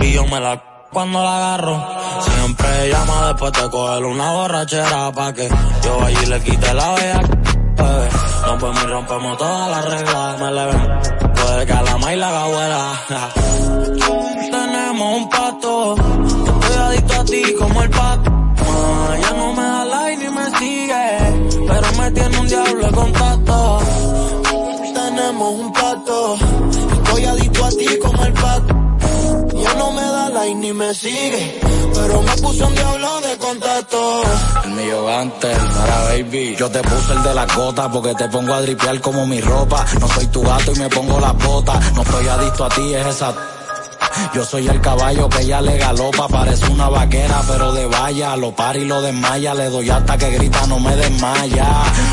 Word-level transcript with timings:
y 0.00 0.12
yo 0.12 0.26
me 0.26 0.40
la 0.40 0.62
cuando 0.92 1.22
la 1.22 1.36
agarro. 1.36 1.84
Siempre 2.22 2.88
llama 2.90 3.28
después 3.28 3.52
de 3.52 3.70
coger 3.70 4.04
una 4.04 4.32
borrachera 4.32 5.12
pa' 5.12 5.32
que 5.32 5.48
yo 5.84 6.02
allí 6.02 6.26
le 6.26 6.40
quite 6.40 6.72
la 6.74 6.94
vea. 6.94 7.20
Bebé, 7.76 8.08
no 8.46 8.58
pues 8.58 8.82
y 8.82 8.86
rompemos 8.86 9.36
todas 9.36 9.70
las 9.70 9.84
reglas, 9.84 10.40
me 10.40 10.50
le 10.52 10.66
ven. 10.66 11.34
Puede 11.34 11.66
que 11.66 11.72
a 11.72 11.82
la 11.82 11.98
maíz 11.98 12.18
la 12.18 12.28
haga 12.28 13.32
Tenemos 14.50 15.16
un 15.18 15.28
pato, 15.28 15.96
estoy 15.96 16.76
adicto 16.78 17.20
a 17.20 17.24
ti 17.24 17.54
como 17.58 17.82
el 17.82 17.90
pato. 17.90 18.30
ya 19.20 19.30
no 19.36 19.52
me 19.52 19.62
da 19.62 19.84
like 19.84 20.24
ni 20.24 20.30
me 20.30 20.58
sigue, 20.58 21.68
pero 21.68 21.92
me 21.98 22.10
tiene 22.12 22.38
un 22.38 22.48
diablo 22.48 22.86
de 22.86 22.92
contacto. 22.92 23.78
Tenemos 24.94 25.60
un 25.60 25.72
pato, 25.74 26.36
estoy 27.04 27.24
adicto 27.26 27.64
a 27.66 27.68
ti 27.68 27.98
como 28.02 28.24
el 28.24 28.32
pato 28.32 28.85
no 29.76 29.92
me 29.92 30.02
da 30.02 30.28
like 30.30 30.54
ni 30.54 30.72
me 30.72 30.94
sigue, 30.94 31.60
pero 31.94 32.22
me 32.22 32.32
puso 32.36 32.66
un 32.66 32.74
diablo 32.74 33.20
de 33.20 33.36
contacto. 33.38 34.22
El 34.64 34.70
mío 34.70 35.08
antes, 35.08 35.58
para 35.58 36.04
baby. 36.04 36.56
Yo 36.56 36.70
te 36.70 36.80
puse 36.82 37.12
el 37.12 37.22
de 37.22 37.34
la 37.34 37.46
gota 37.46 37.90
porque 37.90 38.14
te 38.14 38.28
pongo 38.28 38.54
a 38.54 38.62
dripear 38.62 39.00
como 39.00 39.26
mi 39.26 39.40
ropa. 39.40 39.84
No 40.00 40.08
soy 40.08 40.26
tu 40.26 40.42
gato 40.42 40.72
y 40.72 40.78
me 40.78 40.88
pongo 40.88 41.20
la 41.20 41.32
bota. 41.32 41.80
No 41.94 42.02
estoy 42.02 42.26
adicto 42.28 42.64
a 42.64 42.68
ti, 42.70 42.94
es 42.94 43.06
esa 43.06 43.34
yo 44.34 44.44
soy 44.44 44.68
el 44.68 44.80
caballo 44.80 45.28
que 45.28 45.42
ella 45.42 45.60
le 45.60 45.78
galopa, 45.78 46.28
parece 46.28 46.66
una 46.70 46.88
vaquera, 46.88 47.42
pero 47.46 47.72
de 47.72 47.86
valla. 47.86 48.36
Lo 48.36 48.54
par 48.54 48.76
y 48.76 48.84
lo 48.84 49.02
desmaya, 49.02 49.54
le 49.54 49.68
doy 49.70 49.90
hasta 49.90 50.16
que 50.18 50.30
grita, 50.30 50.66
no 50.66 50.78
me 50.78 50.94
desmaya. 50.96 51.66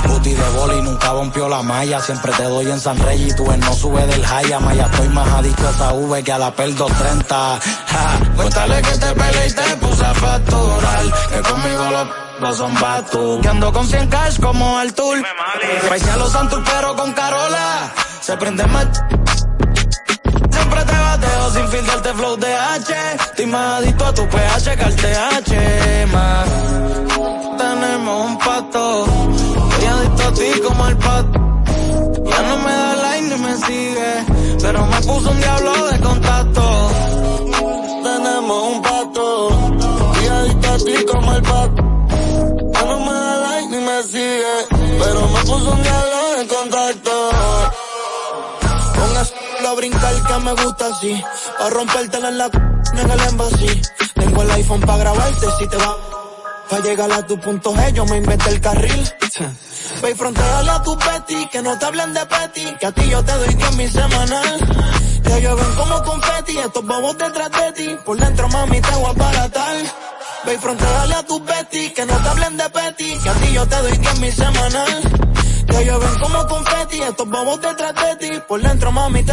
Booty 0.08 0.34
de 0.34 0.50
boli 0.50 0.82
nunca 0.82 1.12
rompió 1.12 1.48
la 1.50 1.62
malla, 1.62 2.02
siempre 2.02 2.32
te 2.34 2.44
doy 2.44 2.70
en 2.70 2.80
San 2.80 2.98
Rey 3.00 3.28
y 3.30 3.36
tú 3.36 3.52
en 3.52 3.60
no 3.60 3.74
sube 3.74 4.06
del 4.08 4.24
haya. 4.26 4.60
Maya, 4.60 4.88
estoy 4.92 5.10
más 5.10 5.28
adicto 5.28 5.68
a 5.68 5.72
esa 5.72 5.94
V 5.94 6.24
que 6.24 6.32
a 6.32 6.38
la 6.38 6.56
PEL 6.56 6.76
230. 6.76 7.60
Ja, 7.88 8.20
cuéntale 8.36 8.82
que 8.82 8.98
te 8.98 9.14
peleé 9.14 9.48
y 9.48 9.54
te 9.54 9.76
puse 9.78 10.06
a 10.06 10.14
facturar, 10.14 11.04
que 11.30 11.50
conmigo 11.50 11.84
los 12.40 12.58
son 12.58 12.74
tú. 13.12 13.40
Que 13.42 13.48
ando 13.48 13.72
con 13.72 13.88
100 13.88 14.10
cash 14.10 14.40
como 14.40 14.80
el 14.82 14.94
tour. 14.94 15.24
Paise 15.88 16.12
a 16.12 16.18
los 16.18 16.32
santos 16.32 16.62
pero 16.66 16.96
con 16.96 17.14
Carola. 17.14 17.92
Se 18.22 18.38
prende 18.38 18.66
más 18.68 18.88
Siempre 20.74 20.92
te 20.92 21.00
bateo 21.00 21.52
sin 21.52 21.68
filtrarte 21.68 22.14
flow 22.14 22.36
de 22.36 22.56
H. 22.56 22.94
Estoy 23.26 23.46
más 23.46 23.80
adicto 23.80 24.06
a 24.06 24.14
tu 24.14 24.28
pH 24.28 24.76
que 24.76 24.84
al 24.84 24.96
TH, 24.96 26.08
más. 26.12 26.50
Tenemos 27.60 28.26
un 28.26 28.38
pato. 28.40 29.06
Estoy 29.70 29.86
adicto 29.86 30.24
a 30.24 30.34
ti 30.34 30.62
como 30.66 30.88
el 30.88 30.98
pato. 30.98 31.40
Ya 32.26 32.42
no 32.42 32.58
me 32.58 32.72
da 32.72 32.96
like 32.96 33.28
ni 33.30 33.36
me 33.36 33.56
sigue. 33.58 34.14
Pero 34.64 34.86
me 34.88 34.98
puso 35.02 35.30
un 35.30 35.38
diablo 35.38 35.86
de 35.92 36.00
contacto. 36.00 36.90
Tenemos 38.04 38.64
un 38.74 38.82
pato. 38.82 39.50
Estoy 40.14 40.28
adicto 40.28 40.72
a 40.72 40.78
ti 40.78 41.06
como 41.12 41.34
el 41.36 41.42
pato. 41.44 41.84
Ya 42.74 42.84
no 42.86 43.00
me 43.00 43.14
da 43.14 43.36
like 43.46 43.68
ni 43.70 43.78
me 43.78 44.04
sigue. 44.04 44.56
Pero 44.72 45.28
me 45.28 45.40
puso 45.42 45.72
un 45.72 45.84
diablo 45.84 46.18
de 46.33 46.33
a 49.74 49.76
brincar 49.76 50.14
que 50.28 50.40
me 50.40 50.54
gusta 50.54 50.88
así. 50.88 51.24
A 51.60 51.70
rompértela 51.70 52.30
en 52.30 52.38
la 52.38 52.46
en 52.46 53.12
el 53.12 53.20
embassy. 53.22 53.82
Tengo 54.14 54.42
el 54.42 54.52
iPhone 54.52 54.82
para 54.82 54.98
grabarte 54.98 55.48
si 55.58 55.68
te 55.68 55.78
va. 55.78 55.98
Para 56.70 56.84
llegar 56.84 57.12
a 57.12 57.26
tu 57.26 57.40
punto 57.40 57.74
G, 57.74 57.94
yo 57.94 58.06
me 58.06 58.18
inventé 58.18 58.50
el 58.50 58.62
carril. 58.62 59.14
Ve 60.02 60.12
y 60.12 60.16
fronteale 60.16 60.70
a 60.70 60.82
tu 60.84 60.98
peti, 60.98 61.48
que 61.48 61.62
no 61.62 61.78
te 61.78 61.86
hablen 61.86 62.14
de 62.14 62.26
peti, 62.26 62.76
que 62.80 62.86
a 62.86 62.92
ti 62.92 63.10
yo 63.10 63.24
te 63.24 63.32
doy 63.32 63.54
10 63.54 63.76
mi 63.78 63.88
semanal. 63.88 64.60
Te 65.24 65.42
llueven 65.42 65.76
como 65.76 66.04
confeti, 66.04 66.58
estos 66.58 66.86
bobos 66.86 67.18
detrás 67.18 67.52
de 67.52 67.72
ti, 67.74 67.98
por 68.06 68.18
dentro 68.18 68.48
mami 68.50 68.82
te 68.82 68.92
voy 68.92 69.10
a 69.10 69.14
baratar. 69.14 69.76
Ve 70.46 70.54
y 70.54 70.58
fronteale 70.58 71.16
a 71.16 71.24
tu 71.26 71.44
peti, 71.44 71.90
que 71.92 72.06
no 72.06 72.18
te 72.18 72.30
hablen 72.30 72.58
de 72.58 72.70
peti, 72.70 73.18
que 73.18 73.30
a 73.30 73.34
ti 73.34 73.54
yo 73.54 73.68
te 73.68 73.76
doy 73.78 73.98
10 73.98 74.20
mi 74.20 74.32
semanal. 74.32 75.04
Que 75.78 76.20
como 76.20 76.48
confeti, 76.48 77.02
estos 77.02 77.28
bobos 77.28 77.62
detrás 77.62 77.96
de 77.96 78.16
ti. 78.16 78.42
Por 78.48 78.62
dentro, 78.62 78.92
mami. 78.92 79.24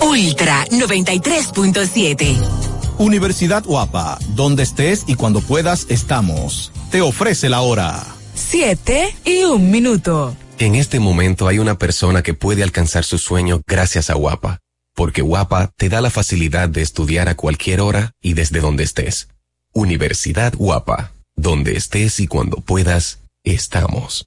Ultra 0.00 0.64
93.7 0.70 2.55
Universidad 2.98 3.64
Guapa, 3.64 4.18
donde 4.34 4.62
estés 4.62 5.04
y 5.06 5.16
cuando 5.16 5.42
puedas 5.42 5.86
estamos. 5.90 6.72
Te 6.90 7.02
ofrece 7.02 7.50
la 7.50 7.60
hora. 7.60 8.02
Siete 8.34 9.14
y 9.24 9.44
un 9.44 9.70
minuto. 9.70 10.34
En 10.58 10.74
este 10.74 10.98
momento 10.98 11.46
hay 11.46 11.58
una 11.58 11.76
persona 11.76 12.22
que 12.22 12.32
puede 12.32 12.62
alcanzar 12.62 13.04
su 13.04 13.18
sueño 13.18 13.60
gracias 13.66 14.08
a 14.08 14.14
Guapa, 14.14 14.60
porque 14.94 15.20
Guapa 15.20 15.72
te 15.76 15.90
da 15.90 16.00
la 16.00 16.08
facilidad 16.08 16.70
de 16.70 16.80
estudiar 16.80 17.28
a 17.28 17.36
cualquier 17.36 17.82
hora 17.82 18.12
y 18.22 18.32
desde 18.32 18.60
donde 18.60 18.84
estés. 18.84 19.28
Universidad 19.74 20.54
Guapa, 20.56 21.12
donde 21.34 21.76
estés 21.76 22.18
y 22.20 22.26
cuando 22.26 22.56
puedas, 22.62 23.18
estamos. 23.44 24.26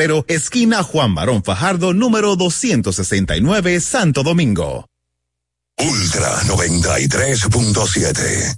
febrero, 0.01 0.25
esquina 0.27 0.81
Juan 0.81 1.13
Barón 1.13 1.43
Fajardo, 1.43 1.93
número 1.93 2.35
269, 2.35 3.79
Santo 3.81 4.23
Domingo. 4.23 4.87
Ultra 5.77 6.41
93.7. 6.43 8.55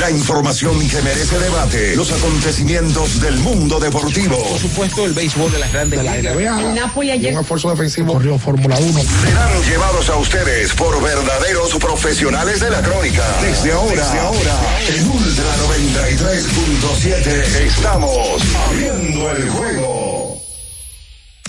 La 0.00 0.10
información 0.10 0.88
que 0.88 1.02
merece 1.02 1.38
debate, 1.38 1.94
los 1.94 2.10
acontecimientos 2.10 3.20
del 3.20 3.36
mundo 3.40 3.78
deportivo. 3.80 4.42
Por 4.48 4.58
supuesto, 4.58 5.04
el 5.04 5.12
béisbol 5.12 5.52
de 5.52 5.58
las 5.58 5.70
grandes 5.72 6.02
Napoli 6.74 7.10
ayer. 7.10 7.34
Un 7.34 7.40
esfuerzo 7.40 7.68
defensivo 7.70 8.14
corrió 8.14 8.38
Fórmula 8.38 8.78
1. 8.78 9.00
Serán 9.00 9.62
llevados 9.64 10.08
a 10.08 10.16
ustedes 10.16 10.72
por 10.72 11.02
verdaderos 11.02 11.74
profesionales 11.76 12.60
de 12.60 12.70
la 12.70 12.80
crónica. 12.80 13.24
Desde 13.42 13.72
ahora, 13.72 14.02
Desde 14.02 14.20
ahora 14.20 14.58
en 14.88 15.10
Ultra 15.10 15.54
93.7 15.68 17.28
estamos 17.66 18.40
abriendo 18.66 19.30
el 19.32 19.50
juego. 19.50 20.01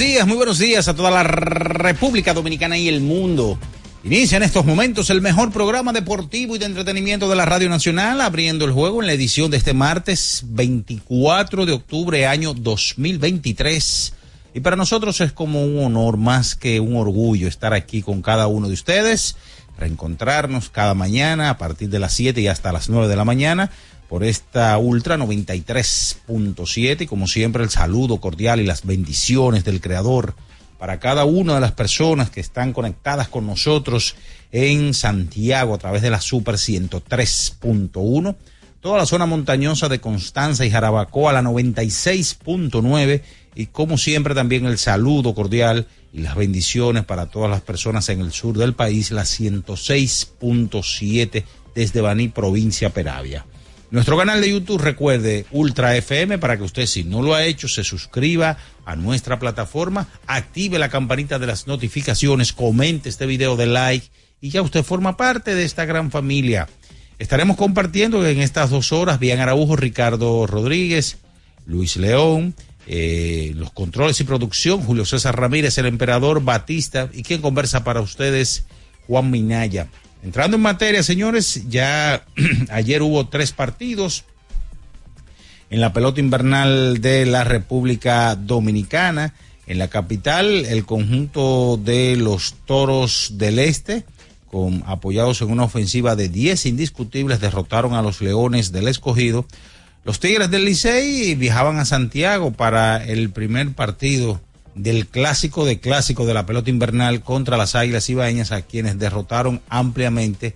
Días, 0.00 0.26
muy 0.26 0.38
buenos 0.38 0.58
días 0.58 0.88
a 0.88 0.94
toda 0.94 1.10
la 1.10 1.22
República 1.22 2.32
Dominicana 2.32 2.78
y 2.78 2.88
el 2.88 3.02
mundo. 3.02 3.58
Inicia 4.02 4.38
en 4.38 4.42
estos 4.42 4.64
momentos 4.64 5.10
el 5.10 5.20
mejor 5.20 5.52
programa 5.52 5.92
deportivo 5.92 6.56
y 6.56 6.58
de 6.58 6.64
entretenimiento 6.64 7.28
de 7.28 7.36
la 7.36 7.44
Radio 7.44 7.68
Nacional, 7.68 8.22
abriendo 8.22 8.64
el 8.64 8.72
juego 8.72 9.02
en 9.02 9.08
la 9.08 9.12
edición 9.12 9.50
de 9.50 9.58
este 9.58 9.74
martes 9.74 10.44
24 10.46 11.66
de 11.66 11.72
octubre 11.72 12.26
año 12.26 12.54
2023. 12.54 14.14
Y 14.54 14.60
para 14.60 14.74
nosotros 14.74 15.20
es 15.20 15.32
como 15.32 15.66
un 15.66 15.84
honor 15.84 16.16
más 16.16 16.54
que 16.54 16.80
un 16.80 16.96
orgullo 16.96 17.46
estar 17.46 17.74
aquí 17.74 18.00
con 18.00 18.22
cada 18.22 18.46
uno 18.46 18.68
de 18.68 18.74
ustedes, 18.74 19.36
reencontrarnos 19.78 20.70
cada 20.70 20.94
mañana 20.94 21.50
a 21.50 21.58
partir 21.58 21.90
de 21.90 21.98
las 21.98 22.14
7 22.14 22.40
y 22.40 22.48
hasta 22.48 22.72
las 22.72 22.88
9 22.88 23.06
de 23.06 23.16
la 23.16 23.26
mañana 23.26 23.70
por 24.10 24.24
esta 24.24 24.76
Ultra 24.76 25.16
93.7 25.16 27.02
y 27.02 27.06
como 27.06 27.28
siempre 27.28 27.62
el 27.62 27.70
saludo 27.70 28.16
cordial 28.16 28.60
y 28.60 28.66
las 28.66 28.84
bendiciones 28.84 29.64
del 29.64 29.80
Creador 29.80 30.34
para 30.80 30.98
cada 30.98 31.24
una 31.24 31.54
de 31.54 31.60
las 31.60 31.70
personas 31.70 32.28
que 32.28 32.40
están 32.40 32.72
conectadas 32.72 33.28
con 33.28 33.46
nosotros 33.46 34.16
en 34.50 34.94
Santiago 34.94 35.74
a 35.74 35.78
través 35.78 36.02
de 36.02 36.10
la 36.10 36.20
Super 36.20 36.56
103.1, 36.56 38.34
toda 38.80 38.98
la 38.98 39.06
zona 39.06 39.26
montañosa 39.26 39.88
de 39.88 40.00
Constanza 40.00 40.66
y 40.66 40.72
Jarabacoa 40.72 41.32
la 41.32 41.42
96.9 41.42 43.22
y 43.54 43.66
como 43.66 43.96
siempre 43.96 44.34
también 44.34 44.66
el 44.66 44.78
saludo 44.78 45.36
cordial 45.36 45.86
y 46.12 46.22
las 46.22 46.34
bendiciones 46.34 47.04
para 47.04 47.26
todas 47.26 47.48
las 47.48 47.60
personas 47.60 48.08
en 48.08 48.22
el 48.22 48.32
sur 48.32 48.58
del 48.58 48.74
país 48.74 49.12
la 49.12 49.22
106.7 49.22 51.44
desde 51.76 52.00
Baní, 52.00 52.26
provincia 52.26 52.90
Peravia. 52.90 53.46
Nuestro 53.90 54.16
canal 54.16 54.40
de 54.40 54.50
YouTube, 54.50 54.80
recuerde, 54.80 55.46
Ultra 55.50 55.96
FM, 55.96 56.38
para 56.38 56.56
que 56.56 56.62
usted, 56.62 56.86
si 56.86 57.02
no 57.02 57.22
lo 57.22 57.34
ha 57.34 57.44
hecho, 57.44 57.66
se 57.66 57.82
suscriba 57.82 58.56
a 58.84 58.94
nuestra 58.94 59.40
plataforma, 59.40 60.06
active 60.28 60.78
la 60.78 60.88
campanita 60.88 61.40
de 61.40 61.48
las 61.48 61.66
notificaciones, 61.66 62.52
comente 62.52 63.08
este 63.08 63.26
video 63.26 63.56
de 63.56 63.66
like 63.66 64.06
y 64.40 64.50
ya 64.50 64.62
usted 64.62 64.84
forma 64.84 65.16
parte 65.16 65.56
de 65.56 65.64
esta 65.64 65.86
gran 65.86 66.12
familia. 66.12 66.68
Estaremos 67.18 67.56
compartiendo 67.56 68.24
en 68.24 68.40
estas 68.40 68.70
dos 68.70 68.92
horas, 68.92 69.18
Bian 69.18 69.40
Araujo, 69.40 69.74
Ricardo 69.74 70.46
Rodríguez, 70.46 71.18
Luis 71.66 71.96
León, 71.96 72.54
eh, 72.86 73.52
los 73.56 73.72
controles 73.72 74.20
y 74.20 74.24
producción, 74.24 74.82
Julio 74.82 75.04
César 75.04 75.38
Ramírez, 75.38 75.76
el 75.78 75.86
emperador 75.86 76.44
Batista 76.44 77.10
y 77.12 77.24
quien 77.24 77.42
conversa 77.42 77.82
para 77.82 78.00
ustedes, 78.00 78.66
Juan 79.08 79.32
Minaya. 79.32 79.88
Entrando 80.22 80.56
en 80.56 80.62
materia, 80.62 81.02
señores, 81.02 81.68
ya 81.68 82.24
ayer 82.70 83.02
hubo 83.02 83.28
tres 83.28 83.52
partidos 83.52 84.24
en 85.70 85.80
la 85.80 85.92
pelota 85.92 86.20
invernal 86.20 87.00
de 87.00 87.24
la 87.24 87.44
República 87.44 88.36
Dominicana. 88.36 89.34
En 89.66 89.78
la 89.78 89.88
capital, 89.88 90.66
el 90.66 90.84
conjunto 90.84 91.80
de 91.82 92.16
los 92.16 92.54
Toros 92.66 93.34
del 93.34 93.60
Este, 93.60 94.04
con, 94.50 94.82
apoyados 94.86 95.40
en 95.42 95.50
una 95.50 95.62
ofensiva 95.62 96.16
de 96.16 96.28
10 96.28 96.66
indiscutibles, 96.66 97.40
derrotaron 97.40 97.94
a 97.94 98.02
los 98.02 98.20
Leones 98.20 98.72
del 98.72 98.88
Escogido. 98.88 99.46
Los 100.04 100.18
Tigres 100.18 100.50
del 100.50 100.64
Licey 100.64 101.34
viajaban 101.36 101.78
a 101.78 101.84
Santiago 101.84 102.50
para 102.50 103.04
el 103.04 103.30
primer 103.30 103.72
partido 103.72 104.40
del 104.74 105.06
clásico 105.06 105.64
de 105.64 105.80
clásico 105.80 106.26
de 106.26 106.34
la 106.34 106.46
pelota 106.46 106.70
invernal 106.70 107.22
contra 107.22 107.56
las 107.56 107.74
Águilas 107.74 108.08
Ibaeñas, 108.08 108.52
a 108.52 108.62
quienes 108.62 108.98
derrotaron 108.98 109.60
ampliamente 109.68 110.54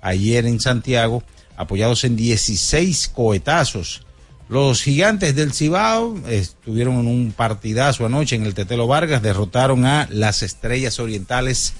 ayer 0.00 0.46
en 0.46 0.60
Santiago, 0.60 1.22
apoyados 1.56 2.04
en 2.04 2.16
16 2.16 3.08
cohetazos. 3.08 4.06
Los 4.48 4.82
gigantes 4.82 5.34
del 5.34 5.52
Cibao 5.52 6.16
estuvieron 6.28 6.96
en 7.00 7.06
un 7.06 7.32
partidazo 7.32 8.04
anoche 8.04 8.36
en 8.36 8.44
el 8.44 8.54
Tetelo 8.54 8.86
Vargas, 8.86 9.22
derrotaron 9.22 9.86
a 9.86 10.06
las 10.10 10.42
Estrellas 10.42 10.98
Orientales 11.00 11.72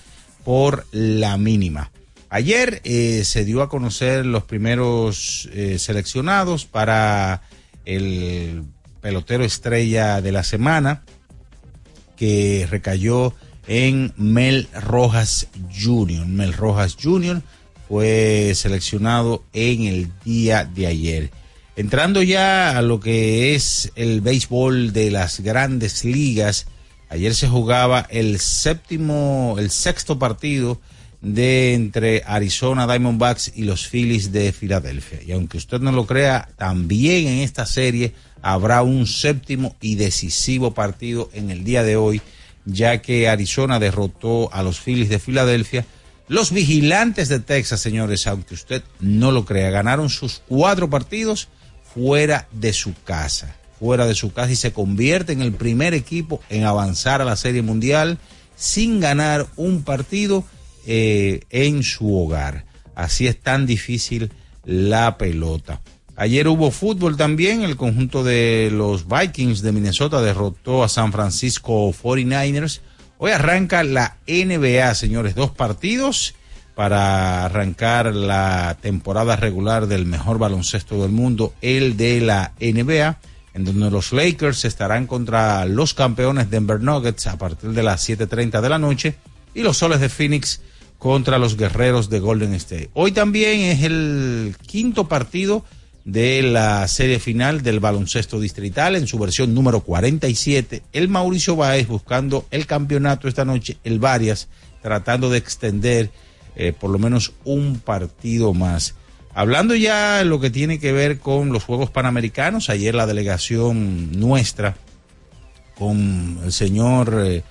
por 0.44 0.86
la 0.90 1.36
mínima. 1.36 1.90
Ayer 2.30 2.80
eh, 2.84 3.22
se 3.24 3.44
dio 3.44 3.62
a 3.62 3.68
conocer 3.68 4.26
los 4.26 4.44
primeros 4.44 5.48
eh, 5.52 5.78
seleccionados 5.78 6.64
para 6.64 7.42
el 7.84 8.64
pelotero 9.00 9.44
estrella 9.44 10.22
de 10.22 10.32
la 10.32 10.42
semana 10.42 11.02
que 12.16 12.66
recayó 12.70 13.34
en 13.66 14.12
Mel 14.16 14.68
Rojas 14.74 15.48
Jr. 15.72 16.26
Mel 16.26 16.52
Rojas 16.52 16.96
Jr. 17.00 17.42
fue 17.88 18.52
seleccionado 18.54 19.44
en 19.52 19.82
el 19.84 20.12
día 20.24 20.64
de 20.64 20.86
ayer. 20.86 21.30
Entrando 21.76 22.22
ya 22.22 22.78
a 22.78 22.82
lo 22.82 23.00
que 23.00 23.54
es 23.54 23.90
el 23.96 24.20
béisbol 24.20 24.92
de 24.92 25.10
las 25.10 25.40
grandes 25.40 26.04
ligas, 26.04 26.66
ayer 27.08 27.34
se 27.34 27.48
jugaba 27.48 28.06
el 28.10 28.38
séptimo, 28.38 29.56
el 29.58 29.70
sexto 29.70 30.18
partido 30.18 30.80
de 31.20 31.74
entre 31.74 32.22
Arizona 32.26 32.86
Diamondbacks 32.86 33.52
y 33.56 33.64
los 33.64 33.88
Phillies 33.88 34.30
de 34.30 34.52
Filadelfia. 34.52 35.20
Y 35.26 35.32
aunque 35.32 35.56
usted 35.56 35.80
no 35.80 35.90
lo 35.90 36.06
crea, 36.06 36.48
también 36.56 37.26
en 37.26 37.38
esta 37.38 37.66
serie 37.66 38.12
habrá 38.44 38.82
un 38.82 39.06
séptimo 39.06 39.74
y 39.80 39.94
decisivo 39.94 40.74
partido 40.74 41.30
en 41.32 41.50
el 41.50 41.64
día 41.64 41.82
de 41.82 41.96
hoy, 41.96 42.20
ya 42.66 43.00
que 43.00 43.26
Arizona 43.26 43.80
derrotó 43.80 44.52
a 44.52 44.62
los 44.62 44.80
Phillies 44.80 45.08
de 45.08 45.18
Filadelfia 45.18 45.86
Los 46.28 46.52
vigilantes 46.52 47.28
de 47.30 47.40
Texas, 47.40 47.80
señores, 47.80 48.26
aunque 48.26 48.54
usted 48.54 48.82
no 49.00 49.32
lo 49.32 49.46
crea, 49.46 49.70
ganaron 49.70 50.10
sus 50.10 50.42
cuatro 50.46 50.90
partidos 50.90 51.48
fuera 51.94 52.46
de 52.52 52.74
su 52.74 52.92
casa. 53.04 53.56
Fuera 53.78 54.06
de 54.06 54.14
su 54.14 54.32
casa 54.32 54.52
y 54.52 54.56
se 54.56 54.72
convierte 54.72 55.32
en 55.32 55.40
el 55.40 55.52
primer 55.52 55.94
equipo 55.94 56.40
en 56.50 56.64
avanzar 56.64 57.22
a 57.22 57.24
la 57.24 57.36
Serie 57.36 57.62
Mundial 57.62 58.18
sin 58.56 59.00
ganar 59.00 59.46
un 59.56 59.84
partido 59.84 60.44
eh, 60.86 61.40
en 61.48 61.82
su 61.82 62.14
hogar. 62.14 62.66
Así 62.94 63.26
es 63.26 63.40
tan 63.40 63.66
difícil 63.66 64.30
la 64.64 65.16
pelota. 65.18 65.80
Ayer 66.16 66.46
hubo 66.48 66.70
fútbol 66.70 67.16
también. 67.16 67.62
El 67.62 67.76
conjunto 67.76 68.22
de 68.22 68.70
los 68.72 69.06
Vikings 69.08 69.62
de 69.62 69.72
Minnesota 69.72 70.22
derrotó 70.22 70.84
a 70.84 70.88
San 70.88 71.12
Francisco 71.12 71.92
49ers. 71.92 72.80
Hoy 73.18 73.32
arranca 73.32 73.82
la 73.82 74.16
NBA, 74.26 74.94
señores. 74.94 75.34
Dos 75.34 75.50
partidos 75.50 76.34
para 76.74 77.44
arrancar 77.44 78.14
la 78.14 78.76
temporada 78.80 79.36
regular 79.36 79.86
del 79.86 80.06
mejor 80.06 80.38
baloncesto 80.38 81.02
del 81.02 81.12
mundo, 81.12 81.54
el 81.62 81.96
de 81.96 82.20
la 82.20 82.52
NBA, 82.60 83.18
en 83.54 83.64
donde 83.64 83.90
los 83.90 84.12
Lakers 84.12 84.64
estarán 84.64 85.06
contra 85.06 85.64
los 85.66 85.94
campeones 85.94 86.50
Denver 86.50 86.80
Nuggets 86.80 87.28
a 87.28 87.38
partir 87.38 87.70
de 87.70 87.82
las 87.82 88.08
7.30 88.08 88.60
de 88.60 88.68
la 88.68 88.78
noche 88.78 89.14
y 89.54 89.62
los 89.62 89.78
Soles 89.78 90.00
de 90.00 90.08
Phoenix 90.08 90.60
contra 90.98 91.38
los 91.38 91.56
Guerreros 91.56 92.10
de 92.10 92.18
Golden 92.18 92.54
State. 92.54 92.90
Hoy 92.94 93.12
también 93.12 93.60
es 93.60 93.82
el 93.82 94.56
quinto 94.66 95.06
partido 95.06 95.64
de 96.04 96.42
la 96.42 96.86
serie 96.86 97.18
final 97.18 97.62
del 97.62 97.80
baloncesto 97.80 98.38
distrital 98.38 98.94
en 98.94 99.06
su 99.06 99.18
versión 99.18 99.54
número 99.54 99.80
47. 99.80 100.82
El 100.92 101.08
Mauricio 101.08 101.56
Báez 101.56 101.88
buscando 101.88 102.46
el 102.50 102.66
campeonato 102.66 103.26
esta 103.26 103.44
noche, 103.44 103.78
el 103.84 103.98
Varias, 103.98 104.48
tratando 104.82 105.30
de 105.30 105.38
extender 105.38 106.10
eh, 106.56 106.72
por 106.78 106.90
lo 106.90 106.98
menos 106.98 107.32
un 107.44 107.80
partido 107.80 108.52
más. 108.52 108.94
Hablando 109.34 109.74
ya 109.74 110.18
de 110.18 110.24
lo 110.26 110.40
que 110.40 110.50
tiene 110.50 110.78
que 110.78 110.92
ver 110.92 111.18
con 111.18 111.52
los 111.52 111.64
Juegos 111.64 111.90
Panamericanos, 111.90 112.70
ayer 112.70 112.94
la 112.94 113.06
delegación 113.06 114.12
nuestra 114.12 114.76
con 115.76 116.38
el 116.44 116.52
señor 116.52 117.20
eh, 117.24 117.42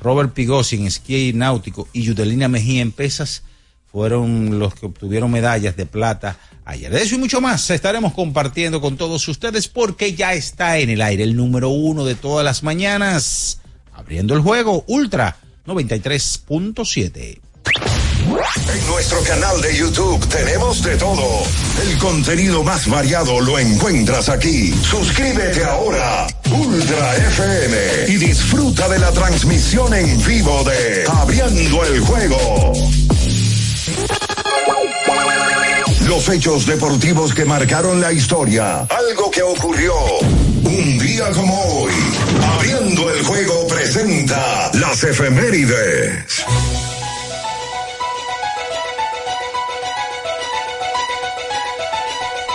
Robert 0.00 0.32
Pigosi 0.32 0.76
en 0.76 0.86
esquí 0.86 1.32
náutico 1.32 1.88
y 1.92 2.02
Yudelina 2.02 2.46
Mejía 2.46 2.82
en 2.82 2.92
pesas 2.92 3.42
fueron 3.92 4.58
los 4.58 4.74
que 4.74 4.86
obtuvieron 4.86 5.30
medallas 5.30 5.76
de 5.76 5.86
plata 5.86 6.38
ayer. 6.64 6.90
De 6.90 7.02
eso 7.02 7.14
y 7.14 7.18
mucho 7.18 7.40
más 7.40 7.70
estaremos 7.70 8.14
compartiendo 8.14 8.80
con 8.80 8.96
todos 8.96 9.28
ustedes 9.28 9.68
porque 9.68 10.14
ya 10.14 10.32
está 10.32 10.78
en 10.78 10.90
el 10.90 11.02
aire 11.02 11.22
el 11.22 11.36
número 11.36 11.68
uno 11.68 12.04
de 12.04 12.14
todas 12.14 12.44
las 12.44 12.62
mañanas, 12.62 13.60
abriendo 13.92 14.34
el 14.34 14.40
juego 14.40 14.84
Ultra 14.86 15.36
93.7. 15.66 17.40
En 18.22 18.86
nuestro 18.86 19.20
canal 19.24 19.60
de 19.60 19.76
YouTube 19.76 20.26
tenemos 20.28 20.82
de 20.82 20.96
todo. 20.96 21.42
El 21.82 21.98
contenido 21.98 22.62
más 22.62 22.88
variado 22.88 23.40
lo 23.40 23.58
encuentras 23.58 24.28
aquí. 24.28 24.72
Suscríbete 24.82 25.64
ahora, 25.64 26.26
Ultra 26.50 27.16
FM, 27.16 27.76
y 28.08 28.16
disfruta 28.16 28.88
de 28.88 28.98
la 28.98 29.12
transmisión 29.12 29.92
en 29.94 30.24
vivo 30.24 30.64
de 30.64 31.04
Abriendo 31.08 31.84
el 31.84 32.00
Juego. 32.00 32.72
Los 36.06 36.28
hechos 36.28 36.66
deportivos 36.66 37.34
que 37.34 37.44
marcaron 37.44 38.00
la 38.00 38.12
historia. 38.12 38.80
Algo 38.80 39.30
que 39.30 39.42
ocurrió 39.42 39.94
un 40.64 40.98
día 40.98 41.30
como 41.30 41.58
hoy. 41.62 41.92
Abriendo 42.54 43.10
el 43.10 43.24
juego 43.24 43.66
presenta 43.66 44.70
las 44.74 45.02
efemérides. 45.04 46.44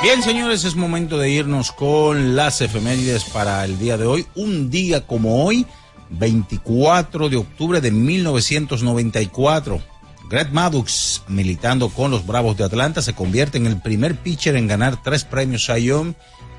Bien, 0.03 0.21
señores, 0.21 0.63
es 0.63 0.75
momento 0.75 1.17
de 1.17 1.31
irnos 1.31 1.71
con 1.71 2.35
las 2.35 2.61
efemérides 2.61 3.23
para 3.25 3.65
el 3.65 3.79
día 3.79 3.97
de 3.97 4.05
hoy. 4.05 4.27
Un 4.35 4.69
día 4.69 5.07
como 5.07 5.43
hoy, 5.43 5.65
24 6.11 7.29
de 7.29 7.37
octubre 7.37 7.81
de 7.81 7.91
1994. 7.91 9.81
Greg 10.29 10.51
Maddux, 10.51 11.23
militando 11.29 11.87
con 11.89 12.11
los 12.11 12.25
Bravos 12.25 12.57
de 12.57 12.65
Atlanta, 12.65 13.01
se 13.01 13.13
convierte 13.13 13.57
en 13.57 13.65
el 13.65 13.79
primer 13.79 14.15
pitcher 14.15 14.57
en 14.57 14.67
ganar 14.67 15.01
tres 15.01 15.23
premios 15.23 15.65
Cy 15.65 15.89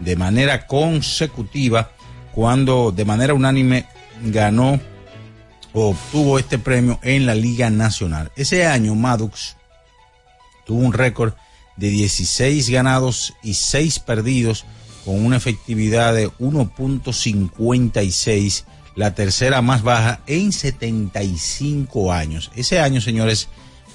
de 0.01 0.17
manera 0.17 0.67
consecutiva, 0.67 1.93
cuando 2.33 2.93
de 2.93 3.05
manera 3.05 3.35
unánime 3.35 3.85
ganó 4.25 4.81
o 5.75 5.91
obtuvo 5.91 6.39
este 6.39 6.59
premio 6.59 6.99
en 7.03 7.27
la 7.27 7.35
Liga 7.35 7.69
Nacional. 7.69 8.33
Ese 8.37 8.67
año 8.67 8.95
Maddux 8.95 9.57
tuvo 10.65 10.81
un 10.81 10.95
récord 10.95 11.35
de 11.77 11.91
16 11.91 12.71
ganados 12.71 13.35
y 13.43 13.53
6 13.55 13.99
perdidos 14.01 14.65
con 15.05 15.25
una 15.25 15.37
efectividad 15.37 16.15
de 16.15 16.31
1.56, 16.31 18.65
la 18.99 19.15
tercera 19.15 19.63
más 19.63 19.85
baja 19.85 20.19
en 20.27 20.51
75 20.51 22.13
años. 22.13 22.51
Ese 22.57 22.81
año, 22.81 23.01
señores, 23.01 23.47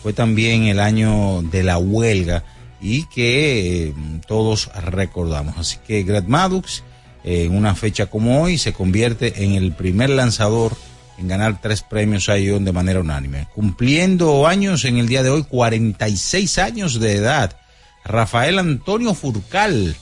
fue 0.02 0.14
también 0.14 0.64
el 0.64 0.80
año 0.80 1.42
de 1.42 1.62
la 1.62 1.78
huelga 1.78 2.46
y 2.80 3.04
que 3.08 3.88
eh, 3.88 3.94
todos 4.26 4.72
recordamos. 4.74 5.58
Así 5.58 5.78
que 5.86 6.04
Greg 6.04 6.30
Maddux, 6.30 6.84
eh, 7.26 7.44
en 7.44 7.54
una 7.58 7.76
fecha 7.76 8.06
como 8.06 8.42
hoy, 8.42 8.58
se 8.58 8.72
convierte 8.72 9.44
en 9.44 9.56
el 9.56 9.74
primer 9.74 10.10
lanzador 10.10 10.74
en 11.18 11.28
ganar 11.28 11.60
tres 11.62 11.82
premios 11.82 12.30
a 12.30 12.38
Ion 12.38 12.64
de 12.64 12.72
manera 12.72 13.02
unánime. 13.02 13.50
Cumpliendo 13.54 14.48
años 14.48 14.86
en 14.86 14.96
el 14.96 15.10
día 15.10 15.22
de 15.22 15.32
hoy, 15.32 15.44
46 15.44 16.58
años 16.60 17.02
de 17.02 17.16
edad 17.16 17.58
Rafael 18.06 18.58
Antonio 18.58 19.14
Furcal, 19.14 19.98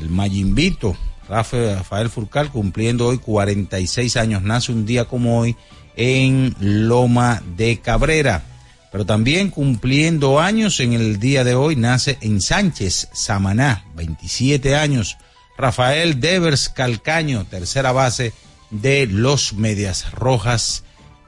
el 0.00 0.10
Mayimbito. 0.10 0.96
Rafael 1.30 2.10
Furcal 2.10 2.50
cumpliendo 2.50 3.06
hoy 3.06 3.18
46 3.18 4.16
años, 4.16 4.42
nace 4.42 4.72
un 4.72 4.84
día 4.84 5.04
como 5.04 5.38
hoy 5.38 5.56
en 5.96 6.54
Loma 6.58 7.42
de 7.56 7.78
Cabrera. 7.78 8.42
Pero 8.90 9.06
también 9.06 9.50
cumpliendo 9.50 10.40
años 10.40 10.80
en 10.80 10.92
el 10.92 11.20
día 11.20 11.44
de 11.44 11.54
hoy 11.54 11.76
nace 11.76 12.18
en 12.20 12.40
Sánchez, 12.40 13.08
Samaná, 13.12 13.84
27 13.94 14.74
años. 14.74 15.16
Rafael 15.56 16.20
Devers 16.20 16.68
Calcaño, 16.68 17.44
tercera 17.44 17.92
base 17.92 18.32
de 18.70 19.06
los 19.06 19.52
Medias 19.52 20.10
Rojas 20.12 20.82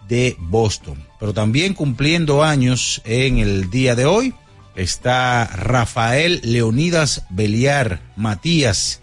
de 0.09 0.37
Boston. 0.41 1.07
Pero 1.21 1.33
también 1.33 1.75
cumpliendo 1.75 2.43
años 2.43 3.03
en 3.05 3.39
el 3.39 3.71
día 3.71 3.95
de 3.95 4.07
hoy 4.07 4.35
está 4.75 5.45
Rafael 5.47 6.41
Leonidas 6.43 7.25
Beliar 7.31 8.01
Matías. 8.17 9.02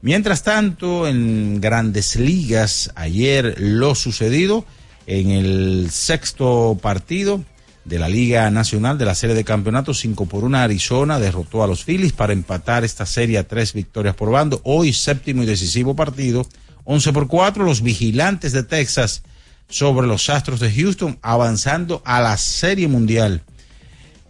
Mientras 0.00 0.44
tanto, 0.44 1.08
en 1.08 1.60
grandes 1.60 2.14
ligas, 2.14 2.92
ayer 2.94 3.56
lo 3.58 3.96
sucedido 3.96 4.64
en 5.06 5.30
el 5.30 5.88
sexto 5.90 6.78
partido 6.80 7.42
de 7.88 7.98
la 7.98 8.08
Liga 8.08 8.50
Nacional 8.50 8.98
de 8.98 9.06
la 9.06 9.14
Serie 9.14 9.34
de 9.34 9.44
Campeonatos, 9.44 10.00
5 10.00 10.26
por 10.26 10.44
1 10.44 10.58
Arizona 10.58 11.18
derrotó 11.18 11.62
a 11.62 11.66
los 11.66 11.84
Phillies 11.84 12.12
para 12.12 12.34
empatar 12.34 12.84
esta 12.84 13.06
serie 13.06 13.38
a 13.38 13.48
tres 13.48 13.72
victorias 13.72 14.14
por 14.14 14.30
bando. 14.30 14.60
Hoy 14.64 14.92
séptimo 14.92 15.42
y 15.42 15.46
decisivo 15.46 15.96
partido, 15.96 16.46
11 16.84 17.12
por 17.12 17.26
4 17.28 17.64
los 17.64 17.82
vigilantes 17.82 18.52
de 18.52 18.62
Texas 18.62 19.22
sobre 19.68 20.06
los 20.06 20.28
Astros 20.28 20.60
de 20.60 20.70
Houston 20.70 21.18
avanzando 21.22 22.02
a 22.04 22.20
la 22.20 22.36
Serie 22.36 22.88
Mundial. 22.88 23.42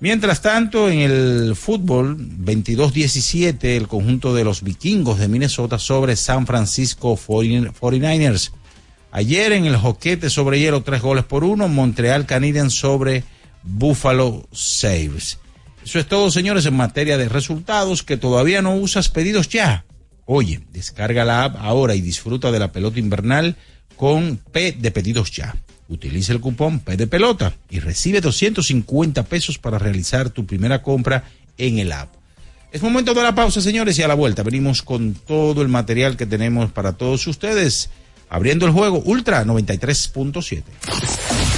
Mientras 0.01 0.41
tanto, 0.41 0.89
en 0.89 1.01
el 1.01 1.57
fútbol, 1.57 2.17
22-17, 2.17 3.65
el 3.65 3.89
conjunto 3.89 4.33
de 4.33 4.45
los 4.45 4.63
vikingos 4.63 5.19
de 5.19 5.27
Minnesota 5.27 5.81
sobre 5.81 6.15
San 6.15 6.47
Francisco 6.47 7.17
49ers. 7.17 8.53
Ayer 9.11 9.53
en 9.53 9.67
el 9.67 9.77
joquete 9.77 10.31
sobre 10.31 10.61
hielo, 10.61 10.85
tres 10.85 11.03
goles 11.03 11.25
por 11.25 11.43
uno, 11.43 11.67
Montreal 11.67 12.27
Canadiens 12.27 12.75
sobre 12.75 13.25
Buffalo 13.63 14.49
Saves. 14.53 15.39
Eso 15.85 15.99
es 15.99 16.07
todo, 16.07 16.31
señores, 16.31 16.67
en 16.67 16.77
materia 16.77 17.17
de 17.17 17.29
resultados. 17.29 18.03
Que 18.03 18.17
todavía 18.17 18.63
no 18.63 18.75
usas 18.75 19.09
pedidos 19.09 19.49
ya. 19.49 19.85
Oye, 20.27 20.61
descarga 20.73 21.25
la 21.25 21.45
app 21.45 21.57
ahora 21.59 21.95
y 21.95 22.01
disfruta 22.01 22.53
de 22.53 22.59
la 22.59 22.73
pelota 22.73 22.99
invernal 22.99 23.57
con 23.97 24.37
P 24.37 24.73
de 24.73 24.91
pedidos 24.91 25.33
ya. 25.33 25.57
Utiliza 25.89 26.33
el 26.33 26.41
cupón 26.41 26.81
P 26.81 26.99
de 26.99 27.07
pelota 27.07 27.55
y 27.71 27.81
recibe 27.81 28.21
250 28.21 29.23
pesos 29.25 29.59
para 29.59 29.79
realizar 29.79 30.29
tu 30.29 30.45
primera 30.45 30.83
compra 30.83 31.25
en 31.57 31.79
el 31.79 31.93
app. 31.93 32.15
Es 32.71 32.83
momento 32.83 33.15
de 33.15 33.23
la 33.23 33.35
pausa, 33.35 33.63
señores, 33.63 33.99
y 33.99 34.03
a 34.03 34.09
la 34.09 34.15
vuelta 34.15 34.43
venimos 34.43 34.83
con 34.83 35.15
todo 35.15 35.63
el 35.63 35.69
material 35.69 36.19
que 36.19 36.27
tenemos 36.27 36.71
para 36.71 36.93
todos 36.93 37.27
ustedes. 37.27 37.89
Abriendo 38.29 38.67
el 38.67 38.73
juego 38.73 38.99
Ultra 38.99 39.43
93.7. 39.47 41.58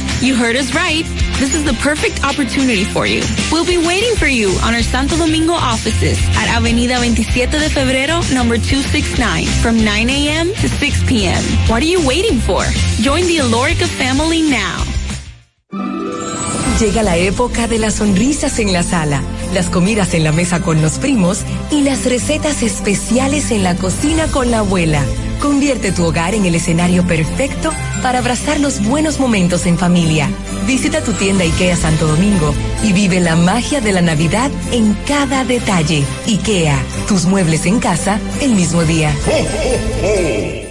You 0.21 0.35
heard 0.35 0.55
us 0.55 0.75
right. 0.75 1.03
This 1.39 1.55
is 1.55 1.63
the 1.63 1.73
perfect 1.81 2.23
opportunity 2.23 2.83
for 2.83 3.07
you. 3.07 3.23
We'll 3.51 3.65
be 3.65 3.79
waiting 3.79 4.15
for 4.15 4.27
you 4.27 4.49
on 4.61 4.75
our 4.75 4.83
Santo 4.83 5.17
Domingo 5.17 5.53
offices 5.53 6.19
at 6.37 6.47
Avenida 6.47 6.97
27 6.97 7.59
de 7.59 7.69
Febrero, 7.69 8.21
number 8.31 8.57
269, 8.57 9.47
from 9.63 9.83
9 9.83 10.09
a.m. 10.11 10.53
to 10.61 10.69
6 10.69 11.03
p.m. 11.07 11.41
What 11.67 11.81
are 11.81 11.87
you 11.87 12.05
waiting 12.05 12.37
for? 12.37 12.63
Join 13.01 13.25
the 13.25 13.37
Alorica 13.37 13.87
family 13.87 14.43
now. 14.43 14.85
Llega 16.79 17.01
la 17.01 17.17
época 17.17 17.67
de 17.67 17.79
las 17.79 17.95
sonrisas 17.95 18.59
en 18.59 18.73
la 18.73 18.83
sala, 18.83 19.23
las 19.55 19.69
comidas 19.69 20.13
en 20.13 20.23
la 20.23 20.31
mesa 20.31 20.61
con 20.61 20.83
los 20.83 20.99
primos 20.99 21.41
y 21.71 21.81
las 21.81 22.05
recetas 22.05 22.61
especiales 22.61 23.49
en 23.49 23.63
la 23.63 23.75
cocina 23.75 24.27
con 24.27 24.51
la 24.51 24.59
abuela. 24.59 25.03
Convierte 25.41 25.91
tu 25.91 26.05
hogar 26.05 26.35
en 26.35 26.45
el 26.45 26.53
escenario 26.53 27.05
perfecto 27.05 27.71
para 28.03 28.19
abrazar 28.19 28.59
los 28.59 28.83
buenos 28.83 29.19
momentos 29.19 29.65
en 29.65 29.77
familia. 29.77 30.29
Visita 30.67 31.01
tu 31.03 31.13
tienda 31.13 31.43
IKEA 31.43 31.75
Santo 31.75 32.05
Domingo 32.05 32.53
y 32.83 32.93
vive 32.93 33.19
la 33.19 33.35
magia 33.35 33.81
de 33.81 33.91
la 33.91 34.01
Navidad 34.01 34.51
en 34.71 34.93
cada 35.07 35.43
detalle. 35.43 36.03
IKEA, 36.27 36.77
tus 37.07 37.25
muebles 37.25 37.65
en 37.65 37.79
casa 37.79 38.19
el 38.39 38.53
mismo 38.53 38.83
día. 38.83 39.13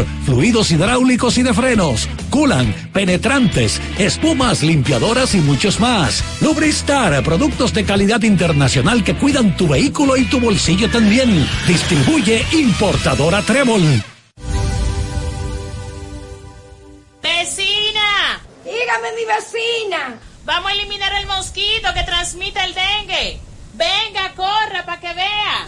fluidos 0.25 0.71
hidráulicos 0.71 1.37
y 1.37 1.43
de 1.43 1.53
frenos, 1.53 2.07
culan, 2.29 2.73
penetrantes, 2.93 3.81
espumas, 3.97 4.63
limpiadoras 4.63 5.35
y 5.35 5.39
muchos 5.39 5.79
más. 5.79 6.23
Lubristar, 6.41 7.23
productos 7.23 7.73
de 7.73 7.85
calidad 7.85 8.21
internacional 8.23 9.03
que 9.03 9.15
cuidan 9.15 9.55
tu 9.57 9.67
vehículo 9.67 10.17
y 10.17 10.25
tu 10.25 10.39
bolsillo 10.39 10.89
también. 10.89 11.47
Distribuye 11.67 12.45
importadora 12.53 13.41
Trébol. 13.41 13.81
¡Vecina! 17.21 18.41
Dígame, 18.63 19.11
mi 19.15 19.25
vecina. 19.25 20.19
Vamos 20.45 20.71
a 20.71 20.73
eliminar 20.73 21.13
el 21.19 21.27
mosquito 21.27 21.93
que 21.93 22.03
transmite 22.03 22.59
el 22.63 22.73
dengue. 22.73 23.39
Venga, 23.73 24.33
corra 24.35 24.85
para 24.85 24.99
que 24.99 25.13
vea. 25.13 25.67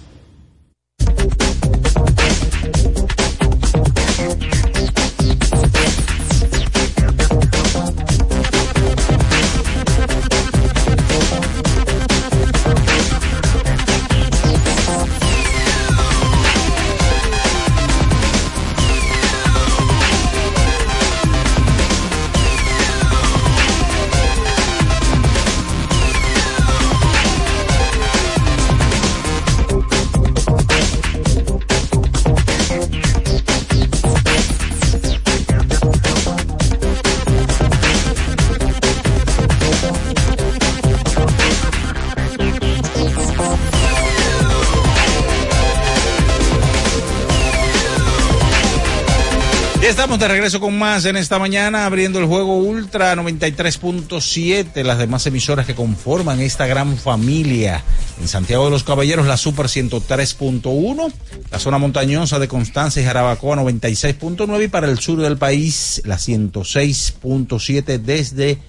Estamos 49.91 50.19
de 50.19 50.29
regreso 50.29 50.61
con 50.61 50.79
más 50.79 51.03
en 51.03 51.17
esta 51.17 51.37
mañana, 51.37 51.85
abriendo 51.85 52.17
el 52.17 52.25
juego 52.25 52.59
Ultra 52.59 53.13
93.7, 53.13 54.83
las 54.83 54.97
demás 54.97 55.27
emisoras 55.27 55.65
que 55.65 55.75
conforman 55.75 56.39
esta 56.39 56.65
gran 56.65 56.97
familia. 56.97 57.83
En 58.21 58.29
Santiago 58.29 58.63
de 58.63 58.71
los 58.71 58.85
Caballeros, 58.85 59.27
la 59.27 59.35
Super 59.35 59.65
103.1, 59.65 61.13
la 61.51 61.59
zona 61.59 61.77
montañosa 61.77 62.39
de 62.39 62.47
Constanza 62.47 63.01
y 63.01 63.03
Jarabacoa 63.03 63.57
96.9 63.57 64.63
y 64.63 64.67
para 64.69 64.89
el 64.89 64.97
sur 64.97 65.19
del 65.19 65.37
país, 65.37 66.01
la 66.05 66.15
106.7 66.15 67.99
desde 67.99 68.59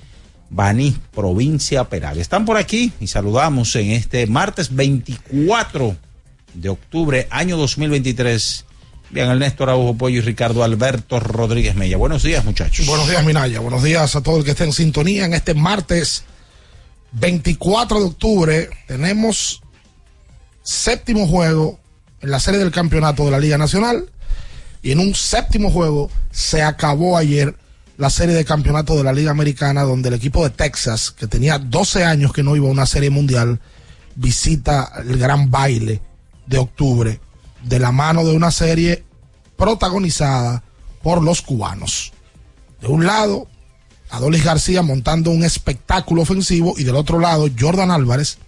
Baní, 0.51 0.97
provincia 1.15 1.85
Peral. 1.85 2.19
Están 2.19 2.45
por 2.45 2.57
aquí 2.57 2.91
y 2.99 3.07
saludamos 3.07 3.77
en 3.77 3.93
este 3.93 4.27
martes 4.27 4.75
24 4.75 5.97
de 6.55 6.69
octubre, 6.69 7.29
año 7.31 7.57
2023 7.57 8.65
Bien, 9.13 9.31
el 9.31 9.39
Néstor 9.41 9.69
Araujo 9.69 9.95
Pollo 9.95 10.19
y 10.19 10.21
Ricardo 10.23 10.65
Alberto 10.65 11.21
Rodríguez 11.21 11.75
Mella. 11.75 11.99
Buenos 11.99 12.23
días, 12.23 12.47
muchachos. 12.47 12.87
Buenos 12.87 13.11
días, 13.11 13.23
Minaya. 13.27 13.61
Buenos 13.61 13.83
días 13.83 14.17
a 14.17 14.23
todo 14.23 14.39
el 14.39 14.45
que 14.45 14.53
esté 14.53 14.65
en 14.65 14.73
sintonía 14.73 15.27
en 15.27 15.35
este 15.35 15.53
martes 15.53 16.25
24 17.13 18.01
de 18.01 18.07
octubre. 18.07 18.71
Tenemos 18.87 19.61
séptimo 20.63 21.29
juego 21.29 21.79
en 22.23 22.31
la 22.31 22.41
serie 22.41 22.59
del 22.59 22.71
campeonato 22.71 23.27
de 23.27 23.33
la 23.33 23.39
Liga 23.39 23.59
Nacional. 23.59 24.07
Y 24.81 24.93
en 24.93 24.99
un 24.99 25.15
séptimo 25.15 25.71
juego 25.71 26.11
se 26.31 26.63
acabó 26.63 27.19
ayer 27.19 27.55
la 27.99 28.09
serie 28.09 28.35
de 28.35 28.47
campeonato 28.47 28.97
de 28.97 29.05
la 29.05 29.13
Liga 29.13 29.31
Americana, 29.31 29.83
donde 29.83 30.09
el 30.09 30.15
equipo 30.15 30.43
de 30.43 30.51
Texas, 30.51 31.11
que 31.11 31.27
tenía 31.27 31.59
12 31.59 32.03
años 32.03 32.33
que 32.33 32.43
no 32.43 32.57
iba 32.57 32.67
a 32.67 32.73
una 32.73 32.87
serie 32.87 33.11
mundial, 33.11 33.61
visita 34.15 34.91
el 35.07 35.19
gran 35.19 35.51
baile 35.51 36.01
de 36.47 36.57
octubre 36.57 37.21
de 37.65 37.79
la 37.79 37.93
mano 37.93 38.25
de 38.25 38.35
una 38.35 38.51
serie 38.51 39.05
protagonizada 39.57 40.63
por 41.03 41.23
los 41.23 41.43
cubanos. 41.43 42.13
De 42.81 42.89
un 42.89 43.07
lado, 43.07 43.49
Adolis 44.11 44.45
García 44.45 44.83
montando 44.83 45.31
un 45.31 45.45
espectáculo 45.45 46.23
ofensivo 46.23 46.75
y 46.77 46.85
del 46.85 46.97
otro 46.97 47.19
lado, 47.19 47.49
Jordan 47.59 47.91
Álvarez, 47.91 48.39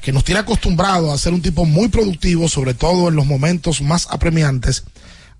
que 0.00 0.12
nos 0.12 0.24
tiene 0.24 0.40
acostumbrado 0.40 1.12
a 1.12 1.18
ser 1.18 1.32
un 1.32 1.42
tipo 1.42 1.64
muy 1.64 1.88
productivo, 1.88 2.48
sobre 2.48 2.74
todo 2.74 3.08
en 3.08 3.16
los 3.16 3.26
momentos 3.26 3.80
más 3.80 4.06
apremiantes, 4.10 4.84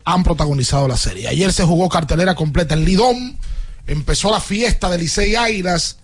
han 0.05 0.25
protagonizado 0.25 0.89
la 0.89 0.97
serie. 0.97 1.29
Ayer 1.29 1.53
se 1.53 1.65
jugó 1.65 1.89
cartelera 1.89 2.35
completa 2.35 2.75
en 2.75 2.85
Lidón, 2.85 3.39
empezó 3.87 4.31
la 4.31 4.41
fiesta 4.41 4.89
de 4.89 4.99
Licey 4.99 5.35
Águilas 5.37 5.99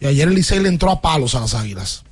y 0.00 0.06
ayer 0.06 0.28
el 0.28 0.34
Licey 0.34 0.60
le 0.60 0.68
entró 0.68 0.90
a 0.90 1.00
palos 1.00 1.34
a 1.34 1.40
las 1.40 1.54
Águilas. 1.54 2.04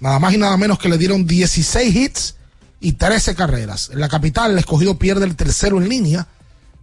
Nada 0.00 0.18
más 0.18 0.34
y 0.34 0.38
nada 0.38 0.56
menos 0.56 0.78
que 0.78 0.88
le 0.88 0.98
dieron 0.98 1.26
16 1.26 1.94
hits 1.94 2.34
y 2.82 2.92
13 2.92 3.34
carreras. 3.34 3.90
En 3.92 4.00
la 4.00 4.08
capital, 4.08 4.50
el 4.50 4.58
escogido 4.58 4.98
pierde 4.98 5.24
el 5.24 5.36
tercero 5.36 5.80
en 5.80 5.88
línea, 5.88 6.26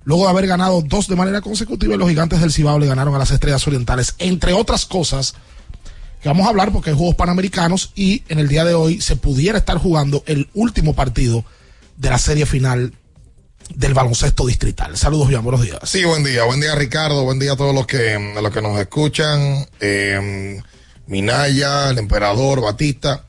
luego 0.06 0.24
de 0.24 0.30
haber 0.30 0.48
ganado 0.48 0.82
dos 0.82 1.08
de 1.08 1.16
manera 1.16 1.42
consecutiva 1.42 1.98
los 1.98 2.10
gigantes 2.10 2.40
del 2.40 2.52
Cibao 2.52 2.80
le 2.80 2.88
ganaron 2.88 3.14
a 3.14 3.20
las 3.20 3.32
Estrellas 3.32 3.68
Orientales, 3.68 4.16
entre 4.18 4.54
otras 4.54 4.86
cosas 4.86 5.36
que 6.22 6.30
vamos 6.30 6.46
a 6.48 6.50
hablar 6.50 6.72
porque 6.72 6.90
hay 6.90 6.96
Juegos 6.96 7.16
Panamericanos 7.16 7.92
y 7.96 8.24
en 8.30 8.40
el 8.40 8.48
día 8.48 8.64
de 8.64 8.74
hoy 8.74 9.02
se 9.02 9.16
pudiera 9.16 9.58
estar 9.58 9.78
jugando 9.78 10.24
el 10.26 10.50
último 10.54 10.94
partido 10.94 11.46
de 11.98 12.10
la 12.10 12.18
serie 12.18 12.46
final 12.46 12.94
del 13.76 13.94
baloncesto 13.94 14.46
distrital. 14.46 14.98
Saludos, 14.98 15.28
bien, 15.28 15.44
buenos 15.44 15.62
días. 15.62 15.80
Sí, 15.84 16.04
buen 16.06 16.24
día, 16.24 16.44
buen 16.46 16.60
día 16.60 16.76
Ricardo, 16.76 17.24
buen 17.24 17.40
día 17.40 17.54
a 17.54 17.56
todos 17.56 17.76
los 17.76 17.86
que, 17.86 18.18
los 18.42 18.52
que 18.52 18.62
nos 18.62 18.80
escuchan, 18.80 19.66
eh, 19.80 20.62
Minaya, 21.08 21.90
el 21.90 21.98
emperador, 21.98 22.62
Batista. 22.62 23.26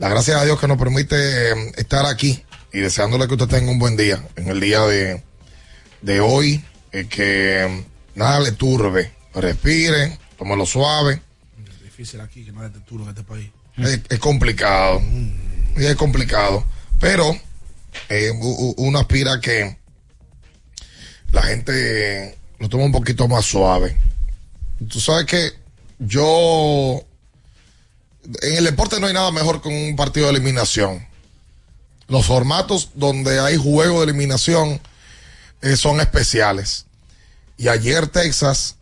La 0.00 0.08
gracias 0.08 0.40
a 0.40 0.44
Dios 0.46 0.58
que 0.58 0.66
nos 0.66 0.78
permite 0.78 1.14
eh, 1.50 1.72
estar 1.76 2.06
aquí 2.06 2.42
y 2.72 2.78
deseándole 2.78 3.28
que 3.28 3.34
usted 3.34 3.48
tenga 3.48 3.70
un 3.70 3.78
buen 3.78 3.98
día 3.98 4.26
en 4.34 4.48
el 4.48 4.58
día 4.58 4.80
de, 4.86 5.22
de 6.00 6.20
hoy, 6.20 6.64
eh, 6.90 7.06
que 7.06 7.84
nada 8.14 8.40
le 8.40 8.52
turbe, 8.52 9.12
respire, 9.34 10.18
tómalo 10.38 10.64
suave. 10.64 11.20
Es 11.68 11.82
difícil 11.82 12.18
aquí 12.22 12.46
que 12.46 12.52
nada 12.52 12.70
te 12.70 12.80
turbe 12.80 13.04
en 13.04 13.08
este 13.10 13.24
país. 13.24 13.50
Es, 14.08 14.18
complicado, 14.18 15.02
es 15.76 15.94
complicado, 15.96 16.64
pero 16.98 17.38
eh, 18.08 18.30
uno 18.78 18.98
aspira 18.98 19.34
a 19.34 19.40
que 19.42 19.76
la 21.30 21.42
gente 21.42 22.38
lo 22.58 22.70
tome 22.70 22.84
un 22.84 22.92
poquito 22.92 23.28
más 23.28 23.44
suave. 23.44 23.98
Tú 24.88 24.98
sabes 24.98 25.26
que 25.26 25.52
yo 25.98 27.04
en 28.42 28.56
el 28.56 28.64
deporte 28.64 29.00
no 29.00 29.06
hay 29.06 29.12
nada 29.12 29.30
mejor 29.30 29.62
que 29.62 29.68
un 29.68 29.96
partido 29.96 30.26
de 30.26 30.32
eliminación. 30.32 31.06
Los 32.08 32.26
formatos 32.26 32.90
donde 32.94 33.40
hay 33.40 33.56
juego 33.56 34.00
de 34.00 34.04
eliminación 34.04 34.80
eh, 35.62 35.76
son 35.76 36.00
especiales. 36.00 36.86
Y 37.56 37.68
ayer 37.68 38.06
Texas 38.08 38.76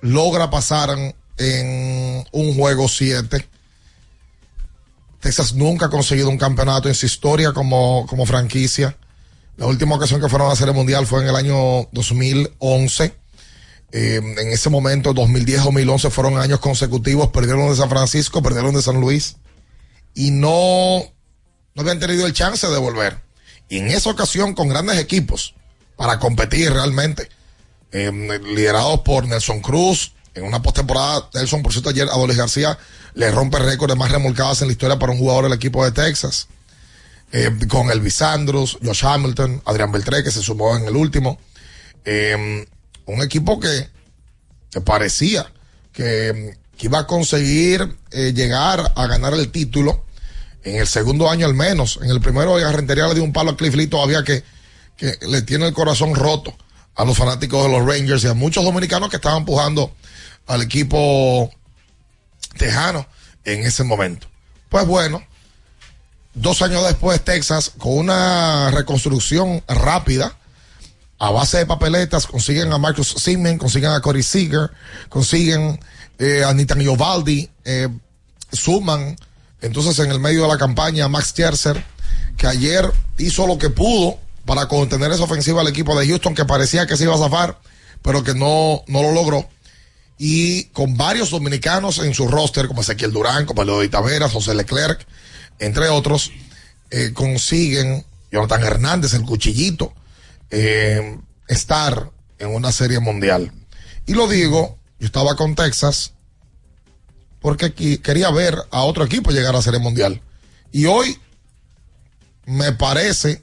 logra 0.00 0.50
pasar 0.50 0.90
en 1.38 2.24
un 2.32 2.54
juego 2.54 2.88
7. 2.88 3.48
Texas 5.20 5.54
nunca 5.54 5.86
ha 5.86 5.90
conseguido 5.90 6.28
un 6.28 6.38
campeonato 6.38 6.88
en 6.88 6.94
su 6.94 7.06
historia 7.06 7.52
como, 7.52 8.06
como 8.08 8.26
franquicia. 8.26 8.96
La 9.56 9.66
última 9.66 9.96
ocasión 9.96 10.20
que 10.20 10.28
fueron 10.28 10.46
a 10.46 10.50
la 10.50 10.56
Serie 10.56 10.74
Mundial 10.74 11.06
fue 11.06 11.22
en 11.22 11.28
el 11.28 11.36
año 11.36 11.88
2011 11.92 13.21
eh, 13.92 14.16
en 14.16 14.48
ese 14.48 14.70
momento, 14.70 15.14
2010-2011 15.14 16.10
fueron 16.10 16.38
años 16.38 16.60
consecutivos, 16.60 17.28
perdieron 17.28 17.68
de 17.68 17.76
San 17.76 17.90
Francisco, 17.90 18.42
perdieron 18.42 18.74
de 18.74 18.80
San 18.80 19.00
Luis 19.00 19.36
y 20.14 20.30
no, 20.30 21.02
no 21.74 21.82
habían 21.82 22.00
tenido 22.00 22.26
el 22.26 22.32
chance 22.32 22.66
de 22.66 22.78
volver. 22.78 23.18
Y 23.68 23.78
en 23.78 23.88
esa 23.88 24.10
ocasión, 24.10 24.54
con 24.54 24.68
grandes 24.68 24.98
equipos, 24.98 25.54
para 25.96 26.18
competir 26.18 26.72
realmente. 26.72 27.28
Eh, 27.92 28.10
liderados 28.54 29.00
por 29.00 29.26
Nelson 29.26 29.60
Cruz. 29.60 30.14
En 30.34 30.44
una 30.44 30.62
postemporada, 30.62 31.28
Nelson, 31.34 31.62
por 31.62 31.72
cierto, 31.72 31.90
ayer 31.90 32.08
a 32.08 32.34
García 32.34 32.78
le 33.12 33.30
rompe 33.30 33.58
récord 33.58 33.90
de 33.90 33.96
más 33.96 34.10
remolcadas 34.10 34.62
en 34.62 34.68
la 34.68 34.72
historia 34.72 34.98
para 34.98 35.12
un 35.12 35.18
jugador 35.18 35.44
del 35.44 35.52
equipo 35.52 35.84
de 35.84 35.92
Texas. 35.92 36.48
Eh, 37.32 37.50
con 37.68 37.90
Elvis 37.90 38.22
Andrews, 38.22 38.78
Josh 38.82 39.04
Hamilton, 39.04 39.62
Adrián 39.66 39.92
Beltré, 39.92 40.24
que 40.24 40.30
se 40.30 40.42
sumó 40.42 40.76
en 40.76 40.86
el 40.86 40.96
último. 40.96 41.38
Eh, 42.06 42.66
un 43.06 43.22
equipo 43.22 43.60
que, 43.60 43.88
parecía 44.84 45.50
que, 45.92 46.56
iba 46.80 46.98
a 46.98 47.06
conseguir 47.06 47.96
eh, 48.10 48.32
llegar 48.34 48.92
a 48.96 49.06
ganar 49.06 49.34
el 49.34 49.52
título 49.52 50.04
en 50.64 50.80
el 50.80 50.86
segundo 50.88 51.30
año 51.30 51.46
al 51.46 51.54
menos. 51.54 52.00
En 52.02 52.10
el 52.10 52.20
primero, 52.20 52.58
Rentería 52.72 53.06
le 53.06 53.14
dio 53.14 53.22
un 53.22 53.32
palo 53.32 53.52
a 53.52 53.56
Cliff 53.56 53.74
Lee 53.74 53.86
todavía 53.86 54.24
que, 54.24 54.42
que 54.96 55.16
le 55.28 55.42
tiene 55.42 55.68
el 55.68 55.74
corazón 55.74 56.14
roto 56.16 56.56
a 56.96 57.04
los 57.04 57.16
fanáticos 57.16 57.64
de 57.64 57.70
los 57.70 57.86
Rangers 57.86 58.24
y 58.24 58.26
a 58.26 58.34
muchos 58.34 58.64
dominicanos 58.64 59.10
que 59.10 59.16
estaban 59.16 59.38
empujando 59.38 59.94
al 60.46 60.62
equipo 60.62 61.52
tejano 62.56 63.06
en 63.44 63.64
ese 63.64 63.84
momento. 63.84 64.26
Pues 64.68 64.86
bueno, 64.86 65.22
dos 66.34 66.62
años 66.62 66.84
después 66.84 67.22
Texas, 67.22 67.72
con 67.78 67.98
una 67.98 68.70
reconstrucción 68.70 69.62
rápida, 69.68 70.36
a 71.22 71.30
base 71.30 71.58
de 71.58 71.66
papeletas, 71.66 72.26
consiguen 72.26 72.72
a 72.72 72.78
Marcus 72.78 73.14
Simen, 73.16 73.56
consiguen 73.56 73.92
a 73.92 74.00
Corey 74.00 74.24
Seager, 74.24 74.72
consiguen 75.08 75.78
eh, 76.18 76.42
a 76.44 76.52
Nitan 76.52 76.80
Giovaldi, 76.80 77.48
eh, 77.64 77.88
suman 78.50 79.16
entonces 79.60 79.96
en 80.00 80.10
el 80.10 80.18
medio 80.18 80.42
de 80.42 80.48
la 80.48 80.58
campaña 80.58 81.04
a 81.04 81.08
Max 81.08 81.28
Scherzer, 81.28 81.84
que 82.36 82.48
ayer 82.48 82.92
hizo 83.18 83.46
lo 83.46 83.56
que 83.56 83.70
pudo 83.70 84.18
para 84.44 84.66
contener 84.66 85.12
esa 85.12 85.22
ofensiva 85.22 85.60
al 85.60 85.68
equipo 85.68 85.96
de 85.96 86.08
Houston 86.08 86.34
que 86.34 86.44
parecía 86.44 86.88
que 86.88 86.96
se 86.96 87.04
iba 87.04 87.14
a 87.14 87.18
zafar, 87.18 87.56
pero 88.02 88.24
que 88.24 88.34
no, 88.34 88.82
no 88.88 89.02
lo 89.02 89.12
logró. 89.12 89.48
Y 90.18 90.64
con 90.72 90.96
varios 90.96 91.30
dominicanos 91.30 92.00
en 92.00 92.14
su 92.14 92.26
roster, 92.26 92.66
como 92.66 92.80
Ezequiel 92.80 93.12
Durán, 93.12 93.46
como 93.46 93.62
Leo 93.62 93.78
de 93.78 93.88
Taveras, 93.88 94.32
José 94.32 94.56
Leclerc, 94.56 95.06
entre 95.60 95.88
otros, 95.88 96.32
eh, 96.90 97.12
consiguen, 97.14 98.04
Jonathan 98.32 98.64
Hernández, 98.64 99.14
el 99.14 99.22
cuchillito, 99.22 99.92
eh, 100.52 101.18
estar 101.48 102.10
en 102.38 102.54
una 102.54 102.70
serie 102.70 103.00
mundial. 103.00 103.52
Y 104.06 104.14
lo 104.14 104.28
digo, 104.28 104.78
yo 105.00 105.06
estaba 105.06 105.34
con 105.34 105.54
Texas 105.54 106.12
porque 107.40 107.72
quería 107.72 108.30
ver 108.30 108.56
a 108.70 108.82
otro 108.82 109.04
equipo 109.04 109.30
llegar 109.30 109.54
a 109.54 109.58
la 109.58 109.62
serie 109.62 109.80
mundial. 109.80 110.20
Y 110.70 110.86
hoy 110.86 111.18
me 112.46 112.72
parece 112.72 113.42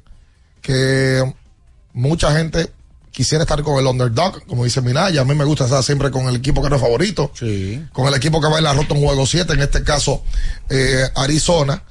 que 0.61 1.33
mucha 1.93 2.31
gente 2.31 2.71
quisiera 3.11 3.43
estar 3.43 3.61
con 3.63 3.77
el 3.79 3.87
underdog, 3.87 4.45
como 4.45 4.63
dice 4.63 4.81
Minaya. 4.81 5.21
A 5.21 5.25
mí 5.25 5.35
me 5.35 5.43
gusta 5.43 5.65
estar 5.65 5.83
siempre 5.83 6.11
con 6.11 6.27
el 6.27 6.37
equipo 6.37 6.61
que 6.61 6.69
no 6.69 6.75
es 6.75 6.81
favorito. 6.81 7.31
Con 7.91 8.07
el 8.07 8.13
equipo 8.13 8.39
que 8.39 8.47
va 8.47 8.59
en 8.59 8.63
la 8.63 8.73
rota 8.73 8.95
en 8.95 9.03
juego 9.03 9.25
7, 9.25 9.53
en 9.53 9.59
este 9.61 9.83
caso 9.83 10.23
eh, 10.69 11.09
Arizona. 11.15 11.83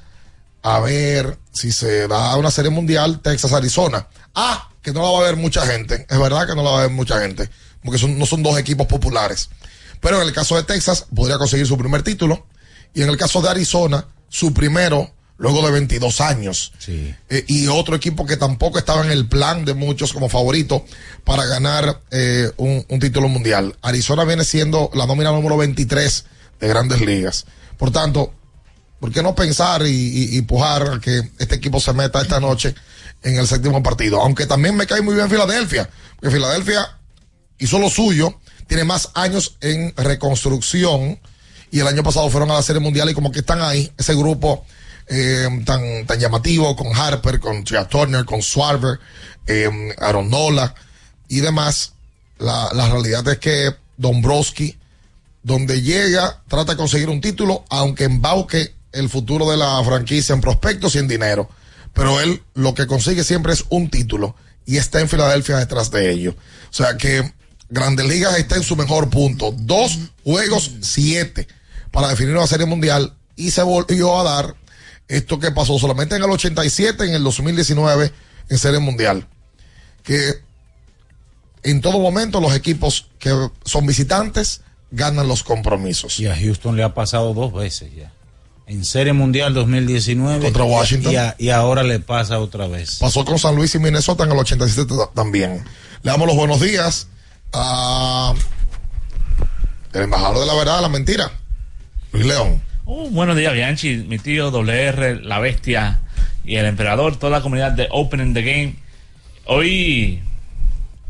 A 0.61 0.79
ver 0.79 1.37
si 1.51 1.71
se 1.71 2.07
da 2.07 2.35
una 2.35 2.51
serie 2.51 2.71
mundial 2.71 3.21
Texas-Arizona. 3.21 4.07
Ah, 4.35 4.69
que 4.81 4.91
no 4.93 5.01
la 5.01 5.09
va 5.09 5.19
a 5.19 5.23
ver 5.23 5.35
mucha 5.35 5.65
gente. 5.65 6.05
Es 6.09 6.19
verdad 6.19 6.47
que 6.47 6.55
no 6.55 6.63
la 6.63 6.71
va 6.71 6.79
a 6.79 6.81
ver 6.83 6.91
mucha 6.91 7.19
gente. 7.19 7.49
Porque 7.83 7.99
son, 7.99 8.17
no 8.17 8.25
son 8.25 8.43
dos 8.43 8.57
equipos 8.57 8.87
populares. 8.87 9.49
Pero 10.01 10.21
en 10.21 10.27
el 10.27 10.33
caso 10.33 10.55
de 10.55 10.63
Texas, 10.63 11.05
podría 11.13 11.37
conseguir 11.37 11.67
su 11.67 11.77
primer 11.77 12.03
título. 12.03 12.45
Y 12.93 13.01
en 13.01 13.09
el 13.09 13.17
caso 13.17 13.41
de 13.41 13.49
Arizona, 13.49 14.05
su 14.29 14.53
primero 14.53 15.11
luego 15.37 15.65
de 15.65 15.71
22 15.71 16.21
años. 16.21 16.73
Sí. 16.77 17.15
Eh, 17.29 17.45
y 17.47 17.67
otro 17.67 17.95
equipo 17.95 18.25
que 18.25 18.37
tampoco 18.37 18.77
estaba 18.77 19.03
en 19.03 19.11
el 19.11 19.27
plan 19.27 19.65
de 19.65 19.73
muchos 19.73 20.13
como 20.13 20.29
favorito 20.29 20.85
para 21.23 21.45
ganar 21.45 22.01
eh, 22.11 22.51
un, 22.57 22.85
un, 22.87 22.99
título 22.99 23.29
mundial. 23.29 23.75
Arizona 23.81 24.25
viene 24.25 24.43
siendo 24.43 24.91
la 24.93 25.07
nómina 25.07 25.31
número 25.31 25.57
23 25.57 26.25
de 26.59 26.67
grandes 26.67 27.01
ligas. 27.01 27.45
Por 27.77 27.91
tanto, 27.91 28.33
¿por 28.99 29.11
qué 29.11 29.23
no 29.23 29.33
pensar 29.33 29.83
y, 29.83 29.89
y, 29.89 30.37
y 30.37 30.41
pujar 30.41 30.83
a 30.83 30.99
que 30.99 31.31
este 31.39 31.55
equipo 31.55 31.79
se 31.79 31.93
meta 31.93 32.21
esta 32.21 32.41
noche 32.41 32.75
en 33.23 33.37
el 33.37 33.47
séptimo 33.47 33.81
partido? 33.83 34.21
Aunque 34.21 34.45
también 34.45 34.75
me 34.75 34.87
cae 34.87 35.01
muy 35.01 35.15
bien 35.15 35.29
Filadelfia, 35.29 35.89
porque 36.15 36.35
Filadelfia 36.35 36.97
hizo 37.57 37.79
lo 37.79 37.89
suyo, 37.89 38.39
tiene 38.67 38.83
más 38.83 39.09
años 39.13 39.57
en 39.61 39.93
reconstrucción 39.97 41.19
y 41.71 41.79
el 41.79 41.87
año 41.87 42.03
pasado 42.03 42.29
fueron 42.29 42.51
a 42.51 42.55
la 42.55 42.61
Serie 42.61 42.79
Mundial 42.81 43.09
y 43.09 43.13
como 43.13 43.31
que 43.31 43.39
están 43.39 43.61
ahí, 43.61 43.91
ese 43.97 44.15
grupo 44.15 44.65
eh, 45.07 45.47
tan, 45.65 46.05
tan 46.05 46.19
llamativo 46.19 46.75
con 46.75 46.95
Harper, 46.95 47.39
con 47.39 47.63
Tria 47.63 47.87
Turner, 47.87 48.25
con 48.25 48.41
Swarber, 48.41 48.99
eh, 49.47 49.69
Aaron 49.97 50.29
Nola 50.29 50.73
y 51.27 51.39
demás. 51.39 51.93
La, 52.37 52.69
la 52.73 52.89
realidad 52.89 53.27
es 53.27 53.39
que 53.39 53.75
Dombrowski, 53.97 54.77
donde 55.43 55.81
llega, 55.81 56.41
trata 56.47 56.73
de 56.73 56.77
conseguir 56.77 57.09
un 57.09 57.21
título, 57.21 57.65
aunque 57.69 58.05
embauque 58.05 58.73
el 58.91 59.09
futuro 59.09 59.49
de 59.49 59.57
la 59.57 59.83
franquicia 59.83 60.33
en 60.33 60.41
prospectos 60.41 60.95
y 60.95 60.99
en 60.99 61.07
dinero. 61.07 61.49
Pero 61.93 62.19
él 62.21 62.41
lo 62.53 62.73
que 62.73 62.87
consigue 62.87 63.23
siempre 63.23 63.53
es 63.53 63.65
un 63.69 63.89
título 63.89 64.35
y 64.65 64.77
está 64.77 64.99
en 64.99 65.09
Filadelfia 65.09 65.57
detrás 65.57 65.91
de 65.91 66.11
ello. 66.11 66.35
O 66.69 66.73
sea 66.73 66.97
que 66.97 67.33
Grandes 67.69 68.05
Ligas 68.07 68.37
está 68.37 68.55
en 68.55 68.63
su 68.63 68.75
mejor 68.75 69.09
punto. 69.09 69.53
Dos 69.57 69.97
juegos, 70.23 70.71
siete 70.81 71.47
para 71.91 72.09
definir 72.09 72.35
una 72.35 72.47
serie 72.47 72.65
mundial 72.65 73.15
y 73.35 73.51
se 73.51 73.63
volvió 73.63 74.19
a 74.19 74.23
dar 74.23 74.55
esto 75.07 75.39
que 75.39 75.51
pasó 75.51 75.79
solamente 75.79 76.15
en 76.15 76.23
el 76.23 76.29
87, 76.29 77.03
en 77.03 77.15
el 77.15 77.23
2019, 77.23 78.11
en 78.49 78.57
Serie 78.57 78.79
Mundial. 78.79 79.27
Que 80.03 80.35
en 81.63 81.81
todo 81.81 81.99
momento 81.99 82.39
los 82.39 82.55
equipos 82.55 83.09
que 83.17 83.31
son 83.65 83.87
visitantes 83.87 84.61
ganan 84.91 85.27
los 85.27 85.43
compromisos. 85.43 86.19
Y 86.19 86.27
a 86.27 86.35
Houston 86.35 86.75
le 86.75 86.83
ha 86.83 86.93
pasado 86.93 87.33
dos 87.33 87.53
veces 87.53 87.93
ya. 87.95 88.13
En 88.69 88.85
Serie 88.85 89.13
Mundial 89.13 89.55
2019. 89.55 90.43
Contra 90.43 90.63
Washington. 90.63 91.11
Y, 91.11 91.15
a, 91.15 91.35
y, 91.39 91.49
ahora 91.49 91.81
le 91.81 91.99
pasa 91.99 92.37
otra 92.37 92.67
vez. 92.67 92.97
Pasó 92.99 93.25
con 93.25 93.39
San 93.39 93.55
Luis 93.55 93.73
y 93.73 93.79
Minnesota 93.79 94.25
en 94.25 94.31
el 94.31 94.37
87 94.37 94.93
también. 95.15 95.63
Le 96.03 96.11
damos 96.11 96.27
los 96.27 96.35
buenos 96.35 96.61
días 96.61 97.07
a 97.51 98.35
el 99.91 100.03
embajador 100.03 100.41
de 100.41 100.45
la 100.45 100.53
verdad, 100.53 100.81
la 100.81 100.89
mentira, 100.89 101.31
Luis 102.11 102.27
León. 102.27 102.61
Uh, 102.85 103.09
buenos 103.09 103.35
días, 103.35 103.53
Bianchi, 103.53 104.05
mi 104.07 104.19
tío 104.19 104.51
WR, 104.51 105.19
la 105.23 105.39
bestia 105.39 105.99
y 106.45 106.57
el 106.57 106.67
emperador, 106.67 107.15
toda 107.15 107.31
la 107.31 107.41
comunidad 107.41 107.71
de 107.71 107.87
Open 107.89 108.35
the 108.35 108.43
Game. 108.43 108.75
Hoy, 109.45 110.21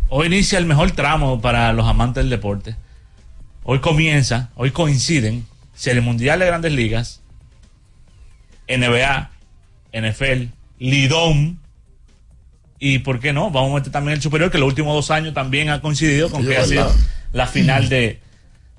hoy 0.07 0.27
inicia 0.27 0.59
el 0.59 0.65
mejor 0.65 0.91
tramo 0.91 1.41
para 1.41 1.73
los 1.73 1.85
amantes 1.85 2.23
del 2.23 2.29
deporte. 2.29 2.77
Hoy 3.65 3.79
comienza, 3.79 4.49
hoy 4.55 4.71
coinciden 4.71 5.45
Serie 5.75 5.99
Mundial 5.99 6.39
de 6.39 6.45
Grandes 6.45 6.71
Ligas, 6.71 7.19
NBA, 8.69 9.29
NFL, 9.93 10.45
Lidón, 10.79 11.59
y 12.79 12.99
por 12.99 13.19
qué 13.19 13.33
no, 13.33 13.51
vamos 13.51 13.71
a 13.71 13.75
meter 13.75 13.91
también 13.91 14.15
el 14.15 14.21
superior, 14.21 14.49
que 14.51 14.57
los 14.57 14.67
últimos 14.67 14.95
dos 14.95 15.11
años 15.11 15.33
también 15.33 15.69
ha 15.69 15.81
coincidido 15.81 16.29
con 16.29 16.45
que 16.47 16.55
ha 16.55 16.65
sido 16.65 16.89
la 17.33 17.45
final 17.47 17.89
de 17.89 18.19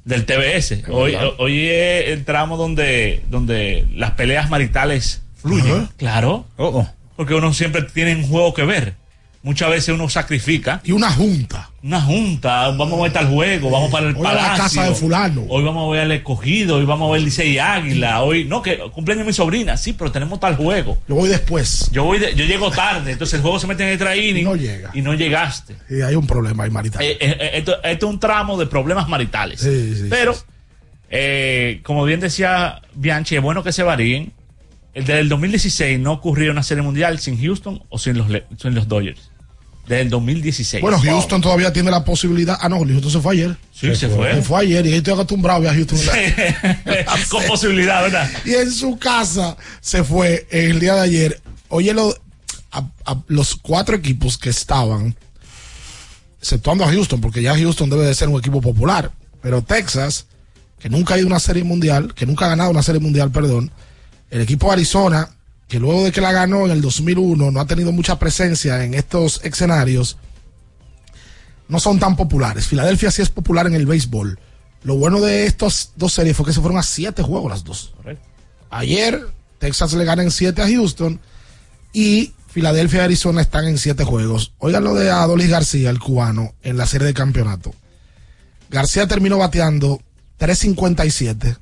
del 0.05 0.25
TBS. 0.25 0.89
Hoy, 0.89 1.15
hoy 1.39 1.69
es 1.69 2.09
el 2.09 2.25
tramo 2.25 2.57
donde, 2.57 3.23
donde 3.29 3.87
las 3.95 4.13
peleas 4.13 4.49
maritales 4.51 5.23
fluyen. 5.37 5.73
Uh 5.73 5.77
-huh. 5.77 5.89
Claro. 5.97 6.47
Oh, 6.57 6.69
oh. 6.69 6.89
Porque 7.17 7.35
uno 7.35 7.53
siempre 7.53 7.83
tiene 7.83 8.17
un 8.17 8.27
juego 8.27 8.55
que 8.55 8.65
ver. 8.65 8.95
Muchas 9.43 9.71
veces 9.71 9.95
uno 9.95 10.07
sacrifica. 10.11 10.83
Y 10.85 10.93
una 10.93 11.11
junta. 11.11 11.71
Una 11.83 11.99
junta. 11.99 12.69
Vamos 12.73 12.99
a 12.99 13.03
ver 13.05 13.13
tal 13.13 13.29
juego. 13.29 13.71
Vamos 13.71 13.91
para 13.91 14.09
el 14.09 14.17
hoy 14.17 14.23
palacio. 14.23 14.49
A 14.49 14.53
la 14.53 14.57
casa 14.59 14.85
de 14.85 14.95
fulano. 14.95 15.47
Hoy 15.49 15.65
vamos 15.65 15.89
a 15.89 15.93
ver 15.93 16.03
al 16.03 16.13
escogido. 16.13 16.77
Hoy 16.77 16.85
vamos 16.85 17.09
a 17.09 17.13
ver 17.15 17.23
Licey 17.23 17.59
Águila. 17.59 18.23
Hoy, 18.23 18.45
no, 18.45 18.61
que 18.61 18.79
cumpleaños 18.93 19.27
mi 19.27 19.33
sobrina. 19.33 19.79
Sí, 19.79 19.95
pero 19.95 20.13
tenemos 20.13 20.39
tal 20.41 20.57
juego. 20.57 20.99
Yo 21.09 21.15
voy 21.15 21.31
después. 21.31 21.89
Yo 21.91 22.05
voy 22.05 22.19
de, 22.19 22.35
yo 22.35 22.45
llego 22.45 22.71
tarde. 22.71 23.13
Entonces 23.13 23.35
el 23.35 23.41
juego 23.41 23.59
se 23.59 23.67
mete 23.67 23.83
en 23.83 23.89
el 23.91 23.99
training. 23.99 24.43
Y 24.43 24.45
no 24.45 24.57
llega. 24.57 24.91
Y 24.93 25.01
no 25.01 25.15
llegaste. 25.15 25.77
Y 25.89 26.03
hay 26.03 26.17
un 26.17 26.27
problema 26.27 26.65
ahí 26.65 26.71
marital. 26.71 27.03
Eh, 27.03 27.17
eh, 27.19 27.51
esto, 27.55 27.83
esto, 27.83 28.07
es 28.07 28.13
un 28.13 28.21
tramo 28.21 28.59
de 28.59 28.67
problemas 28.67 29.09
maritales. 29.09 29.61
Sí, 29.61 29.95
sí, 29.95 30.07
pero, 30.11 30.35
sí. 30.35 30.41
Eh, 31.09 31.81
como 31.83 32.05
bien 32.05 32.21
decía 32.21 32.83
Bianchi, 32.95 33.37
es 33.37 33.43
bueno 33.43 33.63
que 33.63 33.73
se 33.73 33.83
varíen. 33.83 34.35
El 34.93 35.07
del 35.07 35.29
2016 35.31 35.99
no 35.99 36.13
ocurrió 36.13 36.53
una 36.53 36.63
serie 36.63 36.83
mundial 36.83 37.19
sin 37.21 37.41
Houston 37.41 37.83
o 37.89 37.99
sin 37.99 38.19
los, 38.19 38.27
sin 38.59 38.75
los 38.75 38.87
Dodgers. 38.87 39.30
Desde 39.91 40.03
el 40.03 40.11
2016. 40.11 40.83
Bueno, 40.83 41.01
Houston 41.01 41.41
wow. 41.41 41.41
todavía 41.41 41.73
tiene 41.73 41.91
la 41.91 42.05
posibilidad. 42.05 42.57
Ah, 42.61 42.69
no, 42.69 42.79
Houston 42.79 43.11
se 43.11 43.19
fue 43.19 43.35
ayer. 43.35 43.57
Sí, 43.75 43.89
se, 43.89 43.97
se 43.97 44.09
fue. 44.09 44.33
Se 44.37 44.43
fue 44.43 44.61
ayer 44.61 44.87
y 44.87 44.95
estoy 44.95 45.15
acostumbrado 45.15 45.69
a 45.69 45.75
Houston. 45.75 45.99
Con 47.29 47.45
posibilidad, 47.47 48.01
¿verdad? 48.03 48.31
Y 48.45 48.55
en 48.55 48.71
su 48.71 48.97
casa 48.99 49.57
se 49.81 50.05
fue 50.05 50.47
el 50.53 50.79
día 50.79 50.95
de 50.95 51.01
ayer. 51.01 51.41
Oye, 51.71 51.93
lo, 51.93 52.17
a, 52.71 52.87
a 53.05 53.21
los 53.27 53.57
cuatro 53.57 53.97
equipos 53.97 54.39
que 54.39 54.51
estaban, 54.51 55.17
exceptuando 56.39 56.85
a 56.85 56.93
Houston, 56.93 57.21
porque 57.21 57.43
ya 57.43 57.57
Houston 57.57 57.91
debe 57.91 58.07
de 58.07 58.15
ser 58.15 58.29
un 58.29 58.39
equipo 58.39 58.61
popular. 58.61 59.11
Pero 59.43 59.61
Texas, 59.61 60.27
que 60.79 60.89
nunca 60.89 61.15
ha 61.15 61.19
ido 61.19 61.27
a 61.27 61.31
una 61.31 61.41
serie 61.41 61.65
mundial, 61.65 62.15
que 62.15 62.27
nunca 62.27 62.47
ha 62.47 62.51
ganado 62.51 62.71
una 62.71 62.85
serie 62.85 63.01
mundial, 63.01 63.33
perdón. 63.33 63.73
El 64.31 64.41
equipo 64.41 64.69
de 64.69 64.75
Arizona, 64.75 65.31
que 65.71 65.79
luego 65.79 66.05
de 66.05 66.13
que 66.13 66.21
la 66.21 66.33
ganó 66.33 66.67
en 66.67 66.73
el 66.73 66.83
2001 66.83 67.53
no 67.53 67.61
ha 67.61 67.67
tenido 67.67 67.93
mucha 67.93 68.19
presencia 68.19 68.85
en 68.85 68.93
estos 68.93 69.41
escenarios 69.45 70.19
no 71.69 71.79
son 71.79 72.01
tan 72.01 72.17
populares. 72.17 72.67
Filadelfia 72.67 73.13
sí 73.13 73.23
es 73.23 73.31
popular 73.31 73.69
en 73.69 73.77
el 73.77 73.87
béisbol. 73.87 74.41
Lo 74.83 74.97
bueno 74.97 75.21
de 75.21 75.47
estas 75.47 75.93
dos 75.95 76.13
series 76.13 76.37
fue 76.37 76.45
que 76.45 76.53
se 76.53 76.61
fueron 76.61 76.79
a 76.79 76.83
siete 76.83 77.23
juegos 77.23 77.51
las 77.51 77.63
dos. 77.63 77.95
Ayer 78.69 79.29
Texas 79.61 79.93
le 79.93 80.05
gana 80.05 80.25
en 80.25 80.33
siete 80.33 80.61
a 80.61 80.67
Houston 80.67 81.21
y 81.93 82.33
Filadelfia 82.49 83.03
y 83.03 83.05
Arizona 83.05 83.41
están 83.41 83.67
en 83.67 83.79
siete 83.79 84.03
juegos. 84.03 84.53
Oigan 84.59 84.83
lo 84.83 84.95
de 84.95 85.11
Adolis 85.11 85.49
García, 85.49 85.91
el 85.91 86.01
cubano, 86.01 86.53
en 86.63 86.77
la 86.77 86.87
serie 86.87 87.07
de 87.07 87.15
campeonato. 87.15 87.73
García 88.71 89.07
terminó 89.07 89.39
bateando 89.39 90.01
357 90.39 91.57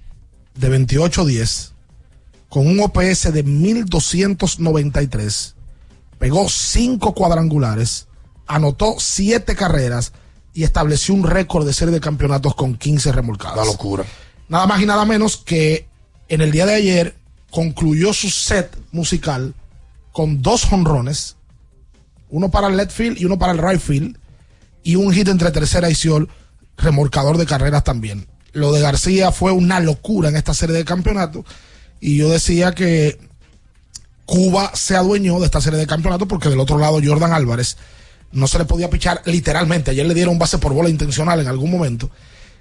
de 0.54 0.86
28-10 0.86 1.72
con 2.48 2.66
un 2.66 2.80
OPS 2.80 3.32
de 3.32 3.42
1293. 3.42 5.54
Pegó 6.18 6.48
cinco 6.48 7.14
cuadrangulares, 7.14 8.08
anotó 8.46 8.96
siete 8.98 9.54
carreras 9.54 10.12
y 10.54 10.64
estableció 10.64 11.14
un 11.14 11.24
récord 11.24 11.66
de 11.66 11.72
serie 11.72 11.94
de 11.94 12.00
campeonatos 12.00 12.54
con 12.54 12.76
15 12.76 13.12
remolcadas. 13.12 13.56
La 13.56 13.64
locura. 13.64 14.04
Nada 14.48 14.66
más 14.66 14.80
y 14.80 14.86
nada 14.86 15.04
menos 15.04 15.36
que 15.36 15.86
en 16.28 16.40
el 16.40 16.50
día 16.50 16.66
de 16.66 16.74
ayer 16.74 17.16
concluyó 17.50 18.12
su 18.12 18.30
set 18.30 18.76
musical 18.92 19.54
con 20.12 20.42
dos 20.42 20.64
jonrones, 20.64 21.36
uno 22.30 22.50
para 22.50 22.68
el 22.68 22.76
left 22.76 22.92
field 22.92 23.18
y 23.18 23.24
uno 23.24 23.38
para 23.38 23.52
el 23.52 23.58
right 23.58 23.80
field, 23.80 24.18
y 24.82 24.96
un 24.96 25.12
hit 25.12 25.28
entre 25.28 25.50
tercera 25.50 25.90
y 25.90 25.94
Siol, 25.94 26.28
remolcador 26.76 27.36
de 27.36 27.46
carreras 27.46 27.84
también. 27.84 28.26
Lo 28.52 28.72
de 28.72 28.80
García 28.80 29.32
fue 29.32 29.52
una 29.52 29.80
locura 29.80 30.28
en 30.28 30.36
esta 30.36 30.54
serie 30.54 30.74
de 30.74 30.84
campeonatos, 30.84 31.44
y 32.00 32.16
yo 32.16 32.28
decía 32.28 32.72
que 32.72 33.18
Cuba 34.24 34.72
se 34.74 34.96
adueñó 34.96 35.40
de 35.40 35.46
esta 35.46 35.60
serie 35.60 35.78
de 35.78 35.86
campeonatos 35.86 36.28
porque 36.28 36.48
del 36.48 36.60
otro 36.60 36.78
lado 36.78 37.00
Jordan 37.02 37.32
Álvarez 37.32 37.76
no 38.32 38.46
se 38.46 38.58
le 38.58 38.64
podía 38.64 38.90
pichar 38.90 39.22
literalmente. 39.24 39.90
Ayer 39.90 40.06
le 40.06 40.14
dieron 40.14 40.38
base 40.38 40.58
por 40.58 40.74
bola 40.74 40.90
intencional 40.90 41.40
en 41.40 41.48
algún 41.48 41.70
momento. 41.70 42.10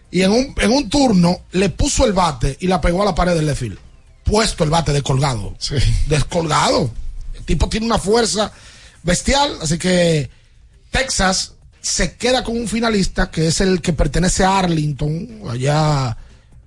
Y 0.09 0.21
en 0.21 0.31
un, 0.31 0.55
en 0.57 0.71
un 0.71 0.89
turno 0.89 1.41
le 1.51 1.69
puso 1.69 2.05
el 2.05 2.13
bate 2.13 2.57
y 2.61 2.67
la 2.67 2.79
pegó 2.79 3.01
a 3.01 3.05
la 3.05 3.15
pared 3.15 3.35
del 3.35 3.45
left 3.45 3.59
field. 3.59 3.77
Puesto 4.23 4.63
el 4.63 4.69
bate 4.69 4.93
descolgado. 4.93 5.55
Descolgado. 6.07 6.89
El 7.35 7.43
tipo 7.43 7.67
tiene 7.67 7.85
una 7.85 7.99
fuerza 7.99 8.51
bestial. 9.03 9.57
Así 9.61 9.77
que 9.77 10.29
Texas 10.89 11.53
se 11.81 12.15
queda 12.15 12.43
con 12.43 12.57
un 12.57 12.67
finalista 12.67 13.29
que 13.29 13.47
es 13.47 13.61
el 13.61 13.81
que 13.81 13.93
pertenece 13.93 14.43
a 14.43 14.59
Arlington, 14.59 15.41
allá 15.49 16.17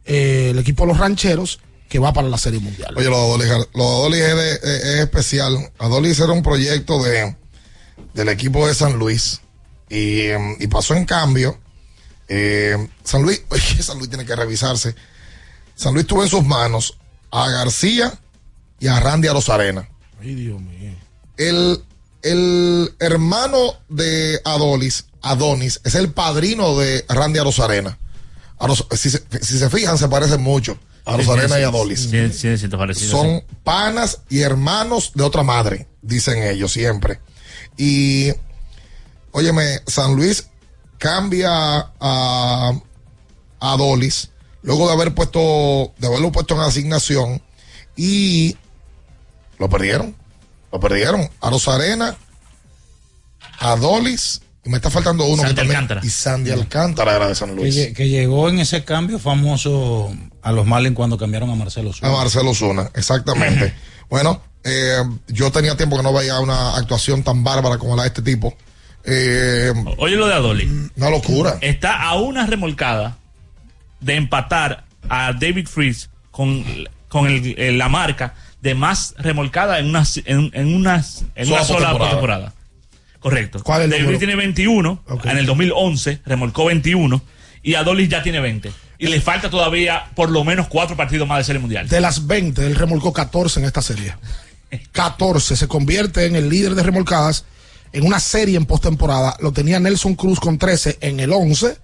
eh, 0.04 0.48
el 0.50 0.58
equipo 0.58 0.84
de 0.84 0.88
los 0.88 0.98
rancheros, 0.98 1.60
que 1.90 1.98
va 1.98 2.12
para 2.14 2.28
la 2.28 2.38
Serie 2.38 2.60
Mundial. 2.60 2.94
Oye, 2.96 3.06
lo 3.10 3.36
de 3.36 3.50
Adolis, 3.50 4.20
es, 4.20 4.34
es- 4.62 4.84
es 4.84 5.00
especial. 5.00 5.70
Adolis 5.78 6.18
era 6.20 6.32
un 6.32 6.42
proyecto 6.42 7.02
de, 7.02 7.36
del 8.14 8.28
equipo 8.30 8.66
de 8.66 8.74
San 8.74 8.98
Luis 8.98 9.40
y, 9.90 10.28
y 10.60 10.66
pasó 10.68 10.94
en 10.94 11.04
cambio. 11.04 11.58
eh, 12.28 12.88
San 13.04 13.22
Luis, 13.22 13.42
oye, 13.50 13.82
San 13.82 13.98
Luis 13.98 14.08
tiene 14.08 14.24
que 14.24 14.36
revisarse. 14.36 14.94
San 15.74 15.92
Luis 15.94 16.06
tuvo 16.06 16.22
en 16.22 16.28
sus 16.30 16.44
manos 16.44 16.96
a 17.32 17.50
García 17.50 18.16
y 18.78 18.86
a 18.86 19.00
Randy 19.00 19.28
Arozarena. 19.28 19.88
Ay, 20.20 20.34
Dios 20.36 20.60
mío. 20.60 20.94
El, 21.36 21.82
el 22.22 22.94
hermano 23.00 23.74
de 23.88 24.40
Adolis, 24.44 25.06
Adonis, 25.22 25.80
es 25.84 25.96
el 25.96 26.12
padrino 26.12 26.78
de 26.78 27.04
Randy 27.08 27.40
Arozarena. 27.40 27.98
Aros- 28.60 28.86
si, 28.96 29.10
se, 29.10 29.22
si 29.42 29.58
se 29.58 29.68
fijan, 29.70 29.98
se 29.98 30.06
parecen 30.08 30.40
mucho. 30.42 30.78
Y. 31.04 31.96
Sí, 31.96 32.32
sí, 32.32 32.58
sí, 32.58 32.68
te 32.68 32.76
parecido, 32.76 33.10
Son 33.10 33.42
panas 33.64 34.20
y 34.28 34.40
hermanos 34.40 35.12
de 35.14 35.24
otra 35.24 35.42
madre, 35.42 35.88
dicen 36.02 36.42
ellos 36.42 36.72
siempre. 36.72 37.20
Y, 37.76 38.32
óyeme, 39.32 39.80
San 39.86 40.14
Luis 40.14 40.48
cambia 40.98 41.50
a, 41.50 42.72
a 43.60 43.72
Adolis 43.72 44.30
luego 44.62 44.86
de 44.88 44.92
haber 44.92 45.14
puesto, 45.14 45.92
de 45.98 46.06
haberlo 46.06 46.32
puesto 46.32 46.54
en 46.54 46.60
asignación 46.60 47.42
y 47.96 48.56
lo 49.58 49.68
perdieron. 49.68 50.16
Lo 50.72 50.80
perdieron. 50.80 51.28
A 51.40 51.50
Rosarena, 51.50 52.16
Adolis, 53.58 54.40
y 54.40 54.49
me 54.64 54.76
está 54.76 54.90
faltando 54.90 55.24
uno 55.24 55.36
Sandy 55.42 55.50
que 55.54 55.56
también- 55.56 55.76
Alcántara. 55.78 56.00
Y 56.04 56.10
Sandy 56.10 56.50
Alcántara 56.50 57.16
era 57.16 57.28
de 57.28 57.34
San 57.34 57.50
Que, 57.50 57.54
Luis. 57.56 57.74
que 57.94 58.08
llegó 58.08 58.48
en 58.48 58.58
ese 58.60 58.84
cambio 58.84 59.18
famoso 59.18 60.12
a 60.42 60.52
los 60.52 60.66
Marlins 60.66 60.94
cuando 60.96 61.16
cambiaron 61.18 61.50
a 61.50 61.54
Marcelo 61.54 61.90
A 61.90 61.92
Zuna. 61.94 62.12
Marcelo 62.12 62.54
Zuna, 62.54 62.90
exactamente. 62.94 63.74
bueno, 64.10 64.42
eh, 64.64 65.02
yo 65.28 65.50
tenía 65.50 65.76
tiempo 65.76 65.96
que 65.96 66.02
no 66.02 66.12
veía 66.12 66.38
una 66.40 66.76
actuación 66.76 67.22
tan 67.22 67.42
bárbara 67.42 67.78
como 67.78 67.96
la 67.96 68.02
de 68.02 68.08
este 68.08 68.22
tipo. 68.22 68.54
Eh, 69.04 69.72
Oye 69.96 70.16
lo 70.16 70.26
de 70.28 70.34
Adoli. 70.34 70.90
Una 70.96 71.10
locura. 71.10 71.56
Está 71.62 72.02
a 72.02 72.16
una 72.16 72.46
remolcada 72.46 73.16
de 74.00 74.16
empatar 74.16 74.84
a 75.08 75.32
David 75.32 75.66
Freeze 75.66 76.08
con, 76.30 76.64
con 77.08 77.26
el- 77.26 77.78
la 77.78 77.88
marca 77.88 78.34
de 78.60 78.74
más 78.74 79.14
remolcada 79.16 79.78
en 79.78 79.86
una, 79.86 80.04
en, 80.26 80.50
en 80.52 80.74
unas- 80.74 81.24
en 81.34 81.46
Sola 81.46 81.56
una 81.60 81.64
sola 81.66 82.10
temporada. 82.10 82.52
Correcto. 83.20 83.62
¿Cuál 83.62 83.82
es 83.82 83.84
el 83.84 83.90
David 83.90 84.02
número? 84.02 84.18
tiene 84.18 84.36
21, 84.36 85.04
en 85.24 85.38
el 85.38 85.46
2011 85.46 86.20
remolcó 86.24 86.64
21 86.64 87.22
y 87.62 87.74
Adolis 87.74 88.08
ya 88.08 88.22
tiene 88.22 88.40
20. 88.40 88.72
Y 88.98 89.06
le 89.06 89.20
falta 89.20 89.48
todavía 89.48 90.10
por 90.14 90.30
lo 90.30 90.44
menos 90.44 90.68
cuatro 90.68 90.96
partidos 90.96 91.28
más 91.28 91.38
de 91.38 91.44
Serie 91.44 91.60
Mundial. 91.60 91.88
De 91.88 92.00
las 92.00 92.26
20, 92.26 92.66
él 92.66 92.74
remolcó 92.74 93.12
14 93.12 93.60
en 93.60 93.66
esta 93.66 93.82
serie. 93.82 94.14
14. 94.92 95.56
Se 95.56 95.68
convierte 95.68 96.26
en 96.26 96.36
el 96.36 96.48
líder 96.48 96.74
de 96.74 96.82
remolcadas 96.82 97.44
en 97.92 98.06
una 98.06 98.20
serie 98.20 98.56
en 98.56 98.66
postemporada. 98.66 99.36
Lo 99.40 99.52
tenía 99.52 99.80
Nelson 99.80 100.14
Cruz 100.14 100.40
con 100.40 100.58
13 100.58 100.98
en 101.00 101.20
el 101.20 101.32
11, 101.32 101.78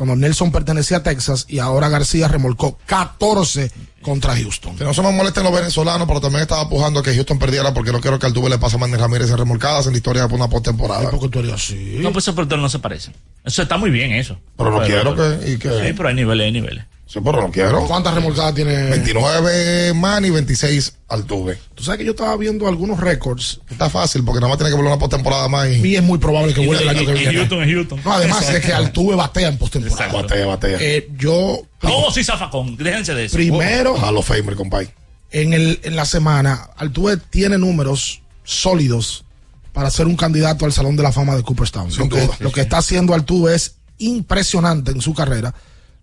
cuando 0.00 0.16
Nelson 0.16 0.50
pertenecía 0.50 0.96
a 0.96 1.02
Texas, 1.02 1.44
y 1.46 1.58
ahora 1.58 1.90
García 1.90 2.26
remolcó 2.26 2.78
14 2.86 3.70
contra 4.00 4.34
Houston. 4.34 4.74
Que 4.74 4.84
no 4.84 4.94
se 4.94 5.02
me 5.02 5.12
molesten 5.12 5.44
los 5.44 5.52
venezolanos, 5.52 6.08
pero 6.08 6.22
también 6.22 6.40
estaba 6.40 6.66
pujando 6.70 7.00
a 7.00 7.02
que 7.02 7.12
Houston 7.14 7.38
perdiera 7.38 7.74
porque 7.74 7.92
no 7.92 8.00
quiero 8.00 8.18
que 8.18 8.24
Altuve 8.24 8.48
le 8.48 8.56
pase 8.56 8.76
a 8.76 8.78
Manny 8.78 8.94
Ramírez 8.96 9.28
en 9.30 9.36
remolcadas 9.36 9.84
en 9.84 9.92
la 9.92 9.98
historia 9.98 10.26
de 10.26 10.34
una 10.34 10.48
postemporada. 10.48 11.10
Porque 11.10 11.28
tú 11.28 11.40
eres 11.40 11.52
así. 11.52 11.98
No, 12.00 12.12
pues 12.12 12.26
esos 12.26 12.48
no 12.48 12.68
se 12.70 12.78
parecen. 12.78 13.14
Eso 13.44 13.60
está 13.60 13.76
muy 13.76 13.90
bien, 13.90 14.12
eso. 14.12 14.38
Pero 14.56 14.70
no 14.70 14.80
quiero 14.86 15.14
que- 15.14 15.50
y 15.52 15.58
que- 15.58 15.68
Sí, 15.68 15.92
pero 15.94 16.08
hay 16.08 16.14
niveles, 16.14 16.46
hay 16.46 16.52
niveles. 16.52 16.84
Sí, 17.12 17.18
pero 17.24 17.42
no 17.42 17.50
quiero. 17.50 17.84
¿Cuántas 17.86 18.14
remolcadas 18.14 18.54
tiene? 18.54 18.84
29 18.90 19.94
Manny, 19.94 20.30
26 20.30 20.94
Altuve. 21.08 21.58
Tú 21.74 21.82
sabes 21.82 21.98
que 21.98 22.04
yo 22.04 22.12
estaba 22.12 22.36
viendo 22.36 22.68
algunos 22.68 23.00
récords. 23.00 23.60
Está 23.68 23.90
fácil 23.90 24.22
porque 24.24 24.38
nada 24.38 24.50
más 24.50 24.58
tiene 24.58 24.70
que 24.70 24.76
volver 24.76 24.92
una 24.92 24.98
postemporada 25.00 25.48
más 25.48 25.68
y. 25.68 25.84
Y 25.88 25.96
es 25.96 26.02
muy 26.04 26.18
probable 26.18 26.54
que 26.54 26.64
vuelva 26.64 26.82
el 26.82 26.88
año 26.90 27.02
y- 27.02 27.06
que 27.06 27.12
y 27.12 27.18
viene. 27.18 27.34
Houston 27.38 27.62
es 27.64 27.74
Houston. 27.74 28.00
No, 28.04 28.12
además 28.12 28.38
Exacto. 28.38 28.58
es 28.58 28.64
que 28.64 28.72
Altuve 28.72 29.16
batea 29.16 29.48
en 29.48 29.58
postemporada. 29.58 30.12
Batea, 30.12 30.46
batea. 30.46 30.78
Eh, 30.80 31.08
yo 31.18 31.62
Oh, 31.82 32.12
sí, 32.12 32.22
zafacón. 32.22 32.76
Déjense 32.76 33.12
de 33.14 33.24
eso. 33.24 33.34
Primero- 33.36 33.96
A 34.04 34.12
los 34.12 34.24
Famer, 34.24 34.54
compadre. 34.54 34.94
en, 35.32 35.52
el, 35.52 35.80
en 35.82 35.96
la 35.96 36.04
semana, 36.04 36.70
Altuve 36.76 37.16
tiene 37.16 37.58
números 37.58 38.22
sólidos 38.44 39.24
para 39.72 39.90
ser 39.90 40.06
un 40.06 40.14
candidato 40.16 40.64
al 40.64 40.72
Salón 40.72 40.94
de 40.94 41.02
la 41.02 41.10
Fama 41.10 41.34
de 41.34 41.42
Cooperstown. 41.42 41.90
Sin 41.90 42.08
Lo 42.08 42.08
que, 42.16 42.28
lo 42.38 42.52
que 42.52 42.60
está 42.60 42.78
haciendo 42.78 43.14
Altuve 43.14 43.56
es 43.56 43.74
impresionante 43.98 44.92
en 44.92 45.00
su 45.00 45.12
carrera. 45.12 45.52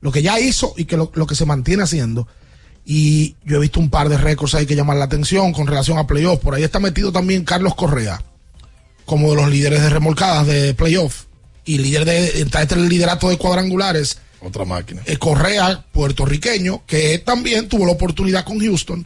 Lo 0.01 0.11
que 0.11 0.21
ya 0.21 0.39
hizo 0.39 0.73
y 0.77 0.85
que 0.85 0.97
lo, 0.97 1.11
lo 1.15 1.27
que 1.27 1.35
se 1.35 1.45
mantiene 1.45 1.83
haciendo. 1.83 2.27
Y 2.85 3.35
yo 3.43 3.57
he 3.57 3.59
visto 3.59 3.79
un 3.79 3.89
par 3.89 4.07
de 4.07 4.17
récords 4.17 4.55
ahí 4.55 4.65
que 4.65 4.75
llaman 4.75 4.99
la 4.99 5.05
atención 5.05 5.51
con 5.51 5.67
relación 5.67 5.97
a 5.97 6.07
playoff. 6.07 6.39
Por 6.39 6.55
ahí 6.55 6.63
está 6.63 6.79
metido 6.79 7.11
también 7.11 7.43
Carlos 7.43 7.75
Correa, 7.75 8.23
como 9.05 9.31
de 9.31 9.35
los 9.35 9.49
líderes 9.49 9.81
de 9.81 9.89
remolcadas 9.89 10.47
de 10.47 10.73
playoff. 10.73 11.25
Y 11.65 11.79
líder 11.79 12.05
de, 12.05 12.41
está 12.41 12.61
entre 12.61 12.79
el 12.79 12.87
liderato 12.87 13.29
de 13.29 13.37
cuadrangulares. 13.37 14.19
Otra 14.39 14.63
máquina. 14.63 15.01
Eh, 15.05 15.17
Correa, 15.17 15.83
puertorriqueño, 15.91 16.83
que 16.85 17.19
también 17.19 17.67
tuvo 17.67 17.85
la 17.85 17.91
oportunidad 17.91 18.45
con 18.45 18.59
Houston 18.59 19.05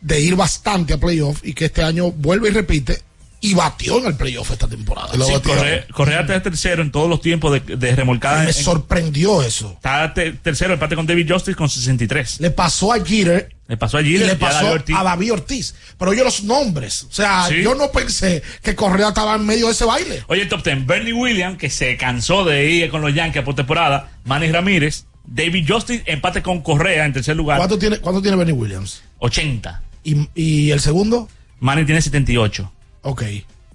de 0.00 0.20
ir 0.20 0.36
bastante 0.36 0.94
a 0.94 0.98
playoff 0.98 1.44
y 1.44 1.52
que 1.52 1.66
este 1.66 1.82
año 1.82 2.10
vuelve 2.12 2.48
y 2.48 2.52
repite 2.52 3.02
y 3.40 3.54
batió 3.54 3.98
en 3.98 4.06
el 4.06 4.14
playoff 4.16 4.50
esta 4.50 4.66
temporada. 4.66 5.12
Sí, 5.12 5.32
Correa, 5.42 5.86
Correa 5.92 6.20
está 6.22 6.42
tercero 6.42 6.82
en 6.82 6.90
todos 6.90 7.08
los 7.08 7.20
tiempos 7.20 7.52
de, 7.52 7.76
de 7.76 7.94
remolcada. 7.96 8.40
Me 8.42 8.48
en- 8.48 8.52
sorprendió 8.54 9.42
eso. 9.42 9.72
Está 9.76 10.12
te- 10.14 10.32
tercero, 10.32 10.74
empate 10.74 10.96
con 10.96 11.06
David 11.06 11.30
Justice 11.32 11.54
con 11.56 11.68
63. 11.68 12.40
Le 12.40 12.50
pasó 12.50 12.92
a 12.92 12.96
Jeter 13.04 13.54
Le 13.68 13.76
pasó 13.76 13.98
a 13.98 14.02
y 14.02 14.06
Jeter 14.12 14.26
le 14.26 14.32
y 14.32 14.36
a 14.36 14.38
pasó 14.38 14.64
David 14.66 14.94
a 14.96 15.02
David 15.04 15.32
Ortiz. 15.34 15.74
Pero 15.98 16.14
yo 16.14 16.24
los 16.24 16.42
nombres, 16.42 17.04
o 17.04 17.12
sea, 17.12 17.46
Sí. 17.48 17.62
yo 17.62 17.74
no 17.74 17.92
pensé 17.92 18.42
que 18.62 18.74
Correa 18.74 19.08
estaba 19.08 19.36
en 19.36 19.46
medio 19.46 19.66
de 19.66 19.72
ese 19.72 19.84
baile. 19.84 20.24
Oye, 20.28 20.46
top 20.46 20.64
10. 20.64 20.86
Bernie 20.86 21.12
Williams, 21.12 21.58
que 21.58 21.70
se 21.70 21.96
cansó 21.96 22.44
de 22.44 22.68
ir 22.70 22.90
con 22.90 23.02
los 23.02 23.14
Yankees 23.14 23.42
por 23.44 23.54
temporada. 23.54 24.10
Manny 24.24 24.50
Ramírez. 24.50 25.04
David 25.30 25.66
Justice, 25.68 26.02
empate 26.06 26.42
con 26.42 26.62
Correa 26.62 27.04
en 27.04 27.12
tercer 27.12 27.36
lugar. 27.36 27.58
¿Cuánto 27.58 27.78
tiene, 27.78 27.98
cuánto 27.98 28.22
tiene 28.22 28.36
Benny 28.38 28.52
Williams? 28.52 29.02
80. 29.18 29.82
¿Y, 30.02 30.26
y 30.34 30.70
el 30.70 30.80
segundo? 30.80 31.28
Manny 31.60 31.84
tiene 31.84 32.00
78. 32.00 32.72
Ok. 33.10 33.22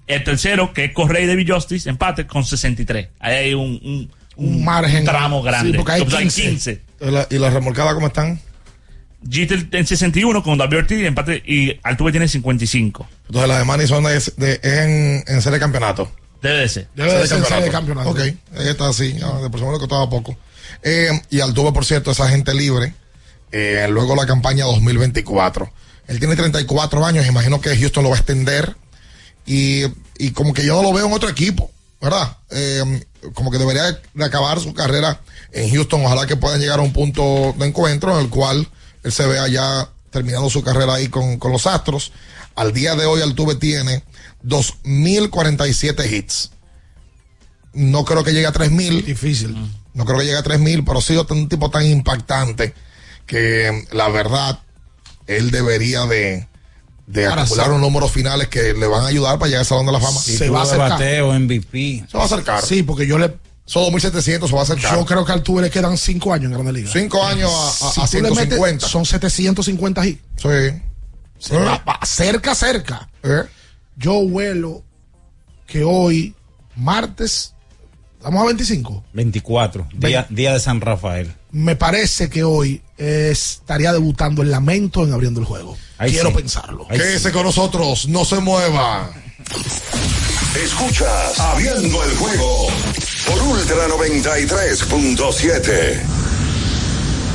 El 0.06 0.22
tercero, 0.22 0.72
que 0.72 0.84
es 0.84 0.92
Correa 0.92 1.22
y 1.22 1.26
David 1.26 1.50
Justice, 1.52 1.88
empate 1.88 2.26
con 2.26 2.44
63. 2.44 3.08
Ahí 3.20 3.34
hay 3.36 3.54
un, 3.54 3.80
un, 3.82 4.10
Un 4.36 4.64
margen. 4.64 5.04
tramo 5.04 5.42
grande. 5.42 5.72
Sí, 5.72 5.76
porque 5.76 5.92
hay 5.92 6.02
O 6.02 6.10
sea, 6.10 6.18
15. 6.20 6.82
¿Y 7.00 7.10
la- 7.10 7.26
¿Y 7.30 7.38
las 7.38 7.52
remolcadas 7.52 7.94
cómo 7.94 8.06
están? 8.08 8.38
Jeter 9.28 9.66
en 9.72 9.86
61 9.86 10.42
con 10.42 10.58
David 10.58 10.78
Ortiz, 10.78 10.98
empate 11.04 11.42
y 11.46 11.78
Altuve 11.82 12.10
tiene 12.12 12.28
55. 12.28 13.08
Entonces 13.26 13.48
las 13.48 13.58
de 13.58 13.64
Manny 13.64 13.86
son 13.86 14.04
de, 14.04 14.20
de- 14.36 14.60
en, 14.62 15.24
en 15.26 15.42
serie 15.42 15.58
de 15.58 15.60
campeonato. 15.60 16.12
Debe 16.42 16.58
de 16.58 16.68
ser. 16.68 16.88
Debe 16.94 17.14
de 17.14 17.26
ser 17.26 17.42
serie 17.44 17.64
de 17.64 17.70
campeonato. 17.70 18.10
Ok, 18.10 18.18
ahí 18.20 18.68
está 18.68 18.88
así, 18.88 19.12
de 19.14 19.50
por 19.50 19.60
lo 19.60 19.78
que 19.78 19.84
estaba 19.84 20.10
poco. 20.10 20.36
Eh, 20.82 21.08
y 21.30 21.40
Altuve, 21.40 21.72
por 21.72 21.86
cierto, 21.86 22.10
esa 22.10 22.28
gente 22.28 22.52
libre, 22.54 22.92
eh, 23.50 23.86
luego 23.90 24.14
la 24.14 24.26
campaña 24.26 24.66
2024. 24.66 25.72
Él 26.06 26.18
tiene 26.18 26.36
34 26.36 27.06
años, 27.06 27.26
imagino 27.26 27.62
que 27.62 27.74
Houston 27.74 28.02
lo 28.04 28.10
va 28.10 28.16
a 28.16 28.18
extender. 28.18 28.76
Y, 29.46 29.84
y 30.18 30.30
como 30.32 30.54
que 30.54 30.64
yo 30.64 30.74
no 30.74 30.82
lo 30.82 30.92
veo 30.92 31.06
en 31.06 31.12
otro 31.12 31.28
equipo, 31.28 31.70
¿verdad? 32.00 32.36
Eh, 32.50 33.04
como 33.34 33.50
que 33.50 33.58
debería 33.58 34.00
de 34.14 34.24
acabar 34.24 34.60
su 34.60 34.74
carrera 34.74 35.20
en 35.52 35.70
Houston. 35.70 36.04
Ojalá 36.04 36.26
que 36.26 36.36
puedan 36.36 36.60
llegar 36.60 36.78
a 36.78 36.82
un 36.82 36.92
punto 36.92 37.54
de 37.58 37.66
encuentro 37.66 38.12
en 38.18 38.24
el 38.24 38.30
cual 38.30 38.68
él 39.02 39.12
se 39.12 39.26
vea 39.26 39.48
ya 39.48 39.88
terminando 40.10 40.50
su 40.50 40.62
carrera 40.62 40.94
ahí 40.94 41.08
con, 41.08 41.38
con 41.38 41.52
los 41.52 41.66
Astros. 41.66 42.12
Al 42.54 42.72
día 42.72 42.94
de 42.94 43.06
hoy 43.06 43.20
Altuve 43.20 43.56
tiene 43.56 44.04
2.047 44.44 46.12
hits. 46.12 46.50
No 47.72 48.04
creo 48.04 48.22
que 48.22 48.32
llegue 48.32 48.46
a 48.46 48.52
3.000. 48.52 49.04
Difícil. 49.04 49.56
No 49.94 50.04
creo 50.04 50.18
que 50.18 50.24
llegue 50.24 50.38
a 50.38 50.44
3.000, 50.44 50.84
pero 50.84 50.98
ha 50.98 51.02
sido 51.02 51.26
un 51.30 51.48
tipo 51.48 51.70
tan 51.70 51.84
impactante 51.84 52.74
que 53.26 53.86
la 53.92 54.08
verdad 54.08 54.60
él 55.26 55.50
debería 55.50 56.06
de, 56.06 56.46
de 57.06 57.26
Ahora, 57.26 57.42
acumular 57.42 57.68
unos 57.70 57.80
números 57.82 58.10
finales 58.10 58.48
que 58.48 58.72
le 58.72 58.86
van 58.86 59.04
a 59.04 59.08
ayudar 59.08 59.38
para 59.38 59.48
llegar 59.48 59.60
al 59.60 59.66
Salón 59.66 59.86
de 59.86 59.92
la 59.92 60.00
Fama. 60.00 60.18
se 60.20 60.48
va 60.48 60.60
a 60.60 60.62
acercar. 60.62 60.90
bateo, 60.90 61.32
MVP. 61.38 62.04
Se 62.10 62.16
va 62.16 62.22
a 62.22 62.26
acercar. 62.26 62.62
Sí, 62.64 62.82
porque 62.82 63.06
yo 63.06 63.18
le. 63.18 63.36
Son 63.66 63.82
2.700, 63.92 64.46
se 64.46 64.52
va 64.54 64.60
a 64.60 64.62
acercar. 64.62 64.94
Yo 64.94 65.04
creo 65.06 65.24
que 65.24 65.32
a 65.32 65.34
Altuve 65.36 65.62
le 65.62 65.70
quedan 65.70 65.96
5 65.96 66.32
años 66.34 66.46
en 66.46 66.52
Grande 66.52 66.72
Liga. 66.72 66.90
5 66.92 67.24
años 67.24 67.50
a, 67.50 68.02
a, 68.02 68.06
Si 68.06 68.18
a 68.18 68.20
tú 68.20 68.24
le 68.24 68.30
metes, 68.30 68.58
150. 68.58 68.88
son 68.88 69.04
750 69.06 70.06
hits. 70.06 70.22
Sí. 70.36 71.52
Va 71.54 72.00
cerca, 72.04 72.54
cerca. 72.54 73.08
Eh. 73.22 73.42
Yo 73.96 74.18
huelo 74.18 74.82
que 75.66 75.82
hoy, 75.84 76.34
martes, 76.76 77.53
estamos 78.24 78.42
a 78.42 78.46
25. 78.46 79.04
24, 79.12 79.86
día, 79.92 80.26
día 80.30 80.54
de 80.54 80.60
San 80.60 80.80
Rafael. 80.80 81.30
Me 81.52 81.76
parece 81.76 82.30
que 82.30 82.42
hoy 82.42 82.80
estaría 82.96 83.92
debutando 83.92 84.40
el 84.40 84.50
lamento 84.50 85.04
en 85.04 85.12
abriendo 85.12 85.40
el 85.40 85.46
juego. 85.46 85.76
Ahí 85.98 86.12
Quiero 86.12 86.30
sí. 86.30 86.36
pensarlo. 86.36 86.88
Quédese 86.88 87.32
con 87.32 87.42
nosotros, 87.44 88.08
no 88.08 88.24
se 88.24 88.40
mueva. 88.40 89.10
Escuchas 90.56 91.38
Abriendo 91.38 92.02
el 92.02 92.16
juego 92.16 92.68
por 93.26 93.42
Ultra 93.42 93.88
93.7. 93.88 96.23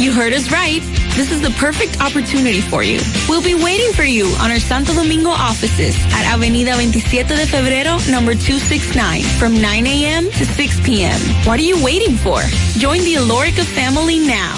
You 0.00 0.12
heard 0.12 0.32
us 0.32 0.50
right. 0.50 0.80
This 1.14 1.30
is 1.30 1.42
the 1.42 1.50
perfect 1.60 2.00
opportunity 2.00 2.62
for 2.62 2.82
you. 2.82 3.00
We'll 3.28 3.44
be 3.44 3.52
waiting 3.52 3.92
for 3.92 4.02
you 4.02 4.24
on 4.40 4.50
our 4.50 4.58
Santo 4.58 4.94
Domingo 4.94 5.28
offices 5.28 5.94
at 6.14 6.24
Avenida 6.24 6.72
27 6.72 7.36
de 7.36 7.46
Febrero, 7.46 8.00
number 8.08 8.32
269, 8.32 9.20
from 9.38 9.60
9 9.60 9.86
a.m. 9.86 10.24
to 10.24 10.46
6 10.46 10.80
p.m. 10.86 11.20
What 11.44 11.60
are 11.60 11.68
you 11.68 11.76
waiting 11.84 12.16
for? 12.16 12.40
Join 12.80 13.00
the 13.04 13.16
Alorica 13.16 13.62
family 13.62 14.20
now. 14.26 14.56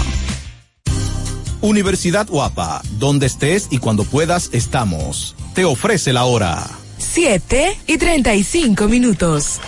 Universidad 1.61 2.29
Guapa, 2.29 2.81
donde 3.01 3.27
estés 3.27 3.67
y 3.73 3.79
cuando 3.79 4.05
puedas 4.05 4.49
estamos. 4.53 5.35
Te 5.57 5.65
ofrece 5.65 6.13
la 6.13 6.23
hora. 6.23 6.71
7 6.99 7.79
y 7.89 7.99
35 7.99 8.87
minutos. 8.87 9.59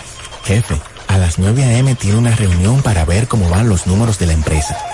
Jefe, 0.44 0.80
a 1.08 1.18
las 1.18 1.40
9 1.40 1.64
a.m. 1.64 1.96
tiene 1.96 2.18
una 2.18 2.36
reunión 2.36 2.80
para 2.82 3.04
ver 3.04 3.26
cómo 3.26 3.50
van 3.50 3.68
los 3.68 3.88
números 3.88 4.20
de 4.20 4.26
la 4.26 4.34
empresa. 4.34 4.93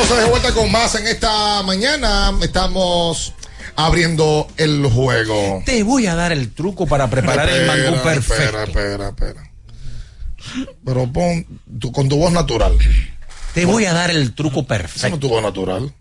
Entonces, 0.00 0.24
de 0.24 0.30
vuelta 0.30 0.52
con 0.54 0.70
más 0.70 0.94
en 0.94 1.06
esta 1.08 1.60
mañana. 1.64 2.32
Estamos 2.40 3.34
abriendo 3.74 4.46
el 4.56 4.86
juego. 4.86 5.60
Te 5.66 5.82
voy 5.82 6.06
a 6.06 6.14
dar 6.14 6.30
el 6.30 6.52
truco 6.52 6.86
para 6.86 7.10
preparar 7.10 7.48
el 7.48 7.66
mangú 7.66 8.00
perfecto. 8.04 8.44
Espera, 8.44 8.62
espera, 8.64 9.08
espera. 9.08 9.50
Pero 10.84 11.12
pon 11.12 11.44
tu- 11.80 11.90
con 11.90 12.08
tu 12.08 12.16
voz 12.16 12.30
natural. 12.32 12.78
Te 13.54 13.64
voy 13.64 13.86
a 13.86 13.92
dar 13.92 14.10
el 14.10 14.34
truco 14.34 14.60
Esa 14.60 14.68
perfecto. 14.68 15.08
no 15.08 15.14
es 15.16 15.20
tu 15.20 15.28
voz 15.28 15.42
natural. 15.42 15.92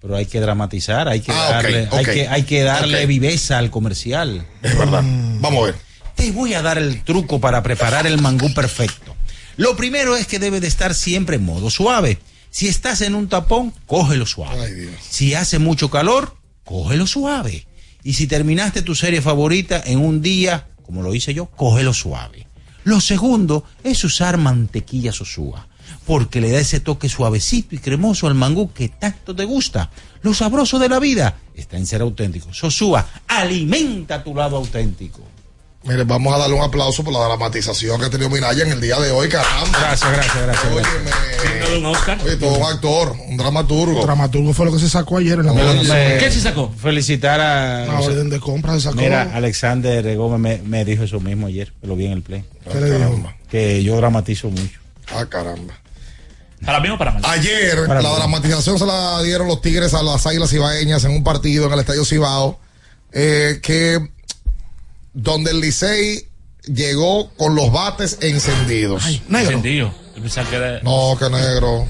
Pero 0.00 0.16
hay 0.16 0.26
que 0.26 0.40
dramatizar, 0.40 1.08
hay 1.08 1.20
que 1.20 1.30
Ah, 1.32 1.50
darle, 1.50 1.88
hay 1.92 2.04
que, 2.04 2.28
hay 2.28 2.42
que 2.42 2.62
darle 2.64 3.06
viveza 3.06 3.58
al 3.58 3.70
comercial. 3.70 4.44
Es 4.62 4.76
verdad. 4.76 5.02
Vamos 5.04 5.62
a 5.62 5.66
ver. 5.66 5.74
Te 6.16 6.32
voy 6.32 6.54
a 6.54 6.62
dar 6.62 6.78
el 6.78 7.04
truco 7.04 7.40
para 7.40 7.62
preparar 7.62 8.08
el 8.08 8.20
mangú 8.20 8.52
perfecto. 8.54 9.14
Lo 9.56 9.76
primero 9.76 10.16
es 10.16 10.26
que 10.26 10.40
debe 10.40 10.58
de 10.60 10.66
estar 10.66 10.94
siempre 10.94 11.36
en 11.36 11.44
modo 11.44 11.70
suave. 11.70 12.18
Si 12.50 12.66
estás 12.66 13.00
en 13.02 13.14
un 13.14 13.28
tapón, 13.28 13.72
cógelo 13.86 14.26
suave. 14.26 14.90
Si 15.00 15.34
hace 15.34 15.58
mucho 15.58 15.90
calor, 15.90 16.36
cógelo 16.64 17.06
suave. 17.06 17.66
Y 18.02 18.14
si 18.14 18.26
terminaste 18.26 18.82
tu 18.82 18.94
serie 18.94 19.20
favorita 19.20 19.82
en 19.84 19.98
un 19.98 20.22
día, 20.22 20.68
como 20.82 21.02
lo 21.02 21.14
hice 21.14 21.34
yo, 21.34 21.46
cógelo 21.46 21.92
suave. 21.92 22.46
Lo 22.84 23.00
segundo 23.00 23.64
es 23.84 24.02
usar 24.04 24.38
mantequilla 24.38 25.12
sosúa, 25.12 25.68
porque 26.06 26.40
le 26.40 26.50
da 26.50 26.58
ese 26.58 26.80
toque 26.80 27.08
suavecito 27.08 27.74
y 27.74 27.78
cremoso 27.78 28.26
al 28.26 28.34
mangú 28.34 28.72
que 28.72 28.88
tanto 28.88 29.36
te 29.36 29.44
gusta. 29.44 29.90
Lo 30.22 30.32
sabroso 30.32 30.78
de 30.78 30.88
la 30.88 30.98
vida 30.98 31.36
está 31.54 31.76
en 31.76 31.86
ser 31.86 32.00
auténtico. 32.00 32.54
Sosúa, 32.54 33.06
alimenta 33.26 34.24
tu 34.24 34.34
lado 34.34 34.56
auténtico. 34.56 35.22
Mire, 35.84 36.04
vamos 36.04 36.34
a 36.34 36.38
darle 36.38 36.54
un 36.56 36.62
aplauso 36.62 37.02
por 37.04 37.12
la 37.12 37.20
dramatización 37.20 37.98
que 38.00 38.06
ha 38.06 38.10
tenido 38.10 38.28
Minaya 38.28 38.64
en 38.64 38.72
el 38.72 38.80
día 38.80 38.98
de 38.98 39.10
hoy, 39.12 39.28
caramba. 39.28 39.78
Gracias, 39.78 40.10
gracias, 40.12 40.42
gracias. 40.42 40.72
Óyeme. 40.72 41.10
Oye, 42.24 42.36
todo 42.36 42.56
un 42.58 42.64
actor, 42.64 43.16
un 43.28 43.36
dramaturgo. 43.36 44.00
El 44.00 44.06
dramaturgo 44.06 44.52
fue 44.52 44.66
lo 44.66 44.72
que 44.72 44.80
se 44.80 44.88
sacó 44.88 45.18
ayer 45.18 45.38
en 45.38 45.46
la 45.46 45.52
Oye, 45.52 45.62
mañana. 45.64 46.18
¿Qué 46.18 46.30
se 46.30 46.40
sacó? 46.40 46.70
Felicitar 46.70 47.40
a. 47.40 47.86
La 47.86 48.00
orden 48.00 48.28
de 48.28 48.40
compra 48.40 48.74
se 48.74 48.80
sacó. 48.82 48.96
Mira, 48.96 49.30
Alexander 49.34 50.16
Gómez 50.16 50.40
me, 50.62 50.68
me 50.68 50.84
dijo 50.84 51.04
eso 51.04 51.20
mismo 51.20 51.46
ayer, 51.46 51.72
lo 51.82 51.94
vi 51.96 52.06
en 52.06 52.12
el 52.12 52.22
play. 52.22 52.44
¿Qué 52.70 52.80
le 52.80 52.98
dijo? 52.98 53.32
Que 53.50 53.82
yo 53.82 53.96
dramatizo 53.96 54.50
mucho. 54.50 54.80
Ah, 55.14 55.24
caramba. 55.26 55.74
¿Para 56.66 56.80
bien 56.80 56.94
o 56.94 56.98
para 56.98 57.12
mal? 57.12 57.22
Ayer 57.24 57.86
Para 57.86 58.02
la 58.02 58.10
mí. 58.10 58.16
dramatización 58.16 58.78
se 58.80 58.84
la 58.84 59.22
dieron 59.22 59.46
los 59.46 59.62
Tigres 59.62 59.94
a 59.94 60.02
las 60.02 60.26
Águilas 60.26 60.52
Ibaeñas 60.52 61.04
en 61.04 61.12
un 61.12 61.22
partido 61.22 61.66
en 61.66 61.72
el 61.72 61.78
Estadio 61.78 62.04
Cibao, 62.04 62.58
eh, 63.12 63.60
que 63.62 64.10
donde 65.12 65.50
el 65.52 65.60
Licey 65.60 66.28
llegó 66.66 67.30
con 67.36 67.54
los 67.54 67.70
bates 67.72 68.18
encendidos. 68.20 69.04
Encendido. 69.30 69.92
Que 70.50 70.56
era- 70.56 70.80
No, 70.82 71.16
que 71.18 71.30
negro. 71.30 71.86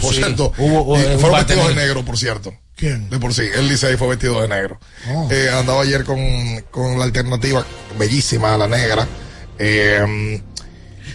Por 0.00 0.12
Sí. 0.12 0.18
cierto, 0.18 0.52
Hubo, 0.58 0.96
y 0.96 1.00
eh, 1.00 1.18
fueron 1.18 1.38
vestidos 1.38 1.68
de 1.68 1.74
negro. 1.74 1.86
negro, 1.86 2.04
por 2.04 2.18
cierto. 2.18 2.52
¿Quién? 2.74 3.08
De 3.10 3.18
por 3.18 3.32
sí, 3.34 3.42
el 3.54 3.68
Licey 3.68 3.96
fue 3.96 4.08
vestido 4.08 4.40
de 4.42 4.48
negro. 4.48 4.80
Oh. 5.12 5.28
Eh, 5.30 5.48
andaba 5.50 5.82
ayer 5.82 6.04
con, 6.04 6.18
con 6.70 6.98
la 6.98 7.04
alternativa 7.04 7.64
bellísima, 7.98 8.56
la 8.56 8.66
negra. 8.66 9.06
eh, 9.58 10.40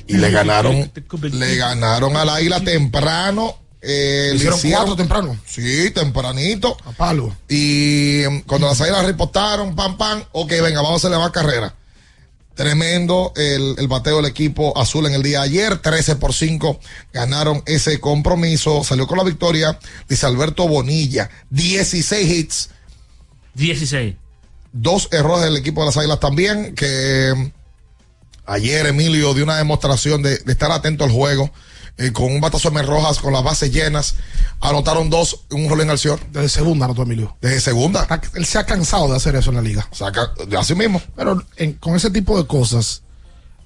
y 0.09 0.15
le 0.17 0.31
ganaron, 0.31 0.89
le 1.33 1.55
ganaron 1.57 2.15
al 2.15 2.29
águila 2.29 2.61
temprano. 2.61 3.57
Eh, 3.81 4.31
Hicieron 4.35 4.59
cuatro 4.71 4.95
temprano. 4.95 5.37
Sí, 5.45 5.91
tempranito. 5.91 6.75
A 6.85 6.91
palo. 6.91 7.35
Y 7.47 8.23
mm, 8.29 8.39
cuando 8.41 8.67
las 8.67 8.81
águilas 8.81 9.05
reportaron, 9.05 9.75
pam, 9.75 9.97
pam, 9.97 10.23
ok, 10.31 10.49
venga, 10.49 10.81
vamos 10.81 10.93
a 10.93 11.07
hacerle 11.07 11.17
más 11.17 11.31
carrera. 11.31 11.73
Tremendo 12.55 13.33
el, 13.35 13.75
el 13.77 13.87
bateo 13.87 14.15
del 14.17 14.25
equipo 14.25 14.75
azul 14.79 15.05
en 15.05 15.13
el 15.13 15.21
día 15.21 15.41
de 15.41 15.45
ayer. 15.45 15.77
13 15.77 16.15
por 16.15 16.33
5 16.33 16.79
ganaron 17.13 17.61
ese 17.67 17.99
compromiso. 17.99 18.83
Salió 18.83 19.05
con 19.05 19.19
la 19.19 19.23
victoria. 19.23 19.77
Dice 20.09 20.25
Alberto 20.25 20.67
Bonilla. 20.67 21.29
16 21.51 22.31
hits. 22.31 22.69
16. 23.53 24.15
Dos 24.73 25.07
errores 25.11 25.45
del 25.45 25.57
equipo 25.57 25.81
de 25.81 25.85
las 25.87 25.97
Águilas 25.97 26.19
también. 26.19 26.73
Que 26.73 27.31
mm, 27.35 27.51
ayer 28.47 28.87
Emilio 28.87 29.35
dio 29.35 29.43
una 29.43 29.57
demostración 29.57 30.23
de, 30.23 30.39
de 30.39 30.51
estar 30.51 30.71
atento 30.71 31.03
al 31.03 31.11
juego. 31.11 31.51
Eh, 31.97 32.11
con 32.11 32.25
un 32.31 32.39
batazo 32.41 32.69
de 32.69 32.81
Rojas, 32.83 33.19
con 33.19 33.33
las 33.33 33.43
bases 33.43 33.71
llenas. 33.71 34.15
Anotaron 34.61 35.09
dos, 35.09 35.41
un 35.51 35.69
rolling 35.69 35.87
al 35.89 35.99
señor. 35.99 36.19
Desde 36.31 36.49
segunda 36.49 36.85
anotó 36.85 37.03
Emilio. 37.03 37.35
Desde 37.41 37.59
segunda. 37.61 38.07
Él 38.33 38.45
se 38.45 38.57
ha 38.57 38.65
cansado 38.65 39.09
de 39.09 39.15
hacer 39.17 39.35
eso 39.35 39.49
en 39.49 39.55
la 39.57 39.61
liga. 39.61 39.87
Saca, 39.91 40.31
así 40.59 40.75
mismo. 40.75 41.01
Pero 41.15 41.43
en- 41.57 41.73
con 41.73 41.95
ese 41.95 42.09
tipo 42.11 42.37
de 42.41 42.47
cosas, 42.47 43.01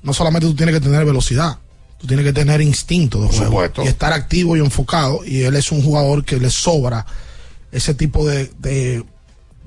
no 0.04 0.14
solamente 0.14 0.48
tú 0.48 0.56
tienes 0.56 0.74
que 0.76 0.82
tener 0.82 1.06
velocidad, 1.06 1.60
tú 1.98 2.08
tienes 2.08 2.26
que 2.26 2.34
tener 2.34 2.62
instinto 2.62 3.22
de 3.22 3.28
juego. 3.28 3.46
supuesto. 3.46 3.84
Y 3.84 3.88
estar 3.88 4.12
activo 4.14 4.56
y 4.58 4.60
enfocado. 4.60 5.24
Y 5.26 5.44
él 5.44 5.56
es 5.56 5.72
un 5.72 5.84
jugador 5.84 6.26
que 6.26 6.38
le 6.38 6.50
sobra 6.50 7.06
ese 7.72 7.94
tipo 7.94 8.26
de, 8.28 8.52
de, 8.60 9.04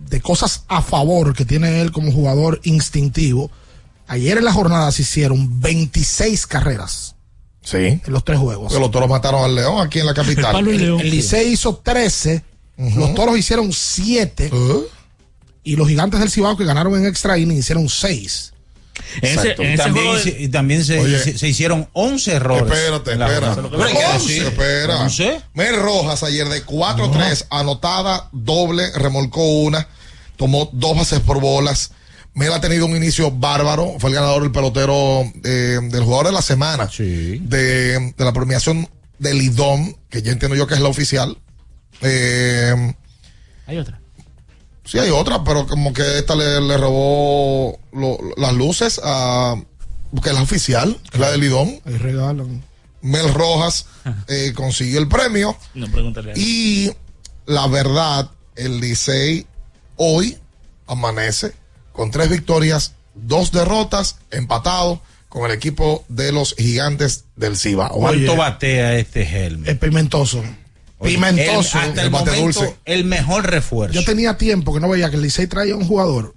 de 0.09 0.21
cosas 0.21 0.65
a 0.69 0.83
favor 0.83 1.35
que 1.35 1.45
tiene 1.45 1.81
él 1.81 1.93
como 1.93 2.13
jugador 2.13 2.61
instintivo. 2.65 3.51
Ayer 4.07 4.37
en 4.37 4.45
la 4.45 4.53
jornada 4.53 4.93
se 4.93 5.03
hicieron 5.03 5.61
26 5.61 6.47
carreras. 6.47 7.14
Sí. 7.65 7.77
En 7.79 8.03
los 8.07 8.25
tres 8.25 8.39
juegos. 8.39 8.69
Porque 8.69 8.81
los 8.81 8.91
toros 8.91 9.09
mataron 9.09 9.43
al 9.45 9.55
León 9.55 9.85
aquí 9.85 9.99
en 10.01 10.07
la 10.07 10.15
capital. 10.15 10.55
El, 10.69 11.01
el 11.01 11.11
Licey 11.11 11.53
hizo 11.53 11.77
13, 11.77 12.43
los 12.97 13.15
toros 13.15 13.37
hicieron 13.39 13.73
7 13.73 14.51
y 15.65 15.77
los 15.77 15.89
gigantes 15.89 16.21
del 16.21 16.31
Cibao 16.31 16.57
que 16.57 16.65
ganaron 16.65 16.95
en 16.97 17.07
extra 17.07 17.39
inning 17.39 17.57
hicieron 17.59 17.89
6. 17.89 18.53
Exacto. 19.23 19.63
y, 19.65 19.77
también, 19.77 20.07
hice- 20.17 20.37
y 20.39 20.49
también 20.49 20.85
se, 20.85 21.01
Oye. 21.01 21.19
se- 21.19 21.37
se 21.39 21.49
hicieron 21.49 21.89
11 21.95 22.33
errores. 22.35 22.73
Espérate, 22.73 23.13
en 23.13 23.19
la 23.19 23.27
espera. 23.33 25.01
11. 25.03 25.41
Mel 25.55 25.77
Rojas 25.77 26.23
ayer 26.23 26.49
de 26.49 26.65
4-3, 26.65 27.47
anotada, 27.51 28.29
doble, 28.33 28.93
remolcó 28.95 29.45
una, 29.63 29.89
tomó 30.37 30.69
dos 30.73 30.97
bases 30.97 31.21
por 31.21 31.41
bolas. 31.41 31.91
Mel 32.35 32.53
ha 32.53 32.61
tenido 32.61 32.87
un 32.87 32.97
inicio 32.97 33.31
bárbaro, 33.31 33.95
fue 33.99 34.11
el 34.11 34.17
ganador 34.17 34.43
del 34.43 34.51
pelotero 34.53 35.23
eh, 35.45 35.79
del 35.83 36.03
jugador 36.03 36.27
de 36.27 36.33
la 36.33 36.43
semana 36.43 36.89
de, 37.39 38.13
de 38.17 38.25
la 38.25 38.33
premiación 38.33 38.89
del 39.19 39.41
IDOM, 39.41 39.95
que 40.11 40.21
ya 40.23 40.33
entiendo 40.33 40.57
yo 40.57 40.67
que 40.67 40.75
es 40.75 40.81
la 40.81 40.89
oficial. 40.89 41.39
Eh, 42.01 42.95
Hay 43.67 43.79
otra. 43.79 44.01
Sí, 44.85 44.99
hay 44.99 45.11
otra, 45.11 45.43
pero 45.45 45.67
como 45.67 45.93
que 45.95 46.19
esta 46.19 46.35
le, 46.35 46.61
le 46.61 46.77
robó 46.77 47.79
lo- 47.93 48.19
las 48.37 48.53
luces 48.53 49.01
a. 49.03 49.55
Porque 50.13 50.29
es 50.31 50.35
la 50.35 50.43
oficial, 50.43 50.99
es 51.13 51.19
la 51.19 51.31
del 51.31 51.41
Lidón. 51.41 51.81
Ahí 51.85 51.97
regalan. 51.97 52.63
Mel 53.01 53.33
Rojas 53.35 53.87
eh, 54.29 54.53
consiguió 54.55 54.99
el 55.01 55.09
premio. 55.09 55.57
No, 55.75 55.91
pregúntale. 55.91 56.33
Y 56.37 56.91
la 57.47 57.67
verdad, 57.67 58.31
el 58.57 58.81
Licey 58.81 59.47
hoy 59.97 60.37
amanece 60.87 61.53
con 61.95 62.11
tres 62.11 62.29
victorias, 62.29 62.93
dos 63.15 63.53
derrotas, 63.53 64.17
empatado 64.33 65.01
con 65.29 65.49
el 65.49 65.57
equipo 65.57 66.05
de 66.09 66.33
los 66.33 66.55
gigantes 66.57 67.25
del 67.37 67.57
Cibao. 67.57 67.91
¿Cuánto 67.99 68.37
batea 68.37 68.97
este 68.99 69.23
Helm? 69.23 69.67
Es 69.67 69.79
pimentoso. 69.79 70.43
Pimentoso. 71.03 71.79
hasta 71.79 72.01
el, 72.01 72.07
El 72.07 72.11
bate 72.11 72.31
momento, 72.33 72.61
dulce. 72.61 72.77
el 72.85 73.05
mejor 73.05 73.49
refuerzo. 73.51 73.95
Yo 73.95 74.05
tenía 74.05 74.37
tiempo 74.37 74.75
que 74.75 74.81
no 74.81 74.89
veía 74.89 75.09
que 75.11 75.17
el 75.17 75.23
Licey 75.23 75.47
traía 75.47 75.77
un 75.77 75.87
jugador 75.87 76.35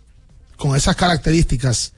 con 0.58 0.76
esas 0.76 0.96
características. 0.96 1.94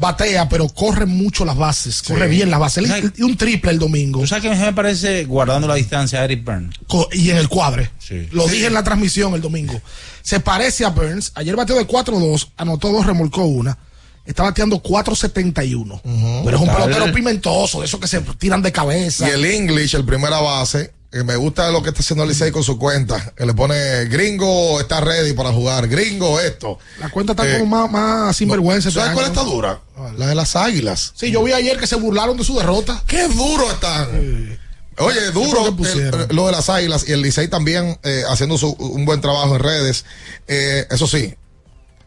Batea, 0.00 0.48
pero 0.48 0.68
corre 0.68 1.06
mucho 1.06 1.44
las 1.44 1.56
bases, 1.56 2.02
corre 2.02 2.28
bien 2.28 2.50
las 2.50 2.60
bases. 2.60 2.88
Y 3.16 3.22
un 3.22 3.36
triple 3.36 3.72
el 3.72 3.80
domingo. 3.80 4.20
¿Tú 4.20 4.28
sabes 4.28 4.44
que 4.44 4.54
me 4.54 4.72
parece 4.72 5.24
guardando 5.24 5.66
la 5.66 5.74
distancia 5.74 6.20
a 6.20 6.24
Eric? 6.24 6.44
Co- 6.86 7.08
y 7.12 7.30
en 7.30 7.36
el 7.36 7.48
cuadre. 7.48 7.90
Sí. 7.98 8.28
Lo 8.30 8.46
dije 8.46 8.66
en 8.66 8.74
la 8.74 8.84
transmisión 8.84 9.34
el 9.34 9.40
domingo. 9.40 9.80
Se 10.22 10.38
parece 10.38 10.84
a 10.84 10.90
Burns. 10.90 11.32
Ayer 11.34 11.56
bateó 11.56 11.74
de 11.74 11.86
4-2, 11.86 12.50
anotó 12.56 12.92
dos, 12.92 13.06
remolcó 13.06 13.44
una. 13.44 13.76
Está 14.24 14.44
bateando 14.44 14.80
4.71. 14.80 16.00
Pero 16.44 16.56
es 16.56 16.62
un 16.62 16.68
pelotero 16.68 17.12
pimentoso, 17.12 17.80
de 17.80 17.86
esos 17.86 17.98
que 17.98 18.06
se 18.06 18.20
tiran 18.20 18.62
de 18.62 18.70
cabeza. 18.70 19.26
Y 19.28 19.32
el 19.32 19.44
English, 19.44 19.96
el 19.96 20.04
primera 20.04 20.38
base, 20.40 20.92
me 21.10 21.36
gusta 21.36 21.70
lo 21.70 21.82
que 21.82 21.88
está 21.88 22.00
haciendo 22.02 22.26
Licey 22.26 22.50
con 22.50 22.62
su 22.62 22.78
cuenta. 22.78 23.32
Que 23.36 23.46
le 23.46 23.54
pone 23.54 24.04
gringo 24.06 24.78
está 24.80 25.00
ready 25.00 25.32
para 25.32 25.52
jugar, 25.52 25.88
gringo 25.88 26.38
esto. 26.40 26.78
La 27.00 27.08
cuenta 27.10 27.32
está 27.32 27.48
Eh, 27.48 27.58
como 27.60 27.66
más, 27.88 27.90
más 27.90 28.36
sinvergüenza. 28.36 28.88
este 28.88 29.00
¿Sabes 29.00 29.14
cuál 29.14 29.26
está 29.26 29.42
dura? 29.42 29.80
La 30.16 30.26
de 30.26 30.34
las 30.34 30.54
águilas. 30.56 31.12
Sí, 31.16 31.30
yo 31.30 31.42
vi 31.42 31.52
ayer 31.52 31.78
que 31.78 31.86
se 31.86 31.96
burlaron 31.96 32.36
de 32.36 32.44
su 32.44 32.56
derrota. 32.56 33.02
¡Qué 33.06 33.26
duro 33.28 33.70
están! 33.70 34.58
Oye, 35.00 35.18
¿Qué 35.20 35.30
duro 35.30 35.66
el- 35.68 36.36
lo 36.36 36.46
de 36.46 36.52
las 36.52 36.68
águilas 36.68 37.08
y 37.08 37.12
el 37.12 37.22
Licey 37.22 37.46
también 37.48 37.98
eh, 38.02 38.24
haciendo 38.28 38.58
su- 38.58 38.72
un 38.72 39.04
buen 39.04 39.20
trabajo 39.20 39.54
en 39.54 39.62
redes. 39.62 40.04
Eh, 40.48 40.86
eso 40.90 41.06
sí, 41.06 41.34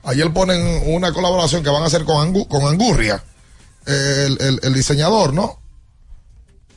ayer 0.03 0.31
ponen 0.33 0.83
una 0.87 1.13
colaboración 1.13 1.63
que 1.63 1.69
van 1.69 1.83
a 1.83 1.85
hacer 1.85 2.03
con, 2.03 2.17
Angu- 2.17 2.47
con 2.49 2.65
Angurria, 2.65 3.23
el, 3.85 4.37
el- 4.41 4.59
el 4.61 4.73
diseñador, 4.73 5.33
¿no? 5.33 5.60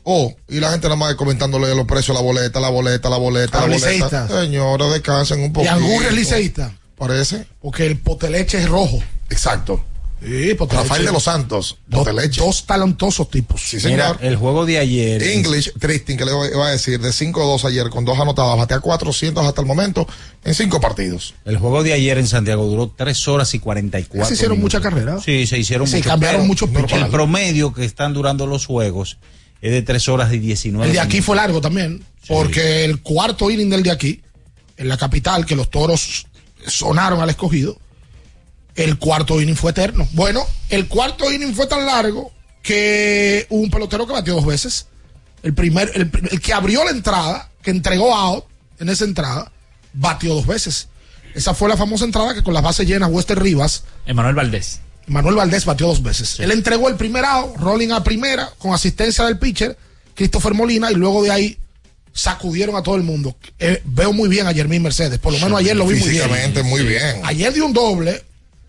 Oh, 0.04 0.34
y 0.48 0.60
la 0.60 0.70
gente 0.70 0.86
nada 0.86 0.96
más 0.96 1.14
comentándole 1.14 1.74
los 1.74 1.86
precios, 1.86 2.14
la 2.16 2.22
boleta, 2.22 2.60
la 2.60 2.68
boleta, 2.68 3.08
la 3.08 3.16
boleta, 3.16 3.66
la 3.66 3.74
boleta. 3.76 4.28
Señores, 4.28 4.92
descansen 4.92 5.40
un 5.40 5.46
Y 5.46 5.50
poquito. 5.50 5.72
Angurria 5.74 6.08
es 6.10 6.14
liceísta. 6.14 6.72
Parece. 6.96 7.46
Porque 7.60 7.86
el 7.86 7.98
poteleche 7.98 8.58
es 8.58 8.68
rojo. 8.68 9.02
Exacto. 9.30 9.82
Sí, 10.22 10.54
Poteleche. 10.54 10.88
Rafael 10.88 11.04
de 11.04 11.12
los 11.12 11.22
Santos, 11.24 11.76
Dos, 11.86 11.98
Poteleche. 12.00 12.40
dos 12.40 12.64
talentosos 12.64 13.28
tipos. 13.28 13.60
Sí, 13.60 13.76
Mira, 13.84 14.08
señor. 14.14 14.18
el 14.22 14.36
juego 14.36 14.64
de 14.64 14.78
ayer. 14.78 15.22
English, 15.22 15.72
Tristin, 15.78 16.16
que 16.16 16.24
le 16.24 16.30
iba 16.32 16.66
a 16.66 16.70
decir, 16.70 16.98
de 16.98 17.10
5-2 17.10 17.64
ayer 17.66 17.90
con 17.90 18.06
dos 18.06 18.18
anotadas, 18.18 18.56
batea 18.56 18.80
400 18.80 19.44
hasta 19.44 19.60
el 19.60 19.66
momento 19.66 20.06
en 20.44 20.54
cinco 20.54 20.80
partidos. 20.80 21.34
El 21.44 21.58
juego 21.58 21.82
de 21.82 21.92
ayer 21.92 22.16
en 22.16 22.26
Santiago 22.26 22.64
duró 22.64 22.90
3 22.96 23.28
horas 23.28 23.52
y 23.54 23.58
44 23.58 24.26
Se 24.26 24.32
hicieron 24.34 24.60
muchas 24.60 24.80
carreras. 24.80 25.22
Sí, 25.22 25.46
se 25.46 25.58
hicieron 25.58 25.86
Se 25.86 26.00
cambiaron 26.00 26.46
muchos. 26.46 26.70
El 26.90 27.08
promedio 27.08 27.74
que 27.74 27.84
están 27.84 28.14
durando 28.14 28.46
los 28.46 28.64
juegos 28.64 29.18
es 29.64 29.72
de 29.72 29.80
3 29.80 30.08
horas 30.10 30.30
y 30.30 30.38
19 30.38 30.86
El 30.86 30.92
de 30.92 31.00
aquí 31.00 31.22
fue 31.22 31.36
largo 31.36 31.58
también, 31.62 32.04
porque 32.28 32.84
el 32.84 33.00
cuarto 33.00 33.50
inning 33.50 33.70
del 33.70 33.82
de 33.82 33.90
aquí, 33.90 34.20
en 34.76 34.88
la 34.88 34.98
capital, 34.98 35.46
que 35.46 35.56
los 35.56 35.70
toros 35.70 36.26
sonaron 36.66 37.22
al 37.22 37.30
escogido, 37.30 37.78
el 38.74 38.98
cuarto 38.98 39.40
inning 39.40 39.56
fue 39.56 39.70
eterno. 39.70 40.06
Bueno, 40.12 40.46
el 40.68 40.86
cuarto 40.86 41.32
inning 41.32 41.54
fue 41.54 41.66
tan 41.66 41.86
largo 41.86 42.30
que 42.62 43.46
hubo 43.48 43.62
un 43.62 43.70
pelotero 43.70 44.06
que 44.06 44.12
batió 44.12 44.34
dos 44.34 44.44
veces. 44.44 44.86
El 45.42 45.54
primer, 45.54 45.90
el, 45.94 46.10
el 46.30 46.40
que 46.42 46.52
abrió 46.52 46.84
la 46.84 46.90
entrada, 46.90 47.50
que 47.62 47.70
entregó 47.70 48.14
out 48.14 48.44
en 48.80 48.90
esa 48.90 49.04
entrada, 49.04 49.50
batió 49.94 50.34
dos 50.34 50.46
veces. 50.46 50.88
Esa 51.34 51.54
fue 51.54 51.70
la 51.70 51.78
famosa 51.78 52.04
entrada 52.04 52.34
que 52.34 52.42
con 52.42 52.52
las 52.52 52.62
bases 52.62 52.86
llenas, 52.86 53.10
Wester 53.10 53.42
Rivas, 53.42 53.84
Emanuel 54.04 54.34
Valdés. 54.34 54.80
Manuel 55.06 55.36
Valdés 55.36 55.64
batió 55.64 55.86
dos 55.86 56.02
veces. 56.02 56.40
Él 56.40 56.50
entregó 56.50 56.88
el 56.88 56.96
primer 56.96 57.24
out, 57.24 57.56
rolling 57.56 57.90
a 57.90 58.02
primera, 58.02 58.50
con 58.58 58.72
asistencia 58.72 59.24
del 59.24 59.38
pitcher, 59.38 59.76
Christopher 60.14 60.54
Molina, 60.54 60.90
y 60.90 60.94
luego 60.94 61.22
de 61.22 61.30
ahí 61.30 61.58
sacudieron 62.12 62.76
a 62.76 62.82
todo 62.82 62.96
el 62.96 63.02
mundo. 63.02 63.36
Eh, 63.58 63.82
veo 63.84 64.12
muy 64.12 64.28
bien 64.28 64.46
a 64.46 64.54
Jermín 64.54 64.82
Mercedes, 64.82 65.18
por 65.18 65.32
lo 65.32 65.38
menos 65.40 65.58
ayer 65.58 65.76
lo 65.76 65.86
vi 65.86 65.98
muy 65.98 66.08
bien. 66.08 66.28
Muy 66.64 66.82
bien. 66.82 67.20
Ayer 67.24 67.52
dio 67.52 67.66
un 67.66 67.72
doble 67.72 68.22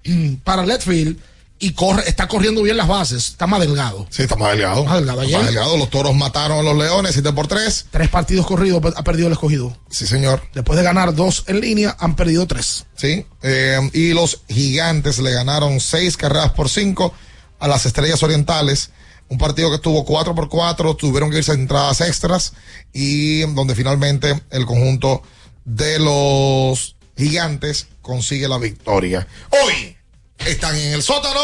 mm, 0.06 0.36
para 0.44 0.66
Letfield 0.66 1.18
y 1.58 1.72
corre, 1.72 2.04
está 2.08 2.28
corriendo 2.28 2.62
bien 2.62 2.76
las 2.76 2.88
bases, 2.88 3.28
está 3.30 3.48
más 3.48 3.62
delgado. 3.62 4.06
Sí, 4.10 4.24
está 4.24 4.36
más 4.36 4.52
delgado. 4.52 4.84
Más 4.86 4.98
delgado. 4.98 5.22
Ayer- 5.22 5.38
más 5.38 5.46
delgado. 5.48 5.78
Los 5.78 5.90
toros 5.90 6.14
mataron 6.16 6.60
a 6.60 6.62
los 6.64 6.78
leones, 6.78 7.14
7 7.14 7.32
por 7.34 7.48
3. 7.48 7.86
Tres 7.92 8.10
partidos 8.10 8.46
corridos 8.46 8.82
ha 8.96 9.04
perdido 9.04 9.28
el 9.28 9.34
escogido. 9.34 9.76
Sí, 9.90 10.06
señor. 10.06 10.42
Después 10.54 10.78
de 10.78 10.84
ganar 10.84 11.16
dos 11.16 11.44
en 11.48 11.62
línea, 11.62 11.96
han 12.00 12.16
perdido 12.16 12.46
tres. 12.46 12.86
Sí. 12.98 13.26
Eh, 13.42 13.80
y 13.94 14.14
los 14.14 14.42
gigantes 14.50 15.20
le 15.20 15.32
ganaron 15.32 15.80
6 15.80 16.18
carreras 16.18 16.52
por 16.52 16.70
5 16.70 17.14
a 17.60 17.68
las 17.70 17.86
estrellas 17.86 18.22
orientales. 18.22 18.92
Un 19.30 19.38
partido 19.38 19.70
que 19.70 19.78
estuvo 19.78 20.04
4 20.06 20.36
por 20.36 20.50
4, 20.50 20.96
tuvieron 20.98 21.32
que 21.32 21.38
irse 21.38 21.52
a 21.52 21.56
entradas 21.56 22.02
extras 22.02 22.54
y 22.94 23.40
donde 23.54 23.74
finalmente 23.76 24.40
el 24.52 24.66
conjunto 24.66 25.24
de 25.64 25.98
los 26.00 26.96
gigantes 27.18 27.88
consigue 28.02 28.48
la 28.48 28.58
victoria. 28.60 29.26
Hoy 29.50 29.95
están 30.40 30.76
en 30.76 30.94
el 30.94 31.02
sótano 31.04 31.40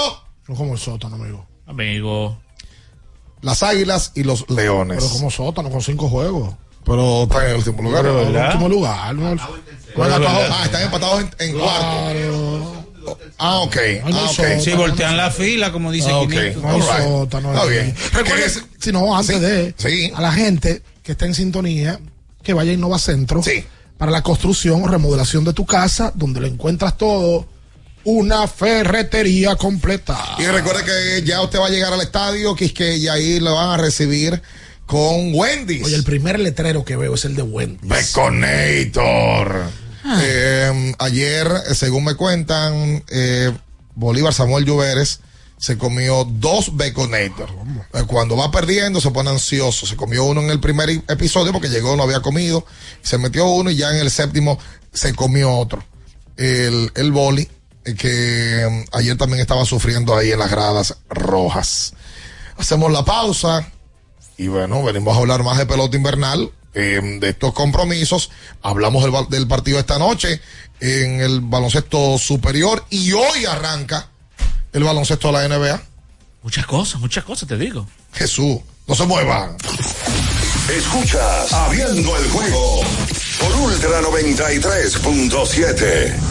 No 0.48 0.56
como 0.56 0.74
el 0.74 0.80
sótano, 0.80 1.16
amigo. 1.16 1.46
Amigo. 1.68 2.38
las 3.42 3.64
águilas 3.64 4.12
y 4.16 4.24
los 4.24 4.50
leones. 4.50 4.98
Pero 5.02 5.10
como 5.14 5.32
sótano, 5.32 5.70
con 5.70 5.82
cinco 5.82 6.10
juegos. 6.10 6.54
Pero 6.86 7.24
están 7.24 7.44
en 7.44 7.50
el 7.52 7.56
último 7.58 7.82
lugar. 7.84 8.06
En 8.06 8.16
último 8.46 8.70
lugar. 8.70 9.16
¿no? 9.16 9.36
Bueno, 9.96 10.16
ah, 10.28 10.62
están 10.66 10.82
empatados 10.84 11.22
en, 11.22 11.30
en 11.40 11.60
cuarto. 11.60 12.86
Ah, 13.38 13.60
ok. 13.60 13.78
Ah, 14.06 14.30
ok. 14.30 14.60
Sí, 14.62 14.72
voltean 14.74 15.18
la 15.18 15.32
fila, 15.32 15.72
como 15.72 15.92
dice 15.92 16.10
Ah, 16.12 16.18
ok. 16.20 16.30
Quinito. 16.30 16.60
No 16.62 16.74
right. 16.76 16.84
sótano. 17.04 17.50
Está 17.54 17.64
ahí. 17.64 17.70
bien. 17.70 17.96
Recuerden, 18.14 18.50
si 18.80 18.92
no, 18.92 19.16
antes 19.18 19.36
Sí, 19.36 19.42
de 19.42 19.74
sí. 19.78 20.12
a 20.16 20.22
la 20.22 20.32
gente 20.32 20.82
que 21.04 21.14
está 21.14 21.26
en 21.26 21.34
sintonía, 21.34 22.00
que 22.44 22.54
vaya 22.54 22.72
a 22.72 22.74
Innova 22.74 23.00
Centro 23.00 23.42
Sí. 23.42 23.64
para 23.98 24.12
la 24.12 24.22
construcción 24.22 24.84
o 24.84 24.88
remodelación 24.88 25.44
de 25.44 25.54
tu 25.54 25.66
casa, 25.66 26.12
donde 26.16 26.40
lo 26.42 26.48
encuentras 26.48 26.98
todo 26.98 27.46
una 28.04 28.48
ferretería 28.48 29.56
completa. 29.56 30.18
Y 30.40 30.46
recuerde 30.46 30.84
que 30.84 31.24
ya 31.24 31.42
usted 31.42 31.60
va 31.60 31.68
a 31.68 31.70
llegar 31.70 31.94
al 31.94 32.02
estadio, 32.02 32.56
que 32.56 32.66
es 32.66 32.74
que 32.74 32.98
y 32.98 33.08
ahí 33.08 33.40
lo 33.40 33.56
van 33.56 33.72
a 33.72 33.78
recibir 33.78 34.42
con 34.86 35.34
Wendy's. 35.34 35.86
Oye, 35.86 35.96
el 35.96 36.04
primer 36.04 36.40
letrero 36.40 36.84
que 36.84 36.96
veo 36.96 37.16
es 37.16 37.26
el 37.26 37.36
de 37.36 37.44
Wendy's. 37.44 37.90
Beconator. 37.90 39.70
Eh, 40.22 40.94
ayer, 41.00 41.48
según 41.74 42.04
me 42.06 42.16
cuentan, 42.16 43.04
eh, 43.10 43.52
Bolívar 43.96 44.34
Samuel 44.34 44.66
Lluveres 44.66 45.20
se 45.58 45.78
comió 45.78 46.26
dos 46.26 46.76
Baconator. 46.76 47.50
Eh, 47.94 48.02
Cuando 48.08 48.36
va 48.36 48.50
perdiendo 48.50 49.00
se 49.00 49.12
pone 49.12 49.30
ansioso. 49.30 49.86
Se 49.86 49.96
comió 49.96 50.24
uno 50.24 50.42
en 50.42 50.50
el 50.50 50.60
primer 50.60 50.90
episodio 50.90 51.54
porque 51.54 51.70
llegó, 51.70 51.96
no 51.96 52.04
había 52.04 52.22
comido. 52.22 52.66
Se 53.04 53.20
metió 53.20 53.48
uno 53.48 53.70
y 53.70 53.76
ya 53.76 53.92
en 53.92 53.98
el 53.98 54.10
séptimo 54.10 54.58
se 54.92 55.14
comió 55.14 55.52
otro. 55.52 55.84
El, 56.36 56.92
el 56.96 57.12
boli, 57.12 57.48
que 57.84 58.68
mm, 58.70 58.96
ayer 58.96 59.18
también 59.18 59.42
estaba 59.42 59.66
sufriendo 59.66 60.16
ahí 60.16 60.32
en 60.32 60.40
las 60.40 60.52
gradas 60.52 60.98
rojas. 61.10 61.94
Hacemos 62.58 62.92
la 62.92 63.04
pausa 63.04 63.72
y 64.38 64.48
bueno, 64.48 64.84
venimos 64.84 65.16
a 65.16 65.20
hablar 65.20 65.44
más 65.44 65.58
de 65.58 65.66
pelota 65.66 65.98
invernal, 65.98 66.52
eh, 66.74 67.02
de 67.20 67.30
estos 67.30 67.54
compromisos. 67.54 68.32
Hablamos 68.62 69.04
del, 69.04 69.14
del 69.30 69.48
partido 69.48 69.80
esta 69.80 70.00
noche 70.00 70.42
en 70.80 71.22
el 71.22 71.42
baloncesto 71.42 72.18
superior 72.18 72.86
y 72.90 73.12
hoy 73.12 73.46
arranca 73.46 74.08
el 74.74 74.84
baloncesto 74.84 75.32
de 75.32 75.34
la 75.34 75.48
NBA. 75.48 75.82
Muchas 76.44 76.66
cosas, 76.66 77.00
muchas 77.00 77.24
cosas, 77.24 77.48
te 77.48 77.56
digo. 77.58 77.88
Jesús, 78.14 78.58
no 78.88 78.96
se 78.96 79.06
muevan. 79.06 79.56
Escuchas 80.70 81.54
Abriendo 81.54 82.18
el 82.18 82.30
juego 82.30 82.82
por 83.40 83.56
Ultra 83.58 84.02
93.7. 84.02 86.31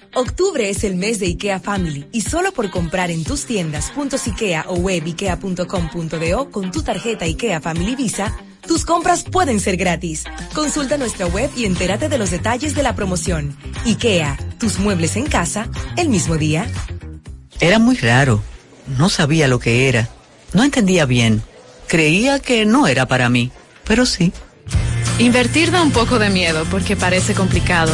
Octubre 0.13 0.69
es 0.69 0.83
el 0.83 0.95
mes 0.95 1.19
de 1.19 1.27
IKEA 1.27 1.61
Family 1.61 2.05
y 2.11 2.21
solo 2.21 2.51
por 2.51 2.69
comprar 2.69 3.11
en 3.11 3.23
tus 3.23 3.45
tiendas 3.45 3.91
puntos 3.91 4.27
IKEA 4.27 4.65
o 4.67 4.75
web 4.75 5.03
ikea.com.do 5.05 6.51
con 6.51 6.71
tu 6.71 6.83
tarjeta 6.83 7.23
IKEA 7.23 7.61
Family 7.61 7.95
Visa, 7.95 8.35
tus 8.67 8.83
compras 8.83 9.23
pueden 9.23 9.61
ser 9.61 9.77
gratis. 9.77 10.25
Consulta 10.53 10.97
nuestra 10.97 11.27
web 11.27 11.49
y 11.55 11.63
entérate 11.63 12.09
de 12.09 12.17
los 12.17 12.29
detalles 12.29 12.75
de 12.75 12.83
la 12.83 12.93
promoción. 12.93 13.55
IKEA, 13.85 14.37
tus 14.59 14.79
muebles 14.79 15.15
en 15.15 15.27
casa, 15.27 15.69
el 15.95 16.09
mismo 16.09 16.37
día. 16.37 16.69
Era 17.61 17.79
muy 17.79 17.95
raro. 17.95 18.43
No 18.97 19.07
sabía 19.07 19.47
lo 19.47 19.59
que 19.59 19.87
era. 19.87 20.09
No 20.51 20.65
entendía 20.65 21.05
bien. 21.05 21.41
Creía 21.87 22.39
que 22.39 22.65
no 22.65 22.85
era 22.87 23.05
para 23.05 23.29
mí, 23.29 23.49
pero 23.85 24.05
sí. 24.05 24.33
Invertir 25.19 25.71
da 25.71 25.81
un 25.81 25.91
poco 25.91 26.19
de 26.19 26.29
miedo 26.29 26.65
porque 26.69 26.97
parece 26.97 27.33
complicado, 27.33 27.93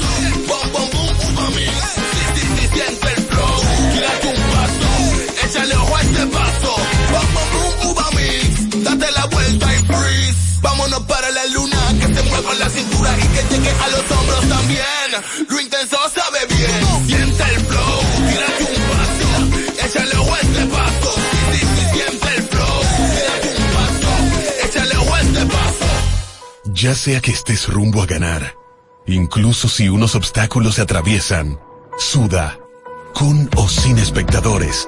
Échale 5.51 5.75
ojo 5.75 5.95
a 5.97 6.01
este 6.01 6.27
paso. 6.27 6.75
Bom, 7.11 7.27
boom, 7.33 7.91
uva 7.91 8.05
mix. 8.11 8.83
Date 8.85 9.11
la 9.11 9.25
vuelta 9.25 9.73
y 9.75 9.77
freeze. 9.79 10.59
Vámonos 10.61 11.01
para 11.01 11.29
la 11.29 11.45
luna. 11.47 11.77
Que 11.99 12.13
se 12.13 12.23
mueva 12.23 12.53
la 12.53 12.69
cintura 12.69 13.17
y 13.17 13.27
que 13.27 13.55
llegue 13.55 13.69
a 13.69 13.87
los 13.89 14.11
hombros 14.11 14.47
también. 14.47 15.09
Lo 15.49 15.59
intenso 15.59 15.97
sabe 16.15 16.39
bien. 16.55 17.05
Siente 17.05 17.43
el 17.43 17.59
flow. 17.65 17.99
Tírate 18.29 18.63
un 18.63 18.81
paso. 18.91 19.85
Échale 19.85 20.15
ojo 20.19 20.35
este 20.37 20.65
paso. 20.67 21.15
Sí, 21.51 21.59
sí, 21.59 21.85
siente 21.91 22.27
el 22.37 22.43
flow. 22.43 22.81
Tírate 23.11 23.49
un 23.57 23.67
paso. 23.75 24.67
Échale 24.67 24.97
ojo 24.97 25.13
a 25.13 25.21
este 25.21 25.45
paso. 25.47 25.85
Ya 26.63 26.95
sea 26.95 27.19
que 27.19 27.31
estés 27.31 27.67
rumbo 27.67 28.01
a 28.01 28.05
ganar, 28.05 28.55
incluso 29.05 29.67
si 29.67 29.89
unos 29.89 30.15
obstáculos 30.15 30.75
se 30.75 30.81
atraviesan, 30.83 31.59
suda, 31.97 32.57
con 33.13 33.49
o 33.57 33.67
sin 33.67 33.99
espectadores, 33.99 34.87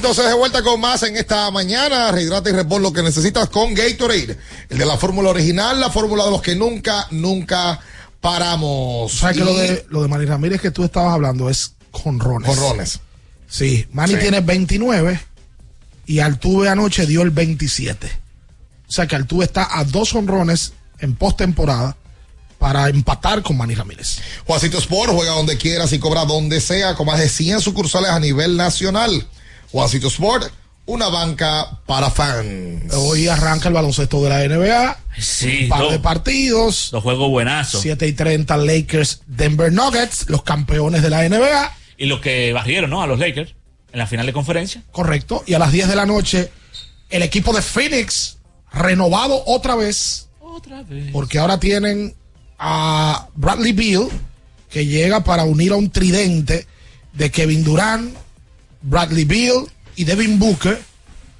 entonces 0.00 0.24
de 0.26 0.32
vuelta 0.34 0.62
con 0.62 0.80
más 0.80 1.02
en 1.02 1.14
esta 1.18 1.50
mañana. 1.50 2.10
Rehidrata 2.10 2.48
y 2.48 2.52
repon 2.54 2.80
lo 2.80 2.90
que 2.90 3.02
necesitas 3.02 3.50
con 3.50 3.74
Gatorade. 3.74 4.38
El 4.70 4.78
de 4.78 4.86
la 4.86 4.96
fórmula 4.96 5.28
original, 5.28 5.78
la 5.78 5.90
fórmula 5.90 6.24
de 6.24 6.30
los 6.30 6.40
que 6.40 6.56
nunca, 6.56 7.06
nunca 7.10 7.78
paramos. 8.22 9.12
¿Sabes 9.12 9.36
que 9.36 9.42
Y- 9.42 9.46
lo 9.46 9.54
de, 9.54 9.86
lo 9.90 10.02
de 10.02 10.08
Manny 10.08 10.24
Ramírez 10.24 10.58
que 10.62 10.70
tú 10.70 10.84
estabas 10.84 11.12
hablando 11.12 11.50
es 11.50 11.74
jonrones? 11.90 12.48
Jonrones. 12.48 13.00
Sí, 13.46 13.86
Manny 13.92 14.14
Sí. 14.14 14.20
tiene 14.20 14.40
29 14.40 15.20
y 16.06 16.20
Altuve 16.20 16.70
anoche 16.70 17.04
dio 17.04 17.20
el 17.20 17.30
27. 17.30 18.10
O 18.88 18.92
sea 18.92 19.06
que 19.06 19.16
Altuve 19.16 19.44
está 19.44 19.78
a 19.78 19.84
dos 19.84 20.14
honrones 20.14 20.72
en 20.98 21.14
postemporada 21.14 21.94
para 22.58 22.88
empatar 22.88 23.42
con 23.42 23.58
Manny 23.58 23.74
Ramírez. 23.74 24.18
Juancito 24.46 24.78
Sport 24.78 25.12
juega 25.12 25.32
donde 25.32 25.58
quieras 25.58 25.92
y 25.92 25.98
cobra 25.98 26.24
donde 26.24 26.58
sea, 26.62 26.94
con 26.94 27.06
más 27.06 27.18
de 27.18 27.28
100 27.28 27.60
sucursales 27.60 28.08
a 28.10 28.18
nivel 28.18 28.56
nacional. 28.56 29.26
Juancito 29.72 30.08
Sport, 30.08 30.52
una 30.86 31.08
banca 31.08 31.80
para 31.86 32.10
fans. 32.10 32.92
Hoy 32.94 33.28
arranca 33.28 33.68
el 33.68 33.74
baloncesto 33.74 34.22
de 34.22 34.28
la 34.28 34.46
NBA. 34.46 34.98
Sí, 35.18 35.64
Un 35.64 35.68
par 35.68 35.88
de 35.88 35.98
partidos. 35.98 36.90
Los 36.92 37.02
juegos 37.02 37.30
buenazos. 37.30 37.82
7 37.82 38.06
y 38.08 38.12
30 38.12 38.56
Lakers, 38.56 39.22
Denver 39.26 39.72
Nuggets, 39.72 40.28
los 40.28 40.42
campeones 40.42 41.02
de 41.02 41.10
la 41.10 41.28
NBA. 41.28 41.72
Y 41.98 42.06
los 42.06 42.20
que 42.20 42.52
barrieron, 42.52 42.90
¿no? 42.90 43.02
A 43.02 43.06
los 43.06 43.18
Lakers 43.18 43.54
en 43.92 43.98
la 43.98 44.06
final 44.06 44.26
de 44.26 44.32
conferencia. 44.32 44.82
Correcto. 44.90 45.42
Y 45.46 45.54
a 45.54 45.58
las 45.58 45.72
10 45.72 45.88
de 45.88 45.96
la 45.96 46.06
noche, 46.06 46.50
el 47.10 47.22
equipo 47.22 47.52
de 47.52 47.62
Phoenix, 47.62 48.38
renovado 48.72 49.42
otra 49.46 49.74
vez. 49.74 50.28
Otra 50.40 50.82
vez. 50.82 51.10
Porque 51.12 51.38
ahora 51.38 51.60
tienen 51.60 52.14
a 52.58 53.28
Bradley 53.34 53.72
Beal, 53.72 54.08
que 54.70 54.86
llega 54.86 55.24
para 55.24 55.44
unir 55.44 55.72
a 55.72 55.76
un 55.76 55.90
tridente 55.90 56.66
de 57.12 57.30
Kevin 57.30 57.64
Durant, 57.64 58.14
Bradley 58.82 59.24
Beal 59.24 59.66
y 59.96 60.04
Devin 60.04 60.38
Booker. 60.38 60.80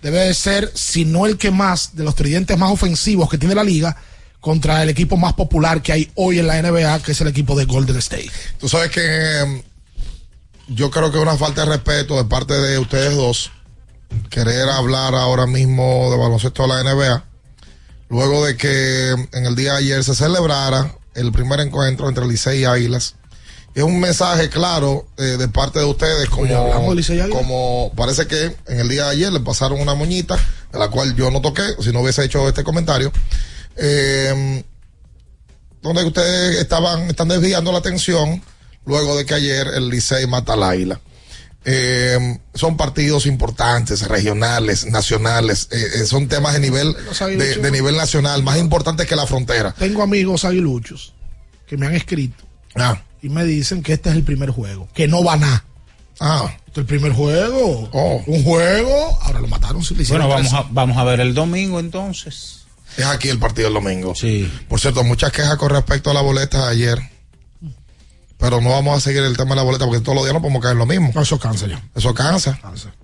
Debe 0.03 0.21
de 0.21 0.35
ser, 0.35 0.71
si 0.75 1.05
no 1.05 1.27
el 1.27 1.37
que 1.37 1.51
más, 1.51 1.95
de 1.95 2.05
los 2.05 2.15
tridentes 2.15 2.57
más 2.57 2.71
ofensivos 2.71 3.29
que 3.29 3.37
tiene 3.37 3.55
la 3.55 3.65
liga, 3.65 3.97
contra 4.41 4.83
el 4.83 4.89
equipo 4.89 5.17
más 5.17 5.35
popular 5.35 5.83
que 5.83 5.93
hay 5.93 6.11
hoy 6.15 6.39
en 6.39 6.47
la 6.47 6.61
NBA, 6.61 7.03
que 7.03 7.13
es 7.13 7.21
el 7.21 7.29
equipo 7.29 7.55
de 7.55 7.67
Golden 7.67 7.97
State. 7.99 8.31
Tú 8.59 8.69
sabes 8.69 8.91
que 8.91 9.03
eh, 9.05 9.65
yo 10.69 10.91
creo 10.91 11.11
que 11.11 11.19
es 11.19 11.23
una 11.23 11.37
falta 11.37 11.65
de 11.65 11.73
respeto 11.73 12.17
de 12.17 12.25
parte 12.25 12.55
de 12.55 12.79
ustedes 12.79 13.15
dos 13.15 13.53
querer 14.29 14.69
hablar 14.69 15.15
ahora 15.15 15.47
mismo 15.47 16.11
de 16.11 16.17
baloncesto 16.17 16.63
de 16.63 16.69
la 16.69 16.83
NBA, 16.83 17.25
luego 18.09 18.45
de 18.45 18.57
que 18.57 19.11
en 19.11 19.47
el 19.47 19.55
día 19.55 19.73
de 19.73 19.79
ayer 19.79 20.05
se 20.05 20.15
celebrara 20.15 20.97
el 21.15 21.33
primer 21.33 21.61
encuentro 21.61 22.09
entre 22.09 22.27
Licey 22.27 22.61
y 22.61 22.65
Águilas. 22.65 23.17
Es 23.75 23.83
un 23.85 24.01
mensaje 24.01 24.49
claro 24.49 25.07
eh, 25.17 25.23
de 25.23 25.49
parte 25.49 25.79
de 25.79 25.85
ustedes, 25.85 26.29
Oye, 26.37 26.55
hablamos 26.55 27.07
como, 27.07 27.33
como 27.33 27.93
parece 27.97 28.27
que 28.27 28.57
en 28.67 28.81
el 28.81 28.89
día 28.89 29.05
de 29.05 29.11
ayer 29.11 29.33
le 29.33 29.41
pasaron 29.41 29.81
una 29.81 29.95
moñita, 29.95 30.37
de 30.73 30.79
la 30.79 30.89
cual 30.89 31.15
yo 31.15 31.31
no 31.31 31.41
toqué, 31.41 31.63
si 31.81 31.93
no 31.93 32.01
hubiese 32.01 32.25
hecho 32.25 32.49
este 32.49 32.65
comentario. 32.65 33.13
Eh, 33.77 34.65
donde 35.83 36.05
ustedes 36.05 36.59
estaban, 36.59 37.09
están 37.09 37.29
desviando 37.29 37.73
la 37.73 37.79
atención 37.79 38.43
luego 38.85 39.17
de 39.17 39.25
que 39.25 39.35
ayer 39.35 39.67
el 39.69 39.89
Licey 39.89 40.27
mata 40.27 40.55
al 40.55 40.63
Águila. 40.63 41.01
Eh, 41.65 42.39
son 42.55 42.77
partidos 42.77 43.27
importantes, 43.27 44.09
regionales, 44.09 44.87
nacionales, 44.87 45.69
eh, 45.71 45.87
eh, 45.97 46.07
son 46.07 46.27
temas 46.27 46.55
de 46.55 46.61
nivel, 46.61 46.97
de, 47.19 47.57
de 47.57 47.71
nivel 47.71 47.97
nacional, 47.97 48.43
más 48.43 48.59
importantes 48.59 49.07
que 49.07 49.15
la 49.15 49.27
frontera. 49.27 49.75
Tengo 49.79 50.03
amigos 50.03 50.45
aguiluchos 50.45 51.13
que 51.67 51.77
me 51.77 51.87
han 51.87 51.95
escrito 51.95 52.45
Ah, 52.75 53.01
y 53.23 53.29
me 53.29 53.45
dicen 53.45 53.83
que 53.83 53.93
este 53.95 54.11
es 54.11 54.17
el 54.17 54.23
primer 54.23 54.51
juego, 54.51 54.89
que 54.95 55.07
no 55.09 55.23
van 55.23 55.45
a. 55.45 55.65
ah, 56.21 56.51
Este 56.67 56.71
es 56.73 56.79
el 56.79 56.87
primer 56.87 57.13
juego. 57.13 57.89
Oh. 57.93 58.23
Un 58.27 58.43
juego. 58.45 59.19
Ahora 59.23 59.41
lo 59.41 59.49
mataron. 59.49 59.83
si 59.85 59.95
le 59.95 60.05
Bueno, 60.05 60.29
vamos 60.29 60.53
a, 60.53 60.65
vamos 60.71 60.97
a 60.97 61.05
ver 61.05 61.21
el 61.21 61.35
domingo 61.35 61.81
entonces. 61.81 62.65
es 62.97 63.05
aquí 63.07 63.29
el 63.29 63.39
partido 63.39 63.69
el 63.69 63.75
domingo. 63.75 64.15
Sí. 64.15 64.51
Por 64.69 64.81
cierto, 64.81 65.03
muchas 65.05 65.33
quejas 65.33 65.57
con 65.57 65.71
respecto 65.71 66.11
a 66.11 66.15
la 66.15 66.21
boleta 66.23 66.67
de 66.67 66.73
ayer. 66.73 66.99
Pero 68.39 68.63
no 68.63 68.71
vamos 68.71 68.97
a 68.97 69.01
seguir 69.01 69.23
el 69.23 69.37
tema 69.37 69.51
de 69.51 69.57
la 69.57 69.63
boleta 69.65 69.85
porque 69.85 70.01
todos 70.01 70.15
los 70.15 70.25
días 70.25 70.33
no 70.33 70.41
podemos 70.41 70.63
caer 70.63 70.73
en 70.73 70.79
lo 70.79 70.87
mismo. 70.87 71.11
No, 71.15 71.21
eso 71.21 71.39
cansa 71.39 71.67
ya. 71.67 71.83
Eso 71.95 72.15
cansa. 72.15 72.59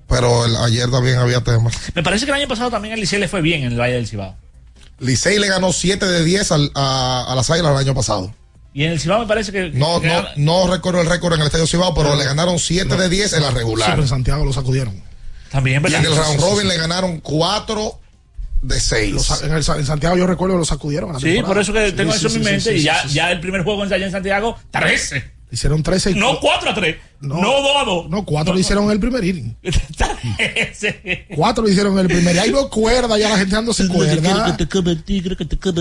Pero 0.08 0.46
el- 0.46 0.56
ayer 0.56 0.90
también 0.90 1.18
había 1.18 1.42
temas. 1.42 1.74
Me 1.94 2.02
parece 2.02 2.24
que 2.24 2.30
el 2.30 2.38
año 2.38 2.48
pasado 2.48 2.70
también 2.70 2.94
el 2.94 3.00
Licey 3.00 3.18
le 3.20 3.28
fue 3.28 3.42
bien 3.42 3.62
en 3.64 3.72
el 3.72 3.78
Valle 3.78 3.94
del 3.94 4.06
Cibao. 4.08 4.34
Licey 4.98 5.38
le 5.38 5.48
ganó 5.48 5.74
7 5.74 6.06
de 6.06 6.24
10 6.24 6.52
al- 6.52 6.70
a, 6.74 7.26
a 7.28 7.34
las 7.34 7.50
Águilas 7.50 7.72
el 7.72 7.76
año 7.78 7.94
pasado. 7.94 8.32
Y 8.76 8.84
en 8.84 8.92
el 8.92 9.00
Cibao 9.00 9.20
me 9.20 9.26
parece 9.26 9.52
que. 9.52 9.70
No, 9.70 10.02
que- 10.02 10.06
no, 10.08 10.22
no 10.36 10.70
recuerdo 10.70 11.00
el 11.00 11.08
récord 11.08 11.32
en 11.32 11.40
el 11.40 11.46
Estadio 11.46 11.66
Cibao, 11.66 11.94
pero 11.94 12.14
le 12.14 12.24
ganaron 12.26 12.58
7 12.58 12.94
de 12.94 13.08
10 13.08 13.32
en 13.32 13.40
la 13.42 13.48
Sí, 13.48 13.54
regular. 13.54 13.88
pero 13.90 14.02
en 14.02 14.08
Santiago 14.08 14.44
lo 14.44 14.52
sacudieron. 14.52 15.02
También, 15.50 15.80
Y 15.80 15.84
¿verdad? 15.84 16.00
en 16.00 16.06
el 16.06 16.12
round 16.14 16.32
sí, 16.32 16.36
sí, 16.38 16.42
robin 16.50 16.60
sí. 16.62 16.68
le 16.68 16.76
ganaron 16.76 17.20
4 17.20 17.98
de 18.60 18.78
6. 18.78 19.14
Lo 19.14 19.20
sa- 19.22 19.46
en, 19.46 19.52
en 19.54 19.86
Santiago 19.86 20.16
yo 20.18 20.26
recuerdo 20.26 20.56
que 20.56 20.58
lo 20.58 20.64
sacudieron. 20.66 21.10
la 21.14 21.18
Sí, 21.20 21.24
temporada. 21.24 21.48
por 21.54 21.62
eso 21.62 21.72
que 21.72 21.86
Sí, 21.88 21.96
tengo 21.96 22.12
sí, 22.12 22.18
eso 22.18 22.28
sí, 22.28 22.34
en 22.36 22.40
mi 22.42 22.46
sí, 22.46 22.52
mente. 22.52 22.70
sí, 22.70 22.76
y 22.76 22.78
sí, 22.80 22.84
ya, 22.84 23.02
sí, 23.08 23.14
ya 23.14 23.30
el 23.32 23.40
primer 23.40 23.62
juego 23.64 23.82
en 23.82 24.10
Santiago, 24.10 24.58
13. 24.70 25.24
Hicieron 25.56 25.82
13 25.82 26.10
y 26.10 26.14
No 26.16 26.38
4 26.38 26.70
a 26.70 26.74
3. 26.74 26.96
No, 27.20 27.36
2 27.40 27.76
a 27.78 27.84
2. 27.84 28.10
No, 28.10 28.24
cuatro 28.26 28.52
lo 28.52 28.60
hicieron 28.60 28.84
en 28.84 28.90
el 28.90 29.00
primer 29.00 29.24
inning. 29.24 29.56
13. 29.96 31.26
Cuatro 31.34 31.64
lo 31.64 31.70
hicieron 31.70 31.94
en 31.94 32.00
el 32.00 32.06
primer. 32.08 32.36
Y 32.36 32.38
ahí 32.38 32.50
no 32.50 32.68
cuerda, 32.68 33.16
ya 33.18 33.30
la 33.30 33.38
gente 33.38 33.56
sin 33.72 33.88
cuerda. 33.88 34.12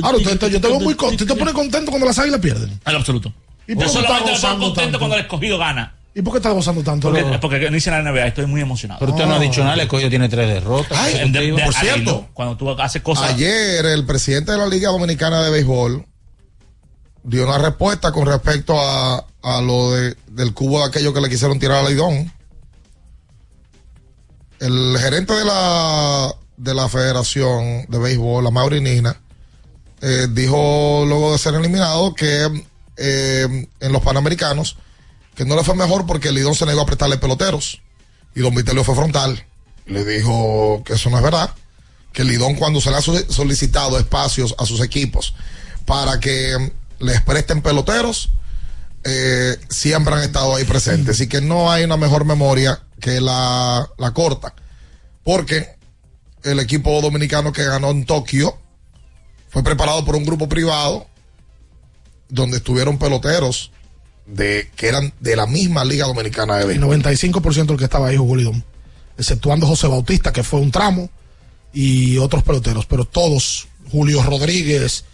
Ahora, 0.02 0.18
usted, 0.18 0.50
yo 0.50 0.62
te 0.62 0.68
veo 0.68 0.80
muy 0.80 0.96
contento. 0.96 1.24
Usted 1.26 1.34
te 1.36 1.40
pone 1.40 1.52
contento 1.52 1.92
cuando 1.92 2.08
las 2.08 2.18
águilas 2.18 2.40
pierden. 2.40 2.70
En 2.86 2.94
lo 2.94 3.00
absoluto. 3.00 3.34
¿Y 3.68 3.76
por 3.76 3.86
Yo 3.86 3.92
qué 3.92 3.98
tú 3.98 4.00
estás 4.00 4.18
solamente 4.20 4.32
me 4.32 4.32
pongo 4.32 4.32
gozando 4.32 4.66
contento 4.66 4.82
tanto? 4.84 5.00
cuando 5.00 5.16
el 5.18 5.22
escogido 5.24 5.58
gana. 5.58 5.96
¿Y 6.18 6.22
por 6.22 6.32
qué 6.34 6.38
estás 6.38 6.54
gozando 6.54 6.82
tanto? 6.84 7.10
Porque, 7.10 7.22
Lolo? 7.22 7.40
porque 7.42 7.66
inicia 7.66 7.92
la 8.00 8.10
NBA, 8.10 8.28
estoy 8.28 8.46
muy 8.46 8.62
emocionado. 8.62 9.00
Pero 9.02 9.12
usted 9.12 9.26
no 9.26 9.36
ha 9.36 9.40
dicho 9.40 9.62
nada, 9.62 9.74
el 9.74 9.82
escogido 9.82 10.10
tiene 10.10 10.30
tres 10.30 10.48
derrotas. 10.48 10.98
Ay, 10.98 11.30
De- 11.30 11.52
de- 11.52 11.64
por 11.66 11.74
cierto. 11.74 12.30
cuando 12.34 12.56
tú 12.56 12.70
haces 12.72 13.02
cosas. 13.02 13.32
Ayer 13.32 13.86
el 13.86 14.06
presidente 14.06 14.54
de 14.54 14.58
la 14.58 14.68
Liga 14.68 14.90
Dominicana 14.92 15.44
de 15.44 15.50
Béisbol 15.52 16.06
dio 17.26 17.44
una 17.44 17.58
respuesta 17.58 18.12
con 18.12 18.26
respecto 18.26 18.80
a, 18.80 19.26
a 19.44 19.62
lo 19.62 19.92
de, 19.92 20.16
del 20.28 20.54
cubo 20.54 20.80
de 20.80 20.86
aquello 20.86 21.14
que 21.14 21.22
le 21.22 21.30
quisieron 21.30 21.60
tirar 21.60 21.84
a 21.86 21.90
Lidón. 21.90 22.32
El 24.60 24.98
gerente 25.00 25.34
de 25.34 25.44
la, 25.46 26.34
de 26.58 26.74
la 26.74 26.88
Federación 26.88 27.86
de 27.90 27.98
Béisbol, 28.00 28.44
la 28.44 28.52
Maurinina, 28.52 29.20
eh, 30.02 30.28
dijo 30.32 31.04
luego 31.08 31.34
de 31.34 31.38
ser 31.38 31.56
eliminado 31.56 32.14
que 32.14 32.64
eh, 32.98 33.68
en 33.80 33.92
los 33.92 34.02
Panamericanos 34.02 34.78
que 35.36 35.44
no 35.46 35.56
le 35.58 35.64
fue 35.66 35.76
mejor 35.76 36.06
porque 36.06 36.32
Lidón 36.32 36.56
se 36.56 36.66
negó 36.66 36.82
a 36.82 36.86
prestarle 36.86 37.18
peloteros 37.18 37.82
y 38.34 38.40
Don 38.40 38.56
Vitelio 38.56 38.84
fue 38.86 38.96
frontal. 38.96 39.46
Le 39.86 40.06
dijo 40.06 40.82
que 40.86 40.94
eso 40.94 41.10
no 41.10 41.18
es 41.18 41.24
verdad, 41.24 41.52
que 42.14 42.24
Lidón 42.24 42.56
cuando 42.56 42.80
se 42.80 42.90
le 42.90 42.96
ha 42.98 43.02
so- 43.02 43.32
solicitado 43.32 44.00
espacios 44.00 44.56
a 44.58 44.66
sus 44.66 44.80
equipos 44.82 45.34
para 45.86 46.20
que 46.22 46.72
les 47.00 47.22
presten 47.22 47.62
peloteros, 47.62 48.32
eh, 49.04 49.58
siempre 49.70 50.16
han 50.16 50.24
estado 50.24 50.56
ahí 50.56 50.64
presentes. 50.64 51.16
Así 51.16 51.28
que 51.28 51.42
no 51.42 51.72
hay 51.72 51.84
una 51.84 51.98
mejor 51.98 52.26
memoria 52.26 52.82
que 53.00 53.22
la, 53.22 53.88
la 53.98 54.14
corta. 54.14 54.54
Porque 55.24 55.76
el 56.44 56.60
equipo 56.60 57.02
dominicano 57.02 57.52
que 57.52 57.64
ganó 57.64 57.92
en 57.92 58.06
Tokio 58.06 58.58
fue 59.50 59.64
preparado 59.64 60.04
por 60.06 60.16
un 60.16 60.26
grupo 60.26 60.50
privado 60.50 61.08
donde 62.30 62.58
estuvieron 62.58 62.98
peloteros 62.98 63.72
de 64.26 64.70
que 64.76 64.88
eran 64.88 65.14
de 65.20 65.36
la 65.36 65.46
misma 65.46 65.86
Liga 65.86 66.08
Dominicana 66.08 66.56
de 66.56 66.62
El 66.62 66.80
Béisbol. 66.80 67.02
95% 67.02 67.66
del 67.66 67.78
que 67.78 67.84
estaba 67.84 68.08
ahí 68.08 68.18
jugó. 68.18 68.36
Exceptuando 69.18 69.68
José 69.68 69.88
Bautista, 69.88 70.34
que 70.34 70.44
fue 70.44 70.60
un 70.60 70.72
tramo, 70.72 71.10
y 71.74 72.18
otros 72.18 72.44
peloteros. 72.44 72.86
Pero 72.86 73.06
todos, 73.06 73.68
Julio 73.92 74.24
Rodríguez, 74.24 75.06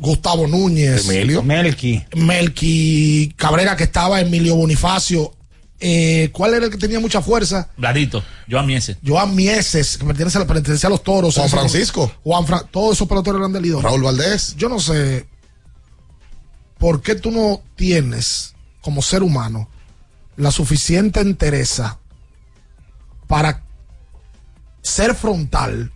Gustavo 0.00 0.46
Núñez, 0.46 1.08
Emilio. 1.08 1.42
Melqui. 1.42 2.04
Melqui 2.16 3.32
Cabrera, 3.36 3.76
que 3.76 3.84
estaba, 3.84 4.20
Emilio 4.20 4.54
Bonifacio. 4.56 5.34
Eh, 5.80 6.30
¿Cuál 6.32 6.54
era 6.54 6.64
el 6.66 6.70
que 6.72 6.76
tenía 6.78 6.98
mucha 6.98 7.22
fuerza? 7.22 7.68
Bladito, 7.76 8.22
Joan 8.50 8.66
Miese. 8.66 8.96
Joan 9.06 9.34
Mieses, 9.36 9.96
que 9.96 10.04
pertenece 10.04 10.38
a, 10.38 10.46
pertenece 10.46 10.86
a 10.86 10.90
los 10.90 11.02
toros. 11.04 11.34
Juan 11.36 11.48
Francisco. 11.48 12.10
Juan 12.24 12.46
Fra- 12.46 12.64
todos 12.70 12.96
esos 12.96 13.06
peloteros 13.06 13.38
eran 13.40 13.52
de 13.52 13.60
Lidón. 13.60 13.82
Raúl 13.82 14.02
Valdés. 14.02 14.54
Yo 14.56 14.68
no 14.68 14.80
sé 14.80 15.26
por 16.78 17.00
qué 17.02 17.14
tú 17.14 17.30
no 17.30 17.62
tienes, 17.76 18.54
como 18.80 19.02
ser 19.02 19.22
humano, 19.22 19.68
la 20.36 20.50
suficiente 20.50 21.20
entereza 21.20 21.98
para 23.28 23.62
ser 24.82 25.14
frontal 25.14 25.92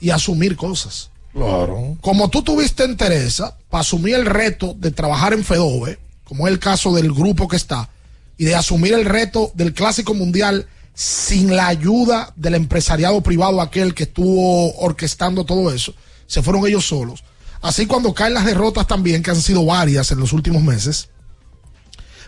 y 0.00 0.10
asumir 0.10 0.56
cosas. 0.56 1.10
Claro. 1.34 1.98
Como 2.00 2.30
tú 2.30 2.42
tuviste 2.42 2.84
entereza 2.84 3.56
para 3.68 3.80
asumir 3.80 4.14
el 4.14 4.24
reto 4.24 4.74
de 4.78 4.92
trabajar 4.92 5.32
en 5.32 5.44
FEDOVE, 5.44 5.98
como 6.22 6.46
es 6.46 6.52
el 6.52 6.60
caso 6.60 6.94
del 6.94 7.12
grupo 7.12 7.48
que 7.48 7.56
está, 7.56 7.90
y 8.38 8.44
de 8.44 8.54
asumir 8.54 8.94
el 8.94 9.04
reto 9.04 9.50
del 9.54 9.74
Clásico 9.74 10.14
Mundial 10.14 10.66
sin 10.94 11.56
la 11.56 11.66
ayuda 11.66 12.32
del 12.36 12.54
empresariado 12.54 13.20
privado 13.20 13.60
aquel 13.60 13.94
que 13.94 14.04
estuvo 14.04 14.76
orquestando 14.76 15.44
todo 15.44 15.72
eso, 15.72 15.92
se 16.26 16.40
fueron 16.40 16.66
ellos 16.66 16.86
solos. 16.86 17.24
Así 17.60 17.86
cuando 17.86 18.14
caen 18.14 18.34
las 18.34 18.44
derrotas 18.44 18.86
también, 18.86 19.22
que 19.22 19.32
han 19.32 19.40
sido 19.40 19.64
varias 19.64 20.12
en 20.12 20.20
los 20.20 20.32
últimos 20.32 20.62
meses, 20.62 21.08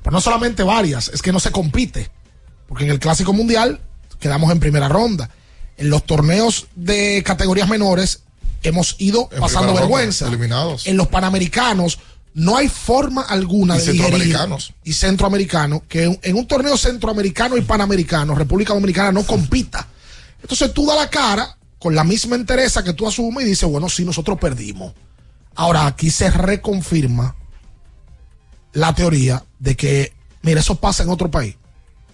pero 0.03 0.15
no 0.15 0.21
solamente 0.21 0.65
varias, 0.65 1.09
es 1.09 1.23
que 1.23 1.33
no 1.33 1.39
se 1.39 1.53
compite, 1.53 2.11
porque 2.67 2.85
en 2.85 2.91
el 2.91 2.99
Clásico 2.99 3.33
Mundial 3.33 3.81
quedamos 4.19 4.51
en 4.51 4.59
primera 4.59 4.89
ronda. 4.89 5.31
En 5.77 5.91
los 5.91 6.05
torneos 6.07 6.67
de 6.75 7.23
categorías 7.25 7.69
menores 7.69 8.23
hemos 8.63 8.97
ido 8.99 9.29
pasando 9.29 9.75
vergüenza. 9.75 10.29
eliminados. 10.29 10.87
En 10.87 10.97
los 10.97 11.09
panamericanos 11.09 11.99
no 12.35 12.57
hay 12.57 12.69
forma 12.69 13.23
alguna 13.23 13.77
Y 13.77 13.79
de 13.79 13.85
centroamericanos. 13.85 14.75
y 14.85 14.93
centroamericano 14.93 15.83
que 15.89 16.19
en, 16.23 16.37
un 16.37 16.47
torneo 16.47 16.77
centroamericano 16.77 17.57
y 17.57 17.63
panamericano 17.63 18.35
República 18.35 18.75
Dominicana 18.75 19.11
no 19.13 19.25
compita. 19.25 19.89
Entonces 20.43 20.73
tú 20.75 20.87
da 20.87 20.95
la 20.97 21.09
cara 21.09 21.57
con 21.79 21.95
la 21.95 22.05
misma 22.05 22.37
entereza 22.37 22.85
que 22.85 22.93
tú 22.93 23.09
asumes 23.09 23.45
y 23.47 23.49
dices, 23.49 23.69
bueno, 23.69 23.89
sí, 23.89 24.05
nosotros 24.05 24.39
perdimos. 24.39 24.93
Ahora 25.55 25.87
aquí 25.87 26.11
se 26.11 26.31
reconfirma 26.31 27.35
la 28.75 28.95
teoría 28.95 29.43
de 29.59 29.75
que, 29.75 30.13
mira, 30.43 30.61
eso 30.61 30.75
pasa 30.75 31.03
en 31.03 31.09
otro 31.09 31.31
país. 31.31 31.57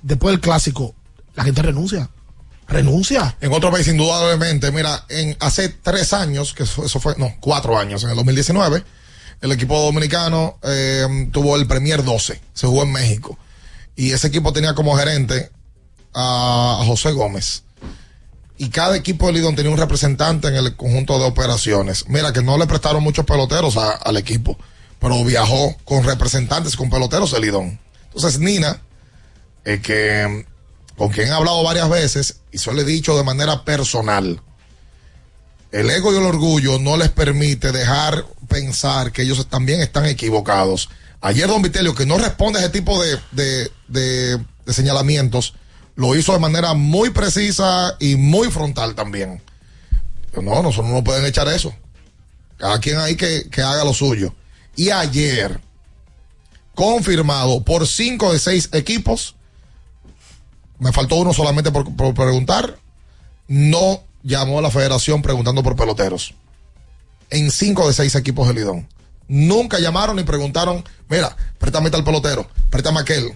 Después 0.03 0.32
del 0.32 0.40
clásico, 0.40 0.95
la 1.34 1.43
gente 1.43 1.62
renuncia. 1.62 2.09
Renuncia. 2.72 3.36
En 3.40 3.52
otro 3.52 3.70
país, 3.70 3.86
indudablemente, 3.88 4.72
mira, 4.72 5.04
en 5.08 5.36
hace 5.40 5.68
tres 5.68 6.12
años, 6.12 6.54
que 6.54 6.64
eso, 6.64 7.00
fue, 7.00 7.14
no, 7.18 7.34
cuatro 7.40 7.78
años, 7.78 8.02
en 8.04 8.10
el 8.10 8.16
2019, 8.16 8.82
el 9.40 9.52
equipo 9.52 9.80
dominicano 9.80 10.58
eh, 10.62 11.28
tuvo 11.32 11.56
el 11.56 11.66
Premier 11.66 12.02
12, 12.02 12.40
se 12.52 12.66
jugó 12.66 12.84
en 12.84 12.92
México. 12.92 13.38
Y 13.96 14.12
ese 14.12 14.28
equipo 14.28 14.52
tenía 14.52 14.74
como 14.74 14.96
gerente 14.96 15.50
a, 16.14 16.82
José 16.86 17.12
Gómez. 17.12 17.64
Y 18.58 18.70
cada 18.70 18.96
equipo 18.96 19.26
de 19.26 19.32
Lidón 19.32 19.56
tenía 19.56 19.72
un 19.72 19.78
representante 19.78 20.48
en 20.48 20.54
el 20.54 20.76
conjunto 20.76 21.18
de 21.18 21.24
operaciones. 21.24 22.04
Mira, 22.08 22.32
que 22.32 22.42
no 22.42 22.56
le 22.58 22.66
prestaron 22.66 23.02
muchos 23.02 23.24
peloteros 23.24 23.76
al 23.76 24.16
equipo, 24.16 24.56
pero 25.00 25.24
viajó 25.24 25.76
con 25.84 26.04
representantes, 26.04 26.76
con 26.76 26.88
peloteros 26.88 27.32
de 27.32 27.40
Lidón. 27.40 27.80
Entonces, 28.14 28.38
Nina, 28.38 28.80
eh, 29.64 29.80
que 29.80 30.46
con 30.97 31.09
quien 31.11 31.28
he 31.28 31.32
hablado 31.32 31.62
varias 31.62 31.88
veces 31.88 32.40
y 32.53 32.59
se 32.59 32.72
lo 32.72 32.80
he 32.80 32.84
dicho 32.84 33.16
de 33.16 33.24
manera 33.24 33.64
personal. 33.64 34.40
El 35.70 35.88
ego 35.90 36.12
y 36.12 36.16
el 36.18 36.24
orgullo 36.24 36.78
no 36.78 36.97
les 36.97 37.09
permite 37.09 37.72
dejar 37.72 38.26
pensar 38.49 39.11
que 39.12 39.22
ellos 39.22 39.47
también 39.49 39.80
están 39.80 40.05
equivocados. 40.05 40.90
Ayer 41.22 41.49
Don 41.49 41.62
Vitelio, 41.62 41.95
que 41.95 42.05
no 42.05 42.18
responde 42.18 42.59
a 42.59 42.62
ese 42.62 42.70
tipo 42.70 43.03
de, 43.03 43.18
de- 43.30 43.70
de- 43.88 44.45
señalamientos, 44.72 45.55
lo 45.97 46.14
hizo 46.14 46.32
de 46.32 46.38
manera 46.40 46.74
muy 46.74 47.11
precisa 47.11 47.97
y 48.01 48.16
muy 48.16 48.51
frontal 48.51 48.95
también. 48.95 49.43
No, 50.40 50.62
nosotros 50.62 50.90
no 50.93 51.03
pueden 51.05 51.24
echar 51.24 51.49
eso. 51.49 51.74
Cada 52.59 52.78
quien 52.80 52.99
ahí 52.99 53.16
que, 53.16 53.49
que 53.51 53.62
haga 53.62 53.84
lo 53.84 53.95
suyo. 53.95 54.34
Y 54.76 54.90
ayer, 54.90 55.61
confirmado 56.74 57.62
por 57.62 57.86
cinco 57.86 58.32
de 58.32 58.38
seis 58.38 58.68
equipos, 58.72 59.36
me 60.82 60.92
faltó 60.92 61.16
uno 61.16 61.32
solamente 61.32 61.70
por, 61.70 61.94
por 61.94 62.14
preguntar, 62.14 62.78
no 63.48 64.02
llamó 64.22 64.58
a 64.58 64.62
la 64.62 64.70
federación 64.70 65.22
preguntando 65.22 65.62
por 65.62 65.76
peloteros. 65.76 66.34
En 67.30 67.50
cinco 67.50 67.86
de 67.88 67.94
seis 67.94 68.14
equipos 68.14 68.46
de 68.48 68.54
Lidón. 68.54 68.88
Nunca 69.28 69.78
llamaron 69.78 70.16
ni 70.16 70.24
preguntaron, 70.24 70.84
mira, 71.08 71.34
préstame 71.58 71.90
tal 71.90 72.04
pelotero, 72.04 72.46
préstame 72.70 73.00
aquel. 73.00 73.32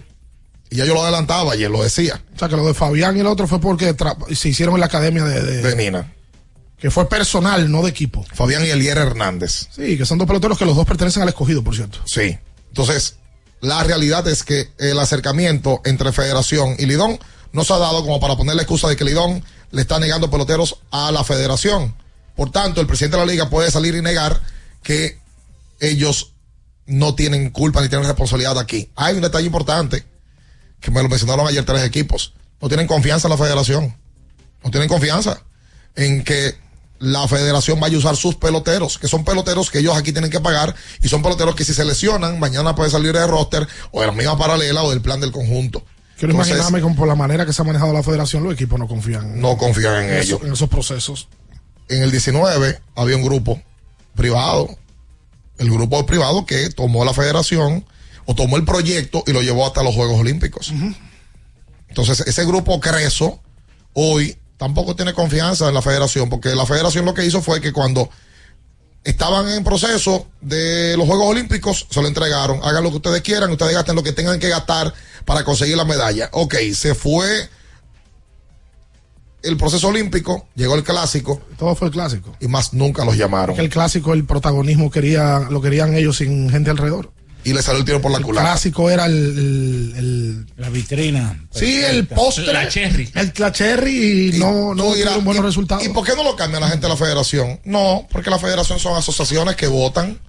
Y 0.69 0.75
ya 0.77 0.85
yo 0.85 0.93
lo 0.93 1.01
adelantaba, 1.01 1.53
ayer 1.53 1.71
lo 1.71 1.81
decía, 1.81 2.21
O 2.35 2.39
sea, 2.39 2.49
que 2.49 2.55
lo 2.57 2.67
de 2.67 2.73
Fabián 2.73 3.15
y 3.17 3.21
el 3.21 3.25
otro 3.27 3.47
fue 3.47 3.59
porque 3.59 3.95
se 4.35 4.49
hicieron 4.49 4.75
en 4.75 4.81
la 4.81 4.85
academia 4.87 5.23
de, 5.23 5.41
de- 5.41 5.61
de 5.61 5.75
Nina. 5.75 6.13
que 6.77 6.91
fue 6.91 7.07
personal, 7.09 7.71
no 7.71 7.81
de 7.83 7.89
equipo. 7.89 8.23
Fabián 8.33 8.63
y 8.65 8.69
Elier 8.69 8.97
Hernández. 8.97 9.69
Sí, 9.71 9.97
que 9.97 10.05
son 10.05 10.17
dos 10.17 10.27
peloteros 10.27 10.57
que 10.57 10.65
los 10.65 10.75
dos 10.75 10.85
pertenecen 10.85 11.23
al 11.23 11.29
escogido, 11.29 11.63
por 11.63 11.73
cierto. 11.75 11.99
Sí. 12.05 12.37
Entonces, 12.67 13.15
la 13.61 13.81
realidad 13.83 14.27
es 14.27 14.43
que 14.43 14.69
el 14.77 14.99
acercamiento 14.99 15.81
entre 15.85 16.11
Federación 16.11 16.75
y 16.77 16.85
Lidón 16.85 17.17
no 17.51 17.63
se 17.63 17.73
ha 17.73 17.77
dado 17.77 18.01
como 18.01 18.19
para 18.19 18.35
poner 18.35 18.55
la 18.55 18.61
excusa 18.63 18.87
de 18.87 18.95
que 18.95 19.03
Lidón 19.03 19.43
le 19.71 19.81
está 19.81 19.99
negando 19.99 20.29
peloteros 20.29 20.77
a 20.91 21.11
la 21.11 21.23
Federación. 21.23 21.95
Por 22.35 22.51
tanto, 22.51 22.81
el 22.81 22.87
presidente 22.87 23.17
de 23.17 23.25
la 23.25 23.31
liga 23.31 23.49
puede 23.49 23.71
salir 23.71 23.95
y 23.95 24.01
negar 24.01 24.39
que 24.83 25.19
ellos 25.79 26.33
no 26.85 27.15
tienen 27.15 27.49
culpa 27.49 27.81
ni 27.81 27.89
tienen 27.89 28.07
responsabilidad 28.07 28.57
aquí. 28.57 28.89
Hay 28.95 29.15
un 29.15 29.21
detalle 29.21 29.47
importante 29.47 30.05
que 30.79 30.91
me 30.91 31.01
lo 31.01 31.09
mencionaron 31.09 31.47
ayer 31.47 31.65
tres 31.65 31.83
equipos. 31.83 32.33
No 32.61 32.67
tienen 32.67 32.87
confianza 32.87 33.27
en 33.27 33.31
la 33.31 33.37
Federación. 33.37 33.95
No 34.63 34.71
tienen 34.71 34.89
confianza 34.89 35.41
en 35.95 36.23
que 36.23 36.55
la 36.99 37.27
federación 37.27 37.79
vaya 37.79 37.95
a 37.95 37.99
usar 37.99 38.15
sus 38.15 38.35
peloteros, 38.35 38.97
que 38.97 39.07
son 39.07 39.23
peloteros 39.23 39.69
que 39.69 39.79
ellos 39.79 39.95
aquí 39.95 40.11
tienen 40.11 40.31
que 40.31 40.39
pagar 40.39 40.75
y 41.01 41.09
son 41.09 41.21
peloteros 41.21 41.55
que 41.55 41.63
si 41.63 41.73
se 41.73 41.85
lesionan, 41.85 42.39
mañana 42.39 42.75
puede 42.75 42.89
salir 42.89 43.13
de 43.13 43.27
roster 43.27 43.67
o 43.91 44.01
de 44.01 44.07
la 44.07 44.13
misma 44.13 44.37
paralela 44.37 44.83
o 44.83 44.89
del 44.89 45.01
plan 45.01 45.19
del 45.19 45.31
conjunto. 45.31 45.83
Quiero 46.17 46.31
Entonces, 46.31 46.55
imaginarme 46.55 46.87
que 46.87 46.95
por 46.97 47.07
la 47.07 47.15
manera 47.15 47.45
que 47.45 47.53
se 47.53 47.61
ha 47.61 47.65
manejado 47.65 47.93
la 47.93 48.01
federación, 48.03 48.43
los 48.43 48.53
equipos 48.53 48.79
no 48.79 48.87
confían. 48.87 49.39
No 49.39 49.55
confían 49.57 50.03
en 50.03 50.13
eso- 50.15 50.35
ellos. 50.35 50.41
En 50.47 50.53
esos 50.53 50.69
procesos. 50.69 51.27
En 51.89 52.01
el 52.01 52.11
19 52.11 52.79
había 52.95 53.15
un 53.15 53.23
grupo 53.23 53.61
privado, 54.15 54.67
el 55.59 55.69
grupo 55.71 56.05
privado 56.05 56.45
que 56.45 56.69
tomó 56.71 57.05
la 57.05 57.13
federación 57.13 57.85
o 58.25 58.35
tomó 58.35 58.57
el 58.57 58.65
proyecto 58.65 59.23
y 59.27 59.31
lo 59.31 59.41
llevó 59.41 59.65
hasta 59.65 59.83
los 59.83 59.93
Juegos 59.95 60.19
Olímpicos. 60.19 60.73
Entonces, 61.87 62.21
ese 62.21 62.45
grupo 62.45 62.79
Creso 62.79 63.39
hoy 63.93 64.37
tampoco 64.57 64.95
tiene 64.95 65.13
confianza 65.13 65.67
en 65.67 65.73
la 65.73 65.81
federación, 65.81 66.29
porque 66.29 66.49
la 66.55 66.65
federación 66.65 67.05
lo 67.05 67.13
que 67.13 67.25
hizo 67.25 67.41
fue 67.41 67.61
que 67.61 67.71
cuando 67.71 68.09
estaban 69.07 69.49
en 69.49 69.63
proceso 69.63 70.27
de 70.41 70.95
los 70.97 71.07
Juegos 71.07 71.27
Olímpicos, 71.27 71.87
se 71.89 72.01
lo 72.01 72.09
entregaron. 72.09 72.59
Hagan 72.61 72.83
lo 72.83 72.89
que 72.89 72.97
ustedes 72.97 73.21
quieran, 73.21 73.49
ustedes 73.49 73.73
gasten 73.73 73.95
lo 73.95 74.03
que 74.03 74.11
tengan 74.11 74.37
que 74.37 74.49
gastar 74.49 74.93
para 75.23 75.45
conseguir 75.45 75.77
la 75.77 75.85
medalla. 75.85 76.29
Ok, 76.33 76.55
se 76.73 76.93
fue 76.93 77.49
el 79.43 79.55
proceso 79.55 79.87
olímpico, 79.87 80.47
llegó 80.55 80.75
el 80.75 80.83
clásico. 80.83 81.41
Todo 81.57 81.73
fue 81.73 81.87
el 81.87 81.93
clásico. 81.93 82.35
Y 82.41 82.49
más 82.49 82.73
nunca 82.73 83.05
los 83.05 83.15
llamaron. 83.15 83.55
Que 83.55 83.61
el 83.61 83.69
clásico, 83.69 84.13
el 84.13 84.25
protagonismo 84.25 84.91
quería, 84.91 85.47
lo 85.49 85.61
querían 85.61 85.95
ellos 85.95 86.17
sin 86.17 86.49
gente 86.49 86.69
alrededor. 86.69 87.11
Y 87.47 87.53
le 87.53 87.61
salió 87.61 87.79
el 87.79 87.85
tiro 87.85 88.01
por 88.01 88.11
la 88.11 88.17
El 88.17 88.23
culata. 88.25 88.45
clásico 88.49 88.89
era 88.89 89.05
el, 89.05 89.13
el- 89.13 89.93
el- 89.97 90.47
La 90.57 90.69
vitrina. 90.69 91.47
sí, 91.51 91.81
el 91.81 92.05
postre. 92.07 92.51
La 92.51 92.67
cherry. 92.67 93.09
El, 93.15 93.31
la 93.37 93.51
cherry 93.53 94.35
y, 94.35 94.39
no, 94.39 94.75
no 94.75 94.83
tuvieron 94.91 95.23
buenos 95.23 95.43
¿y- 95.43 95.47
resultados. 95.47 95.85
¿Y 95.85 95.89
por 95.89 96.05
qué 96.05 96.13
no 96.15 96.23
lo 96.25 96.35
cambia 96.35 96.59
la 96.59 96.67
gente 96.67 96.87
de 96.87 96.89
la 96.89 96.97
federación? 96.97 97.59
No, 97.63 98.05
porque 98.11 98.29
la 98.29 98.37
federación 98.39 98.79
son 98.79 98.97
asociaciones 98.97 99.55
que 99.55 99.67
votan. 99.67 100.19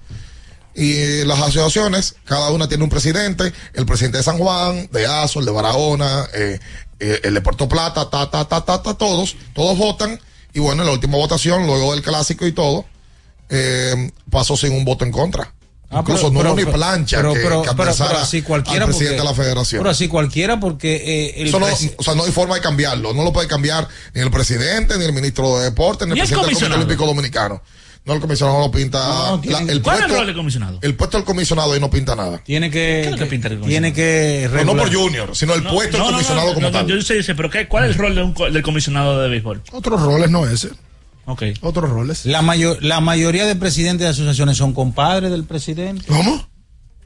Y 0.74 1.24
las 1.24 1.40
asociaciones, 1.40 2.14
cada 2.24 2.50
una 2.52 2.68
tiene 2.68 2.84
un 2.84 2.90
presidente, 2.90 3.52
el 3.74 3.84
presidente 3.84 4.18
de 4.18 4.22
San 4.22 4.38
Juan, 4.38 4.88
de 4.92 5.06
Azo, 5.06 5.40
el 5.40 5.46
de 5.46 5.50
Barahona, 5.50 6.28
eh, 6.34 6.60
eh, 7.00 7.20
el 7.24 7.34
de 7.34 7.40
Puerto 7.40 7.68
Plata, 7.68 8.08
ta, 8.08 8.30
ta, 8.30 8.44
ta, 8.46 8.64
ta, 8.64 8.80
ta, 8.80 8.94
todos, 8.94 9.34
todos 9.54 9.76
votan. 9.76 10.20
Y 10.54 10.60
bueno, 10.60 10.82
en 10.82 10.86
la 10.86 10.92
última 10.92 11.16
votación, 11.16 11.66
luego 11.66 11.92
del 11.94 12.02
clásico 12.02 12.46
y 12.46 12.52
todo, 12.52 12.84
eh, 13.48 14.12
pasó 14.30 14.56
sin 14.56 14.70
un 14.72 14.84
voto 14.84 15.04
en 15.04 15.10
contra. 15.10 15.52
Ah, 15.91 16.01
Incluso 16.01 16.24
pero- 16.28 16.32
no 16.32 16.39
pero- 16.41 16.53
hubo 16.53 16.61
ni 16.61 16.76
plancha 16.76 17.16
pero- 17.16 17.32
que, 17.32 17.41
pero- 17.41 17.62
que 17.62 17.68
pero- 17.70 17.82
adversara 17.82 18.11
pero 18.11 18.22
así 18.22 18.43
cualquiera 18.43 18.84
al 18.84 18.91
presidente 18.91 19.16
porque- 19.22 19.28
de 19.28 19.36
la 19.36 19.43
federación. 19.45 19.80
Pero 19.80 19.91
así 19.91 20.09
cualquiera 20.09 20.61
porque 20.61 20.97
eh, 20.97 21.34
el 21.43 21.49
Eso 21.49 21.59
no, 21.61 21.66
presi- 21.66 21.95
o 21.97 22.03
sea, 22.03 22.14
no 22.14 22.24
hay 22.24 22.30
forma 22.32 22.57
de 22.57 22.61
cambiarlo. 22.61 23.14
No 23.14 23.24
lo 23.24 23.32
puede 23.32 23.49
cambiar 23.49 23.89
ni 24.12 24.20
el 24.20 24.30
presidente, 24.30 24.99
ni 24.99 25.05
el 25.07 25.12
ministro 25.14 25.59
de 25.59 25.64
Deportes, 25.64 26.07
ni 26.07 26.12
el 26.12 26.18
presidente 26.18 26.34
del 26.34 26.45
Comité 26.45 26.55
comisionado. 26.55 26.82
Olímpico 26.82 27.07
Dominicano. 27.07 27.62
No, 28.05 28.14
el 28.14 28.20
comisionado 28.20 28.59
no 28.61 28.70
pinta. 28.70 28.99
No, 29.07 29.36
la- 29.36 29.41
tienen- 29.43 29.70
el, 29.70 29.82
¿Cuál 29.82 29.99
es 29.99 30.05
el 30.05 30.11
rol 30.11 30.26
del 30.26 30.34
comisionado? 30.36 30.78
el 30.82 30.95
puesto 30.95 31.16
del 31.18 31.24
comisionado 31.26 31.72
ahí 31.72 31.80
no 31.80 31.91
pinta 31.91 32.14
nada. 32.16 32.39
tiene 32.45 32.70
que, 32.70 32.78
¿Qué 32.78 33.05
es 33.07 33.11
lo 33.12 33.16
que 33.18 33.26
pinta 33.26 33.49
el 33.49 33.61
tiene 33.62 33.93
que 33.95 34.49
Pero 34.51 34.64
no 34.64 34.76
por 34.76 34.95
Junior, 34.95 35.34
sino 35.36 35.55
el 35.55 35.62
No, 35.64 35.70
puesto 35.72 35.97
del 35.99 36.07
comisionado 36.07 36.49
no, 36.49 36.55
como 36.55 36.66
no, 36.66 36.72
tal. 36.72 36.86
Yo 36.86 37.01
sé, 37.03 37.34
pero 37.34 37.51
¿qué, 37.51 37.66
¿cuál 37.66 37.84
es 37.84 37.91
el 37.93 37.97
rol 37.99 38.14
de 38.14 38.22
un 38.22 38.32
co- 38.34 38.51
del 38.51 38.62
comisionado 38.62 39.20
de 39.22 39.28
béisbol? 39.28 39.62
Otros 39.72 40.01
roles 40.03 40.30
no 40.30 40.47
ese. 40.47 40.68
Ok. 41.29 41.43
Otros 41.61 41.91
roles. 41.91 42.24
La, 42.26 42.41
mayor, 42.43 42.83
la 42.83 43.01
mayoría 43.01 43.45
de 43.47 43.55
presidentes 43.55 44.05
de 44.07 44.11
asociaciones 44.11 44.57
son 44.57 44.72
compadres 44.72 45.31
del 45.31 45.45
presidente. 45.45 46.05
¿Cómo? 46.09 46.49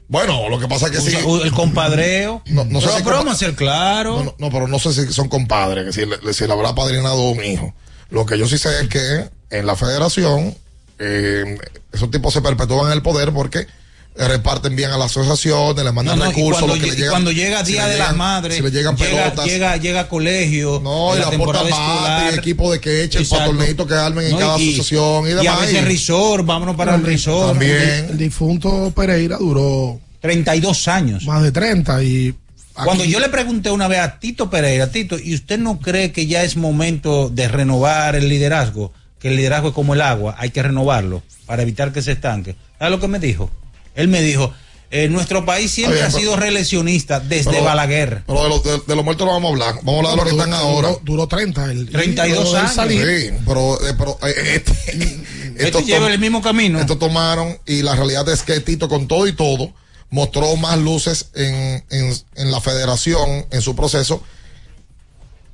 Bueno, 0.07 0.47
lo 0.49 0.59
que 0.59 0.67
pasa 0.67 0.87
es 0.87 0.91
que 0.93 1.01
sí. 1.01 1.17
Usa- 1.25 1.45
El 1.45 1.51
compadreo. 1.51 2.41
No, 2.45 2.63
no 2.65 2.79
sé 2.79 2.87
pero, 2.87 2.97
si 2.99 3.03
pero 3.03 3.15
vamos 3.17 3.33
a 3.33 3.37
ser 3.37 3.55
claro. 3.55 4.17
No, 4.17 4.23
no, 4.23 4.35
no, 4.39 4.49
pero 4.49 4.67
no 4.67 4.79
sé 4.79 4.93
si 4.93 5.11
son 5.13 5.27
compadres, 5.27 5.85
que 5.85 5.93
si 5.93 6.05
le, 6.05 6.33
si 6.33 6.45
le 6.47 6.53
habrá 6.53 6.73
padrinado 6.73 7.21
un 7.29 7.43
hijo. 7.43 7.73
Lo 8.09 8.25
que 8.25 8.37
yo 8.37 8.47
sí 8.47 8.57
sé 8.57 8.69
es 8.81 8.89
que 8.89 9.29
en 9.49 9.65
la 9.65 9.75
federación 9.75 10.55
eh, 10.99 11.57
esos 11.91 12.09
tipos 12.11 12.33
se 12.33 12.41
perpetúan 12.41 12.87
en 12.87 12.93
el 12.93 13.01
poder 13.01 13.33
porque 13.33 13.67
reparten 14.15 14.75
bien 14.75 14.91
a 14.91 14.97
las 14.97 15.11
asociaciones, 15.11 15.83
le 15.83 15.91
mandan 15.91 16.19
No, 16.19 16.25
no, 16.25 16.31
y 16.31 16.33
recursos. 16.35 16.59
cuando, 16.61 16.75
lo 16.75 16.81
que 16.81 16.87
lle- 16.87 16.91
le 16.91 16.95
y 16.95 16.97
llegan- 16.99 17.11
cuando 17.11 17.31
llega 17.31 17.65
si 17.65 17.71
Día 17.73 17.85
de 17.87 17.93
llegan- 17.93 18.07
las 18.09 18.15
Madres, 18.17 18.57
si 18.57 18.63
le 18.63 18.71
llegan 18.71 18.95
llega, 18.95 19.09
pelotas. 19.23 19.45
llega, 19.45 19.77
llega 19.77 19.99
a 20.01 20.07
colegio, 20.09 20.79
No, 20.83 21.15
y 21.15 21.19
la 21.19 21.29
escolar. 21.29 22.33
equipo 22.35 22.71
de 22.71 22.79
que 22.79 23.03
echen 23.03 23.27
para 23.27 23.45
torneitos 23.45 23.87
que 23.87 23.93
armen 23.95 24.25
en 24.25 24.31
No, 24.33 24.37
cada 24.39 24.59
y- 24.59 24.67
asociación 24.73 25.25
y 25.25 25.29
Y 25.29 25.31
a 25.33 25.35
demás. 25.37 25.61
veces 25.61 25.85
resort, 25.85 26.45
vámonos 26.45 26.75
para 26.75 26.95
el 26.95 27.03
resort. 27.03 27.49
También. 27.51 28.07
El 28.11 28.17
difunto 28.17 28.91
Pereira 28.95 29.37
duró 29.37 29.99
32 30.21 30.87
años. 30.87 31.23
más 31.25 31.41
de 31.43 31.51
30 31.51 32.01
y 32.03 32.35
Cuando 32.73 33.03
yo 33.05 33.19
le 33.19 33.29
pregunté 33.29 33.69
una 33.69 33.87
vez 33.87 33.99
a 33.99 34.19
Tito 34.19 34.49
Pereira, 34.49 34.87
Tito, 34.91 35.17
¿y 35.19 35.35
usted 35.35 35.59
no 35.59 35.79
cree 35.79 36.11
que 36.11 36.25
ya 36.25 36.43
es 36.43 36.55
momento 36.57 37.29
de 37.29 37.47
renovar 37.47 38.15
el 38.15 38.29
liderazgo? 38.29 38.91
Que 39.19 39.27
el 39.29 39.35
liderazgo 39.35 39.67
es 39.69 39.73
como 39.75 39.93
el 39.93 40.01
agua, 40.01 40.35
hay 40.39 40.49
que 40.49 40.63
renovarlo 40.63 41.21
para 41.45 41.61
evitar 41.61 41.91
que 41.93 42.01
se 42.01 42.13
estanque. 42.13 42.55
¿Sabes 42.79 42.91
lo 42.91 42.99
que 42.99 43.07
me 43.07 43.19
dijo? 43.19 43.51
Él 43.95 44.07
me 44.07 44.21
dijo, 44.21 44.53
eh, 44.91 45.09
nuestro 45.09 45.43
país 45.45 45.71
siempre 45.71 45.97
Oye, 45.99 46.03
ha 46.05 46.07
pero- 46.09 46.19
sido 46.19 46.35
reeleccionista 46.35 47.19
desde 47.19 47.51
Pero- 47.51 47.63
Balaguer. 47.63 48.23
Pero 48.27 48.43
de, 48.43 48.49
los- 48.49 48.63
de- 48.63 48.81
de 48.85 48.95
los 48.95 49.03
muertos 49.03 49.25
no 49.25 49.33
vamos 49.33 49.49
a 49.49 49.53
hablar. 49.53 49.75
Vamos 49.83 50.05
a 50.05 50.11
hablar 50.11 50.11
de 50.11 50.17
los 50.17 50.25
que 50.25 50.31
Duró- 50.31 50.43
están 50.43 50.53
ahora. 50.53 50.87
Duró, 50.89 51.01
duró 51.03 51.27
30. 51.27 51.71
El, 51.71 51.89
32 51.89 52.43
luego 52.51 52.53
de 52.53 52.59
años. 52.59 53.21
Sí, 53.21 53.43
pero, 53.47 53.87
eh, 53.89 53.93
pero 53.97 54.17
eh, 54.27 54.33
este, 54.55 54.71
Este 55.53 55.67
estos 55.67 55.85
lleva 55.85 56.11
el 56.11 56.19
mismo 56.19 56.41
camino. 56.41 56.79
Estos 56.79 56.97
tomaron 56.99 57.57
y 57.67 57.81
la 57.83 57.95
realidad 57.95 58.27
es 58.29 58.41
que 58.43 58.59
Tito 58.59 58.87
con 58.89 59.07
todo 59.07 59.27
y 59.27 59.33
todo 59.33 59.71
mostró 60.09 60.55
más 60.57 60.77
luces 60.79 61.27
en, 61.35 61.83
en, 61.89 62.13
en 62.35 62.51
la 62.51 62.59
federación, 62.61 63.45
en 63.51 63.61
su 63.61 63.75
proceso, 63.75 64.21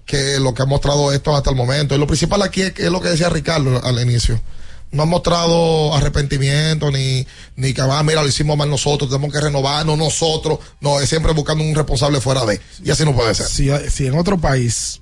que 0.05 0.39
lo 0.39 0.53
que 0.53 0.63
ha 0.63 0.65
mostrado 0.65 1.11
esto 1.13 1.35
hasta 1.35 1.49
el 1.49 1.55
momento. 1.55 1.95
Y 1.95 1.97
lo 1.97 2.07
principal 2.07 2.41
aquí 2.41 2.61
es, 2.61 2.73
que 2.73 2.83
es 2.85 2.91
lo 2.91 2.99
que 3.01 3.09
decía 3.09 3.29
Ricardo 3.29 3.81
al 3.83 4.01
inicio. 4.01 4.41
No 4.91 5.03
han 5.03 5.09
mostrado 5.09 5.93
arrepentimiento 5.93 6.89
ni, 6.91 7.25
ni 7.55 7.73
que, 7.73 7.81
ah, 7.81 8.03
mira, 8.03 8.23
lo 8.23 8.27
hicimos 8.27 8.57
mal 8.57 8.69
nosotros, 8.69 9.09
tenemos 9.09 9.31
que 9.31 9.39
renovarnos 9.39 9.97
nosotros. 9.97 10.59
No, 10.81 10.99
es 10.99 11.09
siempre 11.09 11.31
buscando 11.33 11.63
un 11.63 11.75
responsable 11.75 12.19
fuera 12.21 12.45
de. 12.45 12.59
Y 12.83 12.89
así 12.89 13.05
no 13.05 13.15
puede 13.15 13.35
ser. 13.35 13.47
si, 13.47 13.69
si 13.89 14.07
en 14.07 14.17
otro 14.17 14.39
país 14.39 15.01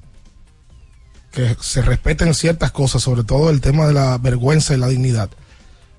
que 1.31 1.55
se 1.61 1.81
respeten 1.81 2.33
ciertas 2.33 2.71
cosas, 2.71 3.03
sobre 3.03 3.23
todo 3.23 3.49
el 3.49 3.61
tema 3.61 3.87
de 3.87 3.93
la 3.93 4.17
vergüenza 4.17 4.73
y 4.73 4.77
la 4.77 4.87
dignidad, 4.87 5.29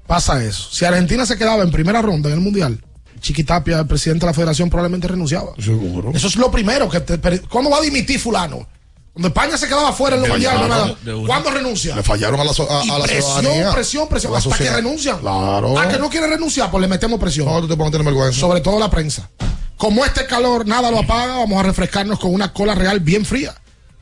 pasa 0.06 0.44
eso. 0.44 0.68
Si 0.70 0.84
Argentina 0.84 1.24
se 1.24 1.36
quedaba 1.36 1.62
en 1.62 1.70
primera 1.70 2.02
ronda 2.02 2.28
en 2.28 2.34
el 2.34 2.40
Mundial, 2.40 2.82
Chiquitapia, 3.20 3.78
el 3.80 3.86
presidente 3.86 4.26
de 4.26 4.30
la 4.30 4.34
federación, 4.34 4.70
probablemente 4.70 5.08
renunciaba. 5.08 5.52
Seguro. 5.58 6.12
Eso 6.14 6.28
es 6.28 6.36
lo 6.36 6.50
primero 6.50 6.88
que 6.88 7.00
te, 7.00 7.40
¿Cuándo 7.42 7.70
va 7.70 7.78
a 7.78 7.82
dimitir 7.82 8.18
fulano? 8.18 8.66
Cuando 9.12 9.28
España 9.28 9.56
se 9.58 9.66
quedaba 9.66 9.92
fuera 9.92 10.14
en 10.16 10.22
los 10.22 10.30
mundiales. 10.30 10.96
¿cuándo 11.26 11.50
renuncia? 11.50 11.96
Le 11.96 12.02
fallaron 12.04 12.38
a 12.40 12.44
la, 12.44 12.52
so- 12.52 12.70
a, 12.70 12.84
Y 12.84 12.90
a 12.90 12.98
la 12.98 13.04
presión, 13.04 13.22
ciudadanía. 13.40 13.72
presión, 13.72 14.08
presión, 14.08 14.32
la 14.32 14.38
hasta 14.38 14.56
que 14.56 14.70
renuncian. 14.70 15.18
Claro. 15.18 15.78
A 15.78 15.88
que 15.88 15.98
no 15.98 16.08
quiere 16.08 16.28
renunciar, 16.28 16.70
pues 16.70 16.80
le 16.82 16.88
metemos 16.88 17.18
presión. 17.18 17.46
No, 17.46 17.60
tú 17.60 17.66
te 17.68 17.76
pones 17.76 17.90
tener 17.90 18.04
vergüenza. 18.04 18.38
Sobre 18.38 18.60
todo 18.60 18.78
la 18.78 18.88
prensa. 18.90 19.28
Como 19.76 20.04
este 20.04 20.26
calor 20.26 20.66
nada 20.66 20.90
lo 20.90 20.98
apaga, 21.00 21.36
vamos 21.38 21.58
a 21.58 21.62
refrescarnos 21.64 22.18
con 22.20 22.32
una 22.32 22.52
cola 22.52 22.74
real 22.74 23.00
bien 23.00 23.24
fría. 23.24 23.54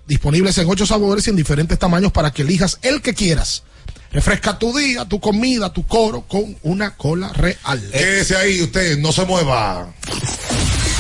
Disponibles 0.07 0.57
en 0.59 0.69
ocho 0.69 0.87
sabores 0.87 1.27
y 1.27 1.31
en 1.31 1.37
diferentes 1.37 1.79
tamaños 1.79 2.13
para 2.13 2.31
que 2.31 2.43
elijas 2.43 2.79
el 2.83 3.01
que 3.03 3.15
quieras. 3.15 3.63
Refresca 4.13 4.59
tu 4.59 4.77
día, 4.77 5.05
tu 5.05 5.19
comida, 5.21 5.73
tu 5.73 5.87
coro 5.87 6.23
con 6.23 6.57
una 6.63 6.95
cola 6.97 7.29
real. 7.33 7.89
Quédese 7.93 8.37
ahí, 8.37 8.63
usted, 8.63 8.99
no 8.99 9.13
se 9.13 9.25
mueva. 9.27 9.89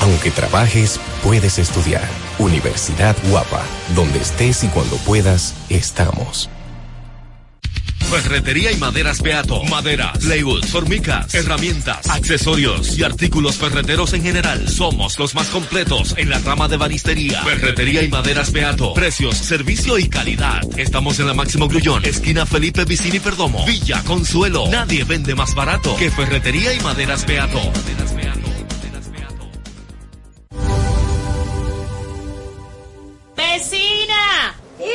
Aunque 0.00 0.30
trabajes, 0.30 0.98
puedes 1.22 1.58
estudiar. 1.58 2.08
Universidad 2.38 3.16
Guapa, 3.28 3.62
donde 3.94 4.18
estés 4.18 4.64
y 4.64 4.68
cuando 4.68 4.96
puedas, 4.98 5.54
estamos. 5.68 6.48
Ferretería 8.10 8.72
y 8.72 8.76
maderas 8.76 9.22
Beato. 9.22 9.62
Maderas, 9.64 10.18
plywood, 10.18 10.64
formicas, 10.64 11.32
herramientas, 11.32 12.10
accesorios 12.10 12.98
y 12.98 13.04
artículos 13.04 13.56
ferreteros 13.56 14.12
en 14.14 14.22
general. 14.22 14.68
Somos 14.68 15.16
los 15.18 15.36
más 15.36 15.46
completos 15.46 16.14
en 16.16 16.28
la 16.28 16.40
rama 16.40 16.66
de 16.66 16.76
banistería. 16.76 17.40
Ferretería 17.42 18.02
y 18.02 18.08
maderas 18.08 18.50
Beato. 18.50 18.94
Precios, 18.94 19.36
servicio 19.36 19.96
y 19.96 20.08
calidad. 20.08 20.62
Estamos 20.76 21.20
en 21.20 21.28
la 21.28 21.34
Máximo 21.34 21.68
Grullón, 21.68 22.04
esquina 22.04 22.46
Felipe 22.46 22.84
Vicini 22.84 23.20
Perdomo. 23.20 23.64
Villa 23.64 24.02
Consuelo. 24.02 24.66
Nadie 24.68 25.04
vende 25.04 25.36
más 25.36 25.54
barato 25.54 25.94
que 25.96 26.10
Ferretería 26.10 26.74
y 26.74 26.80
maderas 26.80 27.24
Beato. 27.24 27.60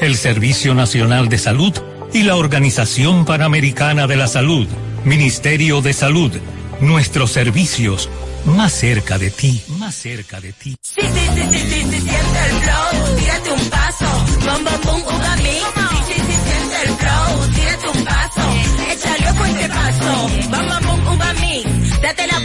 el 0.00 0.16
Servicio 0.16 0.74
Nacional 0.74 1.28
de 1.28 1.38
Salud 1.38 1.72
y 2.12 2.22
la 2.22 2.36
Organización 2.36 3.24
Panamericana 3.24 4.06
de 4.06 4.16
la 4.16 4.26
Salud. 4.26 4.66
Ministerio 5.04 5.80
de 5.80 5.92
Salud. 5.92 6.32
Nuestros 6.80 7.32
servicios, 7.32 8.08
más 8.44 8.72
cerca 8.72 9.18
de 9.18 9.30
ti, 9.30 9.62
más 9.78 9.94
cerca 9.94 10.40
de 10.40 10.52
ti. 10.52 10.76
Paso. 13.70 14.06
Date 22.02 22.26
la. 22.26 22.35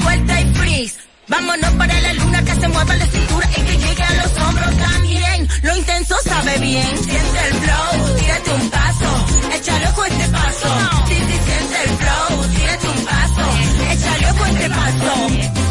Vámonos 1.32 1.72
para 1.76 2.02
la 2.02 2.14
luna 2.14 2.44
que 2.44 2.56
se 2.56 2.68
mueva 2.68 2.94
la 2.98 3.06
cintura 3.06 3.50
y 3.56 3.62
que 3.62 3.78
llegue 3.78 4.04
a 4.04 4.14
los 4.16 4.38
hombros 4.44 4.78
también. 4.78 5.48
Lo 5.64 5.78
intenso 5.78 6.16
sabe 6.26 6.58
bien, 6.60 6.98
siente 7.06 7.40
el 7.48 7.54
flow, 7.54 8.18
tírate 8.18 8.54
un 8.54 8.70
paso, 8.70 9.26
échale 9.56 9.88
ojo 9.88 10.06
este 10.06 10.28
paso. 10.28 10.68
Sí, 11.08 11.16
sí, 11.16 11.40
siente 11.46 11.84
el 11.86 11.90
flow, 12.02 12.48
tírate 12.54 12.88
un 12.88 13.06
paso, 13.06 13.44
échale 13.92 14.32
ojo 14.32 14.46
este 14.46 14.70
paso. 14.70 15.71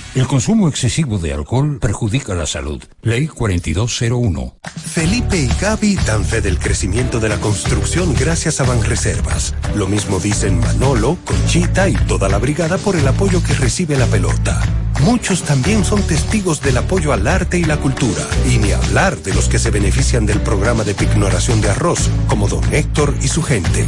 El 0.13 0.27
consumo 0.27 0.67
excesivo 0.67 1.19
de 1.19 1.31
alcohol 1.31 1.79
perjudica 1.79 2.35
la 2.35 2.45
salud. 2.45 2.83
Ley 3.01 3.27
4201. 3.27 4.57
Felipe 4.91 5.37
y 5.37 5.47
Gaby 5.47 5.95
dan 6.05 6.25
fe 6.25 6.41
del 6.41 6.59
crecimiento 6.59 7.21
de 7.21 7.29
la 7.29 7.37
construcción 7.37 8.13
gracias 8.13 8.59
a 8.59 8.65
Banreservas. 8.65 9.55
Lo 9.73 9.87
mismo 9.87 10.19
dicen 10.19 10.59
Manolo, 10.59 11.17
Conchita 11.23 11.87
y 11.87 11.93
toda 11.93 12.27
la 12.27 12.39
brigada 12.39 12.77
por 12.77 12.97
el 12.97 13.07
apoyo 13.07 13.41
que 13.41 13.53
recibe 13.53 13.97
la 13.97 14.05
pelota. 14.05 14.61
Muchos 15.05 15.43
también 15.43 15.85
son 15.85 16.03
testigos 16.03 16.61
del 16.61 16.77
apoyo 16.77 17.13
al 17.13 17.25
arte 17.25 17.57
y 17.57 17.63
la 17.63 17.77
cultura. 17.77 18.27
Y 18.45 18.57
ni 18.57 18.73
hablar 18.73 19.17
de 19.17 19.33
los 19.33 19.47
que 19.47 19.59
se 19.59 19.71
benefician 19.71 20.25
del 20.25 20.41
programa 20.41 20.83
de 20.83 20.93
pignoración 20.93 21.61
de 21.61 21.69
arroz, 21.69 22.09
como 22.27 22.49
don 22.49 22.61
Héctor 22.73 23.15
y 23.21 23.29
su 23.29 23.41
gente. 23.41 23.87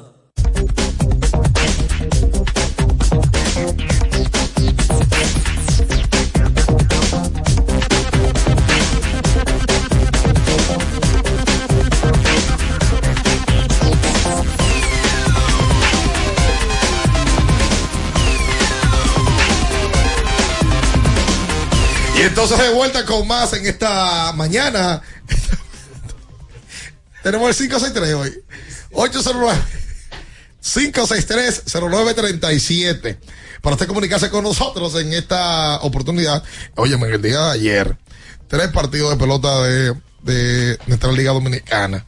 Y 22.21 22.25
entonces 22.25 22.57
de 22.59 22.69
vuelta 22.69 23.05
con 23.05 23.27
más 23.27 23.51
en 23.53 23.65
esta 23.65 24.31
mañana. 24.33 25.01
Tenemos 27.23 27.49
el 27.49 27.55
563 27.55 28.13
hoy. 28.15 28.43
809 28.93 29.57
563-0937. 30.63 33.17
Para 33.61 33.75
usted 33.75 33.87
comunicarse 33.87 34.29
con 34.29 34.43
nosotros 34.43 34.95
en 34.95 35.13
esta 35.13 35.77
oportunidad. 35.81 36.43
Oye, 36.75 36.95
en 36.95 37.01
el 37.03 37.21
día 37.21 37.39
de 37.39 37.51
ayer, 37.51 37.97
tres 38.47 38.67
partidos 38.69 39.11
de 39.11 39.17
pelota 39.17 39.61
de, 39.63 39.93
de 40.21 40.77
nuestra 40.87 41.11
Liga 41.11 41.31
Dominicana. 41.31 42.05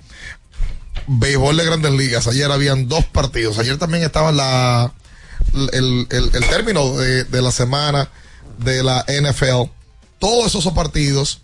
béisbol 1.08 1.58
de 1.58 1.66
grandes 1.66 1.92
ligas. 1.94 2.28
Ayer 2.28 2.52
habían 2.52 2.88
dos 2.88 3.06
partidos. 3.06 3.58
Ayer 3.60 3.78
también 3.78 4.04
estaba 4.04 4.32
la, 4.32 4.92
el, 5.72 6.08
el- 6.12 6.32
el 6.34 6.46
término 6.48 6.96
de, 6.98 7.24
de 7.24 7.42
la 7.42 7.52
semana 7.52 8.10
de 8.60 8.84
la 8.84 9.04
NFL. 9.08 9.70
Todos 10.24 10.56
esos 10.56 10.72
partidos 10.72 11.42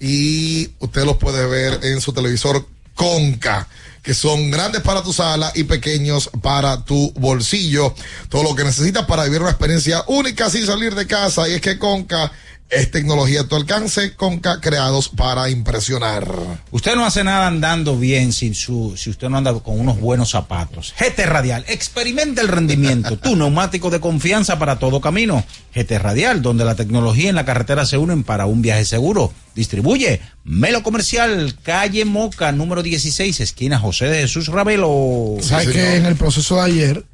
y 0.00 0.70
usted 0.78 1.04
los 1.04 1.18
puede 1.18 1.44
ver 1.44 1.80
en 1.82 2.00
su 2.00 2.14
televisor 2.14 2.66
Conca, 2.94 3.68
que 4.02 4.14
son 4.14 4.50
grandes 4.50 4.80
para 4.80 5.02
tu 5.02 5.12
sala 5.12 5.52
y 5.54 5.64
pequeños 5.64 6.30
para 6.40 6.82
tu 6.82 7.12
bolsillo. 7.16 7.94
Todo 8.30 8.42
lo 8.42 8.54
que 8.54 8.64
necesitas 8.64 9.04
para 9.04 9.24
vivir 9.24 9.42
una 9.42 9.50
experiencia 9.50 10.02
única 10.06 10.48
sin 10.48 10.64
salir 10.64 10.94
de 10.94 11.06
casa. 11.06 11.46
Y 11.46 11.52
es 11.52 11.60
que 11.60 11.78
Conca 11.78 12.32
es 12.70 12.90
tecnología 12.90 13.42
a 13.42 13.48
tu 13.48 13.56
alcance. 13.56 14.14
Conca 14.14 14.60
creados 14.60 15.08
para 15.08 15.48
impresionar. 15.50 16.26
Usted 16.70 16.96
no 16.96 17.06
hace 17.06 17.24
nada 17.24 17.46
andando 17.46 17.96
bien 17.98 18.32
si, 18.32 18.54
su, 18.54 18.94
si 18.96 19.10
usted 19.10 19.28
no 19.28 19.38
anda 19.38 19.54
con 19.54 19.78
unos 19.78 20.00
buenos 20.00 20.30
zapatos. 20.30 20.94
GT 20.98 21.26
Radial, 21.26 21.64
experimenta 21.68 22.42
el 22.42 22.48
rendimiento. 22.48 23.18
tu 23.26 23.36
neumático 23.36 23.90
de 23.90 24.00
confianza 24.00 24.58
para 24.58 24.78
todo 24.78 25.00
camino. 25.00 25.44
GT 25.74 25.98
Radial, 25.98 26.42
donde 26.42 26.64
la 26.64 26.74
tecnología 26.74 27.30
y 27.30 27.32
la 27.32 27.44
carretera 27.44 27.86
se 27.86 27.98
unen 27.98 28.24
para 28.24 28.46
un 28.46 28.62
viaje 28.62 28.84
seguro. 28.84 29.32
Distribuye 29.54 30.20
Melo 30.44 30.82
Comercial, 30.82 31.56
calle 31.62 32.04
Moca, 32.04 32.52
número 32.52 32.82
16, 32.82 33.40
esquina 33.40 33.78
José 33.78 34.06
de 34.06 34.20
Jesús 34.22 34.48
Ravelo. 34.48 35.36
¿Sabes 35.40 35.68
que 35.68 35.96
en 35.96 36.06
el 36.06 36.16
proceso 36.16 36.56
de 36.56 36.62
ayer, 36.62 37.04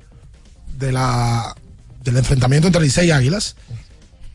de 0.78 0.92
la, 0.92 1.54
del 2.02 2.16
enfrentamiento 2.16 2.66
entre 2.66 2.82
Licey 2.82 3.08
y 3.08 3.10
Águilas, 3.12 3.54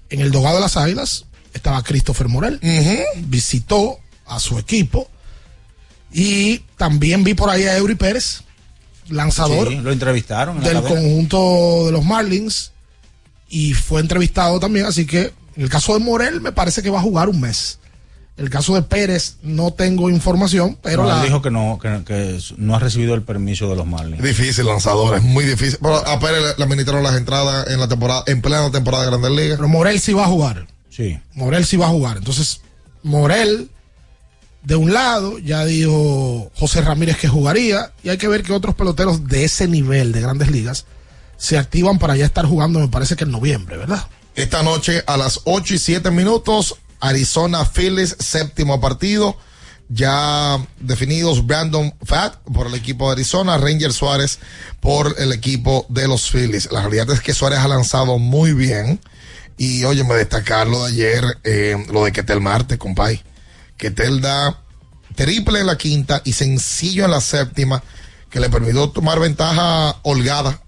en 0.10 0.22
el 0.22 0.32
dogado 0.32 0.56
de 0.56 0.62
las 0.62 0.78
Águilas 0.78 1.26
estaba 1.54 1.84
Christopher 1.84 2.28
Morel. 2.28 2.60
Visitó 3.16 4.00
a 4.26 4.40
su 4.40 4.58
equipo 4.60 5.10
y 6.12 6.60
también 6.78 7.24
vi 7.24 7.34
por 7.34 7.50
ahí 7.50 7.64
a 7.64 7.78
Eury 7.78 7.96
Pérez, 7.96 8.44
lanzador 9.10 9.70
Sí, 9.70 9.76
lo 9.76 9.92
entrevistaron 9.92 10.58
en 10.58 10.64
del 10.64 10.82
conjunto 10.84 11.86
de 11.86 11.92
los 11.92 12.04
Marlins 12.04 12.72
y 13.50 13.74
fue 13.74 14.02
entrevistado 14.02 14.60
también, 14.60 14.86
así 14.86 15.06
que 15.06 15.34
en 15.56 15.64
el 15.64 15.70
caso 15.70 15.94
de 15.94 16.00
Morel 16.00 16.42
me 16.42 16.52
parece 16.52 16.84
que 16.84 16.90
va 16.90 17.00
a 17.00 17.04
jugar 17.04 17.30
un 17.30 17.42
mes. 17.42 17.80
El 18.38 18.52
caso 18.52 18.76
de 18.76 18.84
Pérez 18.84 19.38
no 19.42 19.72
tengo 19.72 20.12
información, 20.12 20.78
pero 20.84 21.04
No, 21.04 21.10
la, 21.10 21.24
dijo 21.24 21.42
que 21.42 21.50
no, 21.50 21.80
que, 21.82 22.04
que 22.06 22.40
no 22.58 22.76
ha 22.76 22.80
recibido 22.80 23.16
el 23.16 23.24
permiso 23.24 23.68
de 23.68 23.76
los 23.76 23.88
Marlins. 23.88 24.22
Difícil 24.22 24.68
lanzador, 24.68 25.18
es 25.18 25.24
muy 25.24 25.44
difícil. 25.44 25.80
Pero 25.82 25.96
a 26.08 26.20
Pérez 26.20 26.42
le, 26.44 26.56
le 26.56 26.64
administraron 26.64 27.04
las 27.04 27.16
entradas 27.16 27.68
en 27.70 27.80
la 27.80 27.88
temporada, 27.88 28.24
en 28.28 28.42
plena 28.44 28.70
temporada 28.70 29.06
de 29.06 29.10
Grandes 29.10 29.32
Ligas. 29.32 29.58
Pero 29.58 29.68
Morel 29.68 30.00
sí 30.00 30.14
va 30.14 30.26
a 30.26 30.28
jugar. 30.28 30.68
Sí. 30.92 31.20
Morel 31.34 31.66
sí 31.66 31.78
va 31.78 31.88
a 31.88 31.90
jugar. 31.90 32.18
Entonces, 32.18 32.62
Morel, 33.02 33.70
de 34.64 34.76
un 34.76 34.94
lado, 34.94 35.40
ya 35.40 35.66
dijo 35.66 36.52
José 36.56 36.82
Ramírez 36.82 37.18
que 37.18 37.28
jugaría, 37.28 37.92
y 38.04 38.10
hay 38.10 38.18
que 38.18 38.28
ver 38.28 38.44
que 38.44 38.54
otros 38.54 38.76
peloteros 38.76 39.28
de 39.28 39.46
ese 39.46 39.68
nivel 39.68 40.12
de 40.12 40.22
grandes 40.22 40.52
ligas 40.52 40.86
se 41.38 41.58
activan 41.58 42.00
para 42.00 42.16
ya 42.16 42.26
estar 42.26 42.46
jugando, 42.46 42.80
me 42.80 42.88
parece 42.88 43.16
que 43.16 43.24
en 43.24 43.32
noviembre, 43.32 43.78
¿verdad? 43.78 44.06
Esta 44.36 44.62
noche 44.62 45.04
a 45.08 45.18
las 45.18 45.42
8 45.46 45.74
y 45.74 45.78
7 45.80 46.12
minutos, 46.12 46.76
Arizona 47.00 47.66
Phillies, 47.66 48.16
séptimo 48.20 48.80
partido. 48.80 49.38
Ya 49.90 50.60
definidos 50.80 51.46
Brandon 51.48 51.94
Fat 52.04 52.36
por 52.54 52.68
el 52.68 52.76
equipo 52.76 53.08
de 53.08 53.14
Arizona, 53.14 53.58
Ranger 53.58 53.94
Suárez 53.94 54.40
por 54.82 55.16
el 55.18 55.32
equipo 55.32 55.86
de 55.88 56.10
los 56.10 56.30
Phillies. 56.30 56.70
La 56.72 56.82
realidad 56.82 57.10
es 57.12 57.22
que 57.22 57.34
Suárez 57.34 57.60
ha 57.60 57.68
lanzado 57.70 58.18
muy 58.18 58.54
bien. 58.54 59.00
Y 59.58 59.86
oye, 59.86 60.04
me 60.04 60.16
destacar 60.16 60.68
lo 60.68 60.86
de 60.86 60.92
ayer, 60.92 61.24
eh, 61.44 61.86
lo 61.92 62.04
de 62.04 62.12
Ketel 62.12 62.42
Marte, 62.42 62.78
compay. 62.78 63.24
Ketel 63.78 64.22
da 64.22 64.62
triple 65.16 65.62
en 65.62 65.68
la 65.68 65.78
quinta 65.78 66.22
y 66.26 66.34
sencillo 66.34 67.06
en 67.06 67.12
la 67.12 67.22
séptima, 67.22 67.82
que 68.30 68.40
le 68.40 68.50
permitió 68.50 68.90
tomar 68.90 69.20
ventaja 69.20 69.98
holgada 70.04 70.62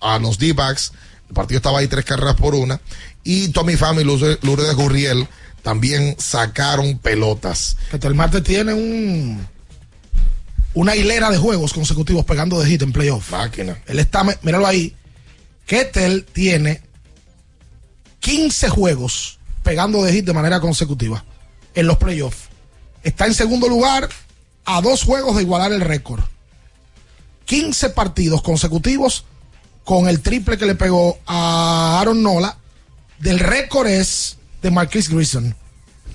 a 0.00 0.18
los 0.18 0.38
D-backs. 0.38 0.92
El 1.28 1.34
partido 1.34 1.58
estaba 1.58 1.78
ahí 1.78 1.88
tres 1.88 2.04
carreras 2.04 2.36
por 2.36 2.54
una. 2.54 2.80
Y 3.22 3.48
Tommy 3.48 3.76
Pham 3.76 4.00
y 4.00 4.04
Lourdes 4.04 4.38
Lourdes 4.42 4.74
Gurriel 4.74 5.28
también 5.62 6.16
sacaron 6.18 6.98
pelotas. 6.98 7.76
El 7.92 8.14
martes 8.14 8.42
tiene 8.42 8.74
un 8.74 9.46
una 10.74 10.96
hilera 10.96 11.30
de 11.30 11.38
juegos 11.38 11.72
consecutivos 11.72 12.24
pegando 12.24 12.60
de 12.60 12.68
hit 12.68 12.82
en 12.82 12.92
playoff. 12.92 13.30
Máquina. 13.30 13.78
Él 13.86 13.98
está, 13.98 14.24
míralo 14.42 14.66
ahí. 14.66 14.96
Ketel 15.66 16.24
tiene 16.24 16.82
15 18.20 18.68
juegos 18.68 19.38
pegando 19.62 20.02
de 20.02 20.12
hit 20.12 20.24
de 20.24 20.32
manera 20.32 20.60
consecutiva 20.60 21.24
en 21.74 21.86
los 21.86 21.98
playoffs. 21.98 22.48
Está 23.02 23.26
en 23.26 23.34
segundo 23.34 23.68
lugar 23.68 24.08
a 24.64 24.80
dos 24.80 25.02
juegos 25.02 25.36
de 25.36 25.42
igualar 25.42 25.72
el 25.72 25.80
récord. 25.80 26.22
15 27.44 27.90
partidos 27.90 28.42
consecutivos 28.42 29.24
con 29.84 30.08
el 30.08 30.20
triple 30.20 30.56
que 30.56 30.66
le 30.66 30.74
pegó 30.74 31.18
a 31.26 32.00
Aaron 32.00 32.22
Nola. 32.22 32.56
Del 33.18 33.38
récord 33.38 33.88
es 33.88 34.38
de 34.62 34.70
Marquis 34.70 35.08
Grison. 35.08 35.54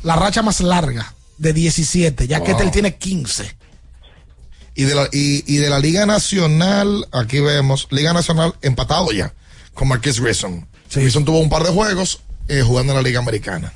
La 0.03 0.15
racha 0.15 0.41
más 0.41 0.61
larga 0.61 1.13
de 1.37 1.53
17. 1.53 2.27
Ya 2.27 2.39
Wow. 2.39 2.45
que 2.47 2.53
Ketel 2.53 2.71
tiene 2.71 2.95
15. 2.95 3.55
Y 4.75 4.83
de, 4.83 4.95
la, 4.95 5.07
y, 5.11 5.43
y 5.51 5.57
de 5.57 5.69
la 5.69 5.79
Liga 5.79 6.05
Nacional, 6.05 7.07
aquí 7.11 7.39
vemos, 7.39 7.87
Liga 7.89 8.13
Nacional 8.13 8.53
empatado 8.61 9.11
ya 9.11 9.33
con 9.73 9.87
Marquis 9.87 10.19
Grissom. 10.19 10.65
Grissom 10.93 11.25
tuvo 11.25 11.39
un 11.39 11.49
par 11.49 11.63
de 11.63 11.71
juegos 11.71 12.21
eh, 12.47 12.61
jugando 12.61 12.93
en 12.93 12.97
la 12.97 13.01
Liga 13.03 13.19
Americana. 13.19 13.73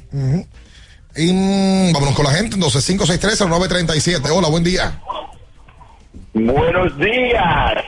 Y 1.16 1.34
mm, 1.34 1.92
vámonos 1.94 2.16
con 2.16 2.26
la 2.26 2.32
gente, 2.32 2.56
entonces 2.56 2.88
563-0937. 2.90 4.30
Hola, 4.32 4.48
buen 4.50 4.64
día. 4.64 5.02
Buenos 6.34 6.98
días. 6.98 7.84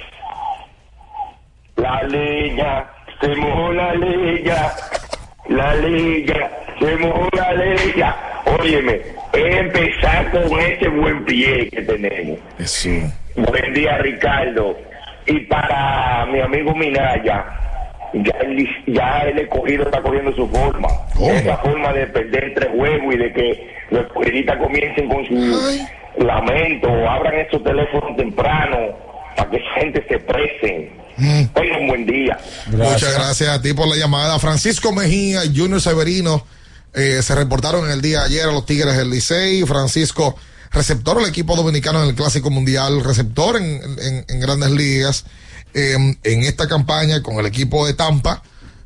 La 1.77 2.03
liga, 2.03 2.91
se 3.21 3.27
mojó 3.35 3.71
la 3.73 3.93
liga. 3.95 4.75
La 5.49 5.75
liga, 5.75 6.51
se 6.79 6.95
mojó 6.97 7.27
la 7.33 7.53
liga. 7.53 8.15
Óyeme, 8.59 9.01
empezar 9.33 10.31
con 10.31 10.59
ese 10.59 10.87
buen 10.87 11.25
pie 11.25 11.69
que 11.69 11.81
tenemos. 11.81 12.39
Buen 13.35 13.73
día, 13.73 13.97
Ricardo. 13.97 14.77
Y 15.25 15.39
para 15.41 16.25
mi 16.27 16.39
amigo 16.41 16.73
Minaya, 16.75 17.45
ya 18.13 18.37
el, 18.41 18.67
ya 18.87 19.19
el 19.21 19.39
escogido 19.39 19.83
está 19.83 20.01
cogiendo 20.01 20.33
su 20.33 20.47
forma. 20.47 20.87
Esa 21.19 21.57
forma 21.57 21.93
de 21.93 22.07
perder 22.07 22.53
tres 22.53 22.69
juegos 22.75 23.15
y 23.15 23.17
de 23.17 23.33
que 23.33 23.73
los 23.89 24.05
escogidistas 24.05 24.57
comiencen 24.57 25.09
con 25.09 25.25
su 25.25 25.35
lamento, 26.17 27.09
abran 27.09 27.35
esos 27.35 27.63
teléfonos 27.63 28.15
temprano 28.15 28.77
para 29.35 29.49
que 29.49 29.57
esa 29.57 29.73
gente 29.79 30.05
se 30.07 30.19
presen. 30.19 30.89
Tengan 31.17 31.81
un 31.81 31.87
buen 31.87 32.05
día. 32.05 32.37
Muchas 32.67 33.13
gracias 33.13 33.49
a 33.49 33.61
ti 33.61 33.73
por 33.73 33.87
la 33.87 33.95
llamada. 33.95 34.39
Francisco 34.39 34.91
Mejía 34.91 35.45
y 35.45 35.55
Junior 35.57 35.79
Severino 35.81 36.45
eh, 36.93 37.21
se 37.23 37.35
reportaron 37.35 37.85
en 37.85 37.91
el 37.91 38.01
día 38.01 38.19
de 38.21 38.25
ayer 38.25 38.43
a 38.49 38.51
los 38.51 38.65
Tigres 38.65 38.97
del 38.97 39.09
Licey. 39.09 39.63
Francisco, 39.63 40.35
receptor 40.71 41.17
del 41.19 41.29
equipo 41.29 41.55
dominicano 41.55 42.01
en 42.03 42.09
el 42.09 42.15
Clásico 42.15 42.49
Mundial, 42.49 43.03
receptor 43.03 43.57
en, 43.57 43.81
en- 43.99 44.25
en 44.27 44.39
grandes 44.39 44.71
ligas. 44.71 45.25
eh, 45.75 45.95
en 46.23 46.43
esta 46.43 46.67
campaña 46.67 47.23
con 47.23 47.37
el 47.39 47.47
equipo 47.47 47.87
de 47.87 47.95
Tampa, 47.95 48.43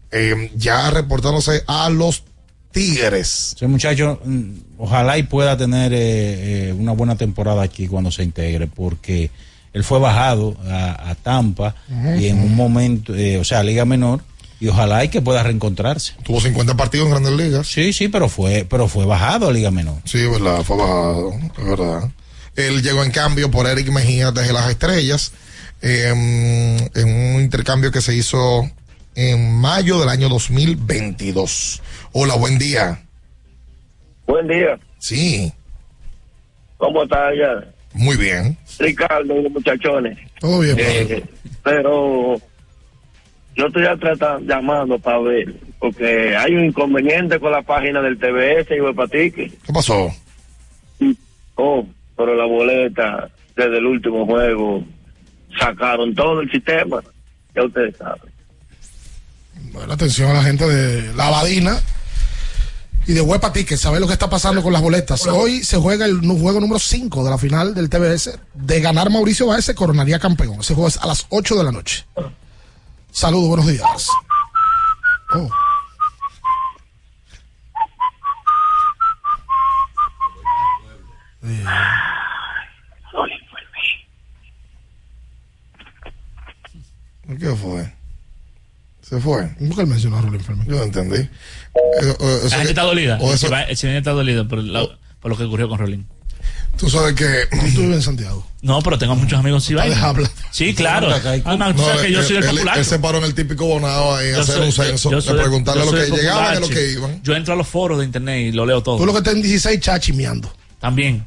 eh, 0.10 0.52
ya 0.56 0.90
reportándose 0.90 1.64
a 1.68 1.90
los 1.90 2.24
Tigres. 2.72 3.54
Ese 3.56 3.68
muchacho, 3.68 4.22
mm, 4.24 4.52
ojalá 4.78 5.18
y 5.18 5.24
pueda 5.24 5.58
tener 5.58 5.92
eh, 5.94 6.70
eh, 6.70 6.74
una 6.78 6.92
buena 6.94 7.16
temporada 7.18 7.62
aquí 7.64 7.88
cuando 7.88 8.12
se 8.12 8.24
integre, 8.24 8.68
porque 8.68 9.32
él 9.74 9.84
fue 9.84 10.00
bajado 10.00 10.56
a, 10.70 11.12
a 11.12 11.16
Tampa 11.16 11.76
y 12.18 12.28
en 12.28 12.40
un 12.40 12.56
momento, 12.56 13.16
eh, 13.16 13.38
o 13.38 13.44
sea, 13.44 13.64
Liga 13.64 13.86
Menor, 13.86 14.22
y 14.60 14.68
ojalá 14.70 15.04
y 15.04 15.10
que 15.10 15.22
pueda 15.22 15.44
reencontrarse. 15.44 16.14
Tuvo 16.24 16.42
50 16.42 16.76
partidos 16.76 17.06
en 17.06 17.12
grandes 17.12 17.34
ligas. 17.34 17.68
Sí, 17.68 17.94
sí, 17.94 18.08
pero 18.08 18.28
fue, 18.28 18.66
pero 18.68 18.88
fue 18.88 19.06
bajado 19.06 19.50
a 19.50 19.52
Liga 19.54 19.72
Menor. 19.72 19.98
Sí, 20.06 20.26
verdad, 20.26 20.64
fue 20.64 20.78
bajado, 20.78 21.34
es 21.58 21.66
verdad. 21.66 22.10
Él 22.56 22.82
llegó 22.82 23.04
en 23.04 23.12
cambio 23.12 23.52
por 23.52 23.68
Eric 23.68 23.90
Mejía 23.90 24.32
desde 24.32 24.54
las 24.54 24.70
estrellas, 24.70 25.32
eh, 25.82 26.08
en 26.96 27.36
un 27.36 27.42
intercambio 27.42 27.92
que 27.92 28.02
se 28.02 28.16
hizo 28.16 28.68
en 29.14 29.54
mayo 29.56 30.00
del 30.00 30.10
año 30.10 30.28
2022. 30.30 31.82
Hola, 32.14 32.36
buen 32.36 32.58
día. 32.58 33.04
Buen 34.26 34.48
día. 34.48 34.80
Sí, 34.98 35.54
¿Cómo 36.78 37.04
está 37.04 37.28
allá? 37.28 37.74
Muy 37.98 38.16
bien. 38.18 38.58
Ricardo 38.80 39.40
y 39.40 39.44
los 39.44 39.52
muchachones. 39.52 40.18
Todo 40.40 40.60
bien, 40.60 40.76
Eh, 40.80 41.24
pero 41.64 42.36
yo 43.56 43.68
estoy 43.68 43.84
ya 43.84 43.96
tratando, 43.98 44.46
llamando 44.54 45.00
para 45.00 45.20
ver, 45.20 45.54
porque 45.80 46.36
hay 46.36 46.54
un 46.56 46.66
inconveniente 46.66 47.40
con 47.40 47.52
la 47.52 47.62
página 47.62 48.02
del 48.02 48.18
TBS 48.18 48.76
y 48.76 48.82
Huepatique. 48.82 49.52
¿Qué 49.66 49.74
pasó? 49.74 50.12
Oh, 51.56 51.86
pero 52.16 52.36
la 52.36 52.46
boleta 52.46 53.30
desde 53.56 53.78
el 53.80 53.86
último 53.88 54.26
juego 54.28 54.84
sacaron 55.60 56.14
todo 56.14 56.42
el 56.42 56.52
sistema. 56.52 57.02
Ya 57.56 57.64
ustedes 57.64 57.98
saben. 57.98 58.32
Bueno, 59.74 59.94
atención 59.94 60.30
a 60.30 60.34
la 60.36 60.44
gente 60.44 60.68
de 60.68 61.14
La 61.16 61.28
Abadina, 61.28 61.80
Y 63.08 63.14
de 63.14 63.22
Huepa 63.22 63.54
Ticket, 63.54 63.80
saber 63.80 64.02
lo 64.02 64.08
que 64.08 64.14
está 64.14 64.30
pasando 64.30 64.62
con 64.62 64.74
las 64.74 64.82
boletas. 64.82 65.26
Hoy 65.28 65.64
se 65.64 65.78
juega 65.78 66.06
el 66.06 66.20
juego 66.20 66.60
número 66.60 66.78
5 66.78 67.24
de 67.24 67.30
la 67.30 67.38
final 67.38 67.74
del 67.74 67.90
TBS. 67.90 68.38
De 68.54 68.82
ganar 68.82 69.10
Mauricio 69.10 69.48
Báez 69.48 69.64
se 69.64 69.76
coronaría 69.76 70.20
campeón. 70.20 70.60
Ese 70.60 70.74
juego 70.74 70.90
es 70.90 70.98
a 70.98 71.08
las 71.08 71.26
8 71.30 71.56
de 71.56 71.64
la 71.64 71.72
noche. 71.72 72.06
Saludos, 73.10 73.48
buenos 73.48 73.68
días. 73.68 74.10
Oh. 75.34 75.50
¿Qué 87.40 87.56
fue? 87.56 87.97
Se 89.10 89.20
fue. 89.20 89.48
¿Por 89.48 89.76
qué 89.76 89.82
él 89.82 89.88
mencionó 89.88 90.18
a 90.18 90.22
Rolling 90.22 90.40
Fermín? 90.40 90.66
Yo 90.68 90.76
no 90.76 90.84
entendí. 90.84 91.18
Eh, 91.18 91.30
eh, 92.02 92.16
eso 92.20 92.44
La 92.44 92.50
gente 92.50 92.64
que- 92.64 92.70
está 92.70 92.84
dolida. 92.84 93.18
o 93.22 93.30
El 93.30 93.36
eso- 93.36 93.48
el 93.56 93.78
Chivaña 93.78 93.98
está 94.00 94.12
dolido 94.12 94.48
por, 94.48 94.64
la- 94.64 94.88
por 95.22 95.32
lo 95.32 95.38
que 95.38 95.44
ocurrió 95.46 95.70
con 95.70 95.80
Rolín. 95.80 96.08
Tú 96.78 96.90
sabes 96.90 97.16
que. 97.16 97.26
Tú 97.74 97.82
vives 97.82 97.96
en 97.96 98.02
Santiago. 98.02 98.46
No, 98.62 98.82
pero 98.82 98.98
tengo 99.00 99.16
muchos 99.16 99.40
amigos 99.40 99.68
hablar. 99.70 100.16
Sí, 100.52 100.74
claro. 100.76 101.10
Ah, 101.46 101.56
no, 101.58 101.74
tú 101.74 101.82
No, 101.82 101.88
sabes 101.88 102.02
que 102.04 102.12
yo 102.12 102.22
soy 102.24 102.38
él- 102.38 102.46
popular. 102.46 102.78
Él 102.78 102.86
se 102.86 103.00
paró 103.00 103.18
en 103.18 103.24
el 103.24 103.34
típico 103.34 103.66
bonado 103.66 104.16
ahí 104.16 104.32
a 104.32 104.42
hacer 104.42 104.56
soy- 104.58 104.66
un 104.68 104.72
censo, 104.72 105.12
yo 105.20 105.36
preguntarle 105.38 105.84
yo 105.84 105.88
a 105.88 105.92
soy 105.92 106.00
los 106.02 106.10
que 106.10 106.16
llegaban 106.18 106.58
y 106.58 106.60
los 106.60 106.70
que 106.70 106.92
iban. 106.92 107.24
Yo 107.24 107.36
entro 107.36 107.54
a 107.54 107.58
los 107.58 107.68
foros 107.68 107.98
de 108.00 108.06
internet 108.06 108.48
y 108.48 108.52
lo 108.52 108.66
leo 108.66 108.84
todo. 108.84 108.98
Tú 108.98 109.06
lo 109.06 109.12
que 109.14 109.20
está 109.20 109.32
en 109.32 109.42
16 109.42 109.80
chachimeando. 109.80 110.54
También. 110.80 111.26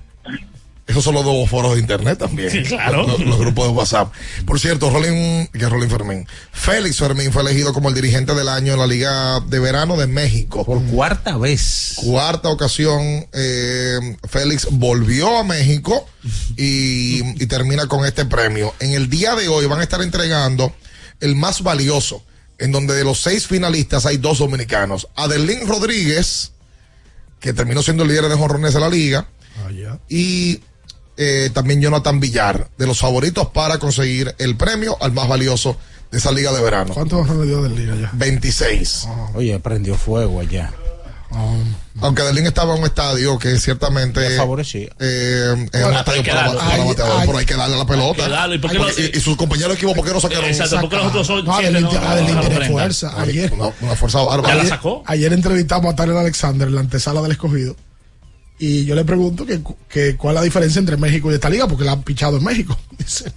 Esos 0.90 1.04
son 1.04 1.14
los 1.14 1.24
dos 1.24 1.48
foros 1.48 1.74
de 1.74 1.80
internet 1.80 2.18
también. 2.18 2.50
Sí, 2.50 2.62
claro. 2.62 3.06
Los, 3.06 3.20
los 3.20 3.38
grupos 3.38 3.68
de 3.68 3.72
WhatsApp. 3.72 4.12
Por 4.44 4.58
cierto, 4.58 4.90
Rolín, 4.90 5.46
que 5.52 5.58
es 5.58 5.70
Rolín 5.70 5.88
Fermín. 5.88 6.26
Félix 6.52 6.98
Fermín 6.98 7.32
fue 7.32 7.42
elegido 7.42 7.72
como 7.72 7.88
el 7.88 7.94
dirigente 7.94 8.34
del 8.34 8.48
año 8.48 8.72
en 8.72 8.78
la 8.78 8.86
Liga 8.86 9.40
de 9.40 9.58
Verano 9.60 9.96
de 9.96 10.06
México. 10.06 10.64
Por 10.64 10.82
cuarta 10.86 11.36
vez. 11.36 11.94
Cuarta 11.96 12.48
ocasión, 12.48 13.26
eh, 13.32 14.16
Félix 14.28 14.66
volvió 14.70 15.38
a 15.38 15.44
México 15.44 16.06
y, 16.56 17.42
y 17.42 17.46
termina 17.46 17.86
con 17.86 18.04
este 18.04 18.24
premio. 18.24 18.74
En 18.80 18.92
el 18.92 19.08
día 19.08 19.34
de 19.36 19.48
hoy 19.48 19.66
van 19.66 19.80
a 19.80 19.82
estar 19.82 20.02
entregando 20.02 20.74
el 21.20 21.36
más 21.36 21.62
valioso, 21.62 22.24
en 22.58 22.72
donde 22.72 22.94
de 22.94 23.04
los 23.04 23.22
seis 23.22 23.46
finalistas 23.46 24.06
hay 24.06 24.16
dos 24.16 24.38
dominicanos. 24.38 25.06
Adelín 25.14 25.68
Rodríguez, 25.68 26.52
que 27.38 27.52
terminó 27.52 27.82
siendo 27.82 28.02
el 28.02 28.08
líder 28.08 28.28
de 28.28 28.34
jonrones 28.34 28.74
de 28.74 28.80
la 28.80 28.88
liga, 28.88 29.28
y 30.08 30.60
eh, 31.22 31.50
también 31.52 31.82
Jonathan 31.82 32.18
Villar, 32.18 32.68
de 32.78 32.86
los 32.86 32.98
favoritos 32.98 33.48
para 33.48 33.76
conseguir 33.78 34.34
el 34.38 34.56
premio 34.56 34.96
al 35.02 35.12
más 35.12 35.28
valioso 35.28 35.76
de 36.10 36.16
esa 36.18 36.32
liga 36.32 36.50
de 36.50 36.62
verano. 36.62 36.94
¿Cuántos 36.94 37.28
le 37.28 37.44
dio 37.46 37.62
del 37.62 37.76
liga 37.76 37.94
ya? 37.94 38.10
26. 38.14 39.06
Oye, 39.34 39.58
prendió 39.60 39.94
fuego 39.96 40.40
allá. 40.40 40.72
Aunque 42.00 42.22
Adelín 42.22 42.46
estaba 42.46 42.74
en 42.74 42.80
un 42.80 42.86
estadio 42.86 43.38
que 43.38 43.56
ciertamente 43.58 44.36
favorecía. 44.36 44.88
eh, 44.98 45.54
es 45.72 45.84
un 45.84 45.94
estadio 45.94 46.18
hay 46.18 46.22
que 46.24 46.30
para, 46.32 46.42
darle. 46.52 46.58
para 46.60 46.84
bateador, 46.84 47.22
pero 47.26 47.38
hay 47.38 47.46
que 47.46 47.54
darle 47.54 47.76
la 47.76 47.86
pelota. 47.86 48.28
Darle, 48.28 48.56
¿y 48.56 48.58
por 48.58 48.70
qué 48.72 48.78
Porque- 48.78 49.02
no- 49.02 49.08
y, 49.14 49.18
y 49.18 49.20
sus 49.20 49.36
compañeros 49.36 49.70
de 49.72 49.74
equipo, 49.76 49.94
¿por 49.94 50.04
qué 50.06 50.12
no 50.12 50.20
sacaron? 50.20 50.46
Exacto, 50.46 50.80
porque 50.80 50.96
los 50.96 51.06
otros 51.06 51.26
son 51.26 51.44
No, 51.44 51.54
Adelín, 51.54 51.82
no, 51.82 51.90
Adelín 51.90 52.34
no, 52.34 52.42
no, 52.42 52.48
tiene 52.48 52.66
no, 52.66 52.72
fuerza. 52.72 53.12
Ay, 53.16 53.28
Ayer, 53.30 53.52
Una, 53.52 53.70
una 53.80 53.94
fuerza 53.94 54.22
bárbara. 54.22 54.64
¿Ya 54.64 54.80
la 54.82 55.02
ayer, 55.06 55.32
entrevistamos 55.32 55.92
a 55.92 55.96
Tyler 55.96 56.16
Alexander 56.16 56.66
en 56.66 56.74
la 56.74 56.80
antesala 56.80 57.20
del 57.22 57.32
escogido. 57.32 57.76
Y 58.62 58.84
yo 58.84 58.94
le 58.94 59.06
pregunto 59.06 59.46
que, 59.46 59.62
que 59.88 60.16
cuál 60.18 60.34
es 60.34 60.40
la 60.40 60.44
diferencia 60.44 60.78
entre 60.80 60.98
México 60.98 61.30
y 61.30 61.34
esta 61.34 61.48
liga, 61.48 61.66
porque 61.66 61.82
la 61.82 61.92
han 61.92 62.02
pichado 62.02 62.36
en 62.36 62.44
México. 62.44 62.78
Dice, 62.98 63.32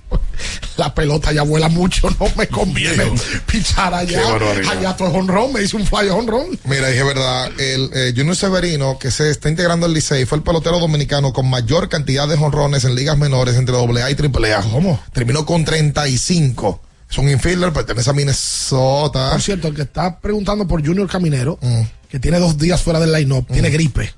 la 0.75 0.93
pelota 0.93 1.31
ya 1.31 1.43
vuela 1.43 1.69
mucho, 1.69 2.09
no 2.19 2.25
me 2.35 2.45
conviene 2.47 3.05
pichar 3.45 3.93
allá. 3.93 4.21
Allá 4.69 4.97
todo 4.97 5.07
es 5.07 5.13
honrón, 5.15 5.53
me 5.53 5.61
hizo 5.63 5.77
un 5.77 5.85
fly 5.85 6.09
honrón. 6.09 6.59
Mira, 6.65 6.89
dije 6.89 7.03
verdad, 7.03 7.49
el 7.57 7.89
eh, 7.93 8.13
Junior 8.13 8.35
Severino, 8.35 8.99
que 8.99 9.11
se 9.11 9.29
está 9.29 9.47
integrando 9.47 9.85
al 9.85 9.93
Licey, 9.93 10.25
fue 10.25 10.39
el 10.39 10.43
pelotero 10.43 10.77
dominicano 10.79 11.31
con 11.31 11.49
mayor 11.49 11.87
cantidad 11.87 12.27
de 12.27 12.35
jonrones 12.35 12.83
en 12.83 12.93
ligas 12.93 13.17
menores 13.17 13.55
entre 13.55 13.77
AA 13.77 14.11
y 14.11 14.15
AAA. 14.15 14.61
¿Cómo? 14.71 14.99
Terminó 15.13 15.45
con 15.45 15.63
35. 15.63 16.81
Es 17.09 17.17
un 17.17 17.29
infielder, 17.29 17.71
pertenece 17.71 18.09
a 18.09 18.13
Minnesota. 18.13 19.29
Por 19.31 19.41
cierto, 19.41 19.69
el 19.69 19.75
que 19.75 19.83
está 19.83 20.19
preguntando 20.19 20.67
por 20.67 20.85
Junior 20.85 21.07
Caminero, 21.07 21.57
Mm. 21.61 21.81
que 22.09 22.19
tiene 22.19 22.39
dos 22.39 22.57
días 22.57 22.81
fuera 22.81 22.99
del 22.99 23.13
line-up, 23.13 23.47
tiene 23.47 23.69
gripe. 23.69 24.13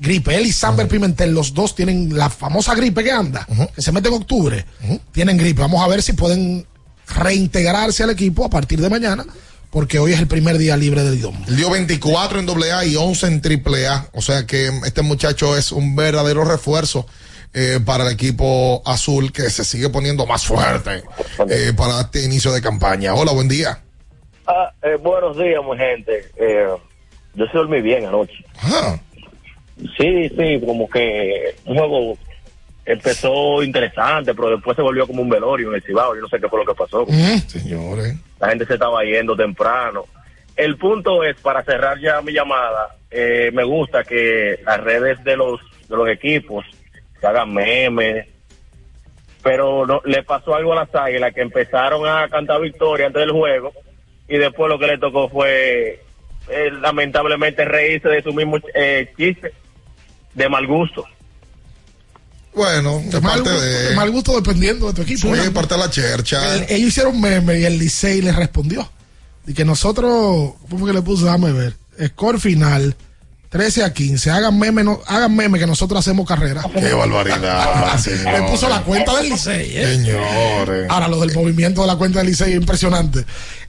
Gripe. 0.00 0.34
Él 0.34 0.46
y 0.46 0.52
Samber 0.52 0.88
Pimentel, 0.88 1.32
los 1.32 1.54
dos 1.54 1.74
tienen 1.74 2.16
la 2.16 2.30
famosa 2.30 2.74
gripe 2.74 3.02
que 3.02 3.10
anda, 3.10 3.46
que 3.74 3.82
se 3.82 3.92
mete 3.92 4.08
en 4.08 4.14
octubre. 4.14 4.64
Tienen 5.12 5.36
gripe. 5.36 5.60
Vamos 5.60 5.82
a 5.82 5.88
ver 5.88 6.02
si 6.02 6.12
pueden 6.12 6.66
reintegrarse 7.16 8.02
al 8.02 8.10
equipo 8.10 8.44
a 8.44 8.50
partir 8.50 8.80
de 8.80 8.90
mañana, 8.90 9.24
porque 9.70 9.98
hoy 9.98 10.12
es 10.12 10.20
el 10.20 10.26
primer 10.26 10.58
día 10.58 10.76
libre 10.76 11.02
del 11.02 11.14
idioma. 11.14 11.38
Él 11.48 11.56
dio 11.56 11.70
24 11.70 12.40
en 12.40 12.48
AA 12.48 12.84
y 12.86 12.96
11 12.96 13.26
en 13.26 13.42
AAA. 13.44 14.08
O 14.12 14.22
sea 14.22 14.46
que 14.46 14.70
este 14.84 15.02
muchacho 15.02 15.56
es 15.56 15.72
un 15.72 15.96
verdadero 15.96 16.44
refuerzo 16.44 17.06
eh, 17.54 17.80
para 17.84 18.06
el 18.06 18.12
equipo 18.12 18.82
azul 18.84 19.32
que 19.32 19.50
se 19.50 19.64
sigue 19.64 19.88
poniendo 19.88 20.26
más 20.26 20.44
fuerte 20.44 21.02
eh, 21.48 21.72
para 21.76 22.02
este 22.02 22.24
inicio 22.24 22.52
de 22.52 22.60
campaña. 22.60 23.14
Hola, 23.14 23.32
buen 23.32 23.48
día. 23.48 23.82
Ah, 24.46 24.72
eh, 24.82 24.96
buenos 24.96 25.36
días, 25.36 25.60
mi 25.62 25.76
gente. 25.76 26.30
Eh, 26.36 26.68
yo 27.34 27.44
sí 27.46 27.50
dormí 27.52 27.82
bien 27.82 28.06
anoche. 28.06 28.44
Ah, 28.62 28.98
Sí, 29.96 30.28
sí, 30.28 30.60
como 30.64 30.88
que 30.88 31.54
un 31.64 31.76
juego 31.76 32.18
empezó 32.84 33.62
interesante, 33.62 34.34
pero 34.34 34.50
después 34.50 34.74
se 34.74 34.82
volvió 34.82 35.06
como 35.06 35.22
un 35.22 35.28
velorio 35.28 35.68
en 35.68 35.74
el 35.76 35.82
Cibao. 35.82 36.14
Yo 36.14 36.22
no 36.22 36.28
sé 36.28 36.40
qué 36.40 36.48
fue 36.48 36.64
lo 36.64 36.72
que 36.72 36.78
pasó. 36.78 37.06
señores. 37.46 38.16
La 38.40 38.48
gente 38.48 38.66
se 38.66 38.74
estaba 38.74 39.04
yendo 39.04 39.36
temprano. 39.36 40.06
El 40.56 40.76
punto 40.76 41.22
es, 41.22 41.36
para 41.36 41.62
cerrar 41.62 42.00
ya 42.00 42.20
mi 42.22 42.32
llamada, 42.32 42.96
eh, 43.10 43.50
me 43.52 43.62
gusta 43.62 44.02
que 44.02 44.58
las 44.64 44.80
redes 44.80 45.22
de 45.22 45.36
los, 45.36 45.60
de 45.88 45.96
los 45.96 46.08
equipos 46.08 46.64
se 47.20 47.26
hagan 47.26 47.52
memes, 47.52 48.26
pero 49.42 49.86
no, 49.86 50.00
le 50.04 50.22
pasó 50.24 50.54
algo 50.54 50.72
a 50.72 50.76
las 50.84 50.94
águilas 50.94 51.32
que 51.32 51.42
empezaron 51.42 52.06
a 52.08 52.28
cantar 52.28 52.60
victoria 52.60 53.06
antes 53.06 53.20
del 53.20 53.32
juego 53.32 53.72
y 54.28 54.36
después 54.36 54.68
lo 54.68 54.78
que 54.78 54.86
le 54.88 54.98
tocó 54.98 55.28
fue 55.28 56.00
eh, 56.48 56.70
lamentablemente 56.80 57.64
reírse 57.64 58.08
de 58.08 58.22
su 58.22 58.32
mismo 58.32 58.58
eh, 58.74 59.12
chiste 59.16 59.52
de 60.38 60.48
mal 60.48 60.66
gusto. 60.66 61.04
Bueno, 62.54 63.02
de 63.04 63.20
mal, 63.20 63.34
parte 63.42 63.50
gusto, 63.50 63.60
de. 63.60 63.88
de 63.90 63.94
mal 63.94 64.10
gusto 64.10 64.34
dependiendo 64.40 64.86
de 64.88 64.94
tu 64.94 65.02
equipo. 65.02 65.28
Parte 65.54 65.74
de 65.74 65.80
la 65.80 65.90
chercha. 65.90 66.54
el- 66.56 66.62
ellos 66.70 66.88
hicieron 66.88 67.20
meme 67.20 67.60
y 67.60 67.64
el 67.64 67.78
Licey 67.78 68.20
les 68.22 68.34
respondió. 68.34 68.90
Y 69.46 69.54
que 69.54 69.64
nosotros, 69.64 70.54
¿cómo 70.68 70.86
que 70.86 70.92
le 70.92 71.02
puse? 71.02 71.24
Déjame 71.24 71.52
ver. 71.52 71.76
Score 72.08 72.38
final, 72.40 72.94
13 73.48 73.84
a 73.84 73.92
15. 73.92 74.30
Hagan 74.30 74.58
meme, 74.58 74.82
no, 74.84 75.00
hagan 75.06 75.34
meme 75.34 75.58
que 75.58 75.66
nosotros 75.66 76.00
hacemos 76.00 76.26
carrera. 76.26 76.62
Qué 76.74 76.92
barbaridad, 76.92 77.92
Le 77.94 77.98
señores. 78.00 78.50
puso 78.50 78.68
la 78.68 78.82
cuenta 78.82 79.16
del 79.16 79.30
Licey, 79.30 79.70
¿eh? 79.76 79.94
Señores. 79.96 80.86
Ahora, 80.90 81.08
lo 81.08 81.20
del 81.20 81.34
movimiento 81.34 81.80
de 81.82 81.86
la 81.86 81.96
cuenta 81.96 82.18
del 82.18 82.28
Licey 82.28 82.50
es 82.52 82.56
impresionante. 82.58 83.24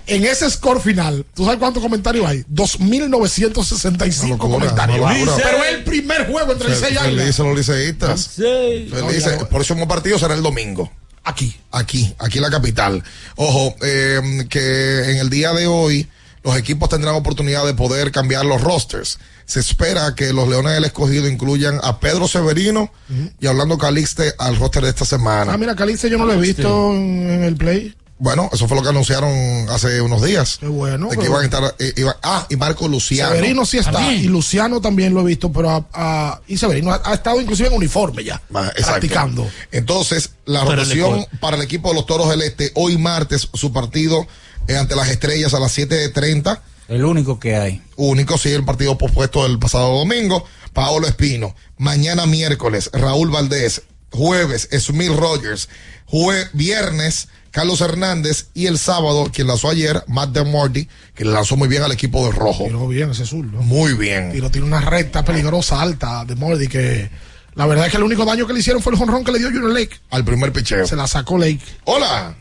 En 0.10 0.26
ese 0.26 0.50
score 0.50 0.82
final, 0.82 1.26
¿tú 1.36 1.46
sabes 1.46 1.60
cuántos 1.60 1.82
comentarios 1.84 2.26
hay? 2.26 2.44
2.965 2.52 4.20
Una 4.24 4.30
locura, 4.30 4.38
comentarios. 4.38 5.10
Pero 5.38 5.64
es 5.64 5.74
el 5.76 5.84
primer 5.84 6.28
juego 6.28 6.52
entre 6.52 6.70
Licey 6.70 6.94
y 6.94 6.98
Águila. 6.98 7.22
Felices 7.22 7.46
los 7.46 7.58
liceístas. 7.58 8.28
Felices. 8.36 9.44
Por 9.46 9.62
eso 9.62 9.74
el 9.74 9.88
partido 9.88 10.18
será 10.18 10.34
el 10.34 10.42
domingo. 10.42 10.92
Aquí. 11.24 11.56
Aquí, 11.72 12.14
aquí 12.18 12.38
en 12.40 12.44
la 12.44 12.50
capital. 12.50 13.04
Ojo, 13.36 13.76
eh, 13.84 14.48
que 14.50 15.12
en 15.12 15.18
el 15.18 15.30
día 15.30 15.54
de 15.54 15.68
hoy 15.68 16.08
los 16.44 16.58
equipos 16.58 16.90
tendrán 16.90 17.16
oportunidad 17.16 17.66
de 17.66 17.74
poder 17.74 18.12
cambiar 18.12 18.46
los 18.46 18.62
rosters. 18.62 19.20
Se 19.46 19.60
espera 19.60 20.16
que 20.16 20.32
los 20.34 20.48
Leones 20.48 20.74
del 20.74 20.86
Escogido 20.86 21.28
incluyan 21.28 21.80
a 21.84 22.00
Pedro 22.00 22.28
Severino 22.28 22.92
y 23.40 23.48
a 23.48 23.52
Orlando 23.52 23.78
Calixte 23.78 24.34
al 24.38 24.56
roster 24.56 24.84
de 24.84 24.90
esta 24.90 25.06
semana. 25.06 25.54
Ah, 25.54 25.58
mira, 25.58 25.76
Calice 25.76 26.10
yo 26.10 26.18
no 26.18 26.26
lo 26.26 26.34
he 26.34 26.38
visto 26.38 26.94
en, 26.94 27.30
en 27.30 27.44
el 27.44 27.56
play. 27.56 27.96
Bueno, 28.22 28.50
eso 28.52 28.68
fue 28.68 28.76
lo 28.76 28.84
que 28.84 28.90
anunciaron 28.90 29.32
hace 29.70 30.02
unos 30.02 30.22
días. 30.22 30.58
Qué 30.60 30.68
bueno. 30.68 31.06
De 31.08 31.16
que 31.16 31.22
pero- 31.22 31.32
iban 31.32 31.42
a 31.42 31.46
estar. 31.46 31.76
eh, 31.80 31.94
iba- 31.96 32.18
ah, 32.22 32.46
y 32.50 32.58
Marco 32.58 32.86
Luciano. 32.90 33.32
Severino 33.34 33.66
sí 33.66 33.78
está. 33.78 33.94
También. 33.94 34.20
Y 34.26 34.28
Luciano 34.28 34.82
también 34.82 35.14
lo 35.14 35.22
he 35.22 35.24
visto, 35.24 35.52
pero 35.54 35.70
a- 35.70 35.86
a- 35.94 36.42
y 36.46 36.58
Severino 36.58 36.92
ha, 36.92 37.02
ha 37.06 37.14
estado 37.14 37.40
inclusive 37.40 37.70
en 37.70 37.76
uniforme 37.76 38.24
ya. 38.26 38.42
Ah, 38.54 38.66
exacto. 38.76 38.92
practicando. 38.92 39.50
Entonces, 39.72 40.32
la 40.46 40.66
Pero 40.66 40.76
rotación 40.76 41.20
el 41.32 41.40
para 41.40 41.56
el 41.56 41.64
equipo 41.64 41.90
de 41.90 41.96
los 41.96 42.06
Toros 42.06 42.30
del 42.30 42.42
Este, 42.42 42.72
hoy 42.76 42.98
martes, 42.98 43.48
su 43.54 43.72
partido 43.72 44.28
eh, 44.68 44.76
ante 44.76 44.96
las 44.98 45.08
estrellas 45.10 45.54
a 45.54 45.60
las 45.62 45.72
7.30. 45.78 46.60
El 46.90 47.06
único 47.06 47.40
que 47.40 47.56
hay. 47.56 47.82
Único, 47.96 48.38
sí, 48.38 48.50
el 48.52 48.66
partido 48.66 48.98
pospuesto 48.98 49.44
del 49.44 49.60
pasado 49.60 49.98
domingo. 49.98 50.44
Paolo 50.74 51.08
Espino. 51.08 51.56
Mañana 51.78 52.26
miércoles, 52.26 52.90
Raúl 52.92 53.30
Valdés. 53.30 53.84
Jueves, 54.12 54.68
Smith 54.80 55.12
Rogers. 55.16 55.70
Jue 56.06 56.48
viernes, 56.54 57.28
Carlos 57.52 57.82
Hernández. 57.82 58.50
Y 58.54 58.68
el 58.68 58.78
sábado, 58.78 59.30
quien 59.34 59.48
lanzó 59.48 59.70
ayer, 59.70 60.04
Matt 60.08 60.30
DeMorty, 60.30 60.88
que 61.16 61.26
le 61.26 61.32
lanzó 61.32 61.56
muy 61.58 61.68
bien 61.68 61.84
al 61.84 61.92
equipo 61.92 62.26
de 62.26 62.32
Rojo. 62.32 62.66
Tiró 62.66 62.88
bien 62.88 63.12
ese 63.12 63.26
zurdo. 63.26 63.62
Muy 63.62 63.94
bien. 63.94 64.32
Tiro 64.32 64.50
tiene 64.50 64.68
una 64.68 64.82
recta 64.82 65.24
peligrosa, 65.24 65.82
alta, 65.82 66.26
de 66.26 66.36
Mordi, 66.36 66.68
que 66.68 67.10
la 67.56 67.66
verdad 67.66 67.88
es 67.88 67.92
que 67.92 67.98
el 67.98 68.04
único 68.04 68.26
daño 68.26 68.48
que 68.48 68.54
le 68.54 68.60
hicieron 68.60 68.82
fue 68.82 68.94
el 68.94 69.00
jonrón 69.00 69.24
que 69.24 69.32
le 69.32 69.40
dio 69.40 69.50
Junior 69.50 69.72
Lake. 69.72 69.98
Al 70.12 70.24
primer 70.24 70.52
picheo. 70.52 70.86
Se 70.86 70.96
la 70.96 71.08
sacó 71.08 71.38
Lake. 71.38 71.60
Hola. 71.86 72.36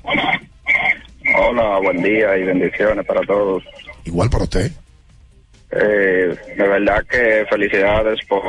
Hola, 1.37 1.79
buen 1.79 2.03
día 2.03 2.37
y 2.37 2.45
bendiciones 2.45 3.05
para 3.07 3.21
todos. 3.23 3.63
Igual 4.05 4.31
para 4.31 4.45
usted. 4.45 4.73
Eh, 5.71 6.35
de 6.57 6.69
verdad 6.69 7.05
que 7.11 7.45
felicidades 7.51 8.19
por 8.27 8.45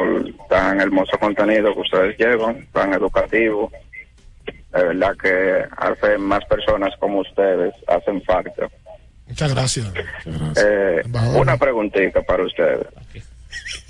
tan 0.47 0.79
hermoso 0.79 1.17
contenido 1.19 1.73
que 1.73 1.81
ustedes 1.81 2.17
llevan, 2.17 2.65
tan 2.71 2.93
educativo. 2.93 3.71
De 4.71 4.83
verdad 4.83 5.15
que 5.17 5.65
hacen 5.77 6.21
más 6.21 6.45
personas 6.45 6.93
como 6.99 7.21
ustedes, 7.21 7.73
hacen 7.87 8.21
falta. 8.23 8.69
Muchas 9.27 9.53
gracias. 9.53 9.91
Eh, 10.57 11.03
una 11.35 11.57
preguntita 11.57 12.21
para 12.21 12.43
ustedes. 12.43 12.87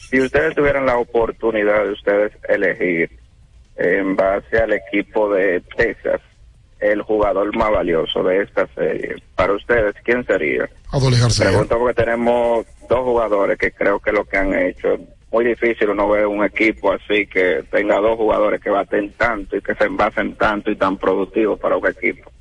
Si 0.10 0.19
ustedes 0.19 0.56
tuvieran 0.56 0.85
la 0.85 0.97
oportunidad 0.97 1.84
de 1.84 1.91
ustedes 1.91 2.31
elegir 2.47 3.10
en 3.76 4.15
base 4.15 4.57
al 4.57 4.73
equipo 4.73 5.31
de 5.34 5.61
Texas 5.77 6.22
el 6.80 7.01
jugador 7.01 7.56
más 7.56 7.72
valioso 7.72 8.23
de 8.23 8.41
esta 8.41 8.68
serie, 8.73 9.15
para 9.35 9.53
ustedes, 9.53 9.95
¿quién 10.03 10.26
sería? 10.26 10.69
García. 11.19 11.47
Pregunto 11.47 11.77
porque 11.77 12.03
tenemos 12.03 12.65
dos 12.89 12.99
jugadores 12.99 13.57
que 13.57 13.72
creo 13.72 13.99
que 13.99 14.11
lo 14.11 14.26
que 14.26 14.38
han 14.38 14.53
hecho 14.53 14.97
muy 15.31 15.45
difícil 15.45 15.89
uno 15.89 16.10
ve 16.10 16.26
un 16.26 16.43
equipo 16.43 16.91
así 16.91 17.27
que 17.27 17.64
tenga 17.72 17.97
dos 17.99 18.18
jugadores 18.18 18.60
que 18.61 18.69
baten 18.69 19.11
tanto 19.14 19.57
y 19.57 19.61
que 19.61 19.76
se 19.76 19.84
envasen 19.85 20.35
tanto 20.35 20.72
y 20.72 20.76
tan 20.76 20.97
productivos 20.97 21.60
para 21.60 21.77
un 21.77 21.88
equipo. 21.88 22.31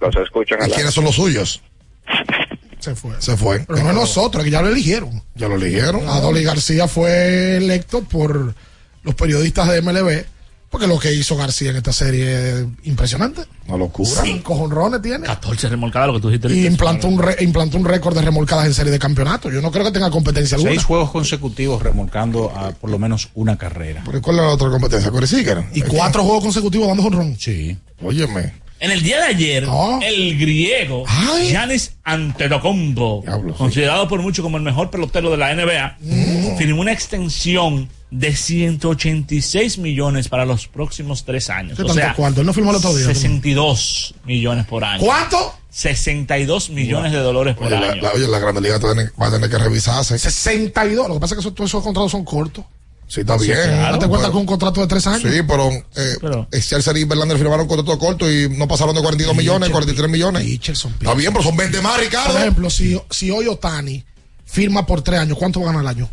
Los 0.00 0.14
escuchan 0.16 0.62
a 0.62 0.66
¿Y 0.66 0.70
la- 0.70 0.74
quiénes 0.76 0.94
son 0.94 1.04
los 1.04 1.14
suyos? 1.16 1.62
Se 2.78 2.94
fue. 2.94 3.20
Se 3.20 3.36
fue. 3.36 3.64
Pero 3.66 3.82
no 3.82 3.88
es 3.90 3.94
nosotros, 3.96 4.44
que 4.44 4.50
ya 4.50 4.62
lo 4.62 4.68
eligieron. 4.68 5.10
Ya 5.34 5.48
lo 5.48 5.56
eligieron. 5.56 6.08
Adoli 6.08 6.44
García 6.44 6.86
fue 6.86 7.56
electo 7.56 8.02
por 8.04 8.54
los 9.02 9.14
periodistas 9.16 9.68
de 9.68 9.82
MLB, 9.82 10.24
porque 10.70 10.86
lo 10.86 10.98
que 10.98 11.12
hizo 11.14 11.36
García 11.36 11.70
en 11.70 11.76
esta 11.76 11.92
serie 11.92 12.50
es 12.60 12.66
impresionante. 12.84 13.42
Una 13.66 13.78
locura. 13.78 14.10
Cinco 14.22 14.54
jonrones 14.56 15.00
tiene. 15.02 15.26
14 15.26 15.68
remolcadas, 15.68 16.08
lo 16.08 16.14
que 16.14 16.20
tú 16.20 16.28
dijiste. 16.28 16.48
Y 16.48 16.50
ahorita. 16.52 16.70
implantó 16.70 17.08
un, 17.08 17.18
re- 17.18 17.36
implantó 17.40 17.76
un 17.78 17.84
récord 17.84 18.14
de 18.14 18.22
remolcadas 18.22 18.66
en 18.66 18.74
serie 18.74 18.92
de 18.92 18.98
campeonato. 18.98 19.50
Yo 19.50 19.60
no 19.62 19.70
creo 19.70 19.84
que 19.84 19.92
tenga 19.92 20.10
competencia 20.10 20.56
alguna. 20.56 20.72
Seis 20.72 20.84
juegos 20.84 21.10
consecutivos 21.10 21.82
remolcando 21.82 22.50
a 22.54 22.70
por 22.72 22.90
lo 22.90 22.98
menos 22.98 23.28
una 23.34 23.56
carrera. 23.56 24.02
¿Pero 24.04 24.20
cuál 24.22 24.36
es 24.36 24.42
la 24.42 24.48
otra 24.50 24.68
competencia? 24.70 25.10
¿Corey 25.10 25.28
Seager? 25.28 25.64
Y 25.74 25.80
cuatro 25.82 26.22
juegos 26.22 26.44
consecutivos 26.44 26.86
dando 26.88 27.02
jonrón. 27.02 27.36
Sí. 27.38 27.76
Óyeme. 28.02 28.52
En 28.80 28.92
el 28.92 29.02
día 29.02 29.16
de 29.16 29.24
ayer, 29.24 29.66
el 30.02 30.38
griego 30.38 31.04
Giannis 31.48 31.94
Antetokounmpo, 32.04 33.24
considerado 33.56 34.06
por 34.06 34.22
muchos 34.22 34.42
como 34.42 34.56
el 34.56 34.62
mejor 34.62 34.90
pelotero 34.90 35.30
de 35.30 35.36
la 35.36 35.52
NBA, 35.54 35.96
Mm. 36.00 36.56
firmó 36.56 36.80
una 36.82 36.92
extensión 36.92 37.88
de 38.10 38.34
186 38.34 39.78
millones 39.78 40.28
para 40.28 40.44
los 40.46 40.66
próximos 40.68 41.24
tres 41.24 41.50
años. 41.50 41.76
¿Qué 41.76 41.82
O 41.82 41.92
sea, 41.92 42.14
cuánto? 42.14 42.40
Él 42.40 42.46
no 42.46 42.52
firmó 42.54 42.70
el 42.70 42.76
otro 42.76 42.94
día. 42.94 43.06
62 43.06 44.14
millones 44.24 44.66
por 44.66 44.84
año. 44.84 45.00
¿Cuánto? 45.04 45.54
62 45.70 46.70
millones 46.70 47.12
de 47.12 47.18
dólares 47.18 47.54
por 47.56 47.66
Oye, 47.66 47.78
la, 47.78 47.90
año. 47.92 48.02
la- 48.02 48.12
oye, 48.12 48.26
la 48.26 48.38
Grande 48.38 48.60
Liga 48.62 48.78
va 49.20 49.26
a 49.26 49.30
tener 49.30 49.50
que 49.50 49.58
revisarse. 49.58 50.18
62. 50.18 51.08
Lo 51.08 51.14
que 51.14 51.20
pasa 51.20 51.34
es 51.34 51.36
que 51.36 51.40
esos, 51.40 51.54
todos 51.54 51.70
esos 51.70 51.82
contratos 51.82 52.10
son 52.10 52.24
cortos. 52.24 52.64
Sí, 53.06 53.20
está 53.20 53.38
Sí, 53.38 53.46
bien. 53.46 53.58
claro. 53.62 53.92
Date 53.96 54.06
cuenta 54.08 54.18
pero- 54.26 54.32
que 54.32 54.38
un 54.38 54.46
contrato 54.46 54.80
de 54.82 54.86
tres 54.86 55.06
años. 55.06 55.22
Sí, 55.32 55.40
pero, 55.46 55.70
eh, 55.96 56.60
Scherzer 56.60 56.96
y 56.98 57.04
Verlander 57.04 57.38
firmaron 57.38 57.62
un 57.62 57.68
contrato 57.68 57.98
corto 57.98 58.30
y 58.30 58.48
no 58.50 58.68
pasaron 58.68 58.94
de 58.94 59.00
42 59.00 59.34
millones, 59.36 59.70
43 59.70 60.10
millones. 60.10 60.44
Está 60.46 61.14
bien, 61.14 61.32
pero 61.32 61.42
son 61.42 61.56
20 61.56 61.80
más, 61.80 61.98
Ricardo. 62.00 62.32
Por 62.32 62.40
ejemplo, 62.42 62.70
si, 62.70 63.00
si 63.10 63.30
hoy 63.30 63.46
Otani 63.46 64.04
firma 64.44 64.84
por 64.84 65.00
tres 65.02 65.20
años, 65.20 65.38
¿cuánto 65.38 65.60
va 65.60 65.66
a 65.70 65.72
ganar 65.72 65.86
al 65.88 65.96
año? 65.96 66.10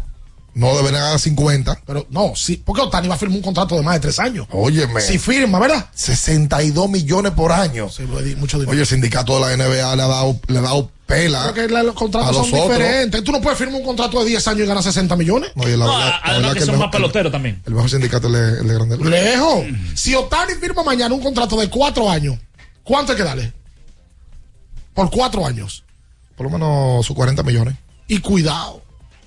No 0.56 0.76
deben 0.78 0.94
ganar 0.94 1.20
50. 1.20 1.82
Pero 1.86 2.08
no, 2.10 2.34
sí, 2.36 2.62
porque 2.66 2.82
Otani 2.82 3.08
va 3.10 3.16
a 3.16 3.18
firmar 3.18 3.38
un 3.38 3.44
contrato 3.44 3.76
de 3.76 3.82
más 3.84 3.96
de 3.96 4.00
tres 4.00 4.18
años. 4.20 4.48
Óyeme. 4.52 5.02
Si 5.02 5.20
firma, 5.20 5.60
¿verdad? 5.60 5.90
62 5.94 6.90
millones 6.90 7.34
por 7.34 7.52
año. 7.52 7.88
mucho 8.38 8.58
dinero. 8.58 8.72
Oye, 8.72 8.80
el 8.82 8.88
sindicato 8.88 9.36
de 9.36 9.42
la 9.42 9.52
NBA 9.58 9.96
le 9.98 10.02
ha 10.02 10.08
dado, 10.08 10.40
le 10.48 10.58
ha 10.60 10.62
dado 10.62 10.90
pela. 11.06 11.44
Porque 11.44 11.68
la- 11.68 11.84
los 11.84 11.94
a 11.94 12.00
contratos 12.00 12.36
los 12.38 12.48
son 12.50 12.60
otros. 12.62 12.78
diferentes. 12.78 13.24
Tú 13.24 13.32
no 13.34 13.42
puedes 13.42 13.60
firmar 13.60 13.82
un 13.82 13.86
contrato 13.86 14.18
de 14.24 14.30
10 14.30 14.48
años 14.48 14.62
y 14.62 14.66
ganar 14.66 14.82
60 14.82 15.16
millones. 15.18 15.52
No, 15.56 15.68
y 15.68 15.72
la 15.76 15.86
No, 15.86 16.00
la 16.00 16.18
además 16.24 16.54
que 16.54 16.60
el 16.60 16.66
son 16.66 16.76
mejor- 16.76 16.88
más 16.88 16.96
peloteros 16.96 17.32
también. 17.34 17.62
El 17.66 17.74
mejor 17.74 17.90
sindicato 17.90 18.28
es 18.30 18.60
el, 18.62 18.68
de 18.68 18.74
Grande. 18.74 18.98
Lejos. 18.98 19.66
Si 19.94 20.16
Otani 20.16 20.54
firma 20.54 20.84
mañana 20.84 21.14
un 21.14 21.22
contrato 21.22 21.60
de 21.60 21.70
cuatro 21.70 22.10
años, 22.10 22.38
¿cuánto 22.84 23.12
hay 23.12 23.18
que 23.18 23.24
darle? 23.26 23.54
Por 24.94 25.12
cuatro 25.12 25.46
años. 25.46 25.84
Por 26.38 26.46
lo 26.46 26.52
menos 26.58 27.06
sus 27.06 27.14
40 27.16 27.44
millones. 27.44 27.76
Y 28.08 28.20
cuidado. 28.20 28.82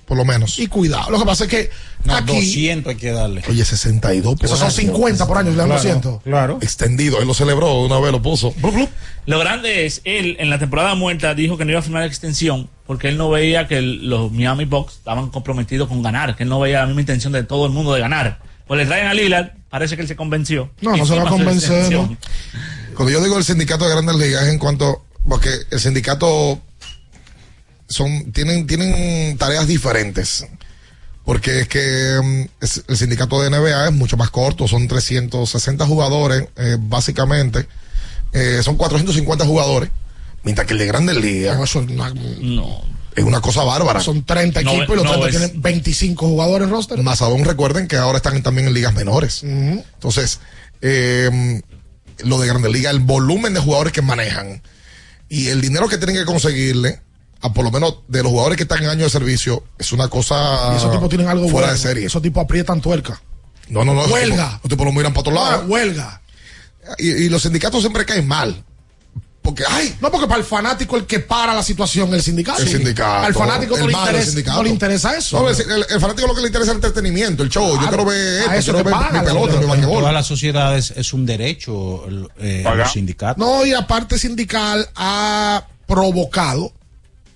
Por 0.09 0.17
lo 0.17 0.25
menos. 0.25 0.57
Y 0.59 0.65
cuidado. 0.67 1.11
Lo 1.11 1.19
que 1.19 1.25
pasa 1.25 1.43
es 1.45 1.49
que 1.51 1.69
No, 2.03 2.15
aquí 2.15 2.33
200 2.35 2.89
hay 2.91 2.97
que 2.97 3.11
darle. 3.11 3.43
Oye, 3.47 3.63
62 3.63 4.35
por 4.35 4.45
Esos 4.45 4.57
son 4.57 4.67
año. 4.69 4.75
50 4.75 5.27
por 5.27 5.37
año, 5.37 5.51
le 5.51 5.55
dan 5.55 5.67
Claro, 5.67 5.81
200. 5.83 6.23
Claro. 6.23 6.57
Extendido. 6.61 7.21
Él 7.21 7.27
lo 7.27 7.33
celebró 7.35 7.79
una 7.81 7.99
vez, 7.99 8.11
lo 8.11 8.19
puso. 8.21 8.53
Lo 9.27 9.37
grande 9.39 9.85
es, 9.85 10.01
él 10.05 10.35
en 10.39 10.49
la 10.49 10.57
temporada 10.59 10.95
muerta 10.95 11.35
dijo 11.35 11.57
que 11.57 11.63
no 11.63 11.71
iba 11.71 11.79
a 11.79 11.83
firmar 11.83 12.03
extensión 12.03 12.69
porque 12.87 13.07
él 13.09 13.17
no 13.17 13.29
veía 13.29 13.67
que 13.67 13.77
el- 13.77 14.09
los 14.09 14.31
Miami 14.31 14.65
Bucks 14.65 14.93
estaban 14.95 15.29
comprometidos 15.29 15.87
con 15.87 16.01
ganar, 16.01 16.35
que 16.35 16.41
él 16.43 16.49
no 16.49 16.59
veía 16.59 16.79
la 16.79 16.87
misma 16.87 17.01
intención 17.01 17.31
de 17.31 17.43
todo 17.43 17.67
el 17.67 17.71
mundo 17.71 17.93
de 17.93 17.99
ganar. 18.01 18.39
Pues 18.67 18.79
le 18.79 18.87
traen 18.87 19.05
a 19.05 19.13
Lillard, 19.13 19.51
parece 19.69 19.95
que 19.95 20.01
él 20.01 20.07
se 20.07 20.15
convenció. 20.15 20.71
No, 20.81 20.97
no 20.97 21.05
se 21.05 21.15
va 21.15 21.21
a 21.23 21.29
convencer. 21.29 21.95
Cuando 22.95 23.11
yo 23.11 23.23
digo 23.23 23.37
el 23.37 23.43
sindicato 23.43 23.85
de 23.85 23.91
Grandes 23.91 24.15
Ligas 24.15 24.43
es 24.43 24.49
en 24.49 24.57
cuanto. 24.59 25.05
Porque 25.27 25.49
el 25.69 25.79
sindicato. 25.79 26.59
Son 27.89 28.31
Tienen, 28.31 28.67
tienen 28.67 29.37
tareas 29.37 29.67
diferentes. 29.67 30.45
Porque 31.25 31.61
es 31.61 31.67
que 31.67 32.19
mm, 32.23 32.63
es- 32.63 32.83
el 32.87 32.97
sindicato 32.97 33.41
de 33.41 33.49
NBA 33.49 33.87
es 33.89 33.93
mucho 33.93 34.17
más 34.17 34.29
corto, 34.29 34.67
son 34.67 34.87
360 34.87 35.85
jugadores, 35.85 36.47
eh, 36.57 36.77
básicamente. 36.79 37.67
Eh, 38.33 38.61
son 38.63 38.77
450 38.77 39.45
jugadores. 39.45 39.89
Mientras 40.43 40.65
que 40.65 40.73
el 40.73 40.79
de 40.79 40.85
Grandes 40.87 41.17
Ligas 41.17 41.57
No, 41.57 41.63
eso 41.65 41.81
es 41.81 41.89
una, 41.89 42.13
es 43.15 43.23
una 43.23 43.41
cosa 43.41 43.63
bárbara. 43.63 43.99
son 43.99 44.23
30 44.23 44.61
No, 44.61 44.71
equipos 44.71 44.93
y 44.93 44.95
los 44.95 45.03
no 45.05 45.11
30 45.19 45.27
es- 45.27 45.37
tienen 45.37 45.61
25 45.61 46.27
jugadores 46.27 46.67
en 46.67 46.71
roster. 46.73 46.97
Más 47.03 47.21
aún 47.21 47.43
recuerden 47.43 47.87
que 47.87 47.97
ahora 47.97 48.17
están 48.17 48.41
también 48.41 48.67
en 48.67 48.73
ligas 48.73 48.93
menores. 48.93 49.43
Entonces, 49.43 50.39
eh, 50.81 51.61
lo 52.23 52.39
de 52.39 52.47
Grandes 52.47 52.71
Ligas, 52.71 52.93
el 52.93 52.99
volumen 53.01 53.53
de 53.53 53.59
jugadores 53.59 53.93
que 53.93 54.01
manejan 54.01 54.61
y 55.27 55.47
el 55.47 55.59
dinero 55.61 55.87
que 55.89 55.97
tienen 55.97 56.15
que 56.15 56.25
conseguirle, 56.25 57.01
a 57.41 57.53
por 57.53 57.63
lo 57.63 57.71
menos 57.71 57.99
de 58.07 58.21
los 58.23 58.31
jugadores 58.31 58.57
que 58.57 58.63
están 58.63 58.83
en 58.83 58.89
año 58.89 59.03
de 59.05 59.09
servicio, 59.09 59.63
es 59.77 59.91
una 59.93 60.07
cosa 60.09 60.71
y 60.73 60.77
esos 60.77 60.91
tipos 60.91 61.09
tienen 61.09 61.27
algo 61.27 61.43
fuera 61.49 61.67
bueno. 61.67 61.73
de 61.73 61.79
serie. 61.79 62.05
Esos 62.05 62.21
tipos 62.21 62.43
aprietan 62.43 62.81
tuerca. 62.81 63.21
No, 63.69 63.85
no, 63.85 63.93
no. 63.93 64.01
esos 64.01 64.13
Huelga. 64.13 64.35
tipos- 64.45 64.59
Los 64.63 64.69
tipos 64.69 64.85
no 64.85 64.91
miran 64.91 65.13
para 65.13 65.21
otro 65.21 65.33
lado. 65.33 65.61
Ah, 65.63 65.65
huelga. 65.67 66.21
Y, 66.97 67.09
y 67.09 67.29
los 67.29 67.41
sindicatos 67.43 67.81
siempre 67.81 68.03
caen 68.05 68.27
mal. 68.27 68.63
Porque, 69.41 69.63
ay, 69.67 69.95
No, 70.01 70.11
porque 70.11 70.27
para 70.27 70.39
el 70.39 70.45
fanático 70.45 70.97
el 70.97 71.05
que 71.05 71.19
para 71.21 71.55
la 71.55 71.63
situación 71.63 72.09
es 72.09 72.15
el 72.15 72.21
sindicato. 72.23 72.61
el 72.61 72.67
sindicato. 72.67 73.25
Al 73.25 73.33
fanático 73.33 73.77
no 73.77 73.87
le, 73.87 73.93
interesa, 73.93 74.25
sindicato. 74.25 74.57
no 74.57 74.63
le 74.63 74.69
interesa 74.69 75.15
eso. 75.17 75.39
No, 75.41 75.49
el, 75.49 75.99
fanático 76.01 76.27
lo 76.27 76.35
que 76.35 76.41
le 76.41 76.47
interesa 76.47 76.71
es 76.71 76.77
el 76.77 76.83
entretenimiento, 76.83 77.41
el 77.43 77.49
show. 77.49 77.79
Yo 77.81 77.87
quiero 77.87 78.05
ver 78.05 78.41
esto, 78.41 78.51
eso 78.53 78.73
quiero 78.73 78.83
ver 78.89 78.93
pagan, 78.93 79.21
mi 79.21 79.27
pelota, 79.27 79.59
mi 79.59 79.65
basquetbol. 79.65 79.99
todas 79.99 80.13
las 80.13 80.27
sociedades 80.27 80.93
es 80.95 81.13
un 81.13 81.25
derecho 81.25 82.03
eh, 82.39 82.63
los 82.75 82.91
sindicatos. 82.91 83.37
No, 83.37 83.65
y 83.65 83.73
aparte 83.73 84.19
sindical 84.19 84.87
ha 84.95 85.65
provocado 85.87 86.73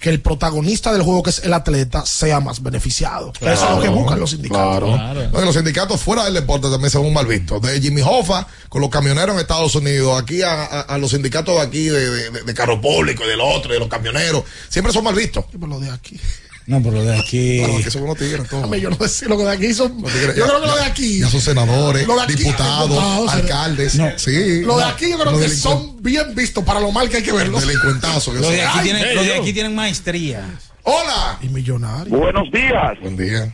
que 0.03 0.09
el 0.09 0.19
protagonista 0.19 0.91
del 0.91 1.01
juego, 1.01 1.23
que 1.23 1.29
es 1.29 1.39
el 1.45 1.53
atleta, 1.53 2.05
sea 2.05 2.41
más 2.41 2.61
beneficiado. 2.61 3.31
Eso 3.39 3.63
es 3.63 3.71
lo 3.77 3.81
que 3.81 3.87
buscan 3.87 4.19
los 4.19 4.31
sindicatos. 4.31 4.93
Claro. 4.95 5.29
No, 5.31 5.41
y 5.41 5.45
los 5.45 5.55
sindicatos 5.55 6.01
fuera 6.01 6.25
del 6.25 6.33
deporte 6.33 6.69
también 6.69 6.91
se 6.91 6.99
ven 6.99 7.13
mal 7.13 7.25
vistos. 7.25 7.61
De 7.61 7.79
Jimmy 7.79 8.01
Hoffa 8.01 8.45
con 8.67 8.81
los 8.81 8.89
camioneros 8.89 9.33
en 9.33 9.39
Estados 9.39 9.73
Unidos, 9.75 10.21
aquí 10.21 10.41
a, 10.41 10.61
a- 10.65 10.81
a 10.81 10.97
los 10.97 11.11
sindicatos 11.11 11.55
de 11.55 11.61
aquí 11.61 11.85
de, 11.85 12.09
de, 12.09 12.29
de- 12.31 12.43
de 12.43 12.53
carro 12.53 12.81
público 12.81 13.23
y 13.23 13.27
del 13.29 13.39
otro, 13.39 13.71
y 13.71 13.75
de 13.75 13.79
los 13.79 13.87
camioneros, 13.87 14.43
siempre 14.67 14.91
son 14.91 15.05
mal 15.05 15.15
vistos. 15.15 15.45
Por 15.57 15.69
lo 15.69 15.79
de 15.79 15.89
aquí. 15.89 16.19
No, 16.65 16.81
pero 16.81 16.95
lo 16.95 17.03
de 17.03 17.17
aquí. 17.19 17.59
Claro, 17.65 17.83
que 17.83 17.91
son 17.91 18.03
unos 18.03 18.17
tigres 18.17 18.47
todos. 18.47 18.63
Dame, 18.63 18.79
yo 18.79 18.89
no 18.89 19.07
sé 19.07 19.27
lo 19.27 19.37
que 19.37 19.43
de 19.43 19.51
aquí 19.51 19.73
son. 19.73 20.01
Yo 20.01 20.07
tigres, 20.07 20.33
creo 20.33 20.47
ya- 20.47 20.61
que 20.61 20.67
lo 20.67 20.75
de 20.77 20.83
aquí. 20.85 21.19
Ya 21.19 21.27
son 21.29 21.41
senadores, 21.41 22.07
Lo 22.07 22.15
de 22.15 22.21
aquí, 22.23 22.33
diputados, 22.35 22.89
diputados, 22.89 23.33
alcaldes. 23.33 23.99
Sí. 24.17 24.61
Lo 24.61 24.77
de 24.77 24.83
aquí 24.85 25.09
yo 25.09 25.19
creo 25.19 25.39
que 25.39 25.49
son 25.49 26.01
bien 26.01 26.33
vistos 26.35 26.63
para 26.63 26.79
lo 26.79 26.91
mal 26.91 27.09
que 27.09 27.17
hay 27.17 27.23
que 27.23 27.31
verlos. 27.33 27.61
Delincuentazos. 27.65 28.33
Los 28.35 28.49
de 28.49 28.61
aquí, 28.61 28.77
Ay, 28.79 28.83
tienen, 28.85 29.15
los 29.15 29.25
de 29.25 29.31
hey, 29.31 29.37
aquí 29.39 29.47
yo. 29.49 29.53
tienen 29.53 29.75
maestría. 29.75 30.45
¡Hola! 30.83 31.37
Y 31.41 31.47
millonario. 31.49 32.17
Buenos 32.17 32.49
días. 32.51 32.99
Buen 33.01 33.17
día. 33.17 33.53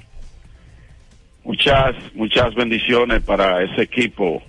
Muchas, 1.44 1.96
muchas 2.14 2.54
bendiciones 2.56 3.24
para 3.24 3.64
ese 3.64 3.82
equipo. 3.84 4.42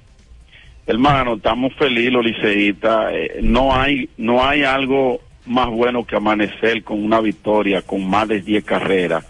Hermano, 0.87 1.35
estamos 1.37 1.73
felices 1.79 2.13
los 2.13 2.25
liceístas. 2.25 3.13
Eh, 3.13 3.39
no 3.43 3.75
hay, 3.75 4.09
no 4.17 4.47
hay 4.47 4.65
algo 4.65 5.21
más 5.47 5.69
bueno 5.69 6.05
que 6.05 6.17
amanecer 6.17 6.83
con 6.85 7.03
una 7.03 7.21
victoria, 7.21 7.83
con 7.83 8.09
más 8.09 8.29
de 8.29 8.41
10 8.41 8.65
carreras 8.65 9.25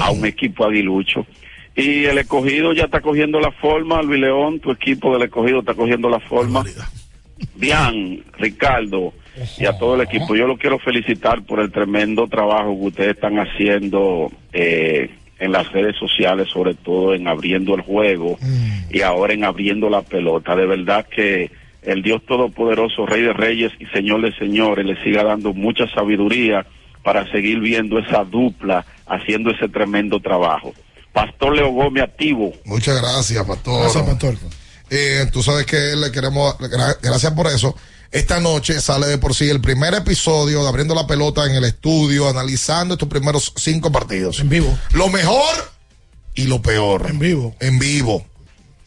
a 0.00 0.10
un 0.10 0.24
equipo 0.24 0.64
aguilucho. 0.64 1.26
Y 1.76 2.04
el 2.04 2.18
escogido 2.18 2.72
ya 2.72 2.84
está 2.84 3.00
cogiendo 3.00 3.40
la 3.40 3.50
forma, 3.50 4.00
Luis 4.02 4.20
León, 4.20 4.60
tu 4.60 4.70
equipo 4.70 5.12
del 5.12 5.22
escogido 5.22 5.60
está 5.60 5.74
cogiendo 5.74 6.08
la 6.08 6.20
forma. 6.20 6.64
Bien, 7.56 8.22
Ricardo 8.38 9.12
y 9.58 9.66
a 9.66 9.76
todo 9.76 9.96
el 9.96 10.02
equipo. 10.02 10.36
Yo 10.36 10.46
lo 10.46 10.56
quiero 10.56 10.78
felicitar 10.78 11.42
por 11.42 11.60
el 11.60 11.72
tremendo 11.72 12.28
trabajo 12.28 12.78
que 12.78 12.86
ustedes 12.86 13.14
están 13.14 13.38
haciendo 13.38 14.30
eh, 14.52 15.10
en 15.38 15.52
las 15.52 15.70
redes 15.72 15.96
sociales, 15.96 16.48
sobre 16.48 16.74
todo 16.74 17.14
en 17.14 17.26
abriendo 17.26 17.74
el 17.74 17.80
juego 17.80 18.38
y 18.90 19.00
ahora 19.00 19.34
en 19.34 19.44
abriendo 19.44 19.90
la 19.90 20.02
pelota. 20.02 20.54
De 20.54 20.66
verdad 20.66 21.06
que 21.06 21.50
el 21.84 22.02
Dios 22.02 22.22
Todopoderoso, 22.26 23.06
Rey 23.06 23.22
de 23.22 23.32
Reyes 23.32 23.72
y 23.78 23.86
Señor 23.86 24.22
de 24.22 24.32
Señores, 24.36 24.84
le 24.86 25.02
siga 25.02 25.22
dando 25.24 25.52
mucha 25.52 25.84
sabiduría 25.94 26.66
para 27.02 27.30
seguir 27.30 27.60
viendo 27.60 27.98
esa 27.98 28.24
dupla 28.24 28.84
haciendo 29.06 29.50
ese 29.50 29.68
tremendo 29.68 30.20
trabajo. 30.20 30.72
Pastor 31.12 31.54
Leo 31.54 31.68
Gómez 31.70 32.02
activo. 32.04 32.52
Muchas 32.64 33.00
gracias, 33.00 33.44
Pastor. 33.46 33.82
Gracias, 33.82 34.02
Pastor. 34.04 34.34
Eh, 34.90 35.26
tú 35.32 35.42
sabes 35.42 35.66
que 35.66 35.76
le 35.96 36.10
queremos, 36.10 36.56
gra- 36.58 36.96
gracias 37.02 37.32
por 37.32 37.46
eso. 37.46 37.76
Esta 38.10 38.38
noche 38.40 38.80
sale 38.80 39.06
de 39.06 39.18
por 39.18 39.34
sí 39.34 39.48
el 39.50 39.60
primer 39.60 39.92
episodio 39.94 40.62
de 40.62 40.68
Abriendo 40.68 40.94
la 40.94 41.06
Pelota 41.06 41.46
en 41.46 41.56
el 41.56 41.64
estudio, 41.64 42.28
analizando 42.28 42.94
estos 42.94 43.08
primeros 43.08 43.52
cinco 43.56 43.90
partidos. 43.90 44.38
En 44.40 44.48
vivo. 44.48 44.76
Lo 44.92 45.08
mejor 45.08 45.54
y 46.34 46.44
lo 46.44 46.62
peor. 46.62 47.06
En 47.10 47.18
vivo. 47.18 47.54
En 47.60 47.78
vivo. 47.78 48.24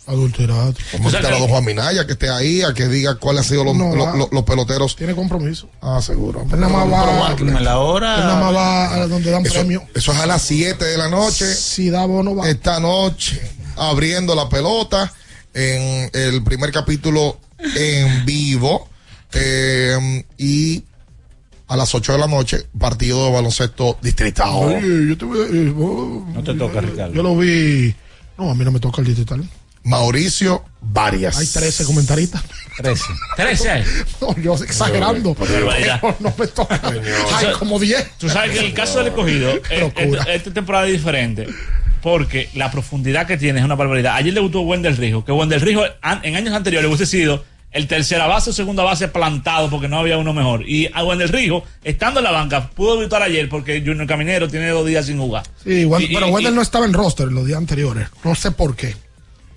Adulterado. 0.08 0.74
Vamos 0.94 1.14
a 1.14 1.18
invitar 1.18 1.34
a 1.34 1.40
don 1.40 1.50
Juan 1.50 1.66
Minaya 1.66 2.06
que 2.06 2.14
esté 2.14 2.30
ahí, 2.30 2.62
a 2.62 2.74
que 2.74 2.88
diga 2.88 3.16
cuáles 3.16 3.44
han 3.44 3.50
sido 3.50 3.64
los, 3.66 3.76
No, 3.76 3.96
los- 3.96 4.08
va. 4.08 4.16
los- 4.16 4.32
los 4.32 4.44
peloteros. 4.44 4.96
Tiene 4.96 5.14
compromiso. 5.14 5.70
Ah, 5.82 6.02
seguro. 6.02 6.44
Él 6.52 6.60
nada 6.60 6.72
más 6.74 6.92
va, 6.92 7.36
En 7.38 7.54
la 7.54 7.60
él 7.62 7.68
hora. 7.78 8.18
nada 8.18 8.40
más 8.40 8.56
va 8.56 8.94
a 8.96 9.08
donde 9.08 9.30
dan 9.32 9.46
Eso, 9.46 9.54
premio. 9.56 9.84
eso 9.94 10.12
es 10.14 10.18
a 10.20 10.26
las 10.26 10.42
7 10.42 10.86
de 10.86 10.98
la 10.98 11.10
noche. 11.10 11.46
Si 11.54 11.90
da 11.90 12.06
bono, 12.06 12.36
va. 12.36 12.50
Esta 12.50 12.80
noche, 12.80 13.42
abriendo 13.76 14.34
la 14.34 14.48
pelota 14.50 15.12
en 15.54 16.10
el 16.14 16.44
primer 16.44 16.72
capítulo 16.72 17.40
en 17.76 18.26
vivo. 18.26 18.88
eh, 19.34 20.24
y 20.38 20.84
a 21.68 21.76
las 21.76 21.94
8 21.94 22.14
de 22.14 22.18
la 22.18 22.28
noche, 22.28 22.66
partido 22.80 23.26
de 23.26 23.32
baloncesto 23.34 23.98
distrital. 24.02 24.50
Oye, 24.54 25.08
yo 25.10 25.18
te 25.18 25.26
voy 25.26 25.40
a- 25.42 25.46
eh, 25.54 25.74
oh, 25.78 26.26
No 26.34 26.42
te 26.44 26.54
toca, 26.54 26.80
Ricardo. 26.80 27.14
Yo 27.14 27.22
lo 27.24 27.36
vi. 27.36 27.94
No, 28.38 28.52
a 28.52 28.56
mí 28.56 28.64
no 28.64 28.72
me 28.72 28.80
toca 28.80 29.02
el 29.02 29.08
digital. 29.08 29.48
Mauricio 29.88 30.64
Varias. 30.90 31.38
Hay 31.38 31.48
13 31.48 31.86
comentaristas. 31.86 32.44
13. 32.78 33.04
13. 33.36 33.84
No, 34.22 34.36
yo 34.38 34.56
exagerando. 34.56 35.34
Pero 35.36 36.16
no 36.20 36.34
me 36.38 36.48
toca. 36.48 36.80
Hay 37.36 37.54
como 37.60 37.80
10. 37.80 38.12
Tú 38.18 38.30
sabes 38.30 38.52
que 38.52 38.66
el 38.66 38.74
caso 38.74 39.00
del 39.00 39.08
escogido, 39.08 39.50
eh, 39.70 39.80
Locura. 39.80 40.24
esta, 40.24 40.54
temporada 40.54 40.86
es 40.88 40.94
diferente. 40.94 41.48
Porque 42.02 42.50
la 42.54 42.72
profundidad 42.72 43.28
que 43.28 43.38
tiene 43.38 43.60
es 43.60 43.66
una 43.66 43.76
barbaridad. 43.76 44.16
Ayer 44.16 44.34
le 44.34 44.40
gustó 44.40 44.62
Wendell 44.62 44.96
Rijo, 44.98 45.26
que 45.26 45.32
Wendell 45.32 45.62
Rijo 45.62 45.84
en 46.24 46.36
años 46.36 46.54
anteriores 46.54 46.88
hubiese 46.88 47.06
sido 47.06 47.44
el 47.72 47.88
tercera 47.88 48.28
base 48.28 48.52
o 48.52 48.54
segunda 48.54 48.84
base 48.84 49.08
plantado 49.08 49.70
porque 49.70 49.88
no 49.88 50.00
había 50.00 50.18
uno 50.18 50.34
mejor. 50.34 50.68
Y 50.68 50.90
a 50.94 51.04
Wendell 51.04 51.30
Rijo, 51.30 51.64
estando 51.84 52.20
en 52.22 52.24
la 52.26 52.32
banca, 52.32 52.70
pudo 52.70 52.98
debutar 52.98 53.24
ayer 53.24 53.50
porque 53.50 53.82
Junior 53.86 54.08
Caminero 54.08 54.48
tiene 54.48 54.70
dos 54.70 54.86
días 54.86 55.06
sin 55.08 55.18
jugar. 55.18 55.44
Sí, 55.64 55.82
Y- 56.00 56.14
pero 56.14 56.28
y- 56.28 56.32
Wendell 56.32 56.56
no 56.56 56.62
estaba 56.62 56.86
en 56.86 56.94
roster 56.94 57.28
los 57.32 57.46
días 57.46 57.58
anteriores. 57.58 58.08
No 58.24 58.36
sé 58.36 58.52
por 58.52 58.76
qué. 58.76 58.96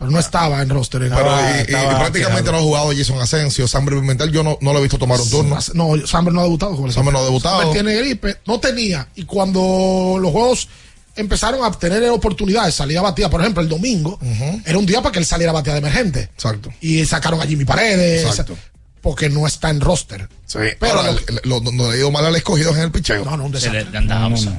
Pero 0.01 0.11
no 0.11 0.19
estaba 0.19 0.61
en 0.63 0.69
roster. 0.71 1.03
En 1.03 1.11
Pero 1.15 1.31
y- 1.31 1.65
prácticamente 1.67 2.43
quedado. 2.43 2.53
no 2.53 2.59
ha 2.59 2.61
jugado 2.63 2.91
Jason 2.97 3.21
Asensio. 3.21 3.69
Samber 3.69 3.95
Pimentel, 3.95 4.33
yo 4.33 4.43
no, 4.43 4.59
no 4.61 4.73
lo 4.73 4.79
he 4.81 4.83
visto 4.83 4.99
tomar 4.99 5.21
un 5.21 5.31
turno. 5.31 5.59
No, 5.75 6.07
Samber 6.07 6.35
no 6.35 6.41
ha 6.41 6.45
debutado. 6.45 6.75
con 6.75 6.87
el 6.87 6.93
Samber 6.93 7.13
no 7.13 7.21
ha 7.21 7.25
debutado. 7.25 7.59
Samber 7.61 7.75
tiene 7.75 7.97
gripe. 8.01 8.39
No 8.47 8.59
tenía. 8.59 9.07
Y 9.15 9.25
cuando 9.25 10.17
los 10.19 10.33
juegos 10.33 10.69
empezaron 11.17 11.63
a 11.65 11.71
tener 11.73 12.09
oportunidades, 12.09 12.75
salía 12.75 13.03
batida, 13.03 13.29
por 13.29 13.43
ejemplo, 13.43 13.63
el 13.63 13.69
domingo, 13.69 14.19
era 14.65 14.79
un 14.79 14.87
día 14.87 15.03
para 15.03 15.13
que 15.13 15.19
él 15.19 15.27
saliera 15.27 15.53
batida 15.53 15.75
de 15.75 15.81
emergente. 15.81 16.21
Exacto. 16.35 16.73
Y 16.81 17.05
sacaron 17.05 17.41
a 17.41 17.47
Jimmy 17.47 17.65
Paredes. 17.67 18.25
Exacto. 18.25 18.57
Porque 19.03 19.29
no 19.31 19.47
está 19.47 19.71
en 19.71 19.81
roster. 19.81 20.29
Sí, 20.47 20.59
Pero 20.79 21.01
Ahora, 21.01 21.15
lo- 21.45 21.61
no 21.61 21.89
le 21.91 21.95
ha 21.95 21.97
ido 21.99 22.11
mal 22.11 22.25
al 22.27 22.37
escogido 22.37 22.75
en 22.75 22.81
el 22.83 22.91
picheo. 22.91 23.25
No, 23.25 23.37
no, 23.37 23.45
un 23.45 23.53
Se 23.53 23.71
desastre. 23.71 23.85
le, 23.85 23.91
le 23.91 23.99
andaba 23.99 24.29
No, 24.29 24.37
no, 24.37 24.51
no. 24.51 24.59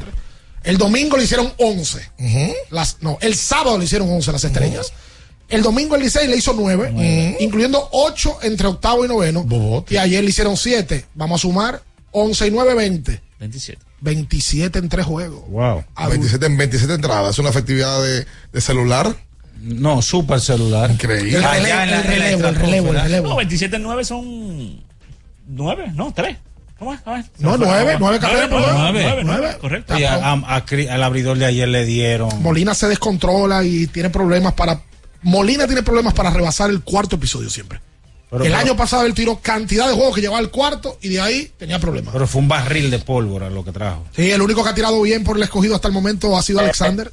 El 0.64 0.78
domingo 0.78 1.18
le 1.18 1.24
hicieron 1.24 1.52
11. 1.58 2.10
Las, 2.70 2.98
no, 3.02 3.18
el 3.22 3.36
sábado 3.36 3.78
le 3.80 3.86
hicieron 3.86 4.10
11 4.12 4.32
las 4.32 4.44
estrellas. 4.44 4.94
El 5.52 5.62
domingo 5.64 5.96
el 5.96 6.02
Licey 6.04 6.28
le 6.28 6.38
hizo 6.38 6.54
9, 6.54 7.38
incluyendo 7.40 7.88
8 7.92 8.40
entre 8.44 8.68
octavo 8.68 9.06
y 9.06 9.08
noveno. 9.08 9.46
Y 9.90 9.98
ayer 9.98 10.24
le 10.24 10.30
hicieron 10.30 10.58
7. 10.58 11.06
Vamos 11.16 11.40
a 11.40 11.42
sumar 11.42 11.82
11 12.12 12.48
y 12.48 12.52
9, 12.52 12.74
20. 12.76 13.22
27. 13.40 13.82
27 14.02 14.80
en 14.80 14.90
3 14.90 15.06
juegos. 15.06 15.48
Wow. 15.50 15.84
27 16.10 16.46
en 16.46 16.58
27 16.58 16.94
entradas. 16.94 17.32
Es 17.32 17.40
una 17.40 17.50
efectividad 17.50 18.02
de, 18.02 18.26
de 18.52 18.62
celular. 18.62 19.16
No, 19.62 20.02
super 20.02 20.40
celular. 20.42 20.90
Increíble. 20.90 21.30
El, 21.32 21.36
en 21.38 21.42
la- 21.44 21.58
el 21.58 21.66
en 21.66 21.92
la 21.92 22.02
relevo, 22.02 22.48
el 22.48 22.56
relevo, 22.56 22.88
el 22.90 22.94
No, 22.96 23.04
relevo. 23.04 23.36
27 23.36 23.76
en 23.76 23.84
9 23.84 24.04
son 24.06 24.82
9, 25.48 25.92
no, 25.96 26.14
3. 26.14 26.38
¿Cómo 26.80 26.94
es? 26.96 27.02
¿Cómo 27.02 27.16
es? 27.18 27.26
No, 27.38 27.58
nueve, 27.58 27.96
nueve 28.00 28.18
carreras 28.20 28.50
por 28.50 28.60
nueve, 28.60 28.74
juego. 28.74 28.80
nueve, 28.92 29.04
nueve, 29.04 29.24
Nueve. 29.24 29.58
correcto. 29.62 30.00
Y 30.00 30.04
a- 30.04 30.16
a- 30.16 30.34
a 30.34 30.66
al 30.96 31.04
abridor 31.04 31.38
de 31.38 31.46
ayer 31.46 31.68
le 31.68 31.86
dieron. 31.86 32.42
Molina 32.42 32.74
se 32.74 32.88
descontrola 32.88 33.64
y 33.64 33.86
tiene 33.86 34.10
problemas 34.10 34.54
para. 34.54 34.82
Molina 35.24 35.66
tiene 35.68 35.84
problemas 35.84 36.14
para 36.14 36.30
rebasar 36.32 36.70
el 36.70 36.82
cuarto 36.82 37.16
episodio 37.18 37.50
siempre. 37.50 37.80
Pero- 38.30 38.46
el 38.46 38.52
pero- 38.52 38.62
año 38.64 38.78
pasado 38.78 39.06
él 39.06 39.14
tiró 39.14 39.40
cantidad 39.42 39.88
de 39.88 39.94
juegos 39.94 40.16
que 40.16 40.22
llegaba 40.22 40.40
al 40.40 40.50
cuarto 40.52 40.98
y 41.02 41.10
de 41.10 41.20
ahí 41.22 41.52
tenía 41.58 41.80
problemas. 41.80 42.14
Pero 42.14 42.28
fue 42.28 42.42
un 42.42 42.48
barril 42.48 42.90
de 42.90 43.00
pólvora 43.00 43.50
lo 43.50 43.64
que 43.66 43.72
trajo. 43.72 44.06
Sí, 44.16 44.32
el 44.32 44.42
único 44.42 44.64
que 44.64 44.70
ha 44.70 44.74
tirado 44.76 45.02
bien 45.02 45.24
por 45.24 45.36
el 45.38 45.44
escogido 45.44 45.76
hasta 45.76 45.88
el 45.90 45.94
momento 45.94 46.38
ha 46.38 46.42
sido 46.42 46.60
Alexander. 46.60 47.12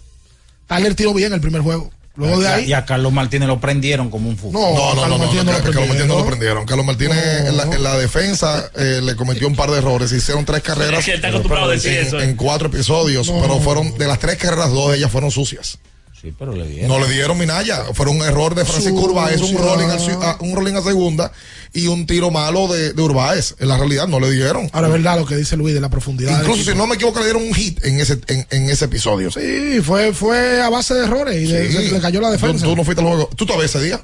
Tyler 0.67 0.95
tiró 0.95 1.13
bien 1.15 1.33
el 1.33 1.41
primer 1.41 1.63
juego. 1.63 1.91
Luego 2.15 2.41
de 2.41 2.49
ahí. 2.49 2.65
Y 2.67 2.73
a 2.73 2.85
Carlos 2.85 3.13
Martínez 3.13 3.47
lo 3.47 3.61
prendieron 3.61 4.11
como 4.11 4.29
un 4.29 4.37
fútbol. 4.37 4.61
No, 4.61 4.75
No, 4.75 4.75
no, 4.75 4.95
no, 4.95 5.01
Carlos 5.03 5.19
no, 5.19 5.25
Martínez 5.25 5.45
no, 5.45 5.53
no 5.53 5.59
Carlos 5.59 5.87
Martínez 5.87 6.07
no 6.09 6.19
lo 6.19 6.27
prendieron. 6.27 6.67
Carlos 6.67 6.87
Martínez 6.87 7.17
en 7.47 7.57
la, 7.57 7.63
en 7.63 7.83
la 7.83 7.97
defensa 7.99 8.71
eh, 8.77 9.01
le 9.03 9.15
cometió 9.17 9.47
un 9.47 9.55
par 9.57 9.71
de 9.71 9.79
errores. 9.79 10.11
Hicieron 10.13 10.45
tres 10.45 10.63
carreras 10.63 10.99
Es 11.01 11.05
que 11.05 11.11
él 11.13 11.17
está 11.17 11.29
acostumbrado 11.29 11.69
a 11.71 11.73
decir 11.73 11.93
en, 11.93 12.07
eso. 12.07 12.21
en 12.21 12.35
cuatro 12.37 12.69
episodios, 12.69 13.29
No. 13.29 13.41
pero 13.41 13.61
fueron 13.61 13.97
de 13.99 14.07
las 14.09 14.19
tres 14.19 14.37
carreras, 14.37 14.71
dos 14.71 14.91
de 14.93 14.99
ellas 14.99 15.11
fueron 15.13 15.31
sucias. 15.31 15.79
Sí, 16.21 16.35
pero 16.37 16.53
le 16.53 16.67
dieron. 16.67 16.89
No 16.89 16.99
le 16.99 17.13
dieron 17.13 17.39
Minaya. 17.39 17.85
Fue 17.95 18.07
un 18.09 18.23
error 18.23 18.55
de 18.55 18.65
Francisco 18.65 18.99
Urbáez, 19.01 19.41
un 19.41 19.57
rolling, 19.57 19.87
a, 20.21 20.37
un 20.41 20.57
rolling 20.57 20.75
a 20.75 20.83
segunda 20.83 21.31
y 21.73 21.87
un 21.87 22.07
tiro 22.07 22.31
malo 22.33 22.67
de, 22.67 22.93
de 22.93 23.03
Urbáez. 23.03 23.55
En 23.61 23.69
la 23.69 23.77
realidad 23.79 24.09
no 24.09 24.19
le 24.19 24.31
dieron. 24.31 24.69
Ahora 24.73 24.89
es 24.89 24.93
verdad 24.95 25.17
lo 25.19 25.27
que 25.27 25.37
dice 25.37 25.57
Luis 25.57 25.75
de 25.75 25.81
la 25.81 25.89
profundidad. 25.91 26.41
Incluso 26.41 26.69
si 26.71 26.77
no 26.77 26.87
me 26.89 26.97
equivoco, 26.97 27.21
le 27.21 27.27
dieron 27.27 27.43
un 27.45 27.55
hit 27.55 27.85
en 27.85 28.01
ese, 28.01 28.19
en, 28.27 28.47
en 28.51 28.69
ese 28.69 28.87
episodio. 28.87 29.31
Sí, 29.31 29.81
fue, 29.83 30.13
fue 30.13 30.61
a 30.61 30.69
base 30.71 30.95
de 30.95 31.05
errores 31.05 31.37
y 31.37 31.53
de- 31.53 31.69
Sí. 31.71 31.87
se 31.89 31.93
le 31.93 32.01
cayó 32.01 32.21
la 32.21 32.31
defensa. 32.33 32.65
Tú, 32.65 32.71
tú 32.71 32.77
no 32.77 32.85
fuiste 32.85 33.01
al 33.03 33.09
juego. 33.09 33.31
¿Tú 33.37 33.45
estabas 33.45 33.65
ese 33.67 33.81
día? 33.81 34.01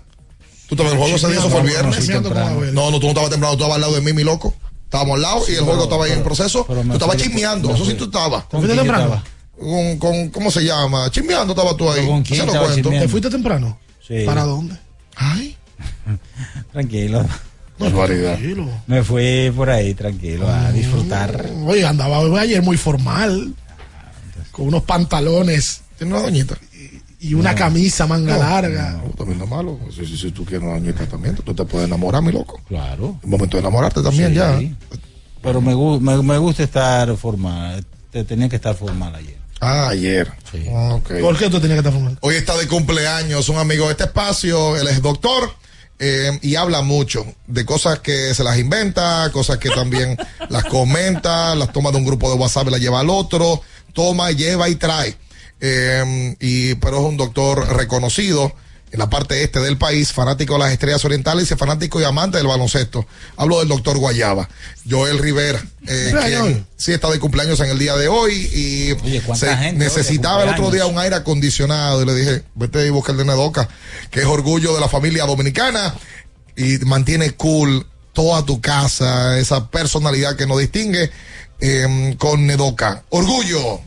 ¿Tú 0.69 0.77
estabas 0.77 0.93
en 0.93 0.99
el 0.99 1.03
juego 1.05 1.17
ese 1.17 1.27
día? 1.29 1.39
Eso 1.41 1.51
fue 1.51 1.61
el 1.63 1.67
No, 1.67 1.73
no, 1.73 1.91
viernes. 1.91 2.75
No, 2.75 2.91
no, 2.93 2.99
tú 3.01 3.07
no 3.07 3.09
estabas 3.11 3.31
temprano, 3.31 3.57
tú 3.57 3.63
estabas 3.65 3.75
al 3.75 3.81
lado 3.81 3.95
de 3.95 4.01
mí, 4.03 4.13
mi 4.13 4.23
loco. 4.23 4.55
Estábamos 4.85 5.17
al 5.17 5.23
lado 5.23 5.43
y 5.49 5.55
el 5.55 5.65
juego 5.65 5.83
estaba 5.85 6.05
ahí 6.05 6.13
en 6.13 6.23
proceso. 6.23 6.65
tú 6.69 6.93
estabas 6.93 7.17
chismeando, 7.17 7.69
me 7.71 7.75
eso 7.75 7.85
sí 7.85 7.95
tú 7.95 8.05
estabas. 8.05 8.49
¿Te 8.49 8.57
fuiste 8.59 8.73
quién 8.75 8.87
temprano? 8.87 9.23
Estaba? 9.59 9.99
Con, 9.99 9.99
con, 9.99 10.29
¿Cómo 10.31 10.51
se 10.51 10.63
llama? 10.65 11.11
Chismeando 11.11 11.53
estabas 11.53 11.77
tú 11.77 11.89
ahí. 11.91 12.01
¿Pero 12.01 12.09
con 12.13 12.23
quién 12.23 12.41
Se 12.41 12.47
lo 12.47 12.53
estaba 12.53 12.67
cuento. 12.67 12.83
chismeando? 12.83 13.07
¿Te 13.07 13.09
fuiste 13.11 13.31
temprano? 13.31 13.79
Sí. 14.07 14.23
¿Para 14.27 14.43
dónde? 14.45 14.77
Ay, 15.17 15.57
Tranquilo. 16.73 17.25
barbaridad. 17.79 18.35
Tranquilo. 18.35 18.69
Me 18.87 19.03
fui 19.03 19.51
por 19.55 19.71
ahí, 19.71 19.95
tranquilo, 19.95 20.49
a 20.49 20.71
disfrutar. 20.73 21.51
Oye, 21.67 21.85
andaba 21.87 22.19
ayer 22.41 22.63
muy 22.63 22.77
formal, 22.77 23.55
con 24.53 24.69
unos 24.69 24.83
pantalones 24.85 25.83
¿Tienes 25.99 26.15
una 26.15 26.23
doñita? 26.23 26.57
y 27.21 27.35
una 27.35 27.55
camisa 27.55 28.07
manga 28.07 28.37
larga. 28.37 29.01
No, 29.03 29.11
también 29.15 29.39
no 29.39 29.45
es 29.45 29.51
malo. 29.51 29.79
Si, 29.95 30.05
si, 30.07 30.17
si 30.17 30.31
tú 30.33 30.45
quieres 30.45 30.63
una 30.67 30.75
doñita 30.79 31.07
también, 31.07 31.35
tú 31.37 31.55
te 31.55 31.65
puedes 31.65 31.87
enamorar, 31.89 32.23
mi 32.23 32.33
loco. 32.33 32.61
Claro. 32.69 33.19
El 33.23 33.31
momento 33.31 33.57
de 33.57 33.61
enamorarte 33.63 34.03
también 34.03 34.29
Sí. 34.31 34.35
ya. 34.35 34.61
Pero 35.43 35.61
me, 35.61 35.75
gu- 35.75 36.01
me, 36.01 36.23
me 36.23 36.39
gusta 36.39 36.63
estar 36.65 37.17
formal. 37.17 37.85
Te- 38.11 38.25
Tenía 38.25 38.49
que 38.49 38.57
estar 38.57 38.75
formal 38.75 39.15
ayer. 39.15 39.39
Ah, 39.61 39.89
ayer. 39.89 40.31
Sí. 40.51 40.65
Ah. 40.71 40.99
¿Por 41.21 41.39
qué 41.39 41.49
tú 41.49 41.61
tenías 41.61 41.77
que 41.77 41.89
estar 41.89 41.93
formal? 41.93 42.19
Hoy 42.21 42.35
está 42.37 42.57
de 42.57 42.67
cumpleaños 42.69 43.49
un 43.49 43.59
amigo 43.59 43.87
de 43.87 43.93
este 43.93 44.05
espacio, 44.05 44.77
él 44.77 44.89
es 44.89 45.01
doctor 45.01 45.55
eh, 45.99 46.39
y 46.43 46.57
habla 46.57 46.83
mucho 46.83 47.25
de 47.47 47.65
cosas 47.65 48.01
que 48.01 48.35
se 48.35 48.45
las 48.45 48.59
inventa, 48.59 49.31
cosas 49.33 49.59
que 49.59 49.71
también 49.71 50.17
las 50.49 50.65
comenta, 50.65 51.55
las 51.55 51.73
toma 51.73 51.91
de 51.91 51.99
un 51.99 52.05
grupo 52.05 52.31
de 52.31 52.37
WhatsApp 52.37 52.69
y 52.69 52.71
las 52.73 52.81
lleva 52.81 53.01
al 53.01 53.11
otro, 53.11 53.63
toma, 53.93 54.31
lleva 54.33 54.69
y 54.69 54.75
trae. 54.75 55.17
Eh, 55.61 56.37
y, 56.41 56.75
pero 56.75 56.99
es 56.99 57.05
un 57.05 57.17
doctor 57.17 57.77
reconocido 57.77 58.53
en 58.95 59.01
la 59.01 59.11
parte 59.11 59.43
este 59.43 59.59
del 59.59 59.77
país, 59.77 60.13
fanático 60.13 60.53
de 60.53 60.61
las 60.61 60.73
estrellas 60.73 61.05
orientales 61.05 61.51
y 61.51 61.57
fanático 61.57 62.01
y 62.01 62.05
amante 62.05 62.39
del 62.39 62.47
baloncesto. 62.47 63.05
Hablo 63.37 63.59
del 63.59 63.67
doctor 63.67 63.99
Guayaba, 63.99 64.49
Joel 64.89 65.19
Rivera, 65.19 65.61
eh, 65.89 66.11
Cumpleaños 66.13 66.43
quien 66.45 66.67
sí 66.77 66.93
está 66.93 67.11
de 67.11 67.19
cumpleaños 67.19 67.59
en 67.59 67.71
el 67.71 67.79
día 67.81 67.97
de 67.97 68.07
hoy 68.07 68.33
y 68.55 68.93
Oye, 68.93 69.21
¿cuánta 69.23 69.47
se 69.49 69.57
gente 69.57 69.85
necesitaba 69.85 70.45
el 70.45 70.51
otro 70.51 70.71
día 70.71 70.87
un 70.87 70.97
aire 70.97 71.17
acondicionado 71.17 72.03
y 72.03 72.07
le 72.07 72.15
dije, 72.15 72.45
vete 72.55 72.87
y 72.87 72.91
busca 72.91 73.11
el 73.11 73.19
de 73.19 73.25
Nedoca, 73.25 73.69
que 74.13 74.21
es 74.21 74.27
orgullo 74.27 74.73
de 74.75 74.81
la 74.81 74.89
familia 74.89 75.27
dominicana 75.27 75.93
y 76.57 76.79
mantiene 76.85 77.33
cool 77.33 77.85
toda 78.13 78.45
tu 78.45 78.61
casa, 78.61 79.41
esa 79.41 79.71
personalidad 79.71 80.37
que 80.37 80.47
nos 80.47 80.61
distingue 80.61 81.11
eh, 81.59 82.15
con 82.17 82.47
Nedoca. 82.47 83.03
Orgullo 83.09 83.81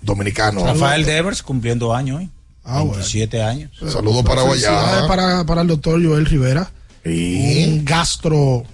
dominicano. 0.00 0.64
Rafael 0.64 1.04
Devers 1.04 1.42
cumpliendo 1.42 1.92
años 1.92 2.20
hoy. 2.20 2.30
Ah, 2.66 2.78
bueno. 2.80 2.92
27 2.94 3.42
años. 3.42 3.70
Saludos 3.92 4.24
para 4.24 4.42
Felicidades 4.44 4.80
Guayaba. 4.88 5.08
para, 5.08 5.46
para 5.46 5.60
el 5.62 5.68
doctor 5.68 6.04
Joel 6.04 6.26
Rivera, 6.26 6.70
Y 7.04 7.64
un 7.64 7.84
gastro 7.84 8.64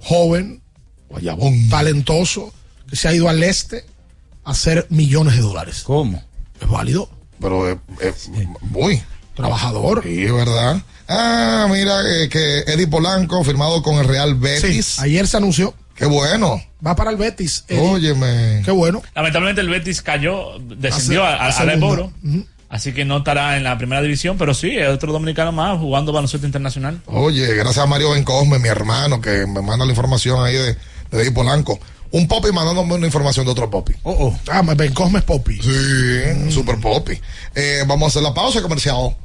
joven, 0.00 0.62
Guayabón. 1.08 1.68
talentoso, 1.68 2.52
que 2.88 2.96
se 2.96 3.08
ha 3.08 3.14
ido 3.14 3.28
al 3.28 3.42
este 3.42 3.84
a 4.44 4.50
hacer 4.52 4.86
millones 4.90 5.36
de 5.36 5.42
dólares. 5.42 5.82
¿Cómo? 5.84 6.22
Es 6.60 6.68
válido, 6.68 7.08
Pero 7.40 7.70
eh, 7.70 7.78
eh, 8.02 8.12
muy. 8.62 9.02
trabajador. 9.34 10.02
Sí, 10.04 10.24
es 10.24 10.32
verdad. 10.32 10.82
Ah, 11.08 11.66
mira 11.70 12.00
eh, 12.06 12.28
que 12.28 12.60
Eddie 12.60 12.86
Polanco 12.86 13.42
firmado 13.42 13.82
con 13.82 13.96
el 13.96 14.06
Real 14.06 14.32
Sí, 14.34 14.38
Betis. 14.40 14.98
ayer 15.00 15.26
se 15.26 15.36
anunció 15.38 15.74
Qué 15.94 16.06
bueno. 16.06 16.62
Va 16.86 16.96
para 16.96 17.10
el 17.10 17.16
Betis. 17.18 17.64
Eddie. 17.68 17.80
Óyeme. 17.90 18.62
Qué 18.64 18.70
bueno. 18.70 19.02
Lamentablemente 19.14 19.60
el 19.60 19.68
Betis 19.68 20.00
cayó, 20.00 20.58
descendió 20.58 21.22
Hace- 21.26 21.36
a, 21.36 21.44
a, 21.44 21.48
a 21.48 21.52
Así 22.70 22.92
que 22.92 23.04
no 23.04 23.18
estará 23.18 23.56
en 23.56 23.64
la 23.64 23.76
primera 23.76 24.00
división, 24.00 24.38
pero 24.38 24.54
sí, 24.54 24.76
es 24.78 24.88
otro 24.88 25.12
dominicano 25.12 25.50
más 25.50 25.76
jugando 25.78 26.12
baloncesto 26.12 26.46
internacional. 26.46 27.02
Oye, 27.06 27.52
gracias 27.54 27.78
a 27.78 27.86
Mario 27.86 28.12
Bencosme, 28.12 28.60
mi 28.60 28.68
hermano, 28.68 29.20
que 29.20 29.44
me 29.46 29.60
manda 29.60 29.84
la 29.84 29.90
información 29.90 30.44
ahí 30.44 30.54
de, 30.54 30.76
de 31.10 31.32
Polanco. 31.32 31.80
Un 32.12 32.28
Poppy 32.28 32.52
mandándome 32.52 32.94
una 32.94 33.06
información 33.06 33.44
de 33.44 33.52
otro 33.52 33.68
Poppy. 33.68 33.94
Oh, 34.04 34.12
oh. 34.12 34.38
Ah, 34.48 34.62
Ben 34.62 34.92
Cosme 34.92 35.18
es 35.18 35.24
Poppy. 35.24 35.60
Sí, 35.60 36.50
super 36.50 36.78
Poppy. 36.78 37.20
Eh, 37.56 37.82
vamos 37.86 38.04
a 38.04 38.08
hacer 38.08 38.22
la 38.22 38.34
pausa 38.34 38.62
comercial. 38.62 39.16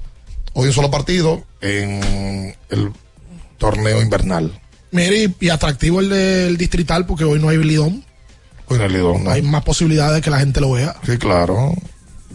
Hoy 0.54 0.68
un 0.68 0.74
solo 0.74 0.90
partido 0.90 1.44
en 1.62 2.56
el 2.70 2.92
torneo 3.60 4.02
invernal. 4.02 4.60
Mire, 4.90 5.32
y, 5.40 5.50
atractivo 5.50 6.00
el 6.00 6.10
del 6.10 6.58
distrital 6.58 7.06
porque 7.06 7.26
hoy 7.26 7.40
no 7.40 7.50
hay 7.50 7.58
Lidón. 7.58 8.04
Hoy 8.68 8.78
en 8.78 8.82
el 8.84 8.94
Lidón, 8.94 9.24
¿no? 9.24 9.32
Hay 9.32 9.44
más 9.44 9.64
posibilidades 9.64 10.16
de 10.16 10.22
que 10.22 10.30
la 10.30 10.40
gente 10.40 10.62
lo 10.62 10.72
vea. 10.72 10.96
Sí, 11.06 11.18
claro. 11.18 11.74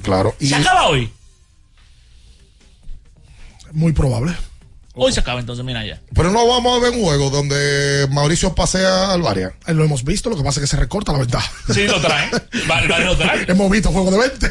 Claro. 0.02 0.34
Y 0.40 0.48
¿Se 0.48 0.54
acaba 0.56 0.88
hoy? 0.88 1.10
Muy 3.72 3.92
probable. 3.92 4.34
Hoy 4.94 5.12
se 5.12 5.20
acaba 5.20 5.38
entonces, 5.40 5.64
mira 5.64 5.86
ya. 5.86 6.00
Pero 6.14 6.30
no 6.32 6.46
vamos 6.46 6.76
a 6.76 6.80
ver 6.82 6.90
un 6.92 7.02
juego 7.02 7.30
donde 7.30 8.08
Mauricio 8.10 8.54
pasea 8.54 9.12
al 9.12 9.22
Varia. 9.22 9.54
Eh, 9.66 9.72
Lo 9.72 9.84
hemos 9.84 10.04
visto, 10.04 10.28
lo 10.28 10.36
que 10.36 10.42
pasa 10.42 10.58
es 10.60 10.64
que 10.64 10.66
se 10.66 10.76
recorta 10.76 11.12
la 11.12 11.18
ventaja. 11.20 11.50
Sí, 11.72 11.86
lo 11.86 12.00
traen. 12.00 12.30
Va- 12.68 12.80
El 12.80 12.88
Valle 12.90 13.04
lo 13.04 13.16
trae. 13.16 13.44
hemos 13.48 13.70
visto 13.70 13.90
juego 13.92 14.10
de 14.10 14.18
20. 14.18 14.50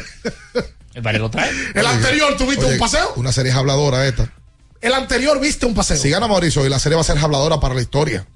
El 0.94 1.02
Valle 1.02 1.18
lo 1.18 1.30
trae. 1.30 1.50
El 1.74 1.86
anterior 1.86 2.36
tuviste 2.36 2.64
Oye, 2.64 2.74
un 2.74 2.80
paseo. 2.80 3.12
Una 3.16 3.32
serie 3.32 3.52
habladora 3.52 4.06
esta. 4.06 4.32
El 4.80 4.94
anterior 4.94 5.38
viste 5.40 5.66
un 5.66 5.74
paseo. 5.74 5.98
Si 5.98 6.08
gana 6.08 6.26
Mauricio 6.26 6.64
y 6.64 6.70
la 6.70 6.78
serie 6.78 6.96
va 6.96 7.02
a 7.02 7.04
ser 7.04 7.18
habladora 7.18 7.60
para 7.60 7.74
la 7.74 7.82
historia. 7.82 8.26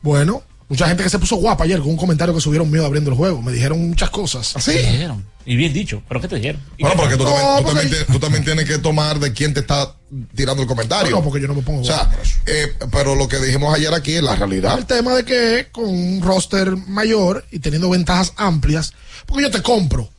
Bueno, 0.00 0.42
mucha 0.68 0.88
gente 0.88 1.02
que 1.02 1.10
se 1.10 1.18
puso 1.18 1.36
guapa 1.36 1.64
ayer 1.64 1.78
con 1.80 1.90
un 1.90 1.96
comentario 1.98 2.34
que 2.34 2.40
subieron 2.40 2.70
mío 2.70 2.86
abriendo 2.86 3.10
el 3.10 3.16
juego. 3.16 3.42
Me 3.42 3.52
dijeron 3.52 3.86
muchas 3.86 4.08
cosas. 4.08 4.56
¿Así? 4.56 4.72
¿Qué 4.72 4.78
te 4.82 4.92
dijeron? 4.92 5.26
Y 5.46 5.54
bien 5.56 5.72
dicho. 5.72 6.02
¿Pero 6.08 6.20
qué 6.20 6.26
te 6.28 6.36
dijeron? 6.36 6.60
¿Y 6.76 6.82
Bueno, 6.82 7.00
porque 7.00 7.16
tú, 7.16 7.22
fue? 7.24 7.32
también, 7.32 7.56
tú, 7.56 7.62
porque- 7.62 7.80
también, 7.80 8.04
te- 8.06 8.12
tú 8.12 8.18
también 8.18 8.44
tienes 8.44 8.64
que 8.66 8.78
tomar 8.78 9.20
de 9.20 9.32
quién 9.32 9.54
te 9.54 9.60
está 9.60 9.94
tirando 10.34 10.62
el 10.62 10.68
comentario. 10.68 11.10
No, 11.10 11.18
no, 11.18 11.22
porque 11.24 11.40
yo 11.40 11.46
no 11.48 11.54
me 11.54 11.62
pongo 11.62 11.82
O 11.82 11.84
sea, 11.84 12.10
eh, 12.46 12.72
pero 12.90 13.14
lo 13.14 13.28
que 13.28 13.38
dijimos 13.38 13.72
ayer 13.74 13.94
aquí 13.94 14.14
es 14.14 14.22
la 14.22 14.34
realidad. 14.36 14.76
El 14.76 14.86
tema 14.86 15.14
de 15.14 15.24
que 15.24 15.68
con 15.70 15.84
un 15.86 16.20
roster 16.20 16.76
mayor 16.76 17.44
y 17.52 17.60
teniendo 17.60 17.88
ventajas 17.90 18.32
amplias, 18.36 18.92
porque 19.24 19.44
yo 19.44 19.50
te 19.52 19.62
compro 19.62 20.10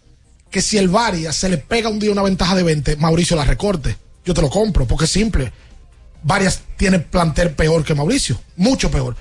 que 0.49 0.61
si 0.61 0.77
el 0.77 0.87
Varia 0.87 1.33
se 1.33 1.49
le 1.49 1.57
pega 1.57 1.89
un 1.89 1.99
día 1.99 2.11
una 2.11 2.23
ventaja 2.23 2.55
de 2.55 2.63
20, 2.63 2.95
Mauricio 2.95 3.35
la 3.35 3.43
recorte. 3.43 3.97
Yo 4.25 4.33
te 4.33 4.41
lo 4.41 4.49
compro, 4.49 4.85
porque 4.87 5.05
es 5.05 5.11
simple. 5.11 5.51
Varias 6.23 6.61
tiene 6.77 6.99
plantel 6.99 7.51
peor 7.51 7.83
que 7.83 7.93
Mauricio, 7.95 8.39
mucho 8.55 8.89
peor. 8.89 9.15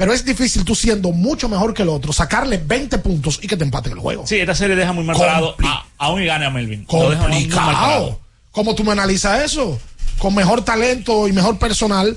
Pero 0.00 0.14
es 0.14 0.24
difícil 0.24 0.64
tú 0.64 0.74
siendo 0.74 1.12
mucho 1.12 1.46
mejor 1.46 1.74
que 1.74 1.82
el 1.82 1.90
otro, 1.90 2.10
sacarle 2.10 2.56
20 2.56 2.96
puntos 3.00 3.38
y 3.42 3.46
que 3.46 3.54
te 3.54 3.64
empaten 3.64 3.92
el 3.92 3.98
juego. 3.98 4.26
Sí, 4.26 4.36
esta 4.36 4.54
serie 4.54 4.74
deja 4.74 4.94
muy 4.94 5.04
mal 5.04 5.14
parado 5.14 5.54
a, 5.62 5.84
aún 5.98 6.22
y 6.22 6.24
gane 6.24 6.46
a 6.46 6.50
Melvin. 6.50 6.86
Complicado. 6.86 8.18
¿Cómo 8.50 8.74
tú 8.74 8.82
me 8.82 8.92
analizas 8.92 9.42
eso? 9.44 9.78
Con 10.16 10.34
mejor 10.34 10.64
talento 10.64 11.28
y 11.28 11.34
mejor 11.34 11.58
personal, 11.58 12.16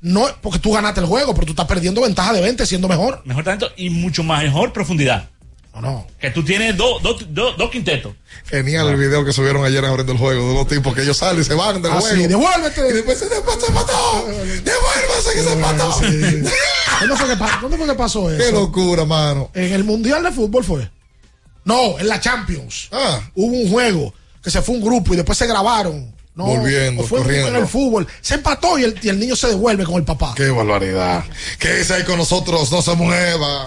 no, 0.00 0.26
porque 0.42 0.60
tú 0.60 0.70
ganaste 0.70 1.00
el 1.00 1.06
juego, 1.06 1.34
pero 1.34 1.44
tú 1.44 1.54
estás 1.54 1.66
perdiendo 1.66 2.02
ventaja 2.02 2.32
de 2.32 2.40
20 2.40 2.66
siendo 2.66 2.86
mejor. 2.86 3.20
Mejor 3.24 3.42
talento 3.42 3.68
y 3.76 3.90
mucho 3.90 4.22
mejor 4.22 4.72
profundidad. 4.72 5.28
No, 5.74 5.80
no. 5.80 6.06
Que 6.20 6.30
tú 6.30 6.44
tienes 6.44 6.76
dos 6.76 7.02
dos 7.02 7.24
dos 7.30 7.56
dos 7.58 7.70
quintetos. 7.70 8.12
Genial 8.46 8.88
el 8.88 8.96
video 8.96 9.24
que 9.24 9.32
subieron 9.32 9.64
ayer 9.64 9.84
abriendo 9.84 10.12
el 10.12 10.18
juego 10.18 10.48
de 10.48 10.54
dos 10.54 10.68
tipos 10.68 10.94
que 10.94 11.02
ellos 11.02 11.16
salen 11.16 11.40
y 11.42 11.44
se 11.44 11.54
van 11.54 11.82
del 11.82 11.92
Ah, 11.92 12.00
juego. 12.00 12.16
sí, 12.16 12.26
devuélvete. 12.28 12.88
Y 12.88 12.92
después 12.92 13.18
se 13.18 13.24
empató, 13.24 13.60
se 13.60 13.66
empató. 13.66 14.26
Devuélvase 14.28 15.32
que 15.34 15.42
se 15.42 15.52
empató. 15.52 16.00
¿Dónde 17.00 17.16
fue, 17.16 17.28
que, 17.28 17.36
pa- 17.36 17.58
dónde 17.60 17.76
fue 17.76 17.86
que 17.86 17.94
pasó 17.94 18.30
eso? 18.30 18.38
Qué 18.44 18.52
locura, 18.52 19.04
mano. 19.04 19.50
En 19.52 19.72
el 19.72 19.82
Mundial 19.84 20.22
de 20.22 20.30
Fútbol 20.30 20.62
fue. 20.64 20.88
No, 21.64 21.98
en 21.98 22.06
la 22.08 22.20
Champions. 22.20 22.88
Ah. 22.92 23.20
Hubo 23.34 23.56
un 23.56 23.68
juego 23.70 24.14
que 24.42 24.50
se 24.50 24.62
fue 24.62 24.76
un 24.76 24.82
grupo 24.82 25.12
y 25.14 25.16
después 25.16 25.36
se 25.36 25.46
grabaron. 25.46 26.14
No, 26.36 26.44
Volviendo, 26.46 27.04
fue 27.04 27.18
corriendo. 27.20 27.48
en 27.48 27.56
el 27.56 27.66
fútbol. 27.68 28.06
Se 28.20 28.34
empató 28.34 28.76
y 28.78 28.82
el, 28.84 28.98
y 29.02 29.08
el 29.08 29.18
niño 29.20 29.36
se 29.36 29.46
devuelve 29.48 29.84
con 29.84 29.94
el 29.96 30.04
papá. 30.04 30.34
Qué 30.36 30.50
barbaridad. 30.50 31.24
¿Qué 31.60 31.80
es 31.80 31.90
ahí 31.92 32.02
con 32.02 32.18
nosotros? 32.18 32.70
No 32.72 32.82
se 32.82 32.94
mueva. 32.96 33.66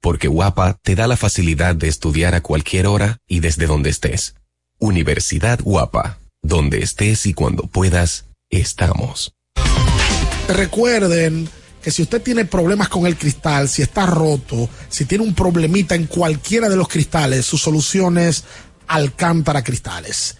porque 0.00 0.28
Guapa 0.28 0.78
te 0.82 0.94
da 0.94 1.06
la 1.06 1.16
facilidad 1.16 1.74
de 1.74 1.88
estudiar 1.88 2.34
a 2.34 2.42
cualquier 2.42 2.86
hora 2.86 3.18
y 3.26 3.40
desde 3.40 3.66
donde 3.66 3.90
estés. 3.90 4.34
Universidad 4.78 5.60
Guapa, 5.62 6.18
donde 6.42 6.82
estés 6.82 7.26
y 7.26 7.34
cuando 7.34 7.64
puedas, 7.64 8.26
estamos. 8.48 9.34
Recuerden 10.48 11.48
que 11.82 11.90
si 11.90 12.02
usted 12.02 12.22
tiene 12.22 12.44
problemas 12.44 12.88
con 12.88 13.06
el 13.06 13.16
cristal, 13.16 13.68
si 13.68 13.82
está 13.82 14.06
roto, 14.06 14.68
si 14.88 15.04
tiene 15.04 15.24
un 15.24 15.34
problemita 15.34 15.94
en 15.94 16.06
cualquiera 16.06 16.68
de 16.68 16.76
los 16.76 16.88
cristales, 16.88 17.46
su 17.46 17.56
solución 17.56 18.18
es 18.18 18.44
Alcántara 18.86 19.62
Cristales. 19.62 20.39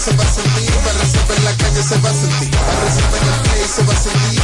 Se 0.00 0.16
va 0.16 0.24
a 0.24 0.32
sentir, 0.32 0.70
para 0.76 1.36
en 1.36 1.44
la 1.44 1.56
calle 1.56 1.82
se 1.82 1.98
va 1.98 2.08
a 2.08 2.14
sentir, 2.14 2.50
para 2.50 2.86
en 2.88 3.28
el 3.28 3.40
play 3.42 3.64
se 3.68 3.82
va 3.84 3.92
a 3.92 3.96
sentir. 3.96 4.40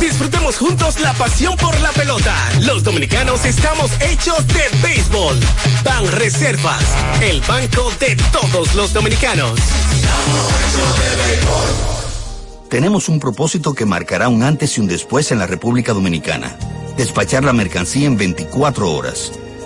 Disfrutemos 0.00 0.56
juntos 0.56 1.00
la 1.00 1.12
pasión 1.12 1.54
por 1.58 1.78
la 1.80 1.90
pelota. 1.92 2.34
Los 2.62 2.82
dominicanos 2.82 3.44
estamos 3.44 3.90
hechos 4.00 4.46
de 4.46 4.62
béisbol. 4.82 5.38
Ban 5.84 6.10
Reservas, 6.12 6.82
el 7.20 7.42
banco 7.42 7.92
de 8.00 8.16
todos 8.32 8.74
los 8.74 8.94
dominicanos. 8.94 9.60
Tenemos 12.70 13.10
un 13.10 13.20
propósito 13.20 13.74
que 13.74 13.84
marcará 13.84 14.30
un 14.30 14.42
antes 14.42 14.78
y 14.78 14.80
un 14.80 14.86
después 14.86 15.30
en 15.30 15.40
la 15.40 15.46
República 15.46 15.92
Dominicana. 15.92 16.56
Despachar 16.96 17.44
la 17.44 17.52
mercancía 17.52 18.06
en 18.06 18.16
24 18.16 18.90
horas. 18.90 19.32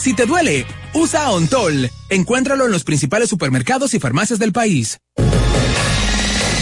Si 0.00 0.14
te 0.14 0.24
duele, 0.24 0.64
usa 0.94 1.30
Ontol. 1.30 1.90
Encuéntralo 2.08 2.64
en 2.64 2.72
los 2.72 2.84
principales 2.84 3.28
supermercados 3.28 3.92
y 3.92 4.00
farmacias 4.00 4.38
del 4.38 4.50
país. 4.50 4.98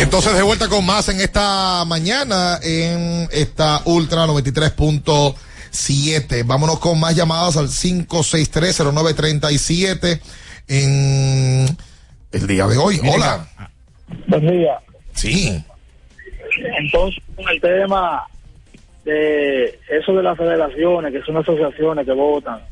Y 0.00 0.02
entonces 0.02 0.34
de 0.34 0.42
vuelta 0.42 0.68
con 0.70 0.86
más 0.86 1.10
en 1.10 1.20
esta 1.20 1.84
mañana 1.84 2.58
en 2.62 3.28
esta 3.32 3.82
Ultra 3.84 4.24
93.7. 4.24 6.46
Vámonos 6.46 6.78
con 6.78 6.98
más 6.98 7.14
llamadas 7.14 7.58
al 7.58 7.66
5630937 7.66 10.20
en 10.68 11.66
el 12.32 12.46
día 12.46 12.66
de 12.66 12.78
hoy. 12.78 12.98
Hola. 13.14 13.46
Buen 14.26 14.50
día. 14.50 14.78
Sí. 15.12 15.62
Entonces, 16.78 17.22
con 17.36 17.46
el 17.50 17.60
tema 17.60 18.26
de 19.04 19.78
eso 19.90 20.14
de 20.14 20.22
las 20.22 20.38
federaciones, 20.38 21.12
que 21.12 21.20
son 21.26 21.36
asociaciones 21.36 22.06
que 22.06 22.12
votan, 22.12 22.62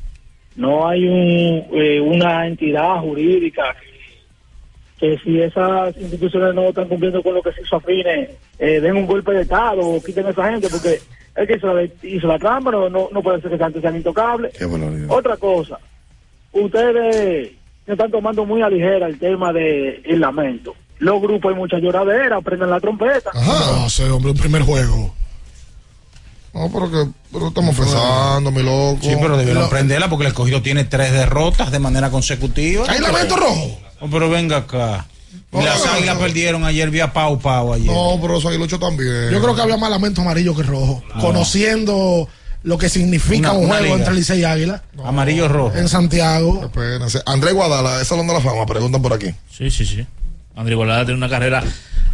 no 0.56 0.88
hay 0.88 1.06
un, 1.06 1.66
eh, 1.78 2.00
una 2.00 2.46
entidad 2.46 3.02
jurídica 3.02 3.76
que 3.78 3.87
si 4.98 5.40
esas 5.40 5.96
instituciones 5.96 6.54
no 6.54 6.68
están 6.68 6.88
cumpliendo 6.88 7.22
con 7.22 7.34
lo 7.34 7.42
que 7.42 7.52
se 7.52 7.62
hizo 7.62 7.76
a 7.76 7.80
fines, 7.80 8.30
eh, 8.58 8.80
den 8.80 8.96
un 8.96 9.06
golpe 9.06 9.32
de 9.32 9.42
Estado 9.42 9.80
o 9.80 10.02
quiten 10.02 10.26
a 10.26 10.30
esa 10.30 10.50
gente, 10.50 10.68
porque 10.68 11.00
el 11.36 11.46
que 11.46 11.56
hizo 11.56 11.72
la, 11.72 11.88
hizo 12.02 12.26
la 12.26 12.38
trampa 12.38 12.70
no, 12.70 12.88
no, 12.88 13.08
no 13.12 13.22
puede 13.22 13.40
ser 13.40 13.50
que 13.50 13.58
sean, 13.58 13.80
sean 13.80 13.96
intocables. 13.96 14.52
Otra 15.08 15.36
cosa, 15.36 15.78
ustedes 16.52 17.52
se 17.86 17.92
están 17.92 18.10
tomando 18.10 18.44
muy 18.44 18.60
a 18.60 18.68
ligera 18.68 19.06
el 19.06 19.18
tema 19.18 19.52
del 19.52 20.02
el 20.04 20.20
lamento. 20.20 20.74
Los 20.98 21.22
grupos 21.22 21.52
hay 21.52 21.56
mucha 21.56 21.78
lloradera, 21.78 22.40
prenden 22.40 22.70
la 22.70 22.80
trompeta. 22.80 23.30
Ajá. 23.32 23.80
No 23.80 23.88
sé, 23.88 24.10
hombre, 24.10 24.32
un 24.32 24.38
primer 24.38 24.62
juego. 24.62 25.14
No, 26.52 26.68
pero 26.72 26.90
que 26.90 27.10
pero 27.30 27.48
estamos 27.48 27.76
pensando, 27.76 28.50
mi 28.50 28.62
loco. 28.62 28.98
Sí, 29.02 29.14
pero 29.20 29.36
debieron 29.36 29.68
prenderla 29.68 30.08
porque 30.08 30.24
el 30.24 30.32
escogido 30.32 30.60
tiene 30.60 30.84
tres 30.84 31.12
derrotas 31.12 31.70
de 31.70 31.78
manera 31.78 32.10
consecutiva. 32.10 32.84
¿Hay 32.88 32.98
lamento 33.00 33.36
rojo? 33.36 33.78
No, 34.00 34.10
pero 34.10 34.28
venga 34.30 34.58
acá. 34.58 35.06
Las 35.52 35.84
águilas 35.86 36.16
perdieron 36.18 36.64
ayer 36.64 36.90
vía 36.90 37.12
Pau 37.12 37.38
Pau 37.38 37.72
ayer. 37.74 37.86
No, 37.86 38.18
pero 38.20 38.34
los 38.34 38.46
aguiluchos 38.46 38.78
también. 38.80 39.30
Yo 39.30 39.40
creo 39.40 39.54
que 39.54 39.62
había 39.62 39.76
más 39.76 39.90
lamento 39.90 40.20
amarillo 40.22 40.54
que 40.54 40.62
rojo. 40.62 41.02
Conociendo 41.20 42.28
lo 42.62 42.76
que 42.78 42.88
significa 42.88 43.50
Una- 43.52 43.58
un 43.58 43.64
una 43.66 43.74
juego 43.78 43.84
liga. 43.94 43.96
entre 43.98 44.14
Licey 44.14 44.40
y 44.40 44.44
Águila. 44.44 44.82
Amarillo 45.04 45.48
rojo. 45.48 45.76
En 45.76 45.88
Santiago. 45.88 46.64
Espérense. 46.64 47.20
Andrés 47.26 47.54
Guadala, 47.54 48.00
es 48.00 48.08
Salón 48.08 48.26
de 48.26 48.34
la 48.34 48.40
Fama, 48.40 48.66
preguntan 48.66 49.00
por 49.02 49.12
aquí. 49.12 49.32
Sí, 49.50 49.70
sí, 49.70 49.86
sí. 49.86 50.06
André 50.56 50.74
Igualada 50.74 51.04
tiene 51.04 51.16
una 51.18 51.28
carrera. 51.28 51.62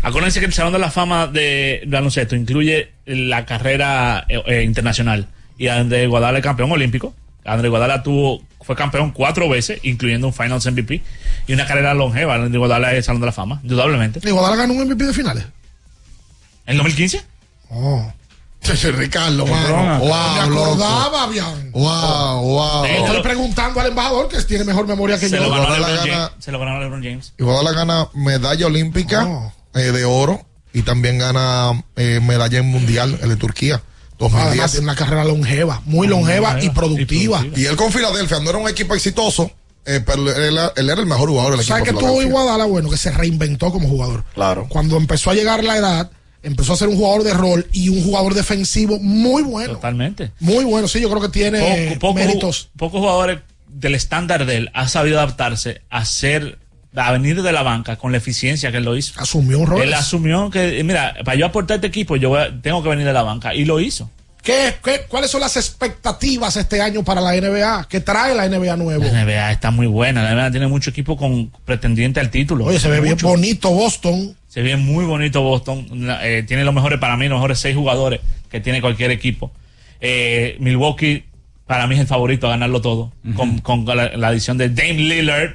Acuérdense 0.03 0.39
que 0.41 0.47
el 0.47 0.53
Salón 0.53 0.73
de 0.75 0.79
la 0.79 0.91
Fama 0.91 1.27
de 1.29 1.83
baloncesto 1.87 2.37
incluye 2.37 2.93
la 3.07 3.47
carrera 3.47 4.27
eh, 4.29 4.43
eh, 4.47 4.63
internacional. 4.63 5.29
Y 5.57 5.69
André 5.69 6.05
Igualada 6.05 6.37
es 6.39 6.45
campeón 6.45 6.71
olímpico. 6.71 7.15
André 7.45 7.69
Igualada 7.69 8.03
tuvo, 8.03 8.43
fue 8.65 8.75
campeón 8.77 9.11
cuatro 9.13 9.49
veces, 9.49 9.81
incluyendo 9.83 10.27
un 10.27 10.33
Finals 10.33 10.67
MVP. 10.67 11.03
Y 11.47 11.53
una 11.53 11.67
carrera 11.67 11.95
longeva. 11.95 12.35
André 12.37 12.55
Igualada 12.55 12.91
es 12.93 12.99
el 12.99 13.05
Salón 13.05 13.21
de 13.21 13.27
la 13.27 13.33
Fama, 13.33 13.61
indudablemente. 13.63 14.21
Iguadala 14.27 14.57
ganó 14.57 14.73
un 14.75 14.87
MVP 14.89 15.05
de 15.05 15.13
finales. 15.13 15.45
¿En 16.67 16.77
2015? 16.77 17.23
Oh. 17.71 18.13
Ricardo, 18.97 19.45
mano. 19.47 19.77
Me 19.77 19.99
Wow, 19.99 20.49
loco. 20.51 20.65
acordaba, 20.65 21.27
bien. 21.27 21.71
Wow, 21.73 22.41
wow. 22.43 22.85
Estoy 22.87 23.23
preguntando 23.23 23.79
al 23.81 23.89
embajador 23.89 24.29
que 24.29 24.41
tiene 24.43 24.65
mejor 24.65 24.87
memoria 24.87 25.19
que 25.19 25.29
Se 25.29 25.37
yo. 25.37 25.43
lo, 25.45 25.51
ganó 25.51 25.65
Igual 25.65 25.83
la 25.83 25.89
LeBron 25.89 26.07
gana- 26.07 26.19
James, 26.29 26.33
se 26.45 26.53
lo 26.53 26.59
ganó 26.59 26.81
LeBron 26.81 27.03
James. 27.03 27.35
Y 27.39 27.43
Guadalajara 27.43 27.85
gana 27.85 28.09
medalla 28.15 28.67
olímpica 28.67 29.53
eh, 29.75 29.79
de 29.93 30.05
oro 30.07 30.47
y 30.73 30.81
también 30.81 31.19
gana 31.19 31.85
eh, 31.97 32.21
medalla 32.23 32.59
en 32.59 32.67
mundial, 32.67 33.19
el 33.23 33.29
de 33.29 33.37
Turquía. 33.37 33.83
Además, 34.19 34.45
2010. 34.45 34.71
tiene 34.73 34.85
una 34.85 34.95
carrera 34.97 35.25
longeva, 35.25 35.83
muy 35.87 36.07
longeva 36.07 36.63
y 36.63 36.71
productiva. 36.71 37.45
Y 37.57 37.65
él 37.67 37.77
con 37.77 37.93
Filadelfia 37.93 38.41
no 38.41 38.51
era 38.51 38.59
un 38.59 38.69
equipo 38.69 38.95
exitoso, 38.95 39.51
eh, 39.87 40.01
pero 40.05 40.31
él, 40.31 40.59
él 40.77 40.91
era 40.91 41.01
el 41.01 41.07
mejor 41.07 41.29
jugador 41.29 41.53
del 41.53 41.61
equipo. 41.61 41.77
¿Sabes 41.77 41.93
que 41.93 41.99
tuvo. 41.99 42.23
Iguadala? 42.23 42.65
Bueno, 42.65 42.89
que 42.91 42.97
se 42.97 43.11
reinventó 43.11 43.71
como 43.73 43.89
jugador. 43.89 44.25
Claro. 44.35 44.67
Cuando 44.69 44.97
empezó 44.97 45.31
a 45.31 45.35
llegar 45.35 45.63
la 45.65 45.77
edad, 45.77 46.11
empezó 46.43 46.73
a 46.75 46.77
ser 46.77 46.89
un 46.89 46.97
jugador 46.97 47.23
de 47.25 47.35
rol 47.35 47.67
y 47.73 47.89
un 47.89 48.03
jugador 48.05 48.35
defensivo 48.35 48.99
muy 49.01 49.43
bueno. 49.43 49.75
Totalmente. 49.75 50.31
Muy 50.41 50.65
bueno, 50.65 50.89
sí, 50.89 51.01
yo 51.01 51.09
creo 51.11 51.21
que 51.23 51.29
tiene 51.31 51.61
Poco- 51.95 51.99
poco- 52.01 52.15
méritos. 52.15 52.71
Pocos 52.77 53.01
jugadores 53.01 53.41
del 53.69 53.95
estándar 53.95 54.47
de 54.47 54.57
él 54.59 54.71
ha 54.75 54.87
sabido 54.89 55.19
adaptarse 55.19 55.83
a 55.91 56.05
ser 56.05 56.59
a 56.97 57.13
venir 57.13 57.43
de 57.43 57.53
la 57.53 57.63
banca 57.63 57.97
con 57.97 58.13
la 58.13 58.19
eficiencia 58.19 58.71
que 58.71 58.77
él 58.79 58.85
lo 58.85 58.97
hizo. 58.97 59.15
Asumió 59.21 59.59
un 59.61 59.67
rol. 59.67 59.83
Él 59.83 59.95
asumió 59.95 60.51
que, 60.51 60.83
mira, 60.85 61.15
para 61.25 61.37
yo 61.37 61.47
aportar 61.47 61.77
este 61.77 61.89
equipo, 61.89 62.17
yo 62.17 62.29
voy 62.31 62.41
a- 62.41 62.61
tengo 62.63 62.83
que 62.83 62.89
venir 62.89 63.05
de 63.07 63.13
la 63.13 63.23
banca. 63.23 63.55
Y 63.55 63.65
lo 63.65 63.81
hizo. 63.81 64.11
¿Qué, 64.43 64.75
qué, 64.85 65.07
cuáles 65.09 65.31
son 65.31 65.41
las 65.41 65.57
expectativas 65.57 66.57
este 66.57 66.81
año 66.83 67.03
para 67.03 67.21
la 67.23 67.33
NBA? 67.35 67.87
¿Qué 67.89 68.01
trae 68.01 68.35
la 68.35 68.47
NBA 68.47 68.77
nuevo? 68.77 69.03
La 69.03 69.25
NBA 69.25 69.53
está 69.53 69.71
muy 69.71 69.87
buena. 69.87 70.23
La 70.23 70.35
NBA 70.35 70.51
tiene 70.51 70.67
mucho 70.67 70.91
equipo 70.91 71.17
con 71.17 71.51
pretendiente 71.65 72.21
al 72.21 72.31
título. 72.31 72.67
Oye, 72.67 72.79
se 72.79 72.89
ve 72.91 73.01
bien 73.01 73.15
Mucho. 73.15 73.29
bonito 73.29 73.71
Boston. 73.71 74.37
Se 74.49 74.61
ve 74.63 74.77
muy 74.77 75.05
bonito 75.07 75.41
Boston. 75.43 75.87
Eh, 76.23 76.45
tiene 76.47 76.63
los 76.65 76.75
mejores, 76.75 76.99
para 76.99 77.17
mí, 77.17 77.27
los 77.29 77.39
mejores 77.39 77.59
seis 77.59 77.75
jugadores 77.75 78.21
que 78.51 78.61
tiene 78.61 78.81
cualquier 78.83 79.11
equipo. 79.11 79.51
Eh, 80.01 80.57
Milwaukee, 80.61 81.25
para 81.67 81.87
mí, 81.87 81.95
es 81.95 82.03
el 82.03 82.07
favorito 82.07 82.47
a 82.47 82.51
ganarlo 82.51 82.81
todo. 82.83 83.13
con, 83.35 83.59
con 83.61 83.87
la, 83.87 84.17
la 84.17 84.29
adición 84.29 84.59
de 84.59 84.69
Dame 84.69 84.93
Lillard. 84.95 85.55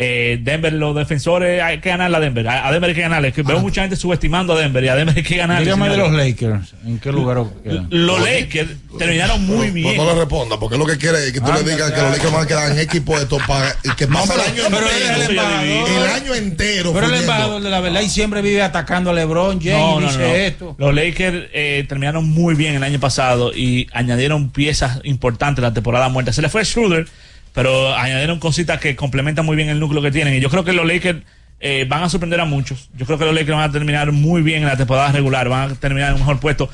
Eh, 0.00 0.38
Denver, 0.42 0.72
los 0.72 0.94
defensores, 0.94 1.60
hay 1.60 1.80
que 1.80 1.88
ganarle 1.88 2.16
a 2.16 2.20
Denver. 2.20 2.46
A, 2.48 2.70
Denver 2.70 2.88
hay 2.90 2.94
que 2.94 3.00
ganarle. 3.02 3.32
Que 3.32 3.42
veo 3.42 3.58
mucha 3.58 3.80
gente 3.80 3.96
subestimando 3.96 4.52
a 4.52 4.60
Denver 4.60 4.84
y 4.84 4.88
a 4.88 4.94
Denver 4.94 5.16
hay 5.16 5.24
que 5.24 5.36
ganarle. 5.36 5.64
Dígame 5.64 5.88
de 5.88 5.96
los 5.96 6.12
Lakers. 6.12 6.74
¿En 6.86 7.00
qué 7.00 7.10
lugar 7.10 7.42
quedan? 7.64 7.88
Los 7.90 8.20
Lakers 8.20 8.70
terminaron 8.96 9.44
muy 9.44 9.70
bien. 9.70 9.96
No, 9.96 10.04
no 10.04 10.12
le 10.14 10.20
responda, 10.20 10.56
porque 10.60 10.78
lo 10.78 10.86
que 10.86 10.96
quiere 10.98 11.18
es 11.26 11.32
que 11.32 11.40
tú 11.40 11.46
Ah, 11.50 11.56
le 11.58 11.68
digas 11.68 11.90
ya. 11.90 11.94
que 11.96 12.02
los 12.02 12.10
Lakers 12.12 12.32
van 12.32 12.42
a 12.44 12.46
quedar 12.46 12.70
en 12.70 12.78
equipo 12.78 13.18
de 13.18 13.26
topa 13.26 13.74
y 13.82 13.90
que 13.96 14.06
pasa 14.06 14.34
el 14.34 14.40
año 14.40 14.62
pero 14.70 14.86
el 14.88 15.20
entero. 15.20 15.30
embajador. 15.32 15.88
El 15.90 16.10
año 16.22 16.34
entero. 16.36 16.92
Pero 16.92 17.06
el 17.06 17.14
embajador 17.14 17.62
de 17.62 17.70
la 17.70 17.80
verdad 17.80 18.00
y 18.00 18.08
siempre 18.08 18.40
vive 18.40 18.62
atacando 18.62 19.10
a 19.10 19.14
LeBron 19.14 19.60
James 19.60 19.78
No, 19.78 20.00
dice 20.00 20.18
no. 20.18 20.24
esto. 20.34 20.76
Los 20.78 20.94
Lakers 20.94 21.48
eh, 21.52 21.84
terminaron 21.88 22.28
muy 22.28 22.54
bien 22.54 22.76
el 22.76 22.84
año 22.84 23.00
pasado 23.00 23.52
y 23.52 23.88
añadieron 23.92 24.50
piezas 24.50 25.00
importantes 25.02 25.60
la 25.60 25.74
temporada 25.74 26.08
muerta. 26.08 26.32
Se 26.32 26.40
le 26.40 26.48
fue 26.48 26.64
Schroeder, 26.64 27.08
pero 27.58 27.92
añadieron 27.96 28.38
cositas 28.38 28.78
que 28.78 28.94
complementan 28.94 29.44
muy 29.44 29.56
bien 29.56 29.68
el 29.68 29.80
núcleo 29.80 30.00
que 30.00 30.12
tienen. 30.12 30.32
Y 30.32 30.38
yo 30.38 30.48
creo 30.48 30.62
que 30.62 30.72
los 30.72 30.86
Lakers 30.86 31.24
eh, 31.58 31.86
van 31.88 32.04
a 32.04 32.08
sorprender 32.08 32.38
a 32.38 32.44
muchos. 32.44 32.88
Yo 32.96 33.04
creo 33.04 33.18
que 33.18 33.24
los 33.24 33.34
Lakers 33.34 33.56
van 33.56 33.68
a 33.68 33.72
terminar 33.72 34.12
muy 34.12 34.42
bien 34.42 34.62
en 34.62 34.68
la 34.68 34.76
temporada 34.76 35.10
regular. 35.10 35.48
Van 35.48 35.72
a 35.72 35.74
terminar 35.74 36.10
en 36.10 36.14
un 36.14 36.20
mejor 36.20 36.38
puesto, 36.38 36.70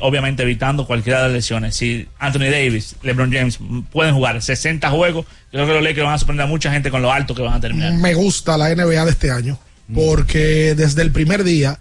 obviamente 0.00 0.42
evitando 0.42 0.86
cualquiera 0.86 1.20
de 1.20 1.28
las 1.28 1.32
lesiones. 1.32 1.76
Si 1.76 2.08
Anthony 2.18 2.50
Davis, 2.50 2.96
LeBron 3.02 3.32
James 3.32 3.58
pueden 3.90 4.14
jugar 4.14 4.42
60 4.42 4.90
juegos, 4.90 5.24
yo 5.24 5.52
creo 5.52 5.66
que 5.66 5.72
los 5.72 5.82
Lakers 5.82 6.04
van 6.04 6.14
a 6.14 6.18
sorprender 6.18 6.44
a 6.44 6.46
mucha 6.46 6.70
gente 6.72 6.90
con 6.90 7.00
lo 7.00 7.10
alto 7.10 7.34
que 7.34 7.40
van 7.40 7.54
a 7.54 7.60
terminar. 7.62 7.94
Me 7.94 8.12
gusta 8.12 8.58
la 8.58 8.68
NBA 8.74 9.06
de 9.06 9.10
este 9.10 9.30
año 9.30 9.58
porque 9.94 10.74
desde 10.74 11.00
el 11.00 11.10
primer 11.10 11.42
día 11.42 11.78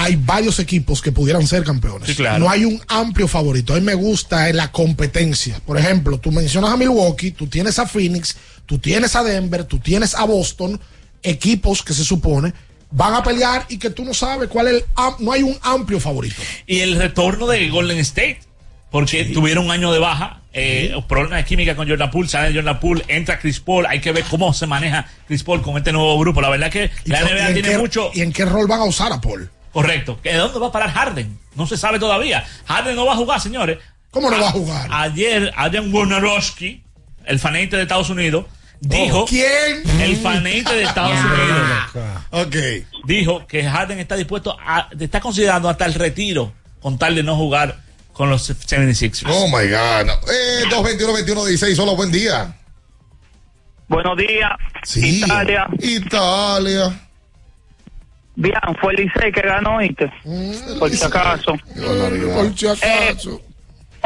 hay 0.00 0.14
varios 0.14 0.60
equipos 0.60 1.02
que 1.02 1.10
pudieran 1.10 1.44
ser 1.46 1.64
campeones. 1.64 2.08
Sí, 2.08 2.14
claro. 2.14 2.38
No 2.38 2.48
hay 2.48 2.64
un 2.64 2.80
amplio 2.86 3.26
favorito. 3.26 3.72
A 3.72 3.76
mí 3.76 3.82
me 3.82 3.94
gusta 3.94 4.52
la 4.52 4.70
competencia. 4.70 5.60
Por 5.66 5.76
ejemplo, 5.76 6.18
tú 6.18 6.30
mencionas 6.30 6.70
a 6.72 6.76
Milwaukee, 6.76 7.32
tú 7.32 7.48
tienes 7.48 7.80
a 7.80 7.86
Phoenix, 7.86 8.36
tú 8.64 8.78
tienes 8.78 9.16
a 9.16 9.24
Denver, 9.24 9.64
tú 9.64 9.80
tienes 9.80 10.14
a 10.14 10.24
Boston, 10.24 10.80
equipos 11.22 11.82
que 11.82 11.94
se 11.94 12.04
supone 12.04 12.52
van 12.90 13.12
a 13.14 13.22
pelear 13.22 13.66
y 13.68 13.76
que 13.78 13.90
tú 13.90 14.04
no 14.04 14.14
sabes 14.14 14.48
cuál 14.48 14.68
es 14.68 14.74
el 14.74 14.84
am- 14.94 15.16
no 15.18 15.32
hay 15.32 15.42
un 15.42 15.58
amplio 15.62 15.98
favorito. 16.00 16.36
Y 16.66 16.78
el 16.78 16.94
retorno 16.96 17.46
de 17.48 17.68
Golden 17.68 17.98
State, 17.98 18.38
porque 18.90 19.24
tuvieron 19.26 19.64
un 19.66 19.70
año 19.72 19.92
de 19.92 19.98
baja, 19.98 20.42
eh, 20.52 20.94
problemas 21.08 21.38
de 21.40 21.44
química 21.44 21.76
con 21.76 21.88
Jordan 21.88 22.10
Poole, 22.10 22.28
sale 22.28 22.54
Jordan 22.54 22.80
Poole, 22.80 23.04
entra 23.08 23.38
Chris 23.38 23.60
Paul, 23.60 23.84
hay 23.86 24.00
que 24.00 24.12
ver 24.12 24.24
cómo 24.30 24.54
se 24.54 24.66
maneja 24.66 25.06
Chris 25.26 25.42
Paul 25.42 25.60
con 25.60 25.76
este 25.76 25.92
nuevo 25.92 26.18
grupo. 26.18 26.40
La 26.40 26.48
verdad 26.48 26.70
que 26.70 26.90
la 27.04 27.20
¿Y 27.20 27.24
NBA 27.24 27.48
en 27.48 27.54
tiene 27.54 27.68
qué- 27.70 27.78
mucho 27.78 28.10
¿Y 28.14 28.22
en 28.22 28.32
qué 28.32 28.44
rol 28.46 28.66
van 28.66 28.80
a 28.80 28.84
usar 28.84 29.12
a 29.12 29.20
Paul? 29.20 29.50
Correcto. 29.72 30.18
¿De 30.22 30.34
dónde 30.34 30.58
va 30.58 30.68
a 30.68 30.72
parar 30.72 30.90
Harden? 30.92 31.38
No 31.54 31.66
se 31.66 31.76
sabe 31.76 31.98
todavía. 31.98 32.44
Harden 32.66 32.96
no 32.96 33.06
va 33.06 33.14
a 33.14 33.16
jugar, 33.16 33.40
señores. 33.40 33.78
¿Cómo 34.10 34.30
no 34.30 34.40
va 34.40 34.48
a 34.48 34.52
jugar? 34.52 34.88
Ayer, 34.90 35.52
Adrian 35.56 35.92
Wojnarowski, 35.92 36.82
el 37.24 37.38
fanate 37.38 37.76
de 37.76 37.82
Estados 37.82 38.08
Unidos, 38.10 38.46
dijo... 38.80 39.20
Oh, 39.20 39.26
¿Quién? 39.26 39.82
El 40.00 40.16
fanate 40.16 40.74
de 40.74 40.82
Estados 40.82 41.18
Unidos. 41.18 42.16
Ok. 42.30 42.56
dijo 43.04 43.46
que 43.46 43.64
Harden 43.68 43.98
está 43.98 44.16
dispuesto 44.16 44.56
a, 44.58 44.88
está 44.98 45.20
considerando 45.20 45.68
hasta 45.68 45.84
el 45.84 45.94
retiro 45.94 46.52
con 46.80 46.96
tal 46.98 47.14
de 47.14 47.22
no 47.22 47.36
jugar 47.36 47.80
con 48.12 48.30
los 48.30 48.48
76ers. 48.50 49.26
Oh 49.28 49.46
my 49.48 49.68
God. 49.68 50.10
Eh, 50.32 50.64
221-21-16, 50.70 51.74
solo 51.74 51.94
buen 51.96 52.10
día. 52.10 52.54
Buenos 53.88 54.16
días, 54.18 54.50
Sí. 54.84 55.22
Italia. 55.24 55.66
Italia. 55.80 57.07
Bien, 58.40 58.54
fue 58.80 58.92
el 58.92 59.02
Licey 59.02 59.32
que 59.32 59.40
ganó, 59.40 59.78
¿viste? 59.78 60.08
Por 60.78 60.88
si 60.90 61.04
acaso. 61.04 61.56
Por 61.74 62.56
si 62.56 62.68
acaso. 62.68 63.40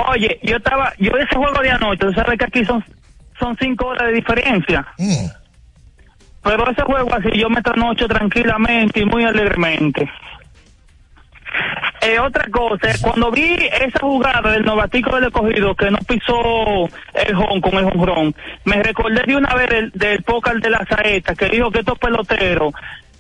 Oye, 0.08 0.40
yo 0.42 0.56
estaba, 0.56 0.90
yo 0.98 1.12
ese 1.18 1.36
juego 1.36 1.60
de 1.60 1.70
anoche, 1.70 1.98
tú 1.98 2.12
sabes 2.14 2.38
que 2.38 2.46
aquí 2.46 2.64
son, 2.64 2.82
son 3.38 3.54
cinco 3.60 3.88
horas 3.88 4.08
de 4.08 4.14
diferencia. 4.14 4.86
Mm. 4.96 5.26
Pero 6.44 6.70
ese 6.70 6.80
juego 6.80 7.14
así, 7.14 7.28
yo 7.38 7.50
me 7.50 7.60
trasnocho 7.60 8.08
tranquilamente 8.08 9.00
y 9.00 9.04
muy 9.04 9.22
alegremente. 9.22 10.10
Eh, 12.00 12.18
otra 12.18 12.48
cosa, 12.50 12.90
eh, 12.90 12.94
cuando 13.02 13.30
vi 13.30 13.54
esa 13.70 13.98
jugada 14.00 14.50
del 14.50 14.64
novatico 14.64 15.14
del 15.14 15.24
escogido 15.24 15.74
que 15.74 15.90
no 15.90 15.98
pisó 15.98 16.88
el 17.12 17.34
home 17.36 17.60
con 17.60 17.74
el 17.74 17.84
jonrón, 17.84 18.34
me 18.64 18.82
recordé 18.82 19.24
de 19.26 19.36
una 19.36 19.54
vez 19.54 19.68
del, 19.68 19.90
del 19.92 20.22
póker 20.22 20.58
de 20.60 20.70
la 20.70 20.86
saeta 20.86 21.34
que 21.34 21.50
dijo 21.50 21.70
que 21.70 21.80
estos 21.80 21.98
peloteros 21.98 22.72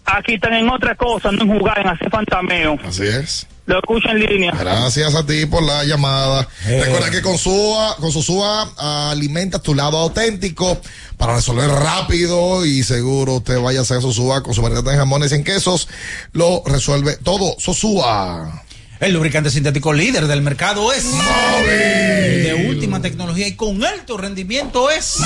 aquí 0.04 0.34
están 0.34 0.54
en 0.54 0.68
otra 0.68 0.94
cosa, 0.94 1.32
no 1.32 1.42
en 1.42 1.58
jugar, 1.58 1.78
en 1.80 1.88
hacer 1.88 2.10
fantameo. 2.10 2.78
Así 2.84 3.04
es. 3.04 3.46
Lo 3.64 3.78
escucho 3.78 4.08
en 4.10 4.18
línea. 4.18 4.52
Gracias 4.58 5.14
a 5.14 5.24
ti 5.24 5.46
por 5.46 5.62
la 5.62 5.84
llamada. 5.84 6.48
Recuerda 6.66 7.10
que 7.10 7.22
con 7.22 7.38
SUA, 7.38 7.96
con 7.96 8.10
Susua 8.10 9.10
alimenta 9.10 9.60
tu 9.60 9.74
lado 9.74 9.98
auténtico 9.98 10.80
para 11.16 11.36
resolver 11.36 11.70
rápido 11.70 12.66
y 12.66 12.82
seguro. 12.82 13.34
Usted 13.34 13.60
vaya 13.60 13.78
a 13.78 13.82
hacer 13.82 14.02
Sosúa 14.02 14.42
con 14.42 14.52
su 14.52 14.62
variedad 14.62 14.82
de 14.82 14.96
jamones 14.96 15.30
y 15.30 15.36
en 15.36 15.44
quesos. 15.44 15.88
Lo 16.32 16.64
resuelve 16.66 17.16
todo. 17.22 17.54
Sosúa. 17.58 18.64
El 18.98 19.12
lubricante 19.14 19.50
sintético 19.50 19.92
líder 19.92 20.26
del 20.26 20.42
mercado 20.42 20.92
es 20.92 21.04
El 21.04 22.42
de 22.44 22.66
última 22.68 23.00
tecnología 23.00 23.46
y 23.48 23.54
con 23.54 23.84
alto 23.84 24.16
rendimiento 24.16 24.90
es 24.90 25.16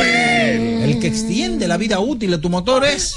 El 0.00 0.98
que 1.00 1.06
extiende 1.06 1.68
la 1.68 1.76
vida 1.76 2.00
útil 2.00 2.32
de 2.32 2.38
tu 2.38 2.48
motor 2.48 2.84
es 2.84 3.14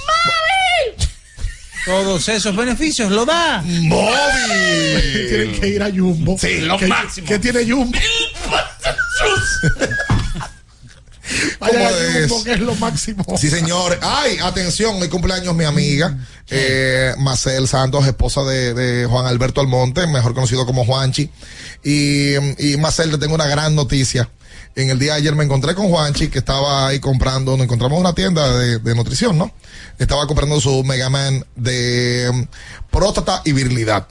Todos 1.87 2.27
esos 2.29 2.53
beneficios 2.55 3.09
lo 3.11 3.25
da 3.25 3.61
Móvil. 3.65 4.11
Tienen 5.29 5.59
que 5.59 5.67
ir 5.69 5.81
a 5.81 5.89
Jumbo. 5.89 6.37
Sí, 6.37 6.59
lo 6.59 6.77
¿Qué- 6.77 6.85
máximo. 6.87 7.27
¿Qué 7.27 7.39
tiene 7.39 7.63
Jumbo? 7.69 7.97
¿Cómo 11.59 11.71
Vaya 11.73 11.89
es? 12.19 12.29
Jumbo, 12.29 12.43
que 12.43 12.51
es 12.53 12.59
lo 12.59 12.75
máximo. 12.75 13.25
Sí, 13.37 13.49
señor. 13.49 13.97
Ay, 14.01 14.37
atención, 14.43 15.01
hoy 15.01 15.09
cumpleaños 15.09 15.53
mi 15.55 15.65
amiga, 15.65 16.17
eh, 16.49 17.13
Marcel 17.17 17.67
Santos, 17.67 18.05
esposa 18.07 18.43
de, 18.43 18.73
de 18.73 19.05
Juan 19.07 19.25
Alberto 19.25 19.59
Almonte, 19.61 20.07
mejor 20.07 20.33
conocido 20.33 20.65
como 20.65 20.85
Juanchi. 20.85 21.29
Y, 21.83 22.35
y 22.59 22.77
Marcel, 22.77 23.11
te 23.11 23.17
tengo 23.17 23.35
una 23.35 23.47
gran 23.47 23.75
noticia. 23.75 24.29
En 24.75 24.89
el 24.91 24.99
día 24.99 25.13
de 25.13 25.19
ayer 25.19 25.35
me 25.35 25.43
encontré 25.43 25.73
con 25.73 25.87
Juanchi, 25.89 26.27
que 26.27 26.39
estaba 26.39 26.87
ahí 26.87 26.99
comprando, 26.99 27.57
nos 27.57 27.63
encontramos 27.63 27.95
en 27.97 28.01
una 28.01 28.13
tienda 28.13 28.55
de, 28.57 28.77
de 28.79 28.95
nutrición, 28.95 29.37
¿no? 29.37 29.51
Estaba 29.97 30.27
comprando 30.27 30.59
su 30.61 30.83
Mega 30.83 31.09
Man 31.09 31.43
de 31.55 32.29
mm, 32.31 32.43
próstata 32.91 33.41
y 33.45 33.53
virilidad. 33.53 34.07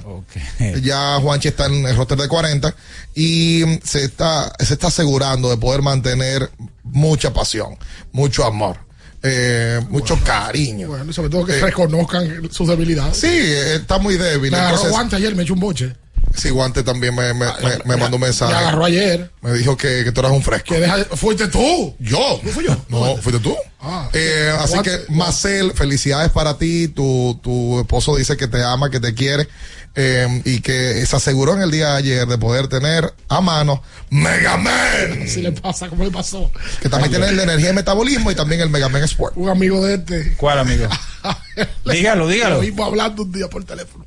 Ya 0.82 1.18
Juanchi 1.20 1.48
está 1.48 1.66
en 1.66 1.86
el 1.86 1.96
roster 1.96 2.18
de 2.18 2.26
40 2.28 2.74
y 3.14 3.62
mm, 3.64 3.78
se 3.84 4.04
está, 4.04 4.52
se 4.58 4.74
está 4.74 4.88
asegurando 4.88 5.48
de 5.50 5.56
poder 5.56 5.82
mantener 5.82 6.50
mucha 6.82 7.32
pasión, 7.32 7.76
mucho 8.10 8.44
amor, 8.44 8.78
eh, 9.22 9.80
mucho 9.88 10.18
cariño. 10.24 10.88
Bueno, 10.88 11.04
y 11.08 11.12
sobre 11.12 11.28
todo 11.30 11.44
que 11.46 11.58
Eh, 11.58 11.60
reconozcan 11.60 12.48
sus 12.50 12.66
debilidades. 12.68 13.16
Sí, 13.18 13.28
eh, 13.30 13.76
está 13.76 13.98
muy 13.98 14.16
débil. 14.16 14.50
Me 14.50 14.56
agarró 14.56 14.74
entonces- 14.76 14.92
guante 14.92 15.16
ayer, 15.16 15.34
me 15.36 15.44
echó 15.44 15.54
un 15.54 15.60
boche. 15.60 15.94
Sí, 16.34 16.50
Guante 16.50 16.82
también 16.82 17.14
me, 17.14 17.32
me, 17.34 17.46
me- 17.46 17.78
me 17.84 17.96
mandó 17.96 18.16
un 18.16 18.22
mensaje. 18.22 18.52
Me 18.52 18.58
agarró 18.58 18.84
ayer. 18.84 19.30
Me 19.40 19.52
dijo 19.54 19.76
que, 19.76 20.02
que 20.04 20.12
tú 20.12 20.20
eras 20.20 20.32
un 20.32 20.42
fresco. 20.42 20.74
Que 20.74 20.80
deja, 20.80 20.96
fuiste 21.16 21.48
tú. 21.48 21.94
¿Yo? 21.98 22.40
¿No 22.42 22.50
fui 22.50 22.64
yo? 22.64 22.76
No, 22.88 23.16
fuiste 23.18 23.40
tú. 23.40 23.56
Ah, 23.80 24.08
Eh, 24.12 24.50
sí. 24.52 24.58
así 24.64 24.72
Guante- 24.74 25.06
que, 25.06 25.12
Marcel, 25.12 25.72
felicidades 25.74 26.30
para 26.32 26.58
ti. 26.58 26.88
Tu, 26.88 27.38
tu 27.42 27.80
esposo 27.80 28.16
dice 28.16 28.36
que 28.36 28.48
te 28.48 28.62
ama, 28.62 28.90
que 28.90 29.00
te 29.00 29.14
quiere. 29.14 29.48
Eh, 29.96 30.42
y 30.44 30.60
que 30.60 31.04
se 31.06 31.16
aseguró 31.16 31.54
en 31.54 31.62
el 31.62 31.70
día 31.70 31.92
de 31.92 31.96
ayer 31.96 32.26
de 32.26 32.38
poder 32.38 32.68
tener 32.68 33.14
a 33.28 33.40
mano 33.40 33.82
Mega 34.10 34.56
Man. 34.58 35.26
Si 35.26 35.40
le 35.40 35.52
pasa, 35.52 35.88
¿cómo 35.88 36.04
le 36.04 36.10
pasó? 36.10 36.50
Que 36.80 36.88
también 36.88 37.10
tiene 37.10 37.28
el 37.28 37.36
de 37.36 37.44
energía 37.44 37.70
y 37.70 37.72
metabolismo 37.72 38.30
y 38.30 38.34
también 38.34 38.60
el 38.60 38.70
Mega 38.70 38.88
Man 38.88 39.02
Sport. 39.04 39.36
Un 39.36 39.48
amigo 39.48 39.84
de 39.84 39.94
este. 39.94 40.34
¿Cuál 40.36 40.58
amigo? 40.58 40.88
dígalo, 41.84 42.28
dígalo. 42.28 42.56
Lo 42.56 42.60
vimos 42.60 42.86
hablando 42.86 43.22
un 43.22 43.32
día 43.32 43.48
por 43.48 43.64
teléfono. 43.64 44.04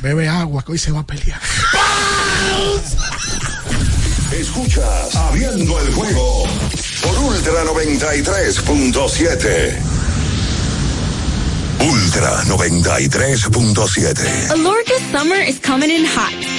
Bebe 0.00 0.28
agua, 0.28 0.64
que 0.64 0.72
hoy 0.72 0.78
se 0.78 0.92
va 0.92 1.00
a 1.00 1.06
pelear. 1.06 1.40
Escuchas 4.32 5.14
Abriendo 5.16 5.80
el 5.80 5.94
juego 5.94 6.44
por 7.02 7.18
Ultra 7.18 7.64
93.7. 7.64 9.97
Ultra 11.80 12.42
93.7. 12.44 14.50
Alorca 14.50 14.98
summer 15.12 15.36
is 15.36 15.58
coming 15.60 15.90
in 15.90 16.04
hot, 16.04 16.34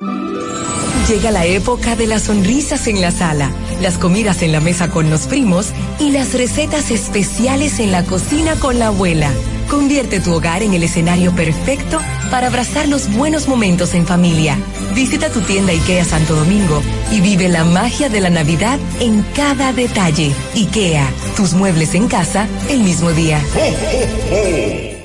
Llega 0.00 1.30
la 1.30 1.46
época 1.46 1.96
de 1.96 2.06
las 2.06 2.24
sonrisas 2.24 2.86
en 2.86 3.00
la 3.00 3.10
sala, 3.10 3.50
las 3.80 3.98
comidas 3.98 4.42
en 4.42 4.52
la 4.52 4.60
mesa 4.60 4.90
con 4.90 5.10
los 5.10 5.26
primos 5.26 5.72
y 5.98 6.10
las 6.10 6.34
recetas 6.34 6.90
especiales 6.90 7.80
en 7.80 7.92
la 7.92 8.04
cocina 8.04 8.54
con 8.56 8.78
la 8.78 8.88
abuela. 8.88 9.30
Convierte 9.68 10.20
tu 10.20 10.34
hogar 10.34 10.62
en 10.62 10.74
el 10.74 10.82
escenario 10.82 11.34
perfecto 11.34 11.98
para 12.30 12.46
abrazar 12.48 12.88
los 12.88 13.10
buenos 13.10 13.48
momentos 13.48 13.94
en 13.94 14.06
familia. 14.06 14.56
Visita 14.94 15.30
tu 15.30 15.40
tienda 15.40 15.72
IKEA 15.72 16.04
Santo 16.04 16.36
Domingo 16.36 16.82
y 17.10 17.20
vive 17.20 17.48
la 17.48 17.64
magia 17.64 18.08
de 18.08 18.20
la 18.20 18.30
Navidad 18.30 18.78
en 19.00 19.22
cada 19.34 19.72
detalle. 19.72 20.32
IKEA, 20.54 21.08
tus 21.36 21.54
muebles 21.54 21.94
en 21.94 22.06
casa 22.08 22.46
el 22.68 22.80
mismo 22.80 23.12
día. 23.12 23.42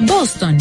Boston, 0.00 0.58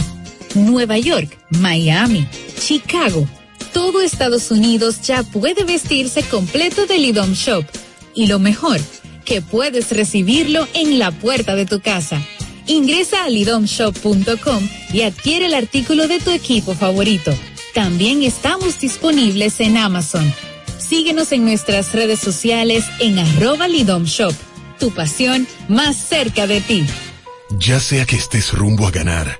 Nueva 0.55 0.97
York, 0.97 1.37
Miami, 1.49 2.27
Chicago. 2.59 3.27
Todo 3.73 4.01
Estados 4.01 4.51
Unidos 4.51 5.01
ya 5.01 5.23
puede 5.23 5.63
vestirse 5.63 6.23
completo 6.23 6.85
del 6.85 7.05
IDOM 7.05 7.33
Shop. 7.33 7.65
Y 8.13 8.27
lo 8.27 8.39
mejor, 8.39 8.79
que 9.25 9.41
puedes 9.41 9.91
recibirlo 9.91 10.67
en 10.73 10.99
la 10.99 11.11
puerta 11.11 11.55
de 11.55 11.65
tu 11.65 11.81
casa. 11.81 12.21
Ingresa 12.67 13.25
a 13.25 13.29
lidomshop.com 13.29 14.69
y 14.93 15.01
adquiere 15.01 15.47
el 15.47 15.53
artículo 15.53 16.07
de 16.07 16.19
tu 16.19 16.31
equipo 16.31 16.75
favorito. 16.75 17.33
También 17.73 18.23
estamos 18.23 18.79
disponibles 18.79 19.59
en 19.59 19.77
Amazon. 19.77 20.31
Síguenos 20.77 21.31
en 21.31 21.43
nuestras 21.43 21.91
redes 21.93 22.19
sociales 22.19 22.85
en 22.99 23.19
arroba 23.19 23.67
lidomshop. 23.67 24.33
Tu 24.79 24.91
pasión 24.91 25.47
más 25.67 25.97
cerca 25.97 26.47
de 26.47 26.61
ti. 26.61 26.85
Ya 27.57 27.79
sea 27.79 28.05
que 28.05 28.15
estés 28.15 28.53
rumbo 28.53 28.87
a 28.87 28.91
ganar, 28.91 29.39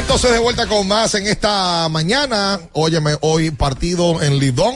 entonces 0.00 0.32
de 0.32 0.38
vuelta 0.38 0.66
con 0.66 0.88
más 0.88 1.14
en 1.14 1.26
esta 1.26 1.86
mañana. 1.90 2.58
Óyeme, 2.72 3.16
hoy 3.20 3.50
partido 3.50 4.22
en 4.22 4.38
Lidón. 4.38 4.74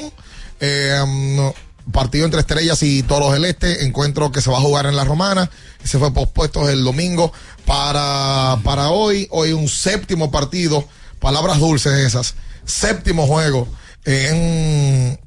Um, 0.61 1.53
partido 1.91 2.27
entre 2.27 2.41
Estrellas 2.41 2.83
y 2.83 3.03
Toros 3.03 3.33
del 3.33 3.47
Este. 3.47 3.85
Encuentro 3.85 4.31
que 4.31 4.43
se 4.43 4.51
va 4.51 4.59
a 4.59 4.61
jugar 4.61 4.85
en 4.85 4.97
la 4.97 5.05
Romana. 5.05 5.51
Se 5.83 5.99
fue 5.99 6.13
pospuesto 6.13 6.69
el 6.69 6.85
domingo 6.85 7.33
para, 7.65 8.59
para 8.65 8.91
hoy. 8.91 9.27
Hoy 9.31 9.53
un 9.53 9.67
séptimo 9.67 10.31
partido. 10.31 10.87
Palabras 11.21 11.59
dulces 11.59 11.95
esas. 12.01 12.35
Séptimo 12.67 13.27
juego 13.27 13.67
en 14.05 15.19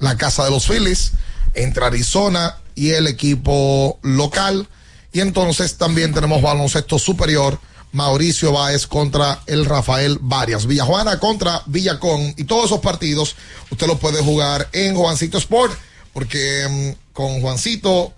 la 0.00 0.18
casa 0.18 0.44
de 0.44 0.50
los 0.50 0.66
Phillies. 0.66 1.12
Entre 1.54 1.84
Arizona 1.84 2.58
y 2.74 2.90
el 2.90 3.06
equipo 3.06 3.98
local. 4.02 4.68
Y 5.12 5.20
entonces 5.20 5.78
también 5.78 6.12
tenemos 6.12 6.42
baloncesto 6.42 6.98
superior. 6.98 7.58
Mauricio 7.92 8.52
Báez 8.52 8.86
contra 8.86 9.42
el 9.46 9.64
Rafael 9.64 10.18
Varias. 10.20 10.66
Villajuana 10.66 11.18
contra 11.18 11.62
Villacón. 11.66 12.34
Y 12.36 12.44
todos 12.44 12.66
esos 12.66 12.80
partidos 12.80 13.36
usted 13.70 13.86
los 13.86 13.98
puede 13.98 14.22
jugar 14.22 14.68
en 14.72 14.94
Juancito 14.94 15.38
Sport. 15.38 15.72
Porque 16.12 16.66
mm, 16.68 17.12
con 17.12 17.40
Juancito 17.40 18.12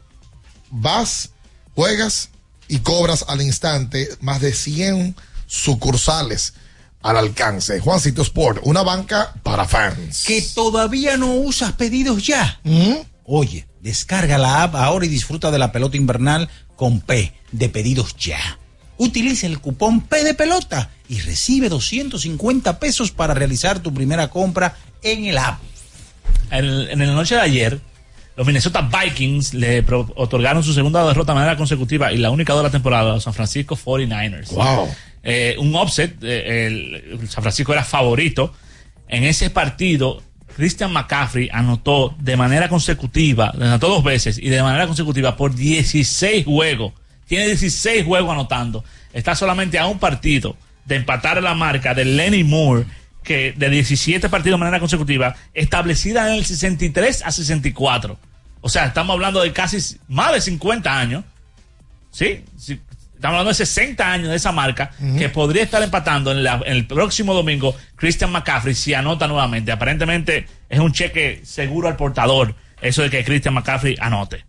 vas, 0.70 1.30
juegas 1.74 2.30
y 2.68 2.78
cobras 2.78 3.24
al 3.28 3.42
instante 3.42 4.08
más 4.20 4.40
de 4.40 4.52
100 4.52 5.16
sucursales 5.46 6.54
al 7.02 7.18
alcance. 7.18 7.80
Juancito 7.80 8.22
Sport, 8.22 8.60
una 8.64 8.82
banca 8.82 9.34
para 9.42 9.66
fans. 9.66 10.24
Que 10.26 10.40
todavía 10.40 11.16
no 11.16 11.34
usas 11.34 11.72
pedidos 11.72 12.26
ya. 12.26 12.60
Oye, 13.24 13.66
descarga 13.82 14.38
la 14.38 14.62
app 14.62 14.74
ahora 14.74 15.04
y 15.04 15.08
disfruta 15.08 15.50
de 15.50 15.58
la 15.58 15.70
pelota 15.70 15.96
invernal 15.96 16.48
con 16.76 17.00
P 17.00 17.32
de 17.52 17.68
pedidos 17.68 18.16
ya. 18.16 18.58
Utiliza 18.96 19.46
el 19.46 19.58
cupón 19.58 20.02
P 20.02 20.22
de 20.24 20.34
pelota 20.34 20.90
y 21.08 21.20
recibe 21.20 21.68
250 21.68 22.78
pesos 22.78 23.10
para 23.10 23.34
realizar 23.34 23.80
tu 23.80 23.92
primera 23.92 24.28
compra 24.28 24.76
en 25.02 25.24
el 25.24 25.38
app. 25.38 25.60
En, 26.50 26.64
en 26.64 26.98
la 26.98 27.14
noche 27.14 27.34
de 27.34 27.40
ayer, 27.40 27.80
los 28.36 28.46
Minnesota 28.46 28.82
Vikings 28.82 29.54
le 29.54 29.84
otorgaron 30.16 30.62
su 30.62 30.72
segunda 30.72 31.06
derrota 31.06 31.32
de 31.32 31.38
manera 31.38 31.56
consecutiva 31.56 32.12
y 32.12 32.18
la 32.18 32.30
única 32.30 32.54
de 32.54 32.62
la 32.62 32.70
temporada 32.70 33.10
a 33.10 33.14
los 33.14 33.22
San 33.22 33.34
Francisco 33.34 33.76
49ers. 33.76 34.50
Wow. 34.50 34.88
Eh, 35.22 35.56
un 35.58 35.74
offset, 35.76 36.22
eh, 36.22 36.66
el, 36.66 37.20
el 37.20 37.28
San 37.28 37.42
Francisco 37.42 37.72
era 37.72 37.84
favorito. 37.84 38.52
En 39.08 39.24
ese 39.24 39.50
partido, 39.50 40.20
Christian 40.56 40.92
McCaffrey 40.92 41.48
anotó 41.52 42.14
de 42.18 42.36
manera 42.36 42.68
consecutiva, 42.68 43.52
anotó 43.54 43.88
dos 43.88 44.02
veces 44.02 44.38
y 44.38 44.48
de 44.48 44.62
manera 44.62 44.86
consecutiva 44.86 45.36
por 45.36 45.54
16 45.54 46.44
juegos. 46.44 46.92
Tiene 47.34 47.46
16 47.48 48.04
juegos 48.04 48.30
anotando. 48.32 48.84
Está 49.12 49.34
solamente 49.34 49.78
a 49.78 49.86
un 49.86 49.98
partido 49.98 50.56
de 50.84 50.96
empatar 50.96 51.42
la 51.42 51.54
marca 51.54 51.94
de 51.94 52.04
Lenny 52.04 52.44
Moore, 52.44 52.84
que 53.22 53.52
de 53.56 53.70
17 53.70 54.28
partidos 54.28 54.58
de 54.58 54.64
manera 54.64 54.78
consecutiva, 54.80 55.34
establecida 55.54 56.28
en 56.28 56.34
el 56.36 56.44
63 56.44 57.22
a 57.24 57.32
64. 57.32 58.18
O 58.60 58.68
sea, 58.68 58.86
estamos 58.86 59.14
hablando 59.14 59.42
de 59.42 59.52
casi 59.52 59.78
más 60.08 60.32
de 60.32 60.40
50 60.40 60.96
años. 60.98 61.24
¿Sí? 62.10 62.44
Sí, 62.56 62.80
Estamos 63.14 63.36
hablando 63.38 63.48
de 63.50 63.54
60 63.54 64.12
años 64.12 64.28
de 64.28 64.36
esa 64.36 64.52
marca 64.52 64.90
que 65.18 65.28
podría 65.30 65.62
estar 65.62 65.82
empatando 65.82 66.30
en, 66.30 66.44
la- 66.44 66.60
en 66.66 66.72
el 66.76 66.86
próximo 66.86 67.32
domingo 67.32 67.74
Christian 67.96 68.30
McCaffrey 68.30 68.74
si 68.74 68.92
anota 68.94 69.26
nuevamente. 69.26 69.72
Aparentemente 69.72 70.46
es 70.68 70.78
un 70.78 70.92
cheque 70.92 71.40
seguro 71.44 71.88
al 71.88 71.96
portador 71.96 72.54
eso 72.82 73.00
de 73.02 73.08
que 73.10 73.24
Christian 73.24 73.54
McCaffrey 73.54 73.96
anote. 73.98 74.44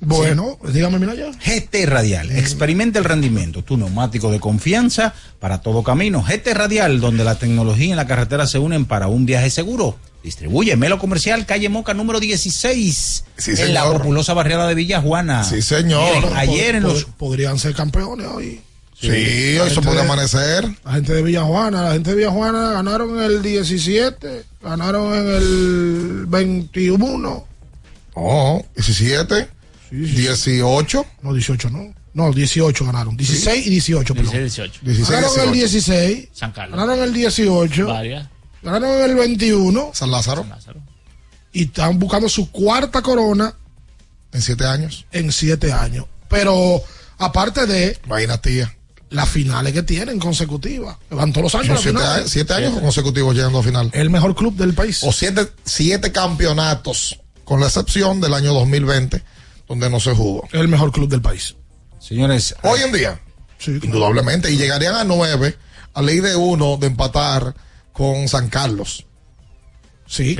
Bueno, 0.00 0.58
dígame, 0.72 0.98
mira 0.98 1.14
ya. 1.14 1.30
GT 1.30 1.84
Radial, 1.86 2.30
experimenta 2.30 2.98
el 2.98 3.04
rendimiento, 3.04 3.62
tu 3.62 3.76
neumático 3.76 4.30
de 4.30 4.40
confianza 4.40 5.12
para 5.38 5.60
todo 5.60 5.82
camino. 5.82 6.22
GT 6.26 6.54
Radial, 6.54 7.00
donde 7.00 7.22
la 7.22 7.34
tecnología 7.34 7.92
y 7.92 7.96
la 7.96 8.06
carretera 8.06 8.46
se 8.46 8.58
unen 8.58 8.86
para 8.86 9.08
un 9.08 9.26
viaje 9.26 9.50
seguro. 9.50 9.96
Distribuye 10.22 10.76
Melo 10.76 10.98
Comercial, 10.98 11.44
calle 11.46 11.68
Moca 11.68 11.92
número 11.94 12.18
16, 12.20 13.24
Sí, 13.36 13.52
en 13.58 13.74
la 13.74 13.84
populosa 13.90 14.32
barriada 14.34 14.68
de 14.68 14.74
Villa 14.74 15.00
Juana. 15.00 15.44
Sí, 15.44 15.60
señor. 15.62 16.14
Miren, 16.14 16.36
ayer 16.36 16.74
en 16.76 16.82
los... 16.82 17.06
pod- 17.06 17.12
Podrían 17.18 17.58
ser 17.58 17.74
campeones 17.74 18.26
hoy. 18.26 18.60
Sí, 19.00 19.08
se 19.08 19.58
gente 19.66 19.80
puede 19.80 19.96
de- 19.96 20.02
amanecer. 20.02 20.68
La 20.84 20.92
gente 20.92 21.14
de 21.14 21.22
Villajuana, 21.22 21.82
la 21.84 21.92
gente 21.92 22.10
de 22.10 22.16
Villajuana 22.16 22.72
ganaron 22.72 23.16
en 23.18 23.22
el 23.24 23.42
17, 23.42 24.44
ganaron 24.62 25.14
en 25.14 25.26
el 25.28 26.24
21. 26.26 27.46
Oh, 28.14 28.62
17, 28.76 29.48
18. 29.90 31.06
No, 31.22 31.32
18 31.34 31.70
no. 31.70 31.94
No, 32.12 32.32
18 32.32 32.84
ganaron. 32.86 33.16
16 33.16 33.66
y 33.66 33.70
18, 33.70 34.14
perdón. 34.14 34.32
16, 34.32 34.72
18. 34.72 34.80
16, 34.82 35.08
Ganaron 35.10 35.38
en 35.40 35.48
el 35.48 35.52
18. 35.54 35.92
16, 35.92 36.28
San 36.32 36.52
Carlos. 36.52 36.78
ganaron 36.78 37.02
el 37.04 37.12
18, 37.14 37.86
Varias. 37.86 38.28
ganaron 38.62 38.90
en 38.98 39.10
el 39.10 39.14
21 39.16 39.90
San 39.94 40.10
Lázaro. 40.10 40.44
y 41.52 41.64
están 41.64 41.98
buscando 41.98 42.28
su 42.28 42.50
cuarta 42.50 43.00
corona 43.02 43.54
En 44.32 44.42
7 44.42 44.64
años. 44.66 45.06
en 45.12 45.30
7 45.32 45.72
años. 45.72 46.06
Pero 46.28 46.82
aparte 47.18 47.66
de 47.66 47.96
Vaina 48.06 48.38
tía. 48.40 48.74
las 49.10 49.28
finales 49.28 49.72
que 49.72 49.82
tienen 49.84 50.18
consecutivas, 50.18 50.96
van 51.10 51.32
todos 51.32 51.52
los 51.52 51.54
años. 51.56 51.68
Las 51.68 51.80
7 51.82 51.90
finales. 51.98 52.16
años, 52.18 52.30
siete 52.30 52.54
años 52.54 52.80
consecutivos 52.80 53.34
llegando 53.36 53.58
a 53.60 53.62
final. 53.62 53.90
El 53.92 54.10
mejor 54.10 54.34
club 54.34 54.54
del 54.56 54.74
país. 54.74 55.00
O 55.04 55.12
7 55.12 55.48
siete 55.64 56.10
campeonatos, 56.12 57.20
con 57.44 57.60
la 57.60 57.66
excepción 57.66 58.20
del 58.20 58.34
año 58.34 58.52
2020, 58.54 59.22
donde 59.70 59.88
no 59.88 60.00
se 60.00 60.12
jugó. 60.12 60.48
El 60.50 60.66
mejor 60.66 60.90
club 60.90 61.08
del 61.08 61.22
país. 61.22 61.54
Señores, 62.00 62.56
Hoy 62.64 62.80
en 62.80 62.92
día, 62.92 63.20
indudablemente, 63.66 64.50
y 64.50 64.56
llegarían 64.56 64.96
a 64.96 65.04
9 65.04 65.56
a 65.94 66.02
ley 66.02 66.18
de 66.18 66.34
1 66.34 66.76
de 66.78 66.88
empatar 66.88 67.54
con 67.92 68.26
San 68.26 68.48
Carlos. 68.48 69.06
Sí. 70.08 70.36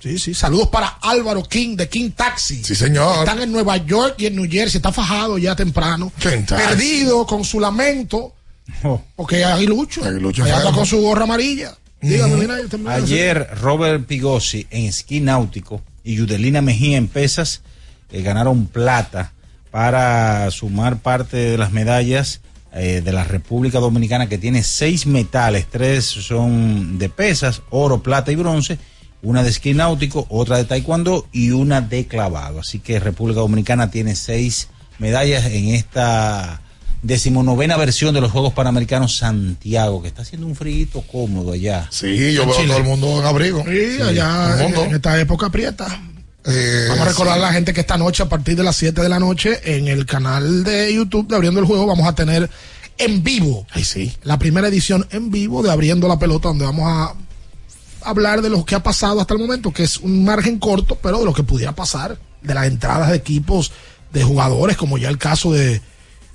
Sí, 0.00 0.18
sí. 0.18 0.34
Saludos 0.34 0.66
para 0.66 0.88
Álvaro 1.00 1.44
King 1.44 1.76
de 1.76 1.88
King 1.88 2.10
Taxi. 2.10 2.64
Sí, 2.64 2.74
señor. 2.74 3.20
Están 3.20 3.40
en 3.40 3.52
Nueva 3.52 3.76
York 3.76 4.16
y 4.18 4.26
en 4.26 4.34
New 4.34 4.50
Jersey. 4.50 4.78
Está 4.78 4.90
fajado 4.90 5.38
ya 5.38 5.54
temprano. 5.54 6.10
Perdido 6.20 7.24
con 7.24 7.44
su 7.44 7.60
lamento. 7.60 8.34
Porque 9.14 9.44
hay 9.44 9.64
Lucho. 9.66 10.04
Aguilucho 10.04 10.42
Ahí 10.42 10.50
anda 10.50 10.72
con 10.72 10.86
su 10.86 11.00
gorra 11.00 11.22
amarilla. 11.22 11.76
Dígame, 12.00 12.34
mira, 12.34 12.60
yo 12.60 12.68
también- 12.68 12.92
Ayer 12.94 13.48
Robert 13.60 14.06
Pigosi 14.06 14.66
en 14.70 14.86
esquí 14.86 15.20
náutico 15.20 15.82
y 16.02 16.16
Yudelina 16.16 16.60
Mejía 16.62 16.96
en 16.96 17.06
pesas 17.06 17.62
eh, 18.12 18.22
ganaron 18.22 18.66
plata 18.66 19.32
para 19.70 20.50
sumar 20.50 20.98
parte 20.98 21.36
de 21.36 21.58
las 21.58 21.72
medallas 21.72 22.40
eh, 22.74 23.00
de 23.04 23.12
la 23.12 23.24
República 23.24 23.80
Dominicana 23.80 24.28
que 24.28 24.38
tiene 24.38 24.62
seis 24.62 25.06
metales, 25.06 25.66
tres 25.70 26.04
son 26.04 26.98
de 26.98 27.08
pesas, 27.08 27.62
oro, 27.70 28.02
plata 28.02 28.30
y 28.32 28.36
bronce, 28.36 28.78
una 29.22 29.42
de 29.42 29.50
esquí 29.50 29.74
náutico, 29.74 30.26
otra 30.28 30.58
de 30.58 30.64
taekwondo 30.64 31.26
y 31.32 31.50
una 31.50 31.80
de 31.80 32.06
clavado. 32.06 32.60
Así 32.60 32.78
que 32.78 33.00
República 33.00 33.40
Dominicana 33.40 33.90
tiene 33.90 34.14
seis 34.14 34.68
medallas 34.98 35.46
en 35.46 35.68
esta 35.68 36.60
decimonovena 37.02 37.76
versión 37.76 38.14
de 38.14 38.20
los 38.20 38.30
Juegos 38.30 38.52
Panamericanos 38.52 39.16
Santiago, 39.16 40.02
que 40.02 40.08
está 40.08 40.22
haciendo 40.22 40.46
un 40.46 40.54
frío 40.54 40.86
cómodo 41.10 41.52
allá. 41.52 41.88
Sí, 41.90 42.32
yo 42.32 42.46
veo 42.46 42.58
a 42.58 42.66
todo 42.66 42.76
el 42.76 42.84
mundo 42.84 43.20
en 43.20 43.26
abrigo. 43.26 43.64
Sí, 43.64 43.96
Sí, 43.96 44.02
allá 44.02 44.64
en 44.66 44.94
esta 44.94 45.18
época 45.20 45.46
aprieta. 45.46 46.00
Eh, 46.44 46.86
Vamos 46.88 47.06
a 47.06 47.10
recordar 47.10 47.34
sí. 47.36 47.40
a 47.40 47.46
la 47.46 47.52
gente 47.52 47.72
que 47.72 47.80
esta 47.82 47.96
noche, 47.96 48.22
a 48.22 48.28
partir 48.28 48.56
de 48.56 48.64
las 48.64 48.76
7 48.76 49.00
de 49.00 49.08
la 49.08 49.18
noche, 49.20 49.60
en 49.76 49.86
el 49.88 50.06
canal 50.06 50.64
de 50.64 50.92
YouTube 50.94 51.28
de 51.28 51.36
Abriendo 51.36 51.60
el 51.60 51.66
Juego, 51.66 51.86
vamos 51.86 52.06
a 52.06 52.14
tener 52.14 52.50
en 52.98 53.22
vivo 53.22 53.66
Ay, 53.70 53.84
sí. 53.84 54.12
la 54.24 54.38
primera 54.38 54.68
edición 54.68 55.06
en 55.10 55.30
vivo 55.30 55.62
de 55.62 55.70
Abriendo 55.70 56.08
la 56.08 56.18
Pelota, 56.18 56.48
donde 56.48 56.64
vamos 56.64 56.84
a 56.88 57.14
hablar 58.08 58.42
de 58.42 58.50
lo 58.50 58.64
que 58.64 58.74
ha 58.74 58.82
pasado 58.82 59.20
hasta 59.20 59.34
el 59.34 59.40
momento, 59.40 59.72
que 59.72 59.84
es 59.84 59.98
un 59.98 60.24
margen 60.24 60.58
corto, 60.58 60.98
pero 61.00 61.20
de 61.20 61.24
lo 61.24 61.32
que 61.32 61.42
pudiera 61.44 61.72
pasar, 61.74 62.18
de 62.42 62.54
las 62.54 62.66
entradas 62.66 63.10
de 63.10 63.16
equipos, 63.16 63.70
de 64.12 64.24
jugadores, 64.24 64.76
como 64.76 64.98
ya 64.98 65.08
el 65.08 65.18
caso 65.18 65.52
de, 65.52 65.80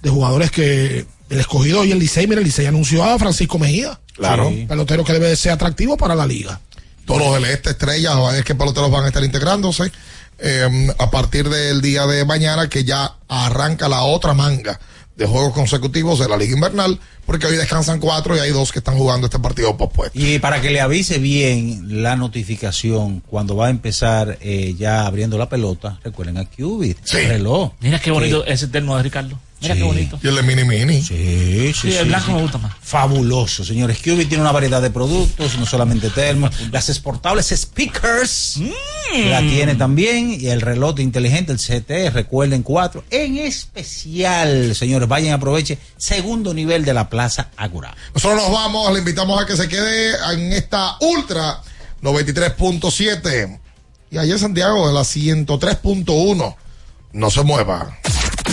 de 0.01 0.09
jugadores 0.09 0.49
que 0.51 1.05
el 1.29 1.39
escogido 1.39 1.83
y 1.83 1.91
el 1.91 1.99
Licey, 1.99 2.25
mira, 2.27 2.39
el 2.39 2.45
Licey 2.47 2.65
anunció 2.65 3.03
a 3.03 3.19
Francisco 3.19 3.59
Mejía, 3.59 3.99
Claro. 4.13 4.51
pelotero 4.67 5.03
que 5.03 5.13
debe 5.13 5.27
de 5.27 5.35
ser 5.35 5.51
atractivo 5.51 5.95
para 5.97 6.15
la 6.15 6.25
liga. 6.25 6.59
Todos 7.07 7.21
los 7.21 7.33
del 7.35 7.45
este, 7.45 7.69
estrellas, 7.69 8.15
es 8.35 8.43
que 8.43 8.53
peloteros 8.53 8.91
van 8.91 9.05
a 9.05 9.07
estar 9.07 9.23
integrándose 9.23 9.89
eh, 10.39 10.87
a 10.99 11.09
partir 11.09 11.47
del 11.49 11.81
día 11.81 12.05
de 12.05 12.25
mañana, 12.25 12.67
que 12.67 12.83
ya 12.83 13.15
arranca 13.29 13.87
la 13.87 14.03
otra 14.03 14.33
manga 14.33 14.77
de 15.15 15.25
juegos 15.25 15.53
consecutivos 15.53 16.19
de 16.19 16.27
la 16.27 16.35
Liga 16.35 16.53
Invernal, 16.53 16.99
porque 17.27 17.45
hoy 17.45 17.55
descansan 17.57 17.99
cuatro 17.99 18.35
y 18.35 18.39
hay 18.39 18.49
dos 18.49 18.71
que 18.71 18.79
están 18.79 18.97
jugando 18.97 19.27
este 19.27 19.37
partido 19.37 19.77
pospuesto. 19.77 20.17
Y 20.19 20.39
para 20.39 20.59
que 20.61 20.71
le 20.71 20.81
avise 20.81 21.19
bien 21.19 22.01
la 22.01 22.15
notificación 22.15 23.19
cuando 23.27 23.55
va 23.55 23.67
a 23.67 23.69
empezar 23.69 24.39
eh, 24.41 24.73
ya 24.79 25.05
abriendo 25.05 25.37
la 25.37 25.47
pelota, 25.49 25.99
recuerden 26.03 26.37
a 26.39 26.45
Qubit, 26.45 26.97
Sí. 27.03 27.17
el 27.17 27.27
reloj. 27.27 27.73
Mira 27.81 27.99
qué 27.99 28.09
bonito 28.09 28.43
ese 28.45 28.67
termo 28.67 28.97
de 28.97 29.03
Ricardo. 29.03 29.37
Mira 29.59 29.73
Sí. 29.73 29.79
qué 29.81 29.87
bonito. 29.87 30.19
Y 30.21 30.27
el 30.27 30.35
de 30.35 30.43
Mini 30.43 30.63
Mini. 30.63 31.01
Sí, 31.01 31.15
sí, 31.17 31.73
Sí, 31.73 31.91
sí, 31.91 31.97
el 31.97 32.07
blanco 32.07 32.27
sí. 32.27 32.33
me 32.33 32.41
gusta 32.43 32.57
más. 32.59 32.73
Fabuloso, 32.79 33.63
señores. 33.65 33.97
Qubit 34.03 34.29
tiene 34.29 34.41
una 34.43 34.51
variedad 34.51 34.81
de 34.83 34.91
productos, 34.91 35.57
no 35.57 35.65
solamente 35.65 36.09
termos, 36.11 36.51
las 36.71 36.89
exportables 36.89 37.47
speakers 37.47 38.57
Mm. 38.57 39.29
la 39.31 39.39
tiene 39.41 39.73
también 39.75 40.37
y 40.39 40.47
el 40.47 40.61
reloj 40.61 40.99
inteligente, 40.99 41.51
el 41.51 41.57
CT, 41.59 42.11
recuerden 42.11 42.61
cuatro, 42.61 43.03
en 43.09 43.37
especial, 43.37 44.75
señores, 44.75 45.07
vayan 45.07 45.33
aprovechen 45.33 45.79
segundo 45.97 46.53
nivel 46.53 46.85
de 46.85 46.93
la 46.93 47.09
Plaza 47.09 47.16
Agura. 47.57 47.95
Nosotros 48.13 48.41
nos 48.41 48.51
vamos, 48.51 48.91
le 48.93 48.99
invitamos 48.99 49.41
a 49.41 49.45
que 49.45 49.57
se 49.57 49.67
quede 49.67 50.15
en 50.33 50.53
esta 50.53 50.97
Ultra 51.01 51.61
93.7 52.01 53.59
y 54.11 54.17
allá 54.17 54.33
en 54.33 54.39
Santiago 54.39 54.87
de 54.87 54.93
la 54.93 55.01
103.1. 55.01 56.55
No 57.13 57.31
se 57.31 57.43
mueva. 57.43 57.97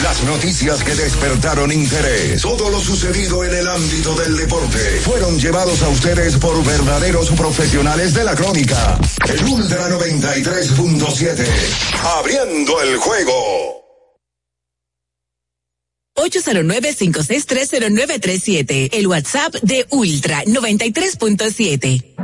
Las 0.02 0.22
noticias 0.24 0.82
que 0.82 0.94
despertaron 0.94 1.70
interés, 1.70 2.42
todo 2.42 2.68
lo 2.68 2.80
sucedido 2.80 3.44
en 3.44 3.54
el 3.54 3.68
ámbito 3.68 4.14
del 4.16 4.36
deporte, 4.36 4.78
fueron 5.04 5.38
llevados 5.38 5.82
a 5.82 5.88
ustedes 5.88 6.36
por 6.36 6.62
verdaderos 6.64 7.30
profesionales 7.30 8.12
de 8.14 8.24
la 8.24 8.34
crónica. 8.34 8.98
El 9.28 9.44
Ultra 9.44 9.88
93.7 9.88 10.64
93.7. 10.64 11.46
Abriendo 12.18 12.80
el 12.82 12.96
juego. 12.96 13.83
809-5630937. 16.24 18.88
El 18.92 19.06
WhatsApp 19.06 19.54
de 19.62 19.86
Ultra 19.90 20.42
93.7. 20.44 22.23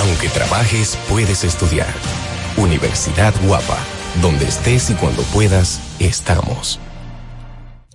Aunque 0.00 0.28
trabajes, 0.30 0.98
puedes 1.08 1.44
estudiar. 1.44 1.92
Universidad 2.56 3.34
Guapa, 3.46 3.78
donde 4.22 4.46
estés 4.46 4.88
y 4.90 4.94
cuando 4.94 5.22
puedas, 5.24 5.80
estamos. 5.98 6.80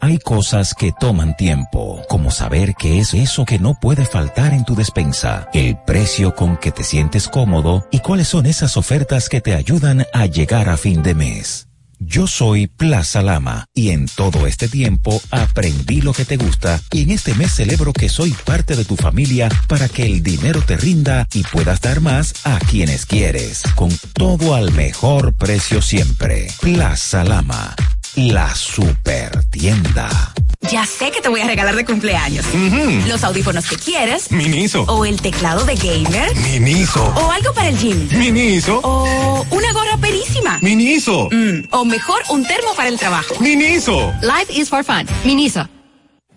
Hay 0.01 0.19
cosas 0.19 0.75
que 0.75 0.91
toman 0.91 1.35
tiempo, 1.35 2.03
como 2.07 2.29
saber 2.29 2.75
qué 2.75 2.99
es 2.99 3.15
eso 3.15 3.43
que 3.43 3.57
no 3.57 3.79
puede 3.79 4.05
faltar 4.05 4.53
en 4.53 4.65
tu 4.65 4.75
despensa, 4.75 5.49
el 5.51 5.77
precio 5.77 6.35
con 6.35 6.57
que 6.57 6.71
te 6.71 6.83
sientes 6.83 7.27
cómodo 7.27 7.87
y 7.89 7.99
cuáles 7.99 8.27
son 8.27 8.45
esas 8.45 8.77
ofertas 8.77 9.27
que 9.27 9.41
te 9.41 9.55
ayudan 9.55 10.05
a 10.13 10.27
llegar 10.27 10.69
a 10.69 10.77
fin 10.77 11.01
de 11.01 11.15
mes. 11.15 11.64
Yo 11.99 12.27
soy 12.27 12.67
Plaza 12.67 13.21
Lama 13.21 13.65
y 13.73 13.89
en 13.89 14.07
todo 14.07 14.47
este 14.47 14.67
tiempo 14.67 15.21
aprendí 15.31 16.01
lo 16.01 16.13
que 16.13 16.25
te 16.25 16.37
gusta 16.37 16.81
y 16.91 17.03
en 17.03 17.11
este 17.11 17.33
mes 17.35 17.53
celebro 17.53 17.93
que 17.93 18.09
soy 18.09 18.35
parte 18.45 18.75
de 18.75 18.85
tu 18.85 18.95
familia 18.95 19.49
para 19.67 19.87
que 19.87 20.05
el 20.05 20.21
dinero 20.23 20.61
te 20.61 20.77
rinda 20.77 21.27
y 21.33 21.43
puedas 21.43 21.81
dar 21.81 22.01
más 22.01 22.33
a 22.43 22.59
quienes 22.59 23.05
quieres, 23.05 23.63
con 23.75 23.91
todo 24.13 24.55
al 24.55 24.71
mejor 24.73 25.33
precio 25.33 25.81
siempre. 25.81 26.47
Plaza 26.61 27.23
Lama, 27.23 27.75
la 28.15 28.55
super 28.55 29.43
tienda. 29.45 30.33
Ya 30.71 30.85
sé 30.85 31.11
que 31.11 31.21
te 31.21 31.29
voy 31.29 31.41
a 31.41 31.47
regalar 31.47 31.75
de 31.75 31.85
cumpleaños. 31.85 32.45
Los 33.07 33.23
audífonos 33.23 33.67
que 33.67 33.75
quieres. 33.75 34.31
Miniso. 34.31 34.83
O 34.83 35.05
el 35.05 35.21
teclado 35.21 35.65
de 35.65 35.75
gamer. 35.75 36.35
Miniso. 36.37 37.03
O 37.15 37.31
algo 37.31 37.53
para 37.53 37.69
el 37.69 37.77
gym. 37.77 38.07
Miniso. 38.17 38.79
O 38.83 39.45
una 39.51 39.73
gorra 39.73 39.97
perísima. 39.97 40.57
Miniso. 40.61 41.29
Mm, 41.31 41.67
o 41.71 41.85
mejor, 41.85 42.21
un 42.29 42.45
termo 42.45 42.73
para 42.75 42.89
el 42.89 42.97
trabajo. 42.97 43.35
Miniso. 43.39 44.13
Life 44.21 44.51
is 44.53 44.69
for 44.69 44.83
fun. 44.83 45.05
Miniso. 45.23 45.67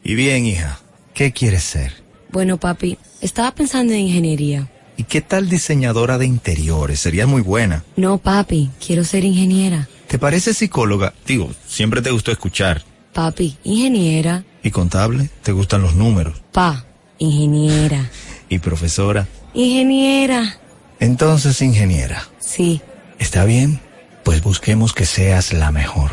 Y 0.02 0.14
bien, 0.14 0.46
hija, 0.46 0.78
¿qué 1.14 1.32
quieres 1.32 1.62
ser? 1.62 1.92
Bueno, 2.30 2.59
papi, 2.59 2.98
estaba 3.20 3.52
pensando 3.52 3.92
en 3.94 4.00
ingeniería. 4.00 4.68
¿Y 4.98 5.04
qué 5.04 5.20
tal 5.20 5.48
diseñadora 5.48 6.18
de 6.18 6.26
interiores? 6.26 6.98
Sería 6.98 7.28
muy 7.28 7.40
buena. 7.40 7.84
No, 7.94 8.18
papi, 8.18 8.68
quiero 8.84 9.04
ser 9.04 9.24
ingeniera. 9.24 9.88
¿Te 10.08 10.18
parece 10.18 10.52
psicóloga? 10.52 11.14
Digo, 11.24 11.52
siempre 11.68 12.02
te 12.02 12.10
gustó 12.10 12.32
escuchar. 12.32 12.82
Papi, 13.12 13.56
ingeniera. 13.62 14.42
¿Y 14.60 14.72
contable? 14.72 15.30
¿Te 15.44 15.52
gustan 15.52 15.82
los 15.82 15.94
números? 15.94 16.42
Pa, 16.50 16.84
ingeniera. 17.18 18.10
¿Y 18.48 18.58
profesora? 18.58 19.28
Ingeniera. 19.54 20.58
Entonces, 20.98 21.62
ingeniera. 21.62 22.26
Sí. 22.40 22.80
¿Está 23.20 23.44
bien? 23.44 23.78
Pues 24.24 24.42
busquemos 24.42 24.94
que 24.94 25.06
seas 25.06 25.52
la 25.52 25.70
mejor. 25.70 26.10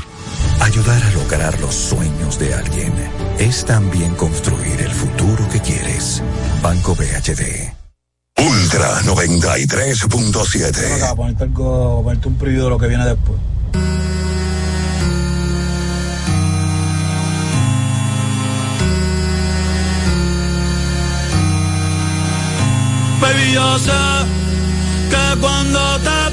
Ayudar 0.59 1.03
a 1.03 1.11
lograr 1.11 1.59
los 1.59 1.73
sueños 1.73 2.37
de 2.37 2.53
alguien 2.53 2.93
es 3.39 3.65
también 3.65 4.13
construir 4.13 4.79
el 4.79 4.91
futuro 4.91 5.49
que 5.49 5.59
quieres. 5.59 6.21
Banco 6.61 6.93
BHD. 6.93 7.84
Ultra 8.47 9.01
93.7. 9.01 10.95
Acá, 10.97 11.15
ponerte, 11.15 11.43
algo, 11.43 12.03
ponerte 12.03 12.27
un 12.27 12.35
preview 12.35 12.65
de 12.65 12.69
lo 12.69 12.77
que 12.77 12.87
viene 12.87 13.03
después. 13.05 13.39
Baby, 23.19 23.53
yo 23.53 23.79
sé 23.79 23.91
que 25.09 25.39
cuando 25.39 25.99
te 26.01 26.31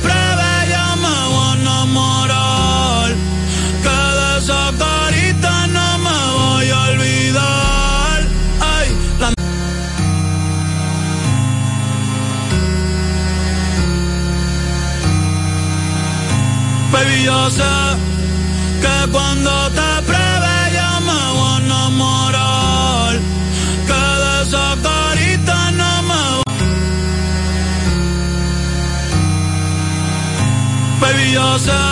Baby, 16.92 17.24
yo 17.24 17.50
sé 17.50 17.62
que 18.82 19.10
cuando 19.10 19.50
te 19.70 20.02
pruebe 20.08 20.54
yo 20.76 21.00
me 21.08 21.20
voy 21.38 21.52
a 21.52 21.64
enamorar. 21.64 23.14
Que 23.88 24.02
de 24.22 24.42
esa 24.42 24.76
carita 24.82 25.70
no 25.80 26.02
me 26.08 26.22
voy 26.36 26.52
Baby, 31.00 31.32
yo 31.32 31.58
sé 31.58 31.82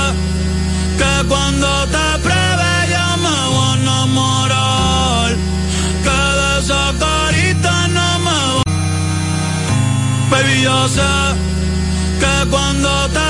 que 0.99 1.29
cuando 1.29 1.69
te 1.87 2.19
pruebe 2.25 2.71
yo 2.95 3.07
me 3.25 3.37
voy 3.55 3.71
a 3.71 3.81
enamorar. 3.81 5.31
Que 6.05 6.21
de 6.41 6.59
esa 6.61 6.85
carita 7.05 7.89
no 7.89 8.19
me 8.27 8.39
voy 8.55 8.63
Baby, 10.31 10.63
yo 10.63 10.89
sé 10.89 11.13
que 12.21 12.51
cuando 12.51 13.09
te 13.09 13.30